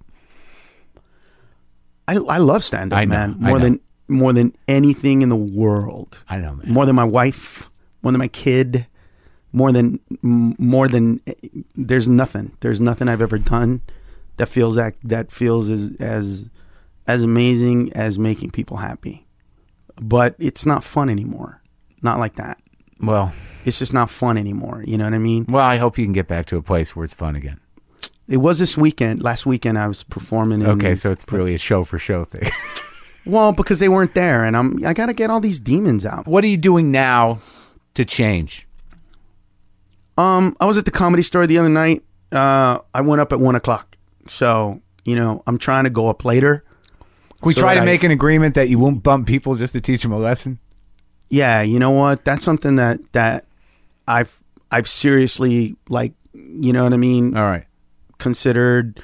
I, 2.06 2.16
I 2.16 2.38
love 2.38 2.64
stand 2.64 2.92
up, 2.92 3.08
man, 3.08 3.36
more 3.38 3.58
than 3.58 3.80
more 4.08 4.32
than 4.32 4.54
anything 4.68 5.22
in 5.22 5.30
the 5.30 5.36
world. 5.36 6.18
I 6.28 6.36
know, 6.36 6.54
man. 6.54 6.70
More 6.72 6.86
than 6.86 6.94
my 6.94 7.04
wife, 7.04 7.70
more 8.02 8.12
than 8.12 8.18
my 8.18 8.28
kid, 8.28 8.86
more 9.52 9.72
than 9.72 9.98
more 10.22 10.86
than. 10.88 11.20
Eh, 11.26 11.32
there's 11.74 12.08
nothing. 12.08 12.56
There's 12.60 12.80
nothing 12.80 13.08
I've 13.08 13.22
ever 13.22 13.38
done 13.38 13.80
that 14.36 14.46
feels 14.46 14.76
that 14.76 14.94
that 15.02 15.32
feels 15.32 15.68
as 15.68 15.92
as 15.98 16.50
as 17.06 17.22
amazing 17.22 17.92
as 17.92 18.18
making 18.18 18.50
people 18.50 18.78
happy. 18.78 19.26
But 20.00 20.34
it's 20.38 20.66
not 20.66 20.82
fun 20.84 21.08
anymore. 21.08 21.62
Not 22.02 22.18
like 22.18 22.36
that. 22.36 22.58
Well, 23.00 23.32
It's 23.64 23.78
just 23.78 23.92
not 23.92 24.10
fun 24.10 24.36
anymore. 24.38 24.82
You 24.86 24.98
know 24.98 25.04
what 25.04 25.14
I 25.14 25.18
mean? 25.18 25.46
well, 25.48 25.64
I 25.64 25.76
hope 25.76 25.98
you 25.98 26.04
can 26.04 26.12
get 26.12 26.28
back 26.28 26.46
to 26.46 26.56
a 26.56 26.62
place 26.62 26.94
where 26.94 27.04
it's 27.04 27.14
fun 27.14 27.36
again. 27.36 27.60
It 28.28 28.38
was 28.38 28.58
this 28.58 28.76
weekend. 28.76 29.22
Last 29.22 29.44
weekend, 29.46 29.78
I 29.78 29.86
was 29.86 30.02
performing. 30.02 30.62
In, 30.62 30.66
Okay, 30.68 30.94
so 30.94 31.10
it's 31.10 31.24
really 31.30 31.54
a 31.54 31.58
show 31.58 31.84
for 31.84 31.98
show 31.98 32.24
thing. 32.24 32.50
well 33.26 33.52
because 33.52 33.78
they 33.78 33.88
weren't 33.88 34.14
there, 34.14 34.44
and 34.44 34.56
I'm 34.56 34.84
I 34.84 34.94
got 34.94 35.06
to 35.06 35.12
get 35.14 35.28
all 35.30 35.40
these 35.40 35.60
demons 35.60 36.06
out. 36.06 36.26
what 36.26 36.42
are 36.44 36.46
you 36.46 36.56
doing 36.56 36.90
now 36.90 37.40
to 37.94 38.04
change? 38.04 38.66
Um, 40.16 40.56
I 40.60 40.64
was 40.66 40.78
at 40.78 40.84
the 40.84 40.90
comedy 40.90 41.22
store 41.22 41.46
the 41.46 41.58
other 41.58 41.68
night. 41.68 42.02
Uh, 42.32 42.78
I 42.94 43.00
went 43.00 43.20
up 43.20 43.32
at 43.32 43.40
one 43.40 43.54
o'clock, 43.56 43.96
so 44.28 44.80
you 45.04 45.16
know 45.16 45.42
I'm 45.46 45.58
trying 45.58 45.84
to 45.84 45.90
go 45.90 46.08
up 46.08 46.24
later. 46.24 46.64
Can 47.44 47.48
we 47.48 47.54
So 47.54 47.60
try 47.60 47.74
to 47.74 47.80
I- 47.80 47.84
make 47.84 48.02
an 48.04 48.10
agreement 48.10 48.54
that 48.56 48.68
you 48.68 48.78
won't 48.78 49.02
bump 49.02 49.26
people 49.28 49.54
just 49.54 49.72
to 49.74 49.80
teach 49.80 50.02
them 50.02 50.12
a 50.12 50.18
lesson? 50.18 50.58
Yeah, 51.30 51.62
you 51.62 51.78
know 51.78 51.90
what? 51.90 52.24
That's 52.24 52.44
something 52.44 52.76
that 52.76 53.00
that 53.12 53.44
I've 54.08 54.42
I've 54.70 54.88
seriously 54.88 55.76
like, 55.88 56.12
you 56.32 56.72
know 56.72 56.84
what 56.84 56.92
I 56.92 56.96
mean, 56.96 57.36
All 57.36 57.44
right. 57.44 57.64
considered. 58.18 59.00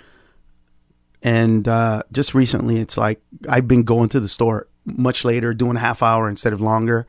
And 1.23 1.69
uh, 1.69 2.03
just 2.13 2.35
recently, 2.35 2.79
it's 2.81 2.97
like 2.97 3.21
I've 3.49 3.69
been 3.69 3.83
going 3.83 4.09
to 4.11 4.21
the 4.21 4.29
store 4.29 4.69
much 4.87 5.25
later, 5.25 5.53
doing 5.53 5.77
a 5.77 5.81
half 5.81 6.03
hour 6.03 6.29
instead 6.31 6.53
of 6.55 6.61
longer, 6.63 7.07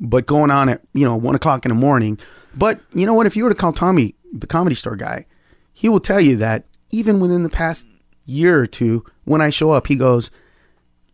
but 0.00 0.26
going 0.26 0.50
on 0.50 0.68
at 0.68 0.80
you 0.92 1.04
know 1.04 1.14
one 1.14 1.34
o'clock 1.36 1.64
in 1.64 1.68
the 1.68 1.74
morning. 1.76 2.18
But 2.54 2.80
you 2.92 3.06
know 3.06 3.14
what? 3.14 3.26
If 3.26 3.36
you 3.36 3.44
were 3.44 3.50
to 3.50 3.54
call 3.54 3.72
Tommy, 3.72 4.14
the 4.32 4.46
comedy 4.48 4.74
store 4.74 4.96
guy, 4.96 5.26
he 5.72 5.88
will 5.88 6.00
tell 6.00 6.20
you 6.20 6.36
that 6.36 6.64
even 6.90 7.20
within 7.20 7.42
the 7.44 7.48
past 7.48 7.86
year 8.24 8.58
or 8.60 8.66
two, 8.66 9.04
when 9.24 9.40
I 9.40 9.50
show 9.50 9.70
up, 9.70 9.86
he 9.86 9.96
goes, 9.96 10.30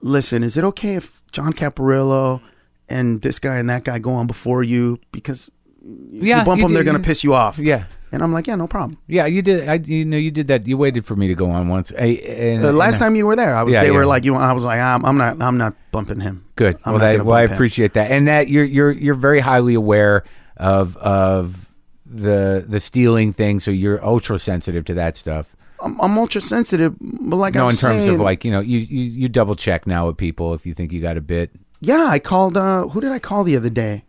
"Listen, 0.01 0.43
is 0.43 0.57
it 0.57 0.65
okay 0.65 0.95
if 0.97 1.23
John 1.33 1.53
Caparulo 1.53 2.41
and 2.89 3.21
this 3.23 3.39
guy 3.39 3.57
and 3.57 3.69
that 3.71 3.85
guy 3.85 3.99
go 3.99 4.13
on 4.15 4.27
before 4.27 4.63
you 4.63 4.99
because 5.13 5.51
if 5.83 6.25
Yeah, 6.25 6.41
you 6.41 6.45
bump 6.45 6.59
you 6.61 6.67
them, 6.67 6.75
they're 6.75 6.85
going 6.85 6.97
to 6.97 7.03
piss 7.03 7.23
you 7.25 7.35
off." 7.35 7.59
Yeah. 7.59 7.85
and 8.13 8.23
I'm 8.23 8.33
like, 8.33 8.47
"Yeah, 8.49 8.57
no 8.57 8.67
problem." 8.67 8.99
Yeah, 9.07 9.27
you 9.27 9.41
did. 9.43 9.69
I, 9.69 9.75
you 9.75 10.05
know, 10.05 10.17
you 10.17 10.31
did 10.33 10.49
that. 10.49 10.67
You 10.67 10.77
waited 10.77 11.07
for 11.07 11.15
me 11.15 11.29
to 11.29 11.35
go 11.35 11.49
on 11.51 11.69
once. 11.69 11.93
I, 11.97 12.07
and, 12.27 12.63
The 12.63 12.73
last 12.73 12.95
and- 12.95 13.01
time 13.03 13.17
you 13.17 13.25
were 13.27 13.37
there, 13.37 13.55
I 13.55 13.63
was. 13.63 13.73
Yeah, 13.73 13.83
they 13.83 13.89
yeah. 13.91 13.95
were 13.95 14.07
like, 14.07 14.25
"You." 14.25 14.35
I 14.35 14.53
was 14.53 14.65
like, 14.65 14.81
"I'm, 14.81 15.05
I'm 15.05 15.17
not. 15.17 15.41
I'm 15.41 15.57
not 15.59 15.75
bumping 15.93 16.19
him." 16.21 16.45
Good. 16.57 16.77
I'm 16.85 16.95
well, 16.95 17.01
that, 17.01 17.25
well, 17.25 17.37
I 17.37 17.43
bump 17.43 17.51
him. 17.51 17.55
appreciate 17.55 17.93
that, 17.95 18.11
and 18.11 18.27
that 18.29 18.49
you're 18.49 18.65
you're 18.65 18.91
you're 18.91 19.15
very 19.15 19.39
highly 19.41 19.75
aware 19.75 20.25
of 20.57 20.97
of 20.97 21.71
the 22.05 22.65
the 22.67 22.81
stealing 22.81 23.33
thing, 23.33 23.61
so 23.61 23.71
you're 23.71 24.05
ultra 24.05 24.39
sensitive 24.41 24.85
to 24.87 24.95
that 24.95 25.17
stuff. 25.17 25.55
I'm, 25.83 26.01
I'm 26.01 26.19
ultra 26.19 26.41
sensitive, 26.41 26.95
but 27.01 27.37
like 27.37 27.55
no, 27.55 27.65
I'm 27.65 27.71
in 27.71 27.77
terms 27.77 28.05
saying, 28.05 28.15
of 28.15 28.21
like 28.21 28.45
you 28.45 28.51
know, 28.51 28.61
you, 28.61 28.79
you 28.79 29.05
you 29.23 29.29
double 29.29 29.55
check 29.57 29.87
now 29.87 30.07
with 30.07 30.17
people 30.17 30.55
if 30.55 30.67
you 30.67 30.75
think 30.75 30.93
you 30.93 31.01
got 31.01 31.17
a 31.17 31.21
bit. 31.21 31.51
yeah, 31.81 32.07
I 32.09 32.19
called. 32.19 32.57
uh 32.57 32.89
Who 32.89 33.01
did 33.01 33.13
I 33.13 33.19
call 33.19 33.45
the 33.45 33.57
other 33.57 33.71
day? 33.71 34.05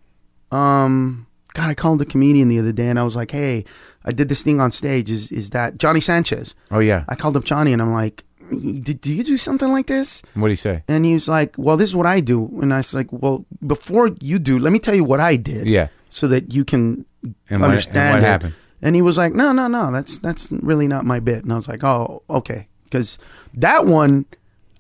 Um, 0.51 1.28
God, 1.53 1.69
I 1.69 1.74
called 1.74 2.01
a 2.01 2.05
comedian 2.05 2.47
the 2.49 2.59
other 2.59 2.72
day, 2.72 2.88
and 2.88 2.99
I 2.99 3.03
was 3.03 3.15
like, 3.15 3.32
"Hey, 3.32 3.65
I 4.05 4.11
did 4.11 4.30
this 4.30 4.41
thing 4.43 4.59
on 4.59 4.72
stage. 4.72 5.09
Is 5.11 5.32
is 5.32 5.49
that 5.51 5.78
Johnny 5.78 6.01
Sanchez?" 6.01 6.55
Oh 6.72 6.80
yeah. 6.80 7.03
I 7.07 7.15
called 7.15 7.36
up 7.38 7.43
Johnny, 7.45 7.74
and 7.74 7.82
I'm 7.82 7.93
like, 7.93 8.24
did, 8.51 9.01
do 9.01 9.11
you 9.13 9.24
do 9.24 9.38
something 9.38 9.72
like 9.72 9.88
this?" 9.88 10.22
What 10.34 10.47
do 10.47 10.51
you 10.51 10.55
say? 10.57 10.84
And 10.88 11.05
he 11.05 11.13
was 11.13 11.28
like, 11.28 11.55
"Well, 11.57 11.78
this 11.78 11.89
is 11.89 11.95
what 11.95 12.05
I 12.07 12.19
do." 12.19 12.49
And 12.61 12.74
I 12.74 12.78
was 12.78 12.93
like, 12.93 13.07
"Well, 13.11 13.45
before 13.65 14.11
you 14.22 14.39
do, 14.39 14.59
let 14.59 14.72
me 14.74 14.80
tell 14.80 14.95
you 14.95 15.03
what 15.03 15.19
I 15.19 15.36
did." 15.38 15.67
Yeah. 15.67 15.88
so 16.09 16.28
that 16.28 16.53
you 16.53 16.65
can 16.65 17.05
And 17.49 17.61
what- 17.61 17.69
understand 17.69 18.15
and 18.15 18.24
what 18.24 18.30
happened? 18.30 18.53
And 18.82 18.95
he 18.95 19.01
was 19.01 19.17
like, 19.17 19.34
"No, 19.34 19.51
no, 19.51 19.67
no, 19.67 19.91
that's 19.91 20.17
that's 20.19 20.51
really 20.51 20.88
not 20.88 21.05
my 21.05 21.19
bit." 21.19 21.43
And 21.43 21.51
I 21.51 21.55
was 21.55 21.67
like, 21.67 21.84
"Oh, 21.84 22.23
okay," 22.29 22.67
because 22.86 23.17
that 23.53 23.86
one, 23.86 24.25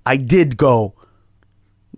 I 0.05 0.17
did 0.17 0.57
go. 0.57 0.93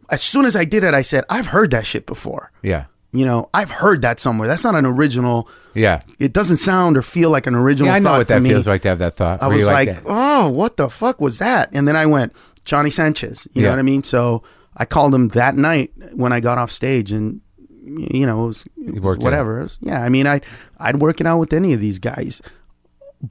As 0.10 0.22
soon 0.22 0.46
as 0.46 0.56
I 0.56 0.66
did 0.66 0.84
it, 0.84 0.94
I 0.94 1.02
said, 1.02 1.24
"I've 1.30 1.48
heard 1.48 1.72
that 1.72 1.86
shit 1.86 2.06
before." 2.06 2.52
Yeah. 2.62 2.86
You 3.14 3.26
know, 3.26 3.50
I've 3.54 3.70
heard 3.72 4.02
that 4.02 4.20
somewhere. 4.20 4.48
That's 4.48 4.64
not 4.64 4.76
an 4.76 4.86
original. 4.86 5.48
Yeah. 5.76 6.02
It 6.20 6.34
doesn't 6.34 6.58
sound 6.58 6.98
or 6.98 7.04
feel 7.04 7.30
like 7.30 7.46
an 7.48 7.54
original. 7.56 7.88
Yeah, 7.88 7.96
I 7.96 8.00
know 8.00 8.10
thought 8.10 8.18
what 8.18 8.28
that 8.30 8.42
me. 8.42 8.50
feels 8.50 8.68
like 8.68 8.82
to 8.82 8.90
have 8.90 9.00
that 9.00 9.14
thought. 9.16 9.42
I 9.42 9.48
was 9.48 9.66
like. 9.66 9.98
"Oh, 10.06 10.50
what 10.50 10.78
the 10.78 10.90
fuck 10.90 11.22
was 11.22 11.38
that?" 11.38 11.70
And 11.74 11.88
then 11.88 11.96
I 11.96 12.06
went, 12.06 12.34
Johnny 12.66 12.90
Sanchez. 12.90 13.48
You 13.54 13.62
Yeah. 13.62 13.68
know 13.70 13.74
what 13.74 13.80
I 13.80 13.84
mean? 13.84 14.04
So 14.04 14.44
I 14.76 14.86
called 14.86 15.14
him 15.16 15.30
that 15.30 15.56
night 15.56 15.92
when 16.14 16.34
I 16.34 16.40
got 16.40 16.58
off 16.58 16.72
stage, 16.72 17.12
and 17.12 17.40
you 17.86 18.26
know, 18.26 18.44
it 18.44 18.48
was, 18.48 18.66
it 18.78 19.02
was 19.02 19.18
whatever. 19.18 19.60
It 19.60 19.64
was- 19.64 19.80
yeah, 19.82 20.02
I 20.02 20.10
mean, 20.10 20.26
I 20.28 20.42
I'd 20.78 21.00
work 21.00 21.20
it 21.22 21.28
out 21.28 21.40
with 21.40 21.54
any 21.54 21.74
of 21.74 21.80
these 21.80 22.00
guys, 22.00 22.42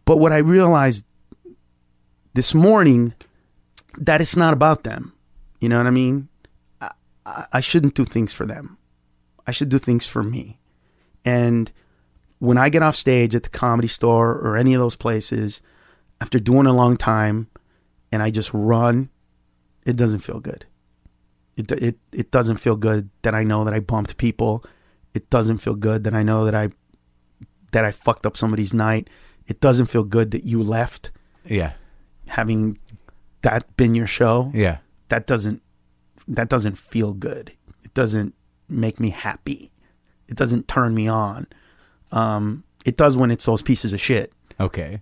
but 0.04 0.18
what 0.18 0.32
I 0.32 0.38
realized 0.38 1.04
this 2.34 2.54
morning 2.54 3.14
that 3.98 4.20
it's 4.20 4.36
not 4.36 4.52
about 4.54 4.84
them. 4.84 5.12
You 5.60 5.68
know 5.68 5.76
what 5.76 5.86
I 5.86 5.90
mean? 5.90 6.28
I, 6.80 6.90
I, 7.26 7.44
I 7.54 7.60
shouldn't 7.60 7.94
do 7.94 8.04
things 8.04 8.32
for 8.32 8.46
them. 8.46 8.78
I 9.46 9.52
should 9.52 9.68
do 9.68 9.78
things 9.78 10.06
for 10.06 10.22
me. 10.22 10.58
And 11.24 11.70
when 12.38 12.58
I 12.58 12.68
get 12.68 12.82
off 12.82 12.96
stage 12.96 13.34
at 13.34 13.42
the 13.44 13.48
comedy 13.50 13.88
store 13.88 14.32
or 14.32 14.56
any 14.56 14.74
of 14.74 14.80
those 14.80 14.96
places, 14.96 15.60
after 16.20 16.38
doing 16.38 16.66
a 16.66 16.72
long 16.72 16.96
time, 16.96 17.48
and 18.10 18.22
I 18.22 18.30
just 18.30 18.50
run, 18.52 19.10
it 19.84 19.96
doesn't 19.96 20.20
feel 20.20 20.40
good. 20.40 20.64
It 21.56 21.70
it 21.72 21.98
it 22.12 22.30
doesn't 22.30 22.56
feel 22.56 22.76
good 22.76 23.10
that 23.22 23.34
I 23.34 23.44
know 23.44 23.64
that 23.64 23.74
I 23.74 23.80
bumped 23.80 24.16
people. 24.16 24.64
It 25.14 25.28
doesn't 25.30 25.58
feel 25.58 25.74
good 25.74 26.04
that 26.04 26.14
I 26.14 26.22
know 26.22 26.44
that 26.44 26.54
I 26.54 26.70
that 27.72 27.84
I 27.84 27.90
fucked 27.90 28.26
up 28.26 28.36
somebody's 28.36 28.72
night. 28.72 29.08
It 29.46 29.60
doesn't 29.60 29.86
feel 29.86 30.04
good 30.04 30.30
that 30.30 30.44
you 30.44 30.62
left 30.62 31.10
yeah. 31.44 31.72
having 32.28 32.78
that 33.42 33.76
been 33.76 33.94
your 33.94 34.06
show. 34.06 34.50
Yeah. 34.54 34.78
That 35.08 35.26
doesn't 35.26 35.62
that 36.28 36.48
doesn't 36.48 36.78
feel 36.78 37.12
good. 37.12 37.52
It 37.84 37.92
doesn't 37.94 38.34
make 38.68 39.00
me 39.00 39.10
happy. 39.10 39.70
It 40.28 40.36
doesn't 40.36 40.68
turn 40.68 40.94
me 40.94 41.08
on. 41.08 41.46
Um, 42.12 42.64
it 42.84 42.96
does 42.96 43.16
when 43.16 43.30
it's 43.30 43.44
those 43.44 43.62
pieces 43.62 43.92
of 43.92 44.00
shit. 44.00 44.32
Okay. 44.60 45.00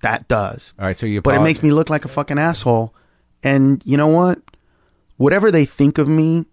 That 0.00 0.26
does. 0.26 0.74
All 0.78 0.86
right. 0.86 0.96
So 0.96 1.06
you. 1.06 1.22
But 1.22 1.34
it 1.34 1.40
makes 1.40 1.62
me 1.62 1.70
look 1.70 1.90
like 1.90 2.04
a 2.04 2.08
fucking 2.08 2.38
asshole. 2.38 2.94
And 3.42 3.82
you 3.84 3.96
know 3.96 4.08
what? 4.08 4.40
Whatever 5.22 5.52
they 5.52 5.64
think 5.64 5.98
of 5.98 6.08
me, 6.08 6.46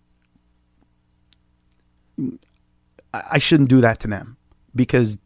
I 3.11 3.39
shouldn't 3.39 3.67
do 3.67 3.81
that 3.81 3.99
to 4.01 4.07
them 4.07 4.37
because 4.75 5.17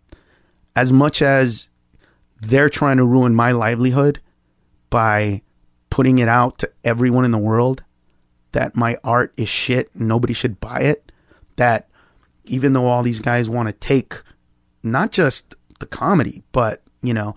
as 0.78 0.94
much 0.94 1.22
as 1.22 1.68
they're 2.40 2.70
trying 2.70 2.96
to 2.96 3.04
ruin 3.04 3.36
my 3.36 3.52
livelihood 3.52 4.22
by 4.90 5.42
putting 5.90 6.20
it 6.20 6.30
out 6.30 6.58
to 6.60 6.72
everyone 6.86 7.26
in 7.26 7.32
the 7.32 7.38
world 7.38 7.84
that 8.54 8.78
my 8.78 8.96
art 9.04 9.34
is 9.36 9.50
shit 9.50 9.94
nobody 9.94 10.32
should 10.32 10.62
buy 10.62 10.80
it, 10.80 11.12
that 11.58 11.90
even 12.46 12.72
though 12.72 12.86
all 12.86 13.04
these 13.04 13.20
guys 13.20 13.50
want 13.50 13.68
to 13.68 13.74
take 13.74 14.14
not 14.84 15.12
just 15.12 15.54
the 15.82 15.86
comedy, 15.86 16.44
but 16.54 16.82
you 17.02 17.14
know, 17.14 17.36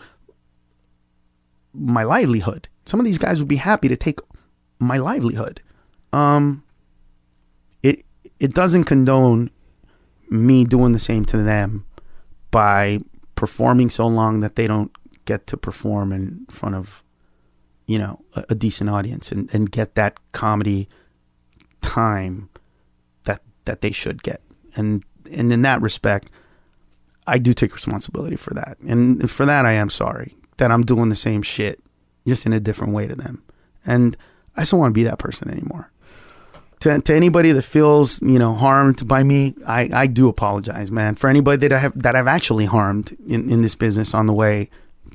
my 1.75 2.05
livelihood. 2.05 2.69
Some 2.85 3.01
of 3.01 3.07
these 3.07 3.19
guys 3.19 3.41
would 3.41 3.49
be 3.49 3.57
happy 3.57 3.89
to 3.89 3.97
take 3.97 4.21
my 4.79 4.99
livelihood. 4.99 5.63
Um 6.13 6.63
it 7.83 8.05
it 8.39 8.55
doesn't 8.55 8.85
condone 8.85 9.51
me 10.29 10.65
doing 10.65 10.93
the 10.93 10.99
same 10.99 11.25
to 11.27 11.39
them 11.39 11.85
by 12.51 13.01
performing 13.35 13.91
so 13.91 14.07
long 14.07 14.41
that 14.41 14.57
they 14.57 14.67
don't 14.67 14.91
get 15.25 15.47
to 15.47 15.57
perform 15.57 16.13
in 16.13 16.47
front 16.51 16.75
of 16.75 17.03
you 17.87 17.99
know 17.99 18.21
a, 18.35 18.45
a 18.51 18.55
decent 18.55 18.91
audience 18.91 19.31
and, 19.31 19.53
and 19.53 19.71
get 19.71 19.95
that 19.95 20.19
comedy 20.33 20.89
time 21.81 22.49
that 23.25 23.43
that 23.65 23.81
they 23.81 23.93
should 23.93 24.23
get 24.23 24.41
and 24.75 25.05
and 25.31 25.53
in 25.53 25.63
that 25.63 25.81
respect 25.83 26.31
I 27.27 27.39
do 27.39 27.53
take 27.53 27.75
responsibility 27.75 28.37
for 28.37 28.55
that. 28.55 28.79
And 28.87 29.29
for 29.31 29.45
that, 29.47 29.67
I 29.67 29.73
am 29.73 29.91
sorry 29.91 30.37
that 30.59 30.71
I'm 30.71 30.85
doing 30.85 31.09
the 31.09 31.17
same 31.17 31.43
shit, 31.43 31.83
just 32.27 32.47
in 32.47 32.53
a 32.53 32.61
different 32.61 32.93
way 32.93 33.07
to 33.09 33.17
them. 33.17 33.43
And 33.85 34.17
I 34.57 34.61
just 34.61 34.71
don't 34.71 34.81
want 34.81 34.93
to 34.93 34.95
be 34.95 35.05
that 35.05 35.19
person 35.19 35.51
anymore. 35.51 35.91
To, 36.87 37.01
to 37.01 37.15
anybody 37.15 37.51
that 37.51 37.63
feels, 37.63 38.23
you 38.23 38.39
know, 38.39 38.55
harmed 38.55 39.09
by 39.09 39.25
me, 39.25 39.57
I, 39.67 39.91
I 39.93 40.07
do 40.07 40.29
apologize, 40.29 40.89
man. 40.89 41.17
For 41.17 41.29
anybody 41.29 41.67
that 41.67 41.73
I 41.75 41.79
have, 41.81 42.01
that 42.01 42.15
I've 42.15 42.29
actually 42.29 42.65
harmed 42.65 43.17
in, 43.27 43.51
in 43.51 43.63
this 43.63 43.75
business 43.75 44.15
on 44.15 44.27
the 44.27 44.33
way, 44.33 44.71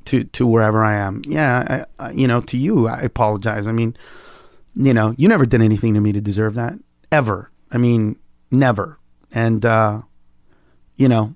to 0.06 0.26
to 0.26 0.46
wherever 0.46 0.84
I 0.84 0.96
am. 0.96 1.22
Yeah, 1.26 1.86
I, 2.00 2.08
I, 2.08 2.12
you 2.12 2.28
know, 2.28 2.42
to 2.42 2.58
you, 2.58 2.90
I 2.90 3.00
apologize. 3.02 3.68
I 3.68 3.72
mean, 3.72 3.96
you 4.76 4.94
know, 4.94 5.16
you 5.18 5.30
never 5.30 5.46
did 5.46 5.62
anything 5.62 5.94
to 5.94 6.02
me 6.02 6.12
to 6.12 6.20
deserve 6.20 6.56
that 6.56 6.74
ever. 7.10 7.50
I 7.72 7.78
mean, 7.78 8.18
never. 8.52 9.00
And 9.32 9.66
uh, 9.66 10.02
you 10.98 11.08
know, 11.08 11.36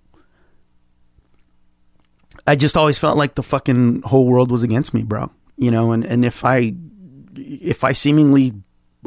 I 2.46 2.58
just 2.58 2.76
always 2.76 2.98
felt 2.98 3.18
like 3.18 3.36
the 3.36 3.44
fucking 3.44 4.02
whole 4.02 4.28
world 4.28 4.52
was 4.52 4.64
against 4.64 4.94
me, 4.94 5.04
bro. 5.04 5.32
You 5.56 5.72
know, 5.72 5.94
and 5.94 6.04
and 6.04 6.26
if 6.26 6.44
I 6.44 6.76
if 7.36 7.86
I 7.86 7.94
seemingly 7.94 8.52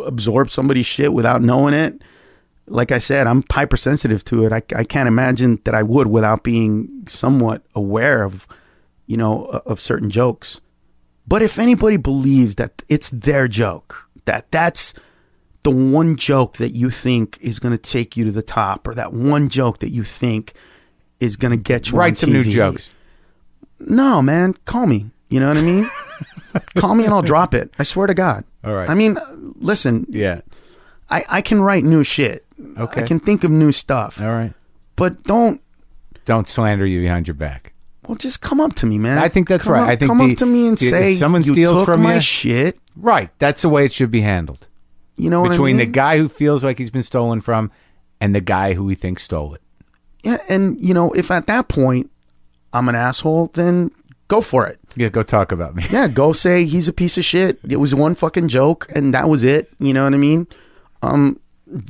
absorb 0.04 0.50
somebody's 0.50 0.86
shit 0.86 1.12
without 1.12 1.42
knowing 1.42 1.74
it, 1.74 2.02
like 2.66 2.92
I 2.92 2.98
said, 2.98 3.26
I'm 3.26 3.44
hypersensitive 3.50 4.24
to 4.26 4.44
it. 4.44 4.52
I, 4.52 4.62
I 4.76 4.84
can't 4.84 5.08
imagine 5.08 5.60
that 5.64 5.74
I 5.74 5.82
would 5.82 6.06
without 6.08 6.42
being 6.42 7.04
somewhat 7.08 7.62
aware 7.74 8.22
of, 8.22 8.46
you 9.06 9.16
know, 9.16 9.44
of 9.44 9.80
certain 9.80 10.10
jokes. 10.10 10.60
But 11.26 11.42
if 11.42 11.58
anybody 11.58 11.96
believes 11.96 12.56
that 12.56 12.82
it's 12.88 13.10
their 13.10 13.48
joke, 13.48 14.08
that 14.24 14.50
that's 14.50 14.94
the 15.62 15.70
one 15.70 16.16
joke 16.16 16.56
that 16.56 16.74
you 16.74 16.90
think 16.90 17.38
is 17.40 17.58
going 17.58 17.72
to 17.72 17.78
take 17.78 18.16
you 18.16 18.24
to 18.24 18.32
the 18.32 18.42
top, 18.42 18.86
or 18.86 18.94
that 18.94 19.12
one 19.12 19.48
joke 19.48 19.78
that 19.78 19.90
you 19.90 20.04
think 20.04 20.54
is 21.20 21.36
going 21.36 21.50
to 21.50 21.56
get 21.56 21.90
you 21.90 21.98
Write 21.98 22.16
some 22.16 22.32
new 22.32 22.44
jokes. 22.44 22.90
No, 23.80 24.22
man, 24.22 24.54
call 24.64 24.86
me. 24.86 25.10
You 25.28 25.40
know 25.40 25.48
what 25.48 25.56
I 25.56 25.62
mean? 25.62 25.90
call 26.76 26.94
me 26.94 27.04
and 27.04 27.12
I'll 27.14 27.22
drop 27.22 27.54
it. 27.54 27.70
I 27.78 27.82
swear 27.82 28.06
to 28.06 28.14
God. 28.14 28.44
All 28.64 28.74
right. 28.74 28.88
I 28.88 28.94
mean, 28.94 29.16
uh, 29.16 29.24
listen, 29.56 30.06
Yeah. 30.08 30.40
I, 31.10 31.24
I 31.28 31.40
can 31.42 31.62
write 31.62 31.84
new 31.84 32.04
shit. 32.04 32.44
Okay. 32.76 33.02
I 33.02 33.06
can 33.06 33.18
think 33.20 33.42
of 33.44 33.50
new 33.50 33.72
stuff. 33.72 34.20
All 34.20 34.28
right. 34.28 34.52
But 34.96 35.22
don't 35.24 35.60
Don't 36.26 36.48
slander 36.48 36.84
you 36.86 37.00
behind 37.00 37.26
your 37.28 37.34
back. 37.34 37.72
well 38.06 38.16
just 38.16 38.40
come 38.40 38.60
up 38.60 38.74
to 38.74 38.86
me, 38.86 38.98
man. 38.98 39.16
I 39.18 39.28
think 39.28 39.48
that's 39.48 39.64
Come 39.64 39.72
right. 39.74 39.82
up- 39.82 39.88
I 39.88 39.96
think 39.96 40.08
come 40.10 40.18
the- 40.18 40.32
up 40.32 40.38
to 40.38 40.46
me 40.46 40.66
and 40.68 40.76
the- 40.76 40.86
say 40.90 41.14
someone 41.16 41.42
you 41.44 41.52
steals 41.54 41.84
from 41.84 42.02
my 42.02 42.16
you- 42.16 42.20
shit. 42.20 42.78
Right. 42.96 43.30
That's 43.38 43.62
the 43.62 43.68
way 43.68 43.84
it 43.84 43.92
should 43.92 44.10
be 44.10 44.20
handled. 44.22 44.66
You 45.16 45.30
know 45.30 45.40
what 45.42 45.50
Between 45.52 45.76
I 45.80 45.84
the 45.84 45.90
guy 45.90 46.18
who 46.18 46.28
feels 46.28 46.62
like 46.62 46.78
he's 46.78 46.90
been 46.90 47.02
stolen 47.02 47.40
from 47.40 47.70
and 48.20 48.34
the 48.34 48.40
guy 48.40 48.74
who 48.74 48.88
he 48.88 48.94
thinks 48.94 49.22
stole 49.22 49.54
it. 49.54 49.62
Yeah, 50.24 50.38
and 50.48 50.80
you 50.80 50.94
know, 50.94 51.12
if 51.12 51.30
at 51.30 51.46
that 51.46 51.68
point 51.68 52.10
I'm 52.72 52.88
an 52.88 52.94
asshole, 52.96 53.50
then 53.54 53.90
go 54.28 54.40
for 54.40 54.66
it. 54.66 54.78
Yeah, 54.94 55.08
go 55.08 55.22
talk 55.22 55.52
about 55.52 55.74
me. 55.74 55.84
Yeah, 55.90 56.06
go 56.08 56.32
say 56.44 56.64
he's 56.64 56.86
a 56.88 56.92
piece 56.92 57.18
of 57.18 57.24
shit. 57.24 57.58
It 57.68 57.76
was 57.76 57.94
one 57.94 58.14
fucking 58.14 58.48
joke 58.48 58.86
and 58.94 59.12
that 59.14 59.28
was 59.28 59.42
it. 59.44 59.70
You 59.78 59.92
know 59.92 60.04
what 60.04 60.14
I 60.14 60.18
mean? 60.18 60.46
Um 61.02 61.40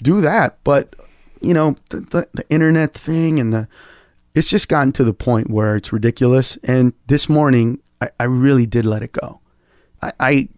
do 0.02 0.20
that. 0.22 0.58
But 0.64 0.94
you 1.40 1.54
know, 1.54 1.76
the, 1.90 2.00
the 2.00 2.28
the 2.34 2.48
internet 2.50 2.94
thing 2.94 3.38
and 3.38 3.52
the 3.52 3.68
it's 4.34 4.48
just 4.48 4.68
gotten 4.68 4.92
to 4.92 5.04
the 5.04 5.14
point 5.14 5.50
where 5.50 5.76
it's 5.76 5.92
ridiculous. 5.92 6.56
And 6.62 6.92
this 7.06 7.28
morning 7.28 7.80
I, 8.00 8.10
I 8.20 8.24
really 8.24 8.66
did 8.66 8.84
let 8.84 9.02
it 9.02 9.12
go. 9.12 9.40
I, 10.02 10.12
I 10.20 10.48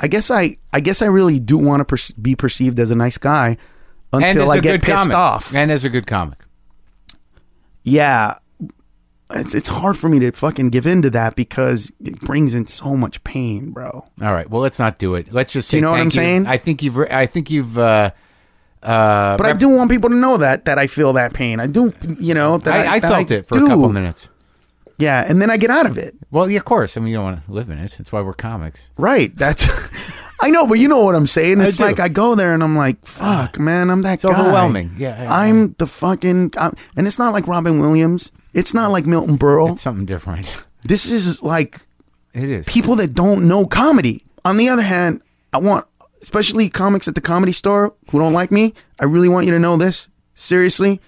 I 0.00 0.08
guess 0.08 0.30
I 0.30 0.56
I 0.72 0.80
guess 0.80 1.02
I 1.02 1.06
really 1.06 1.40
do 1.40 1.58
want 1.58 1.80
to 1.80 1.84
per- 1.84 2.14
be 2.20 2.36
perceived 2.36 2.78
as 2.78 2.90
a 2.90 2.94
nice 2.94 3.18
guy 3.18 3.56
until 4.12 4.50
I 4.50 4.60
get 4.60 4.82
pissed 4.82 4.96
comic. 5.10 5.16
off. 5.16 5.54
And 5.54 5.70
as 5.70 5.84
a 5.84 5.88
good 5.88 6.06
comic. 6.06 6.38
yeah 7.82 8.38
it's, 9.30 9.54
it's 9.54 9.68
hard 9.68 9.96
for 9.98 10.08
me 10.08 10.18
to 10.20 10.30
fucking 10.32 10.70
give 10.70 10.86
in 10.86 11.02
to 11.02 11.10
that 11.10 11.36
because 11.36 11.92
it 12.02 12.20
brings 12.20 12.54
in 12.54 12.66
so 12.66 12.96
much 12.96 13.22
pain 13.24 13.70
bro 13.72 14.06
All 14.22 14.32
right. 14.32 14.48
Well, 14.48 14.62
let's 14.62 14.78
not 14.78 14.98
do 14.98 15.14
it. 15.14 15.32
Let's 15.32 15.52
just 15.52 15.68
say 15.68 15.76
you 15.78 15.82
know 15.82 15.90
what 15.90 16.00
I'm 16.00 16.10
saying? 16.10 16.46
I 16.46 16.56
think 16.58 16.82
you've. 16.82 16.96
re- 16.96 17.08
I 17.10 17.26
think 17.26 17.50
you've. 17.50 17.78
Uh, 17.78 18.10
uh, 18.80 19.36
but 19.36 19.44
i 19.46 19.52
do 19.52 19.68
want 19.68 19.90
people 19.90 20.08
to 20.08 20.14
know 20.14 20.36
that 20.36 20.64
that 20.66 20.78
i 20.78 20.86
feel 20.86 21.12
that 21.12 21.32
pain 21.34 21.58
i 21.58 21.66
do 21.66 21.92
you 22.20 22.32
know 22.32 22.58
that 22.58 22.86
I, 22.86 22.92
I 22.94 22.98
that 23.00 23.10
felt 23.10 23.30
it 23.32 23.48
for 23.48 23.58
do. 23.58 23.66
a 23.66 23.68
couple 23.70 23.88
minutes. 23.88 24.28
yeah 24.98 25.24
and 25.28 25.42
then 25.42 25.50
i 25.50 25.56
get 25.56 25.68
out 25.70 25.84
of 25.84 25.98
it 25.98 26.14
Well, 26.30 26.48
yeah, 26.48 26.58
of 26.60 26.64
course. 26.64 26.96
I 26.96 27.00
mean, 27.00 27.08
you 27.08 27.16
don't 27.16 27.24
want 27.24 27.44
to 27.46 27.52
live 27.52 27.70
in 27.70 27.78
it. 27.78 27.96
That's 27.98 28.12
why 28.12 28.20
we're 28.20 28.34
comics. 28.34 28.88
right 28.96 29.34
that's 29.36 29.66
i 30.40 30.48
know 30.50 30.64
but 30.64 30.78
you 30.78 30.86
know 30.86 31.00
what 31.04 31.16
i'm 31.16 31.26
saying 31.26 31.60
it's 31.60 31.78
do. 31.78 31.82
like 31.82 31.98
i 31.98 32.08
go 32.08 32.36
there 32.36 32.54
and 32.54 32.62
i'm 32.62 32.76
like 32.76 33.04
fuck 33.04 33.58
man 33.58 33.90
i'm 33.90 34.02
that 34.02 34.14
It's 34.14 34.22
guy. 34.24 34.30
overwhelming. 34.30 34.94
Yeah, 34.96 35.24
yeah, 35.24 35.34
i'm 35.36 35.74
the 35.78 35.86
fucking 35.88 36.52
I'm, 36.56 36.74
and 36.96 37.08
it's 37.08 37.18
not 37.18 37.32
like 37.32 37.48
robin 37.48 37.80
williams 37.80 38.30
it's 38.54 38.72
not 38.74 38.90
like 38.90 39.06
milton 39.06 39.36
berle 39.38 39.72
It's 39.72 39.82
something 39.82 40.06
different. 40.06 40.52
this 40.84 41.06
is 41.06 41.42
like 41.42 41.80
It 42.34 42.48
is. 42.48 42.66
people 42.66 42.96
that 42.96 43.14
don't 43.14 43.46
know 43.48 43.66
comedy. 43.66 44.24
On 44.44 44.56
the 44.56 44.68
other 44.68 44.82
hand, 44.82 45.20
I 45.52 45.58
want, 45.58 45.86
especially 46.22 46.68
comics 46.68 47.08
at 47.08 47.14
the 47.14 47.20
comedy 47.20 47.52
store 47.52 47.94
who 48.10 48.18
don't 48.18 48.32
like 48.32 48.50
me, 48.50 48.74
I 49.00 49.04
really 49.04 49.28
want 49.28 49.46
you 49.46 49.52
to 49.52 49.58
know 49.58 49.76
this. 49.76 50.08
Seriously, 50.34 51.00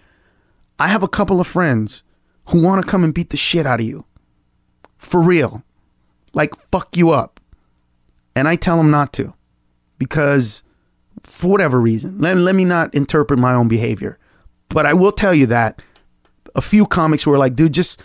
I 0.79 0.89
have 0.89 1.03
a 1.03 1.09
couple 1.09 1.41
of 1.41 1.47
friends 1.47 2.03
who 2.47 2.61
want 2.61 2.83
to 2.83 2.89
come 2.91 3.05
and 3.05 3.15
beat 3.15 3.31
the 3.31 3.37
shit 3.37 3.67
out 3.67 3.81
of 3.81 3.87
you. 3.87 4.05
For 4.99 5.23
real. 5.23 5.63
Like, 6.35 6.55
fuck 6.71 6.97
you 6.97 7.11
up. 7.11 7.41
And 8.35 8.47
I 8.49 8.57
tell 8.57 8.77
them 8.77 8.91
not 8.91 9.13
to. 9.15 9.33
Because, 9.99 10.63
for 11.23 11.49
whatever 11.51 11.81
reason, 11.81 12.19
let, 12.19 12.37
let 12.37 12.55
me 12.55 12.65
not 12.65 12.93
interpret 12.95 13.39
my 13.39 13.55
own 13.55 13.69
behavior. 13.69 14.19
But 14.69 14.87
I 14.87 14.95
will 14.95 15.13
tell 15.13 15.35
you 15.35 15.47
that 15.47 15.81
a 16.55 16.63
few 16.63 16.87
comics 16.87 17.27
were 17.27 17.39
like, 17.39 17.57
dude, 17.57 17.73
just 17.73 18.01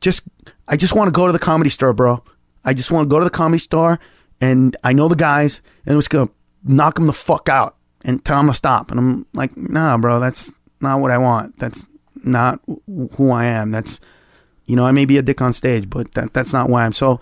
just 0.00 0.22
I 0.68 0.76
just 0.76 0.94
want 0.94 1.08
to 1.08 1.12
go 1.12 1.26
to 1.26 1.32
the 1.32 1.38
comedy 1.38 1.70
store, 1.70 1.92
bro. 1.92 2.22
I 2.64 2.74
just 2.74 2.90
want 2.90 3.06
to 3.06 3.08
go 3.08 3.18
to 3.18 3.24
the 3.24 3.30
comedy 3.30 3.58
store 3.58 3.98
and 4.40 4.76
I 4.84 4.92
know 4.92 5.08
the 5.08 5.16
guys 5.16 5.62
and 5.86 5.96
just 5.96 6.10
gonna 6.10 6.30
knock 6.64 6.94
them 6.94 7.06
the 7.06 7.12
fuck 7.12 7.48
out 7.48 7.76
and 8.04 8.24
tell 8.24 8.38
them 8.38 8.48
to 8.48 8.54
stop. 8.54 8.90
And 8.90 8.98
I'm 8.98 9.26
like, 9.32 9.56
nah, 9.56 9.96
bro, 9.96 10.20
that's 10.20 10.52
not 10.80 11.00
what 11.00 11.10
I 11.10 11.18
want. 11.18 11.58
That's 11.58 11.84
not 12.24 12.60
wh- 12.68 13.14
who 13.16 13.30
I 13.30 13.46
am. 13.46 13.70
That's 13.70 14.00
you 14.66 14.76
know, 14.76 14.84
I 14.84 14.92
may 14.92 15.04
be 15.04 15.18
a 15.18 15.22
dick 15.22 15.42
on 15.42 15.52
stage, 15.52 15.90
but 15.90 16.12
that 16.12 16.32
that's 16.32 16.52
not 16.52 16.68
why 16.68 16.84
I'm 16.84 16.92
so 16.92 17.20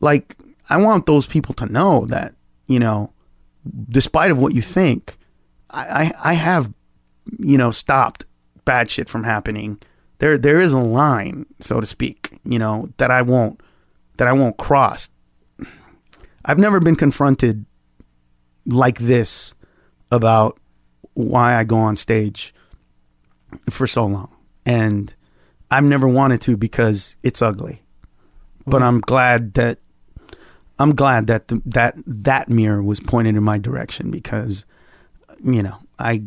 like 0.00 0.36
I 0.68 0.76
want 0.76 1.06
those 1.06 1.26
people 1.26 1.54
to 1.56 1.66
know 1.66 2.06
that, 2.06 2.34
you 2.66 2.78
know, 2.78 3.12
despite 3.88 4.30
of 4.30 4.38
what 4.38 4.54
you 4.54 4.62
think, 4.62 5.16
I, 5.70 6.04
I, 6.04 6.30
I 6.30 6.32
have, 6.34 6.72
you 7.38 7.58
know, 7.58 7.70
stopped 7.70 8.24
bad 8.64 8.90
shit 8.90 9.08
from 9.08 9.24
happening. 9.24 9.80
There 10.22 10.38
there 10.38 10.60
is 10.60 10.72
a 10.72 10.78
line, 10.78 11.46
so 11.58 11.80
to 11.80 11.86
speak, 11.86 12.38
you 12.44 12.56
know, 12.56 12.88
that 12.98 13.10
I 13.10 13.22
won't 13.22 13.60
that 14.18 14.28
I 14.28 14.32
won't 14.32 14.56
cross. 14.56 15.10
I've 16.44 16.60
never 16.60 16.78
been 16.78 16.94
confronted 16.94 17.66
like 18.64 19.00
this 19.00 19.52
about 20.12 20.60
why 21.14 21.56
I 21.56 21.64
go 21.64 21.76
on 21.76 21.96
stage 21.96 22.54
for 23.68 23.88
so 23.88 24.06
long. 24.06 24.28
And 24.64 25.12
I've 25.72 25.82
never 25.82 26.06
wanted 26.06 26.40
to 26.42 26.56
because 26.56 27.16
it's 27.24 27.42
ugly. 27.42 27.82
But 28.64 28.80
I'm 28.80 29.00
glad 29.00 29.54
that 29.54 29.80
I'm 30.78 30.94
glad 30.94 31.26
that 31.26 31.48
the, 31.48 31.60
that 31.66 31.96
that 32.06 32.48
mirror 32.48 32.80
was 32.80 33.00
pointed 33.00 33.34
in 33.34 33.42
my 33.42 33.58
direction 33.58 34.12
because 34.12 34.64
you 35.44 35.64
know, 35.64 35.78
I 35.98 36.22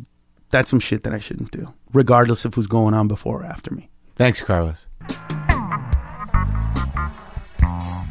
that's 0.51 0.69
some 0.69 0.79
shit 0.79 1.03
that 1.03 1.13
I 1.13 1.19
shouldn't 1.19 1.51
do, 1.51 1.73
regardless 1.93 2.45
of 2.45 2.53
who's 2.53 2.67
going 2.67 2.93
on 2.93 3.07
before 3.07 3.41
or 3.41 3.45
after 3.45 3.73
me. 3.73 3.89
Thanks, 4.15 4.41
Carlos. 4.41 4.87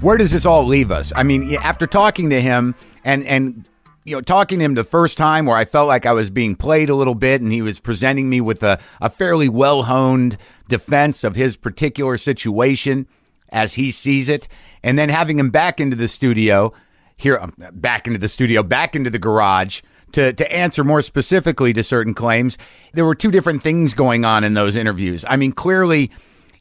Where 0.01 0.19
does 0.19 0.33
this 0.33 0.45
all 0.45 0.65
leave 0.67 0.91
us? 0.91 1.13
I 1.17 1.23
mean, 1.23 1.55
after 1.57 1.87
talking 1.87 2.29
to 2.31 2.41
him 2.41 2.75
and 3.05 3.25
and 3.27 3.69
you 4.05 4.15
know 4.15 4.21
talking 4.21 4.59
to 4.59 4.65
him 4.65 4.75
the 4.75 4.85
first 4.85 5.17
time, 5.17 5.47
where 5.47 5.57
I 5.57 5.65
felt 5.65 5.89
like 5.89 6.05
I 6.05 6.13
was 6.13 6.29
being 6.29 6.57
played 6.57 6.91
a 6.91 6.95
little 6.95 7.15
bit, 7.15 7.41
and 7.41 7.51
he 7.51 7.63
was 7.63 7.81
presenting 7.81 8.29
me 8.29 8.41
with 8.41 8.63
a, 8.63 8.79
a 9.01 9.09
fairly 9.09 9.49
well 9.49 9.85
honed 9.85 10.37
defense 10.69 11.25
of 11.25 11.37
his 11.37 11.57
particular 11.57 12.19
situation 12.19 13.07
as 13.49 13.75
he 13.75 13.91
sees 13.91 14.29
it, 14.29 14.47
and 14.83 14.99
then 14.99 15.09
having 15.09 15.39
him 15.39 15.49
back 15.49 15.81
into 15.81 15.97
the 15.97 16.09
studio 16.09 16.73
here, 17.17 17.39
um, 17.39 17.55
back 17.73 18.07
into 18.07 18.19
the 18.19 18.29
studio, 18.29 18.63
back 18.63 18.95
into 18.95 19.09
the 19.09 19.19
garage 19.19 19.81
to, 20.15 20.33
to 20.33 20.53
answer 20.53 20.83
more 20.83 21.03
specifically 21.03 21.73
to 21.73 21.83
certain 21.83 22.15
claims. 22.15 22.57
There 22.93 23.05
were 23.05 23.15
two 23.15 23.31
different 23.31 23.63
things 23.63 23.95
going 23.95 24.25
on 24.25 24.45
in 24.45 24.55
those 24.55 24.77
interviews. 24.77 25.25
I 25.29 25.37
mean, 25.37 25.53
clearly 25.53 26.11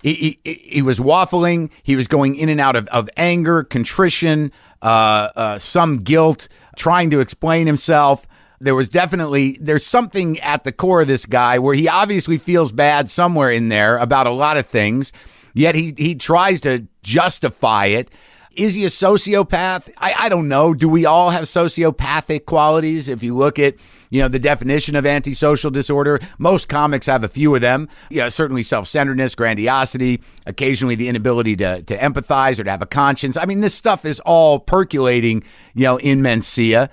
he, 0.01 0.39
he, 0.43 0.53
he 0.53 0.81
was 0.81 0.99
waffling. 0.99 1.69
He 1.83 1.95
was 1.95 2.07
going 2.07 2.35
in 2.35 2.49
and 2.49 2.59
out 2.59 2.75
of, 2.75 2.87
of 2.89 3.09
anger, 3.15 3.63
contrition, 3.63 4.51
uh, 4.81 5.29
uh, 5.35 5.59
some 5.59 5.99
guilt, 5.99 6.47
trying 6.75 7.09
to 7.11 7.19
explain 7.19 7.67
himself. 7.67 8.27
There 8.59 8.75
was 8.75 8.87
definitely 8.87 9.57
there's 9.59 9.85
something 9.85 10.39
at 10.39 10.63
the 10.63 10.71
core 10.71 11.01
of 11.01 11.07
this 11.07 11.25
guy 11.25 11.59
where 11.59 11.73
he 11.73 11.87
obviously 11.87 12.37
feels 12.37 12.71
bad 12.71 13.11
somewhere 13.11 13.51
in 13.51 13.69
there 13.69 13.97
about 13.97 14.25
a 14.25 14.31
lot 14.31 14.57
of 14.57 14.67
things. 14.67 15.11
Yet 15.53 15.75
he 15.75 15.93
he 15.97 16.15
tries 16.15 16.61
to 16.61 16.87
justify 17.03 17.87
it. 17.87 18.09
Is 18.55 18.75
he 18.75 18.85
a 18.85 18.89
sociopath? 18.89 19.91
I, 19.97 20.13
I 20.17 20.29
don't 20.29 20.47
know. 20.47 20.73
Do 20.73 20.87
we 20.87 21.05
all 21.05 21.31
have 21.31 21.45
sociopathic 21.45 22.45
qualities? 22.45 23.07
If 23.07 23.23
you 23.23 23.35
look 23.35 23.57
at, 23.57 23.75
you 24.09 24.21
know, 24.21 24.27
the 24.27 24.39
definition 24.39 24.95
of 24.95 25.05
antisocial 25.05 25.71
disorder, 25.71 26.19
most 26.37 26.67
comics 26.69 27.07
have 27.07 27.23
a 27.23 27.27
few 27.27 27.55
of 27.55 27.61
them. 27.61 27.89
Yeah, 28.11 28.29
certainly 28.29 28.61
self-centeredness, 28.61 29.33
grandiosity, 29.35 30.21
occasionally 30.45 30.95
the 30.95 31.07
inability 31.07 31.55
to, 31.57 31.81
to 31.81 31.97
empathize 31.97 32.59
or 32.59 32.63
to 32.63 32.71
have 32.71 32.81
a 32.81 32.87
conscience. 32.87 33.37
I 33.37 33.45
mean, 33.45 33.61
this 33.61 33.73
stuff 33.73 34.05
is 34.05 34.19
all 34.19 34.59
percolating, 34.59 35.43
you 35.73 35.83
know, 35.83 35.97
in 35.97 36.21
Mencia. 36.21 36.89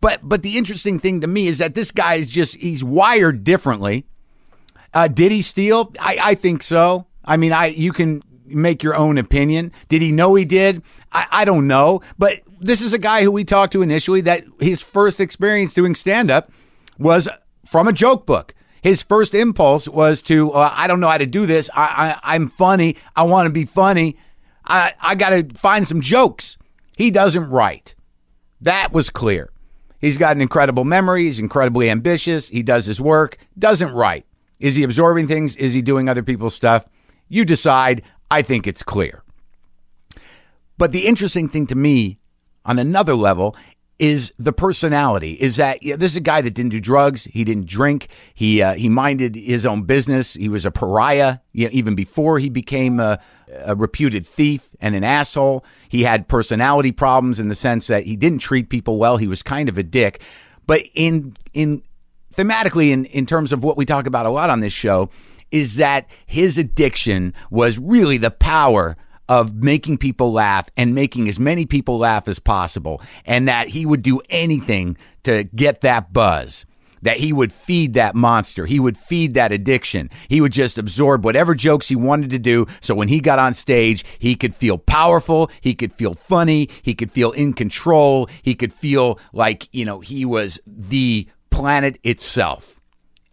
But 0.00 0.20
but 0.22 0.42
the 0.42 0.58
interesting 0.58 0.98
thing 0.98 1.22
to 1.22 1.26
me 1.26 1.48
is 1.48 1.58
that 1.58 1.74
this 1.74 1.90
guy 1.90 2.16
is 2.16 2.28
just 2.28 2.56
he's 2.56 2.84
wired 2.84 3.42
differently. 3.42 4.04
Uh, 4.92 5.08
did 5.08 5.32
he 5.32 5.40
steal? 5.40 5.92
I, 5.98 6.18
I 6.20 6.34
think 6.34 6.62
so. 6.62 7.06
I 7.24 7.38
mean, 7.38 7.52
I 7.52 7.68
you 7.68 7.92
can 7.92 8.22
make 8.46 8.82
your 8.82 8.94
own 8.94 9.18
opinion. 9.18 9.72
Did 9.88 10.02
he 10.02 10.12
know 10.12 10.34
he 10.34 10.44
did? 10.44 10.82
I, 11.12 11.26
I 11.30 11.44
don't 11.44 11.66
know. 11.66 12.02
But 12.18 12.42
this 12.60 12.82
is 12.82 12.92
a 12.92 12.98
guy 12.98 13.22
who 13.22 13.30
we 13.30 13.44
talked 13.44 13.72
to 13.72 13.82
initially 13.82 14.20
that 14.22 14.44
his 14.60 14.82
first 14.82 15.20
experience 15.20 15.74
doing 15.74 15.94
stand 15.94 16.30
up 16.30 16.50
was 16.98 17.28
from 17.66 17.88
a 17.88 17.92
joke 17.92 18.26
book. 18.26 18.54
His 18.82 19.02
first 19.02 19.34
impulse 19.34 19.88
was 19.88 20.20
to, 20.22 20.52
uh, 20.52 20.70
I 20.74 20.86
don't 20.86 21.00
know 21.00 21.08
how 21.08 21.18
to 21.18 21.26
do 21.26 21.46
this. 21.46 21.70
I, 21.74 22.18
I, 22.22 22.34
I'm 22.34 22.48
funny. 22.48 22.96
I 23.16 23.22
want 23.22 23.46
to 23.46 23.52
be 23.52 23.64
funny. 23.64 24.18
I, 24.66 24.92
I 25.00 25.14
got 25.14 25.30
to 25.30 25.48
find 25.58 25.88
some 25.88 26.02
jokes. 26.02 26.58
He 26.96 27.10
doesn't 27.10 27.48
write. 27.48 27.94
That 28.60 28.92
was 28.92 29.10
clear. 29.10 29.50
He's 30.00 30.18
got 30.18 30.36
an 30.36 30.42
incredible 30.42 30.84
memory. 30.84 31.24
He's 31.24 31.38
incredibly 31.38 31.88
ambitious. 31.88 32.48
He 32.48 32.62
does 32.62 32.84
his 32.84 33.00
work, 33.00 33.38
doesn't 33.58 33.92
write. 33.92 34.26
Is 34.60 34.74
he 34.74 34.82
absorbing 34.82 35.28
things? 35.28 35.56
Is 35.56 35.72
he 35.72 35.80
doing 35.80 36.08
other 36.08 36.22
people's 36.22 36.54
stuff? 36.54 36.88
You 37.28 37.44
decide. 37.46 38.02
I 38.34 38.42
think 38.42 38.66
it's 38.66 38.82
clear. 38.82 39.22
But 40.76 40.90
the 40.90 41.06
interesting 41.06 41.48
thing 41.48 41.68
to 41.68 41.76
me 41.76 42.18
on 42.64 42.80
another 42.80 43.14
level 43.14 43.54
is 44.00 44.32
the 44.40 44.52
personality. 44.52 45.34
Is 45.34 45.54
that 45.54 45.84
you 45.84 45.92
know, 45.92 45.96
this 45.96 46.10
is 46.10 46.16
a 46.16 46.20
guy 46.20 46.40
that 46.40 46.50
didn't 46.50 46.72
do 46.72 46.80
drugs, 46.80 47.24
he 47.24 47.44
didn't 47.44 47.66
drink, 47.66 48.08
he 48.34 48.60
uh, 48.60 48.74
he 48.74 48.88
minded 48.88 49.36
his 49.36 49.64
own 49.64 49.82
business. 49.82 50.34
He 50.34 50.48
was 50.48 50.66
a 50.66 50.72
pariah 50.72 51.38
you 51.52 51.66
know, 51.66 51.70
even 51.72 51.94
before 51.94 52.40
he 52.40 52.48
became 52.48 52.98
a, 52.98 53.20
a 53.64 53.76
reputed 53.76 54.26
thief 54.26 54.68
and 54.80 54.96
an 54.96 55.04
asshole. 55.04 55.64
He 55.88 56.02
had 56.02 56.26
personality 56.26 56.90
problems 56.90 57.38
in 57.38 57.46
the 57.46 57.54
sense 57.54 57.86
that 57.86 58.04
he 58.04 58.16
didn't 58.16 58.40
treat 58.40 58.68
people 58.68 58.98
well. 58.98 59.16
He 59.16 59.28
was 59.28 59.44
kind 59.44 59.68
of 59.68 59.78
a 59.78 59.84
dick. 59.84 60.20
But 60.66 60.82
in 60.96 61.36
in 61.52 61.84
thematically, 62.34 62.90
in 62.90 63.04
in 63.04 63.26
terms 63.26 63.52
of 63.52 63.62
what 63.62 63.76
we 63.76 63.86
talk 63.86 64.08
about 64.08 64.26
a 64.26 64.30
lot 64.30 64.50
on 64.50 64.58
this 64.58 64.72
show, 64.72 65.08
is 65.54 65.76
that 65.76 66.10
his 66.26 66.58
addiction 66.58 67.32
was 67.48 67.78
really 67.78 68.18
the 68.18 68.32
power 68.32 68.96
of 69.28 69.54
making 69.54 69.96
people 69.96 70.32
laugh 70.32 70.68
and 70.76 70.96
making 70.96 71.28
as 71.28 71.38
many 71.38 71.64
people 71.64 71.96
laugh 71.96 72.26
as 72.26 72.40
possible, 72.40 73.00
and 73.24 73.46
that 73.46 73.68
he 73.68 73.86
would 73.86 74.02
do 74.02 74.20
anything 74.28 74.96
to 75.22 75.44
get 75.44 75.80
that 75.82 76.12
buzz. 76.12 76.66
That 77.02 77.18
he 77.18 77.32
would 77.32 77.52
feed 77.52 77.92
that 77.94 78.16
monster. 78.16 78.66
He 78.66 78.80
would 78.80 78.98
feed 78.98 79.34
that 79.34 79.52
addiction. 79.52 80.10
He 80.28 80.40
would 80.40 80.52
just 80.52 80.76
absorb 80.76 81.24
whatever 81.24 81.54
jokes 81.54 81.86
he 81.86 81.94
wanted 81.96 82.30
to 82.30 82.38
do. 82.38 82.66
So 82.80 82.94
when 82.94 83.08
he 83.08 83.20
got 83.20 83.38
on 83.38 83.54
stage, 83.54 84.04
he 84.18 84.34
could 84.34 84.56
feel 84.56 84.78
powerful. 84.78 85.50
He 85.60 85.74
could 85.74 85.92
feel 85.92 86.14
funny. 86.14 86.70
He 86.82 86.94
could 86.94 87.12
feel 87.12 87.30
in 87.32 87.52
control. 87.52 88.28
He 88.42 88.54
could 88.54 88.72
feel 88.72 89.20
like, 89.34 89.68
you 89.70 89.84
know, 89.84 90.00
he 90.00 90.24
was 90.24 90.58
the 90.66 91.28
planet 91.50 92.00
itself 92.02 92.73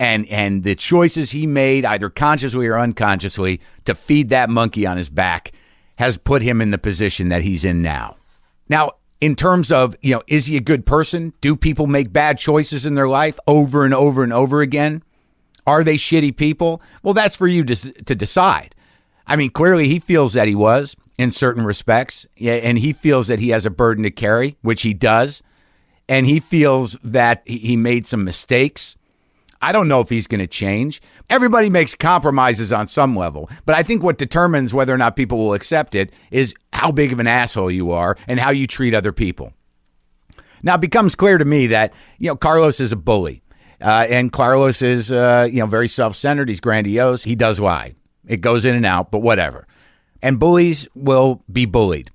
and 0.01 0.27
and 0.29 0.63
the 0.63 0.73
choices 0.73 1.29
he 1.29 1.45
made 1.45 1.85
either 1.85 2.09
consciously 2.09 2.65
or 2.65 2.79
unconsciously 2.79 3.61
to 3.85 3.93
feed 3.93 4.29
that 4.29 4.49
monkey 4.49 4.87
on 4.87 4.97
his 4.97 5.09
back 5.09 5.51
has 5.97 6.17
put 6.17 6.41
him 6.41 6.59
in 6.59 6.71
the 6.71 6.79
position 6.79 7.29
that 7.29 7.43
he's 7.43 7.63
in 7.63 7.83
now. 7.83 8.15
Now, 8.67 8.93
in 9.19 9.35
terms 9.35 9.71
of, 9.71 9.95
you 10.01 10.15
know, 10.15 10.23
is 10.25 10.47
he 10.47 10.57
a 10.57 10.61
good 10.61 10.87
person? 10.87 11.33
Do 11.39 11.55
people 11.55 11.85
make 11.85 12.11
bad 12.11 12.39
choices 12.39 12.83
in 12.83 12.95
their 12.95 13.07
life 13.07 13.37
over 13.45 13.85
and 13.85 13.93
over 13.93 14.23
and 14.23 14.33
over 14.33 14.61
again? 14.61 15.03
Are 15.67 15.83
they 15.83 15.97
shitty 15.97 16.35
people? 16.35 16.81
Well, 17.03 17.13
that's 17.13 17.35
for 17.35 17.45
you 17.45 17.63
to, 17.63 17.75
to 17.75 18.15
decide. 18.15 18.73
I 19.27 19.35
mean, 19.35 19.51
clearly 19.51 19.87
he 19.87 19.99
feels 19.99 20.33
that 20.33 20.47
he 20.47 20.55
was 20.55 20.95
in 21.19 21.29
certain 21.29 21.63
respects, 21.63 22.25
and 22.39 22.79
he 22.79 22.91
feels 22.91 23.27
that 23.27 23.39
he 23.39 23.49
has 23.49 23.67
a 23.67 23.69
burden 23.69 24.03
to 24.05 24.09
carry, 24.09 24.57
which 24.63 24.81
he 24.81 24.95
does, 24.95 25.43
and 26.09 26.25
he 26.25 26.39
feels 26.39 26.97
that 27.03 27.43
he 27.45 27.77
made 27.77 28.07
some 28.07 28.23
mistakes 28.23 28.95
I 29.61 29.71
don't 29.71 29.87
know 29.87 30.01
if 30.01 30.09
he's 30.09 30.27
going 30.27 30.39
to 30.39 30.47
change. 30.47 31.01
Everybody 31.29 31.69
makes 31.69 31.93
compromises 31.93 32.73
on 32.73 32.87
some 32.87 33.15
level, 33.15 33.49
but 33.65 33.75
I 33.75 33.83
think 33.83 34.01
what 34.01 34.17
determines 34.17 34.73
whether 34.73 34.93
or 34.93 34.97
not 34.97 35.15
people 35.15 35.37
will 35.37 35.53
accept 35.53 35.93
it 35.95 36.11
is 36.31 36.53
how 36.73 36.91
big 36.91 37.11
of 37.11 37.19
an 37.19 37.27
asshole 37.27 37.69
you 37.71 37.91
are 37.91 38.17
and 38.27 38.39
how 38.39 38.49
you 38.49 38.65
treat 38.65 38.93
other 38.93 39.11
people. 39.11 39.53
Now 40.63 40.75
it 40.75 40.81
becomes 40.81 41.15
clear 41.15 41.37
to 41.37 41.45
me 41.45 41.67
that 41.67 41.93
you 42.17 42.27
know 42.27 42.35
Carlos 42.35 42.79
is 42.79 42.91
a 42.91 42.95
bully, 42.95 43.41
uh, 43.81 44.07
and 44.09 44.31
Carlos 44.31 44.81
is 44.81 45.11
uh, 45.11 45.47
you 45.51 45.59
know 45.59 45.65
very 45.65 45.87
self-centered. 45.87 46.49
He's 46.49 46.59
grandiose. 46.59 47.23
He 47.23 47.35
does 47.35 47.59
lie. 47.59 47.95
It 48.27 48.41
goes 48.41 48.65
in 48.65 48.75
and 48.75 48.85
out, 48.85 49.11
but 49.11 49.19
whatever. 49.19 49.67
And 50.21 50.39
bullies 50.39 50.87
will 50.93 51.43
be 51.51 51.65
bullied. 51.65 52.11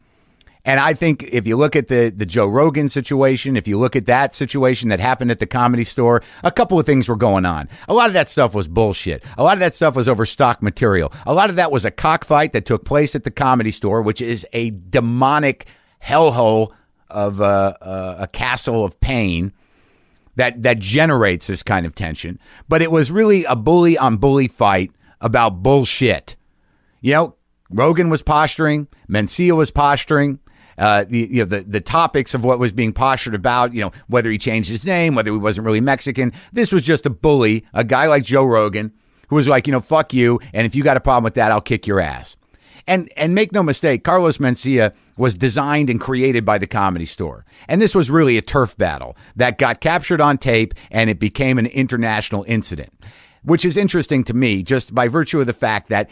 And 0.67 0.81
I 0.81 0.95
think 0.95 1.23
if 1.23 1.47
you 1.47 1.57
look 1.57 1.77
at 1.77 1.87
the 1.87 2.13
the 2.15 2.27
Joe 2.27 2.49
Rogan 2.49 2.89
situation, 2.89 3.57
if 3.57 3.69
you 3.69 3.79
look 3.79 3.95
at 3.95 4.07
that 4.07 4.35
situation 4.35 4.89
that 4.89 4.99
happened 4.99 5.31
at 5.31 5.39
the 5.39 5.47
comedy 5.47 5.85
store, 5.85 6.23
a 6.43 6.51
couple 6.51 6.79
of 6.79 6.85
things 6.85 7.09
were 7.09 7.17
going 7.17 7.47
on. 7.47 7.69
A 7.89 7.95
lot 7.95 8.09
of 8.09 8.15
that 8.15 8.29
stuff 8.29 8.53
was 8.53 8.67
bullshit. 8.67 9.25
A 9.39 9.45
lot 9.45 9.55
of 9.55 9.61
that 9.61 9.77
stuff 9.77 9.95
was 9.95 10.09
overstock 10.09 10.63
material. 10.63 11.13
A 11.25 11.33
lot 11.33 11.51
of 11.51 11.57
that 11.57 11.71
was 11.71 11.85
a 11.85 11.91
cockfight 11.93 12.53
that 12.53 12.67
took 12.67 12.85
place 12.85 13.15
at 13.15 13.23
the 13.23 13.31
comedy 13.31 13.71
store, 13.71 14.03
which 14.03 14.21
is 14.21 14.45
a 14.53 14.71
demonic 14.71 15.67
hellhole 16.03 16.73
of 17.09 17.41
uh, 17.41 17.75
uh, 17.81 18.17
a 18.19 18.27
castle 18.27 18.85
of 18.85 18.99
pain 18.99 19.53
that 20.35 20.63
that 20.63 20.81
generates 20.81 21.47
this 21.47 21.63
kind 21.63 21.87
of 21.87 21.95
tension. 21.95 22.41
But 22.69 22.83
it 22.83 22.91
was 22.91 23.13
really 23.13 23.45
a 23.45 23.55
bully 23.55 23.97
on 23.97 24.17
bully 24.17 24.49
fight 24.49 24.91
about 25.21 25.63
bullshit. 25.63 26.35
You 27.01 27.13
know, 27.13 27.35
Rogan 27.71 28.11
was 28.11 28.23
posturing, 28.23 28.89
Mencia 29.09 29.55
was 29.55 29.71
posturing, 29.71 30.41
uh, 30.79 31.05
the, 31.05 31.19
you 31.31 31.39
know, 31.39 31.45
the, 31.45 31.61
the 31.63 31.81
topics 31.81 32.35
of 32.35 32.45
what 32.45 32.59
was 32.59 32.73
being 32.73 32.93
postured 32.93 33.35
about, 33.35 33.75
you 33.75 33.81
know, 33.81 33.93
whether 34.09 34.31
he 34.31 34.39
changed 34.39 34.69
his 34.69 34.85
name, 34.85 35.15
whether 35.15 35.33
he 35.33 35.39
wasn't 35.39 35.65
really 35.65 35.81
Mexican. 35.81 36.33
This 36.53 36.73
was 36.73 36.85
just 36.85 37.07
a 37.07 37.11
bully, 37.11 37.65
a 37.73 37.85
guy 37.85 38.07
like 38.07 38.25
Joe 38.25 38.45
Rogan, 38.45 38.93
who 39.29 39.37
was 39.37 39.49
like, 39.49 39.67
you 39.67 39.73
know, 39.73 39.81
fuck 39.81 40.13
you. 40.13 40.41
And 40.53 40.67
if 40.67 40.75
you 40.75 40.83
got 40.83 40.97
a 40.97 41.01
problem 41.01 41.25
with 41.25 41.35
that, 41.35 41.53
I'll 41.53 41.61
kick 41.61 41.87
your 41.87 42.01
ass. 42.01 42.37
And, 42.89 43.13
and 43.17 43.35
make 43.35 43.53
no 43.53 43.65
mistake, 43.65 44.05
Carlos 44.05 44.39
Mencia 44.39 44.93
was 45.17 45.35
designed 45.35 45.91
and 45.91 46.01
created 46.01 46.45
by 46.45 46.59
the 46.59 46.69
comedy 46.69 47.07
store. 47.07 47.45
And 47.69 47.83
this 47.83 47.95
was 47.95 48.11
really 48.11 48.37
a 48.37 48.43
turf 48.43 48.77
battle 48.77 49.17
that 49.35 49.59
got 49.59 49.81
captured 49.81 50.21
on 50.21 50.39
tape 50.39 50.75
and 50.91 51.11
it 51.11 51.19
became 51.19 51.59
an 51.59 51.67
international 51.67 52.45
incident, 52.47 52.93
which 53.43 53.65
is 53.65 53.77
interesting 53.77 54.23
to 54.25 54.35
me 54.35 54.63
just 54.63 54.95
by 54.95 55.09
virtue 55.09 55.41
of 55.41 55.47
the 55.47 55.53
fact 55.53 55.89
that 55.89 56.09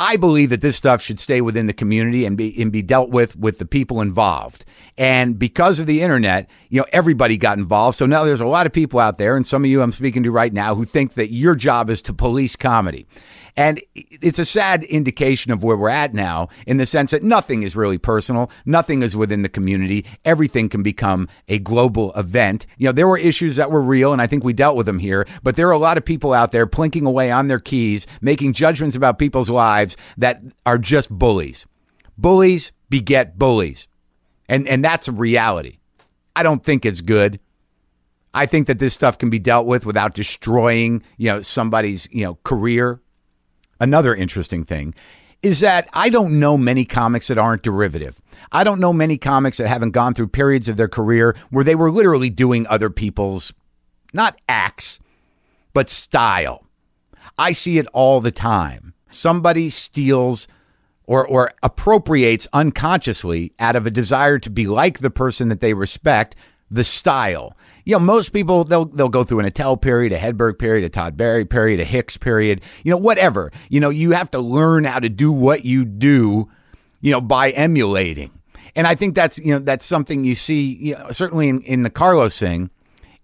I 0.00 0.16
believe 0.16 0.48
that 0.48 0.62
this 0.62 0.76
stuff 0.76 1.02
should 1.02 1.20
stay 1.20 1.42
within 1.42 1.66
the 1.66 1.74
community 1.74 2.24
and 2.24 2.34
be 2.34 2.58
and 2.62 2.72
be 2.72 2.80
dealt 2.80 3.10
with 3.10 3.36
with 3.36 3.58
the 3.58 3.66
people 3.66 4.00
involved. 4.00 4.64
And 4.96 5.38
because 5.38 5.78
of 5.78 5.86
the 5.86 6.00
internet, 6.00 6.48
you 6.70 6.80
know, 6.80 6.86
everybody 6.90 7.36
got 7.36 7.58
involved. 7.58 7.98
So 7.98 8.06
now 8.06 8.24
there's 8.24 8.40
a 8.40 8.46
lot 8.46 8.64
of 8.64 8.72
people 8.72 8.98
out 8.98 9.18
there, 9.18 9.36
and 9.36 9.46
some 9.46 9.62
of 9.62 9.70
you 9.70 9.82
I'm 9.82 9.92
speaking 9.92 10.22
to 10.22 10.30
right 10.30 10.54
now, 10.54 10.74
who 10.74 10.86
think 10.86 11.14
that 11.14 11.30
your 11.34 11.54
job 11.54 11.90
is 11.90 12.00
to 12.02 12.14
police 12.14 12.56
comedy. 12.56 13.06
And 13.56 13.80
it's 13.94 14.38
a 14.38 14.44
sad 14.44 14.84
indication 14.84 15.52
of 15.52 15.62
where 15.62 15.76
we're 15.76 15.88
at 15.88 16.14
now 16.14 16.48
in 16.66 16.76
the 16.76 16.86
sense 16.86 17.10
that 17.10 17.22
nothing 17.22 17.62
is 17.62 17.76
really 17.76 17.98
personal. 17.98 18.50
Nothing 18.64 19.02
is 19.02 19.16
within 19.16 19.42
the 19.42 19.48
community. 19.48 20.04
Everything 20.24 20.68
can 20.68 20.82
become 20.82 21.28
a 21.48 21.58
global 21.58 22.12
event. 22.14 22.66
You 22.78 22.86
know, 22.86 22.92
there 22.92 23.08
were 23.08 23.18
issues 23.18 23.56
that 23.56 23.70
were 23.70 23.82
real, 23.82 24.12
and 24.12 24.22
I 24.22 24.26
think 24.26 24.44
we 24.44 24.52
dealt 24.52 24.76
with 24.76 24.86
them 24.86 24.98
here, 24.98 25.26
but 25.42 25.56
there 25.56 25.68
are 25.68 25.72
a 25.72 25.78
lot 25.78 25.98
of 25.98 26.04
people 26.04 26.32
out 26.32 26.52
there 26.52 26.66
plinking 26.66 27.06
away 27.06 27.30
on 27.30 27.48
their 27.48 27.58
keys, 27.58 28.06
making 28.20 28.52
judgments 28.52 28.96
about 28.96 29.18
people's 29.18 29.50
lives 29.50 29.96
that 30.16 30.42
are 30.66 30.78
just 30.78 31.10
bullies. 31.10 31.66
Bullies 32.16 32.72
beget 32.88 33.38
bullies. 33.38 33.86
And, 34.48 34.66
and 34.68 34.84
that's 34.84 35.08
a 35.08 35.12
reality. 35.12 35.78
I 36.34 36.42
don't 36.42 36.62
think 36.64 36.84
it's 36.84 37.00
good. 37.00 37.40
I 38.32 38.46
think 38.46 38.68
that 38.68 38.78
this 38.78 38.94
stuff 38.94 39.18
can 39.18 39.30
be 39.30 39.38
dealt 39.38 39.66
with 39.66 39.84
without 39.84 40.14
destroying, 40.14 41.02
you 41.16 41.26
know, 41.26 41.42
somebody's, 41.42 42.08
you 42.12 42.24
know, 42.24 42.38
career 42.44 43.00
another 43.80 44.14
interesting 44.14 44.64
thing 44.64 44.94
is 45.42 45.60
that 45.60 45.88
I 45.92 46.10
don't 46.10 46.38
know 46.38 46.56
many 46.56 46.84
comics 46.84 47.28
that 47.28 47.38
aren't 47.38 47.62
derivative. 47.62 48.20
I 48.52 48.62
don't 48.62 48.80
know 48.80 48.92
many 48.92 49.16
comics 49.16 49.56
that 49.56 49.68
haven't 49.68 49.92
gone 49.92 50.14
through 50.14 50.28
periods 50.28 50.68
of 50.68 50.76
their 50.76 50.88
career 50.88 51.34
where 51.50 51.64
they 51.64 51.74
were 51.74 51.90
literally 51.90 52.30
doing 52.30 52.66
other 52.66 52.90
people's, 52.90 53.52
not 54.12 54.40
acts, 54.48 54.98
but 55.72 55.88
style. 55.88 56.66
I 57.38 57.52
see 57.52 57.78
it 57.78 57.86
all 57.92 58.20
the 58.20 58.30
time. 58.30 58.94
Somebody 59.10 59.70
steals 59.70 60.46
or, 61.06 61.26
or 61.26 61.52
appropriates 61.62 62.46
unconsciously 62.52 63.52
out 63.58 63.76
of 63.76 63.86
a 63.86 63.90
desire 63.90 64.38
to 64.38 64.50
be 64.50 64.66
like 64.66 64.98
the 64.98 65.10
person 65.10 65.48
that 65.48 65.60
they 65.60 65.74
respect 65.74 66.36
the 66.70 66.84
style 66.84 67.56
you 67.90 67.96
know, 67.96 68.00
most 68.00 68.28
people 68.32 68.62
they'll 68.62 68.84
they'll 68.84 69.08
go 69.08 69.24
through 69.24 69.40
an 69.40 69.46
Attell 69.46 69.76
period, 69.76 70.12
a 70.12 70.18
Hedberg 70.18 70.60
period, 70.60 70.84
a 70.84 70.88
Todd 70.88 71.16
Barry 71.16 71.44
period, 71.44 71.80
a 71.80 71.84
Hicks 71.84 72.16
period, 72.16 72.60
you 72.84 72.90
know, 72.90 72.96
whatever. 72.96 73.50
You 73.68 73.80
know, 73.80 73.90
you 73.90 74.12
have 74.12 74.30
to 74.30 74.38
learn 74.38 74.84
how 74.84 75.00
to 75.00 75.08
do 75.08 75.32
what 75.32 75.64
you 75.64 75.84
do, 75.84 76.48
you 77.00 77.10
know, 77.10 77.20
by 77.20 77.50
emulating. 77.50 78.30
And 78.76 78.86
I 78.86 78.94
think 78.94 79.16
that's 79.16 79.38
you 79.38 79.52
know 79.52 79.58
that's 79.58 79.84
something 79.84 80.24
you 80.24 80.36
see 80.36 80.76
you 80.76 80.94
know, 80.94 81.10
certainly 81.10 81.48
in, 81.48 81.62
in 81.62 81.82
the 81.82 81.90
Carlos 81.90 82.38
thing 82.38 82.70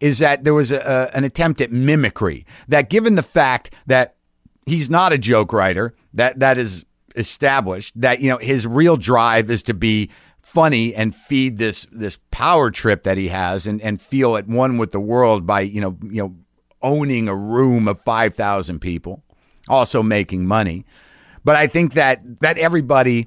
is 0.00 0.18
that 0.18 0.42
there 0.42 0.52
was 0.52 0.72
a, 0.72 0.80
a, 0.80 1.16
an 1.16 1.22
attempt 1.22 1.60
at 1.60 1.70
mimicry. 1.70 2.44
That 2.66 2.90
given 2.90 3.14
the 3.14 3.22
fact 3.22 3.70
that 3.86 4.16
he's 4.66 4.90
not 4.90 5.12
a 5.12 5.18
joke 5.18 5.52
writer, 5.52 5.94
that 6.14 6.40
that 6.40 6.58
is 6.58 6.84
established. 7.14 7.92
That 8.00 8.20
you 8.20 8.30
know 8.30 8.38
his 8.38 8.66
real 8.66 8.96
drive 8.96 9.48
is 9.48 9.62
to 9.64 9.74
be 9.74 10.10
funny 10.46 10.94
and 10.94 11.12
feed 11.12 11.58
this 11.58 11.88
this 11.90 12.20
power 12.30 12.70
trip 12.70 13.02
that 13.02 13.18
he 13.18 13.26
has 13.26 13.66
and 13.66 13.82
and 13.82 14.00
feel 14.00 14.36
at 14.36 14.46
one 14.46 14.78
with 14.78 14.92
the 14.92 15.00
world 15.00 15.44
by 15.44 15.60
you 15.60 15.80
know 15.80 15.98
you 16.04 16.22
know 16.22 16.34
owning 16.82 17.26
a 17.26 17.34
room 17.34 17.88
of 17.88 18.00
5000 18.02 18.78
people 18.78 19.24
also 19.68 20.04
making 20.04 20.46
money. 20.46 20.86
But 21.44 21.56
I 21.56 21.66
think 21.66 21.94
that 21.94 22.22
that 22.40 22.58
everybody 22.58 23.26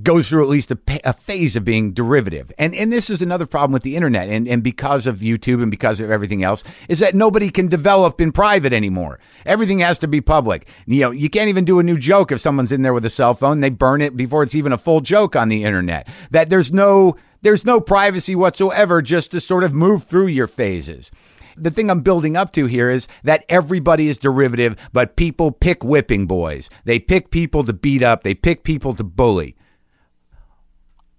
goes 0.00 0.28
through 0.28 0.42
at 0.42 0.48
least 0.48 0.70
a, 0.70 0.78
a 1.04 1.12
phase 1.12 1.56
of 1.56 1.64
being 1.64 1.92
derivative. 1.92 2.50
And 2.58 2.74
and 2.74 2.92
this 2.92 3.10
is 3.10 3.20
another 3.20 3.46
problem 3.46 3.72
with 3.72 3.82
the 3.82 3.96
internet 3.96 4.28
and, 4.28 4.48
and 4.48 4.62
because 4.62 5.06
of 5.06 5.18
YouTube 5.18 5.62
and 5.62 5.70
because 5.70 6.00
of 6.00 6.10
everything 6.10 6.42
else 6.42 6.64
is 6.88 7.00
that 7.00 7.14
nobody 7.14 7.50
can 7.50 7.68
develop 7.68 8.20
in 8.20 8.32
private 8.32 8.72
anymore. 8.72 9.18
Everything 9.44 9.80
has 9.80 9.98
to 9.98 10.08
be 10.08 10.20
public. 10.20 10.66
You 10.86 11.00
know, 11.00 11.10
you 11.10 11.28
can't 11.28 11.48
even 11.48 11.64
do 11.64 11.78
a 11.78 11.82
new 11.82 11.98
joke 11.98 12.32
if 12.32 12.40
someone's 12.40 12.72
in 12.72 12.82
there 12.82 12.94
with 12.94 13.04
a 13.04 13.10
cell 13.10 13.34
phone, 13.34 13.60
they 13.60 13.70
burn 13.70 14.00
it 14.00 14.16
before 14.16 14.42
it's 14.42 14.54
even 14.54 14.72
a 14.72 14.78
full 14.78 15.00
joke 15.00 15.36
on 15.36 15.48
the 15.48 15.64
internet. 15.64 16.08
That 16.30 16.48
there's 16.48 16.72
no 16.72 17.16
there's 17.42 17.66
no 17.66 17.80
privacy 17.80 18.34
whatsoever 18.34 19.02
just 19.02 19.32
to 19.32 19.40
sort 19.40 19.64
of 19.64 19.74
move 19.74 20.04
through 20.04 20.28
your 20.28 20.46
phases. 20.46 21.10
The 21.56 21.70
thing 21.70 21.90
I'm 21.90 22.00
building 22.00 22.34
up 22.34 22.52
to 22.52 22.64
here 22.64 22.88
is 22.88 23.08
that 23.24 23.44
everybody 23.48 24.08
is 24.08 24.16
derivative, 24.16 24.76
but 24.92 25.16
people 25.16 25.50
pick 25.52 25.84
whipping 25.84 26.26
boys. 26.26 26.70
They 26.84 26.98
pick 26.98 27.30
people 27.30 27.62
to 27.64 27.74
beat 27.74 28.02
up, 28.02 28.22
they 28.22 28.34
pick 28.34 28.64
people 28.64 28.94
to 28.94 29.04
bully. 29.04 29.56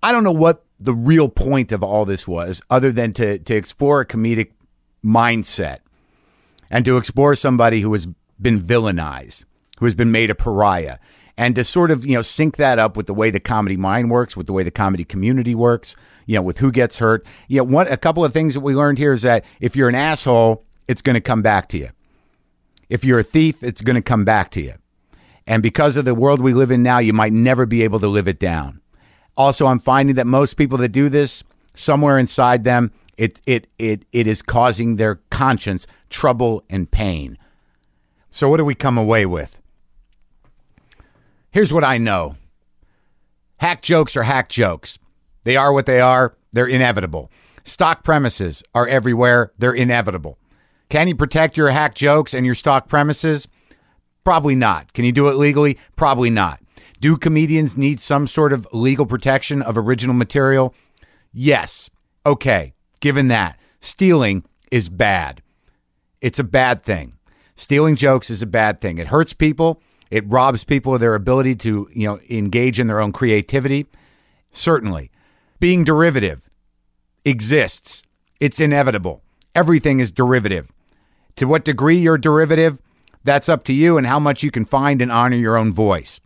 I 0.03 0.11
don't 0.11 0.25
know 0.25 0.31
what 0.31 0.65
the 0.81 0.93
real 0.93 1.29
point 1.29 1.71
of 1.71 1.81
all 1.81 2.03
this 2.03 2.27
was, 2.27 2.61
other 2.69 2.91
than 2.91 3.13
to 3.13 3.39
to 3.39 3.55
explore 3.55 4.01
a 4.01 4.05
comedic 4.05 4.51
mindset 5.03 5.79
and 6.69 6.83
to 6.83 6.97
explore 6.97 7.35
somebody 7.35 7.79
who 7.79 7.93
has 7.93 8.05
been 8.39 8.61
villainized, 8.61 9.45
who 9.79 9.85
has 9.85 9.95
been 9.95 10.11
made 10.11 10.29
a 10.29 10.35
pariah, 10.35 10.97
and 11.37 11.55
to 11.55 11.63
sort 11.63 11.89
of 11.89 12.05
you 12.05 12.15
know 12.15 12.21
sync 12.21 12.57
that 12.57 12.79
up 12.79 12.97
with 12.97 13.07
the 13.07 13.13
way 13.13 13.31
the 13.31 13.39
comedy 13.39 13.77
mind 13.77 14.11
works, 14.11 14.35
with 14.35 14.45
the 14.45 14.53
way 14.53 14.63
the 14.63 14.71
comedy 14.71 15.05
community 15.05 15.55
works, 15.55 15.95
you 16.25 16.35
know, 16.35 16.41
with 16.41 16.57
who 16.57 16.69
gets 16.69 16.99
hurt. 16.99 17.25
You 17.47 17.59
know, 17.59 17.63
one 17.63 17.87
a 17.87 17.95
couple 17.95 18.25
of 18.25 18.33
things 18.33 18.53
that 18.55 18.59
we 18.59 18.75
learned 18.75 18.97
here 18.97 19.13
is 19.13 19.21
that 19.21 19.45
if 19.61 19.73
you're 19.73 19.89
an 19.89 19.95
asshole, 19.95 20.65
it's 20.89 21.01
going 21.01 21.15
to 21.15 21.21
come 21.21 21.41
back 21.41 21.69
to 21.69 21.77
you. 21.77 21.89
If 22.89 23.05
you're 23.05 23.19
a 23.19 23.23
thief, 23.23 23.63
it's 23.63 23.81
going 23.81 23.95
to 23.95 24.01
come 24.01 24.25
back 24.25 24.51
to 24.51 24.61
you. 24.61 24.73
And 25.47 25.63
because 25.63 25.95
of 25.95 26.03
the 26.03 26.13
world 26.13 26.41
we 26.41 26.53
live 26.53 26.71
in 26.71 26.83
now, 26.83 26.99
you 26.99 27.13
might 27.13 27.33
never 27.33 27.65
be 27.65 27.83
able 27.83 28.01
to 28.01 28.07
live 28.07 28.27
it 28.27 28.39
down. 28.39 28.81
Also, 29.35 29.65
I'm 29.67 29.79
finding 29.79 30.15
that 30.15 30.27
most 30.27 30.55
people 30.57 30.77
that 30.79 30.89
do 30.89 31.09
this, 31.09 31.43
somewhere 31.73 32.17
inside 32.17 32.63
them, 32.63 32.91
it 33.17 33.41
it 33.45 33.67
it 33.77 34.05
it 34.11 34.27
is 34.27 34.41
causing 34.41 34.95
their 34.95 35.15
conscience 35.29 35.87
trouble 36.09 36.63
and 36.69 36.89
pain. 36.89 37.37
So 38.29 38.49
what 38.49 38.57
do 38.57 38.65
we 38.65 38.75
come 38.75 38.97
away 38.97 39.25
with? 39.25 39.59
Here's 41.51 41.71
what 41.71 41.83
I 41.83 41.99
know. 41.99 42.35
Hack 43.57 43.81
jokes 43.81 44.17
are 44.17 44.23
hack 44.23 44.49
jokes. 44.49 44.97
They 45.43 45.55
are 45.55 45.71
what 45.71 45.85
they 45.85 46.01
are. 46.01 46.35
They're 46.51 46.65
inevitable. 46.65 47.31
Stock 47.63 48.03
premises 48.03 48.63
are 48.73 48.87
everywhere. 48.87 49.51
They're 49.57 49.73
inevitable. 49.73 50.37
Can 50.89 51.07
you 51.07 51.15
protect 51.15 51.57
your 51.57 51.69
hack 51.69 51.95
jokes 51.95 52.33
and 52.33 52.45
your 52.45 52.55
stock 52.55 52.87
premises? 52.87 53.47
Probably 54.23 54.55
not. 54.55 54.93
Can 54.93 55.05
you 55.05 55.11
do 55.11 55.27
it 55.29 55.35
legally? 55.35 55.77
Probably 55.95 56.29
not. 56.29 56.59
Do 57.03 57.17
comedians 57.17 57.75
need 57.75 57.99
some 57.99 58.27
sort 58.27 58.53
of 58.53 58.65
legal 58.71 59.05
protection 59.05 59.61
of 59.61 59.77
original 59.77 60.15
material? 60.15 60.73
Yes. 61.33 61.89
Okay. 62.25 62.75
Given 63.01 63.27
that, 63.27 63.59
stealing 63.81 64.45
is 64.71 64.87
bad. 64.87 65.43
It's 66.21 66.39
a 66.39 66.45
bad 66.45 66.81
thing. 66.81 67.17
Stealing 67.57 67.97
jokes 67.97 68.29
is 68.29 68.41
a 68.41 68.45
bad 68.45 68.79
thing. 68.79 68.99
It 68.99 69.07
hurts 69.07 69.33
people. 69.33 69.81
It 70.11 70.23
robs 70.29 70.63
people 70.63 70.93
of 70.93 71.01
their 71.01 71.13
ability 71.13 71.55
to, 71.55 71.89
you 71.93 72.07
know, 72.07 72.21
engage 72.29 72.79
in 72.79 72.87
their 72.87 73.01
own 73.01 73.11
creativity. 73.11 73.85
Certainly. 74.51 75.11
Being 75.59 75.83
derivative 75.83 76.49
exists. 77.25 78.03
It's 78.39 78.61
inevitable. 78.61 79.23
Everything 79.53 79.99
is 79.99 80.09
derivative. 80.09 80.71
To 81.35 81.47
what 81.47 81.65
degree 81.65 81.97
you're 81.97 82.17
derivative, 82.17 82.81
that's 83.25 83.49
up 83.49 83.65
to 83.65 83.73
you 83.73 83.97
and 83.97 84.07
how 84.07 84.19
much 84.19 84.41
you 84.41 84.51
can 84.51 84.63
find 84.63 85.01
and 85.01 85.11
honor 85.11 85.35
your 85.35 85.57
own 85.57 85.73
voice. 85.73 86.21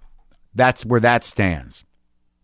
That's 0.58 0.86
where 0.86 1.00
that 1.00 1.24
stands. 1.24 1.86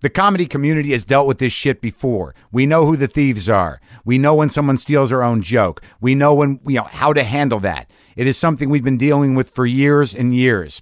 The 0.02 0.10
comedy 0.10 0.46
community 0.46 0.92
has 0.92 1.04
dealt 1.04 1.28
with 1.28 1.40
this 1.40 1.52
shit 1.52 1.82
before. 1.82 2.36
We 2.52 2.66
know 2.66 2.86
who 2.86 2.96
the 2.96 3.08
thieves 3.08 3.50
are. 3.50 3.82
We 4.06 4.18
know 4.18 4.36
when 4.36 4.50
someone 4.50 4.78
steals 4.78 5.12
our 5.12 5.24
own 5.24 5.42
joke. 5.42 5.82
We 6.00 6.14
know 6.14 6.34
when 6.36 6.60
you 6.68 6.76
know 6.76 6.84
how 6.84 7.14
to 7.14 7.24
handle 7.24 7.60
that. 7.62 7.90
It 8.16 8.28
is 8.28 8.38
something 8.38 8.70
we've 8.70 8.84
been 8.84 8.98
dealing 8.98 9.34
with 9.34 9.50
for 9.50 9.66
years 9.66 10.14
and 10.14 10.36
years. 10.36 10.82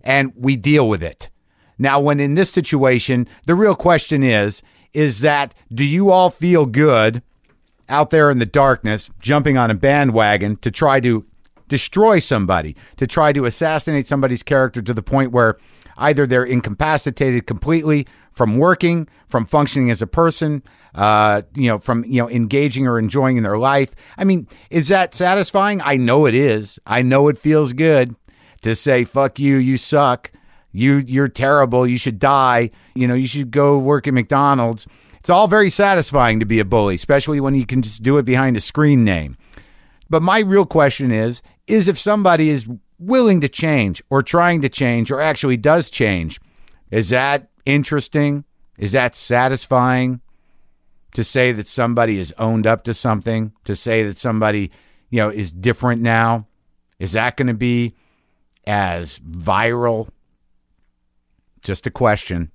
And 0.00 0.32
we 0.34 0.56
deal 0.56 0.88
with 0.88 1.02
it. 1.02 1.28
Now, 1.78 2.00
when 2.00 2.18
in 2.18 2.34
this 2.34 2.50
situation, 2.50 3.28
the 3.44 3.54
real 3.54 3.74
question 3.74 4.22
is 4.22 4.62
is 4.92 5.20
that 5.20 5.54
do 5.72 5.84
you 5.84 6.10
all 6.10 6.30
feel 6.30 6.66
good 6.66 7.22
out 7.88 8.10
there 8.10 8.30
in 8.30 8.38
the 8.38 8.46
darkness 8.46 9.10
jumping 9.20 9.56
on 9.56 9.70
a 9.70 9.74
bandwagon 9.74 10.56
to 10.56 10.70
try 10.70 10.98
to 11.00 11.24
destroy 11.68 12.18
somebody, 12.18 12.74
to 12.96 13.06
try 13.06 13.32
to 13.32 13.44
assassinate 13.44 14.08
somebody's 14.08 14.42
character 14.42 14.82
to 14.82 14.94
the 14.94 15.02
point 15.02 15.30
where 15.32 15.58
either 16.00 16.26
they're 16.26 16.44
incapacitated 16.44 17.46
completely 17.46 18.06
from 18.32 18.58
working, 18.58 19.06
from 19.28 19.46
functioning 19.46 19.90
as 19.90 20.02
a 20.02 20.06
person, 20.06 20.62
uh, 20.94 21.42
you 21.54 21.68
know, 21.68 21.78
from 21.78 22.04
you 22.04 22.20
know 22.20 22.28
engaging 22.28 22.86
or 22.86 22.98
enjoying 22.98 23.36
in 23.36 23.44
their 23.44 23.58
life. 23.58 23.94
I 24.18 24.24
mean, 24.24 24.48
is 24.70 24.88
that 24.88 25.14
satisfying? 25.14 25.80
I 25.82 25.96
know 25.96 26.26
it 26.26 26.34
is. 26.34 26.78
I 26.86 27.02
know 27.02 27.28
it 27.28 27.38
feels 27.38 27.72
good 27.72 28.16
to 28.62 28.74
say 28.74 29.04
"fuck 29.04 29.38
you," 29.38 29.56
you 29.56 29.78
suck, 29.78 30.32
you 30.72 30.96
you're 31.06 31.28
terrible, 31.28 31.86
you 31.86 31.98
should 31.98 32.18
die, 32.18 32.70
you 32.94 33.06
know, 33.06 33.14
you 33.14 33.26
should 33.26 33.50
go 33.50 33.78
work 33.78 34.08
at 34.08 34.14
McDonald's. 34.14 34.86
It's 35.18 35.30
all 35.30 35.48
very 35.48 35.68
satisfying 35.68 36.40
to 36.40 36.46
be 36.46 36.60
a 36.60 36.64
bully, 36.64 36.94
especially 36.94 37.40
when 37.40 37.54
you 37.54 37.66
can 37.66 37.82
just 37.82 38.02
do 38.02 38.16
it 38.16 38.24
behind 38.24 38.56
a 38.56 38.60
screen 38.60 39.04
name. 39.04 39.36
But 40.08 40.22
my 40.22 40.40
real 40.40 40.66
question 40.66 41.12
is 41.12 41.42
is 41.66 41.86
if 41.86 41.98
somebody 41.98 42.48
is 42.48 42.66
willing 43.00 43.40
to 43.40 43.48
change 43.48 44.02
or 44.10 44.22
trying 44.22 44.60
to 44.62 44.68
change 44.68 45.10
or 45.10 45.20
actually 45.20 45.56
does 45.56 45.90
change, 45.90 46.40
is 46.90 47.08
that 47.08 47.48
interesting? 47.64 48.44
Is 48.78 48.92
that 48.92 49.14
satisfying? 49.14 50.20
To 51.14 51.24
say 51.24 51.50
that 51.50 51.68
somebody 51.68 52.20
is 52.20 52.32
owned 52.38 52.68
up 52.68 52.84
to 52.84 52.94
something, 52.94 53.52
to 53.64 53.74
say 53.74 54.04
that 54.04 54.16
somebody, 54.16 54.70
you 55.08 55.16
know, 55.16 55.28
is 55.28 55.50
different 55.50 56.00
now, 56.02 56.46
is 57.00 57.12
that 57.12 57.36
going 57.36 57.48
to 57.48 57.54
be 57.54 57.96
as 58.64 59.18
viral? 59.18 60.08
Just 61.62 61.86
a 61.88 61.90
question. 61.90 62.52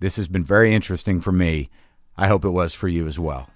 This 0.00 0.16
has 0.16 0.28
been 0.28 0.44
very 0.44 0.74
interesting 0.74 1.22
for 1.22 1.32
me. 1.32 1.70
I 2.16 2.28
hope 2.28 2.44
it 2.44 2.50
was 2.50 2.74
for 2.74 2.88
you 2.88 3.06
as 3.06 3.18
well. 3.18 3.48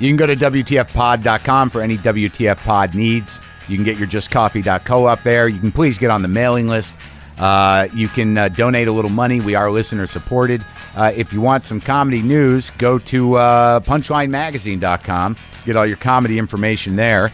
You 0.00 0.08
can 0.08 0.16
go 0.16 0.26
to 0.26 0.34
WTFpod.com 0.34 1.70
for 1.70 1.82
any 1.82 1.98
WTF 1.98 2.56
pod 2.64 2.94
needs. 2.94 3.38
You 3.68 3.76
can 3.76 3.84
get 3.84 3.98
your 3.98 4.08
justcoffee.co 4.08 5.04
up 5.04 5.22
there. 5.22 5.46
You 5.46 5.60
can 5.60 5.70
please 5.70 5.98
get 5.98 6.10
on 6.10 6.22
the 6.22 6.28
mailing 6.28 6.66
list. 6.66 6.94
Uh, 7.38 7.88
you 7.94 8.08
can 8.08 8.36
uh, 8.36 8.48
donate 8.48 8.88
a 8.88 8.92
little 8.92 9.10
money. 9.10 9.40
We 9.40 9.54
are 9.54 9.70
listener 9.70 10.06
supported. 10.06 10.64
Uh, 10.96 11.12
if 11.14 11.32
you 11.32 11.40
want 11.40 11.66
some 11.66 11.80
comedy 11.80 12.22
news, 12.22 12.70
go 12.70 12.98
to 12.98 13.34
uh, 13.36 13.80
punchlinemagazine.com. 13.80 15.36
Get 15.64 15.76
all 15.76 15.86
your 15.86 15.96
comedy 15.98 16.38
information 16.38 16.96
there. 16.96 17.30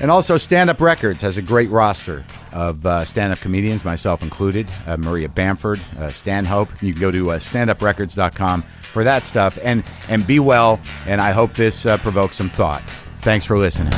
And 0.00 0.10
also, 0.10 0.38
Stand 0.38 0.70
Up 0.70 0.80
Records 0.80 1.20
has 1.20 1.36
a 1.36 1.42
great 1.42 1.68
roster 1.68 2.24
of 2.52 2.84
uh, 2.86 3.04
stand 3.04 3.34
up 3.34 3.38
comedians, 3.40 3.84
myself 3.84 4.22
included, 4.22 4.66
uh, 4.86 4.96
Maria 4.96 5.28
Bamford, 5.28 5.78
uh, 5.98 6.10
Stanhope. 6.10 6.70
You 6.82 6.94
can 6.94 7.00
go 7.02 7.10
to 7.10 7.32
uh, 7.32 7.38
standuprecords.com 7.38 8.64
for 8.90 9.04
that 9.04 9.22
stuff. 9.22 9.58
And, 9.62 9.84
and 10.08 10.26
be 10.26 10.38
well. 10.38 10.80
And 11.06 11.20
I 11.20 11.30
hope 11.30 11.54
this 11.54 11.86
uh, 11.86 11.96
provokes 11.98 12.36
some 12.36 12.50
thought. 12.50 12.82
Thanks 13.22 13.46
for 13.46 13.58
listening. 13.58 13.92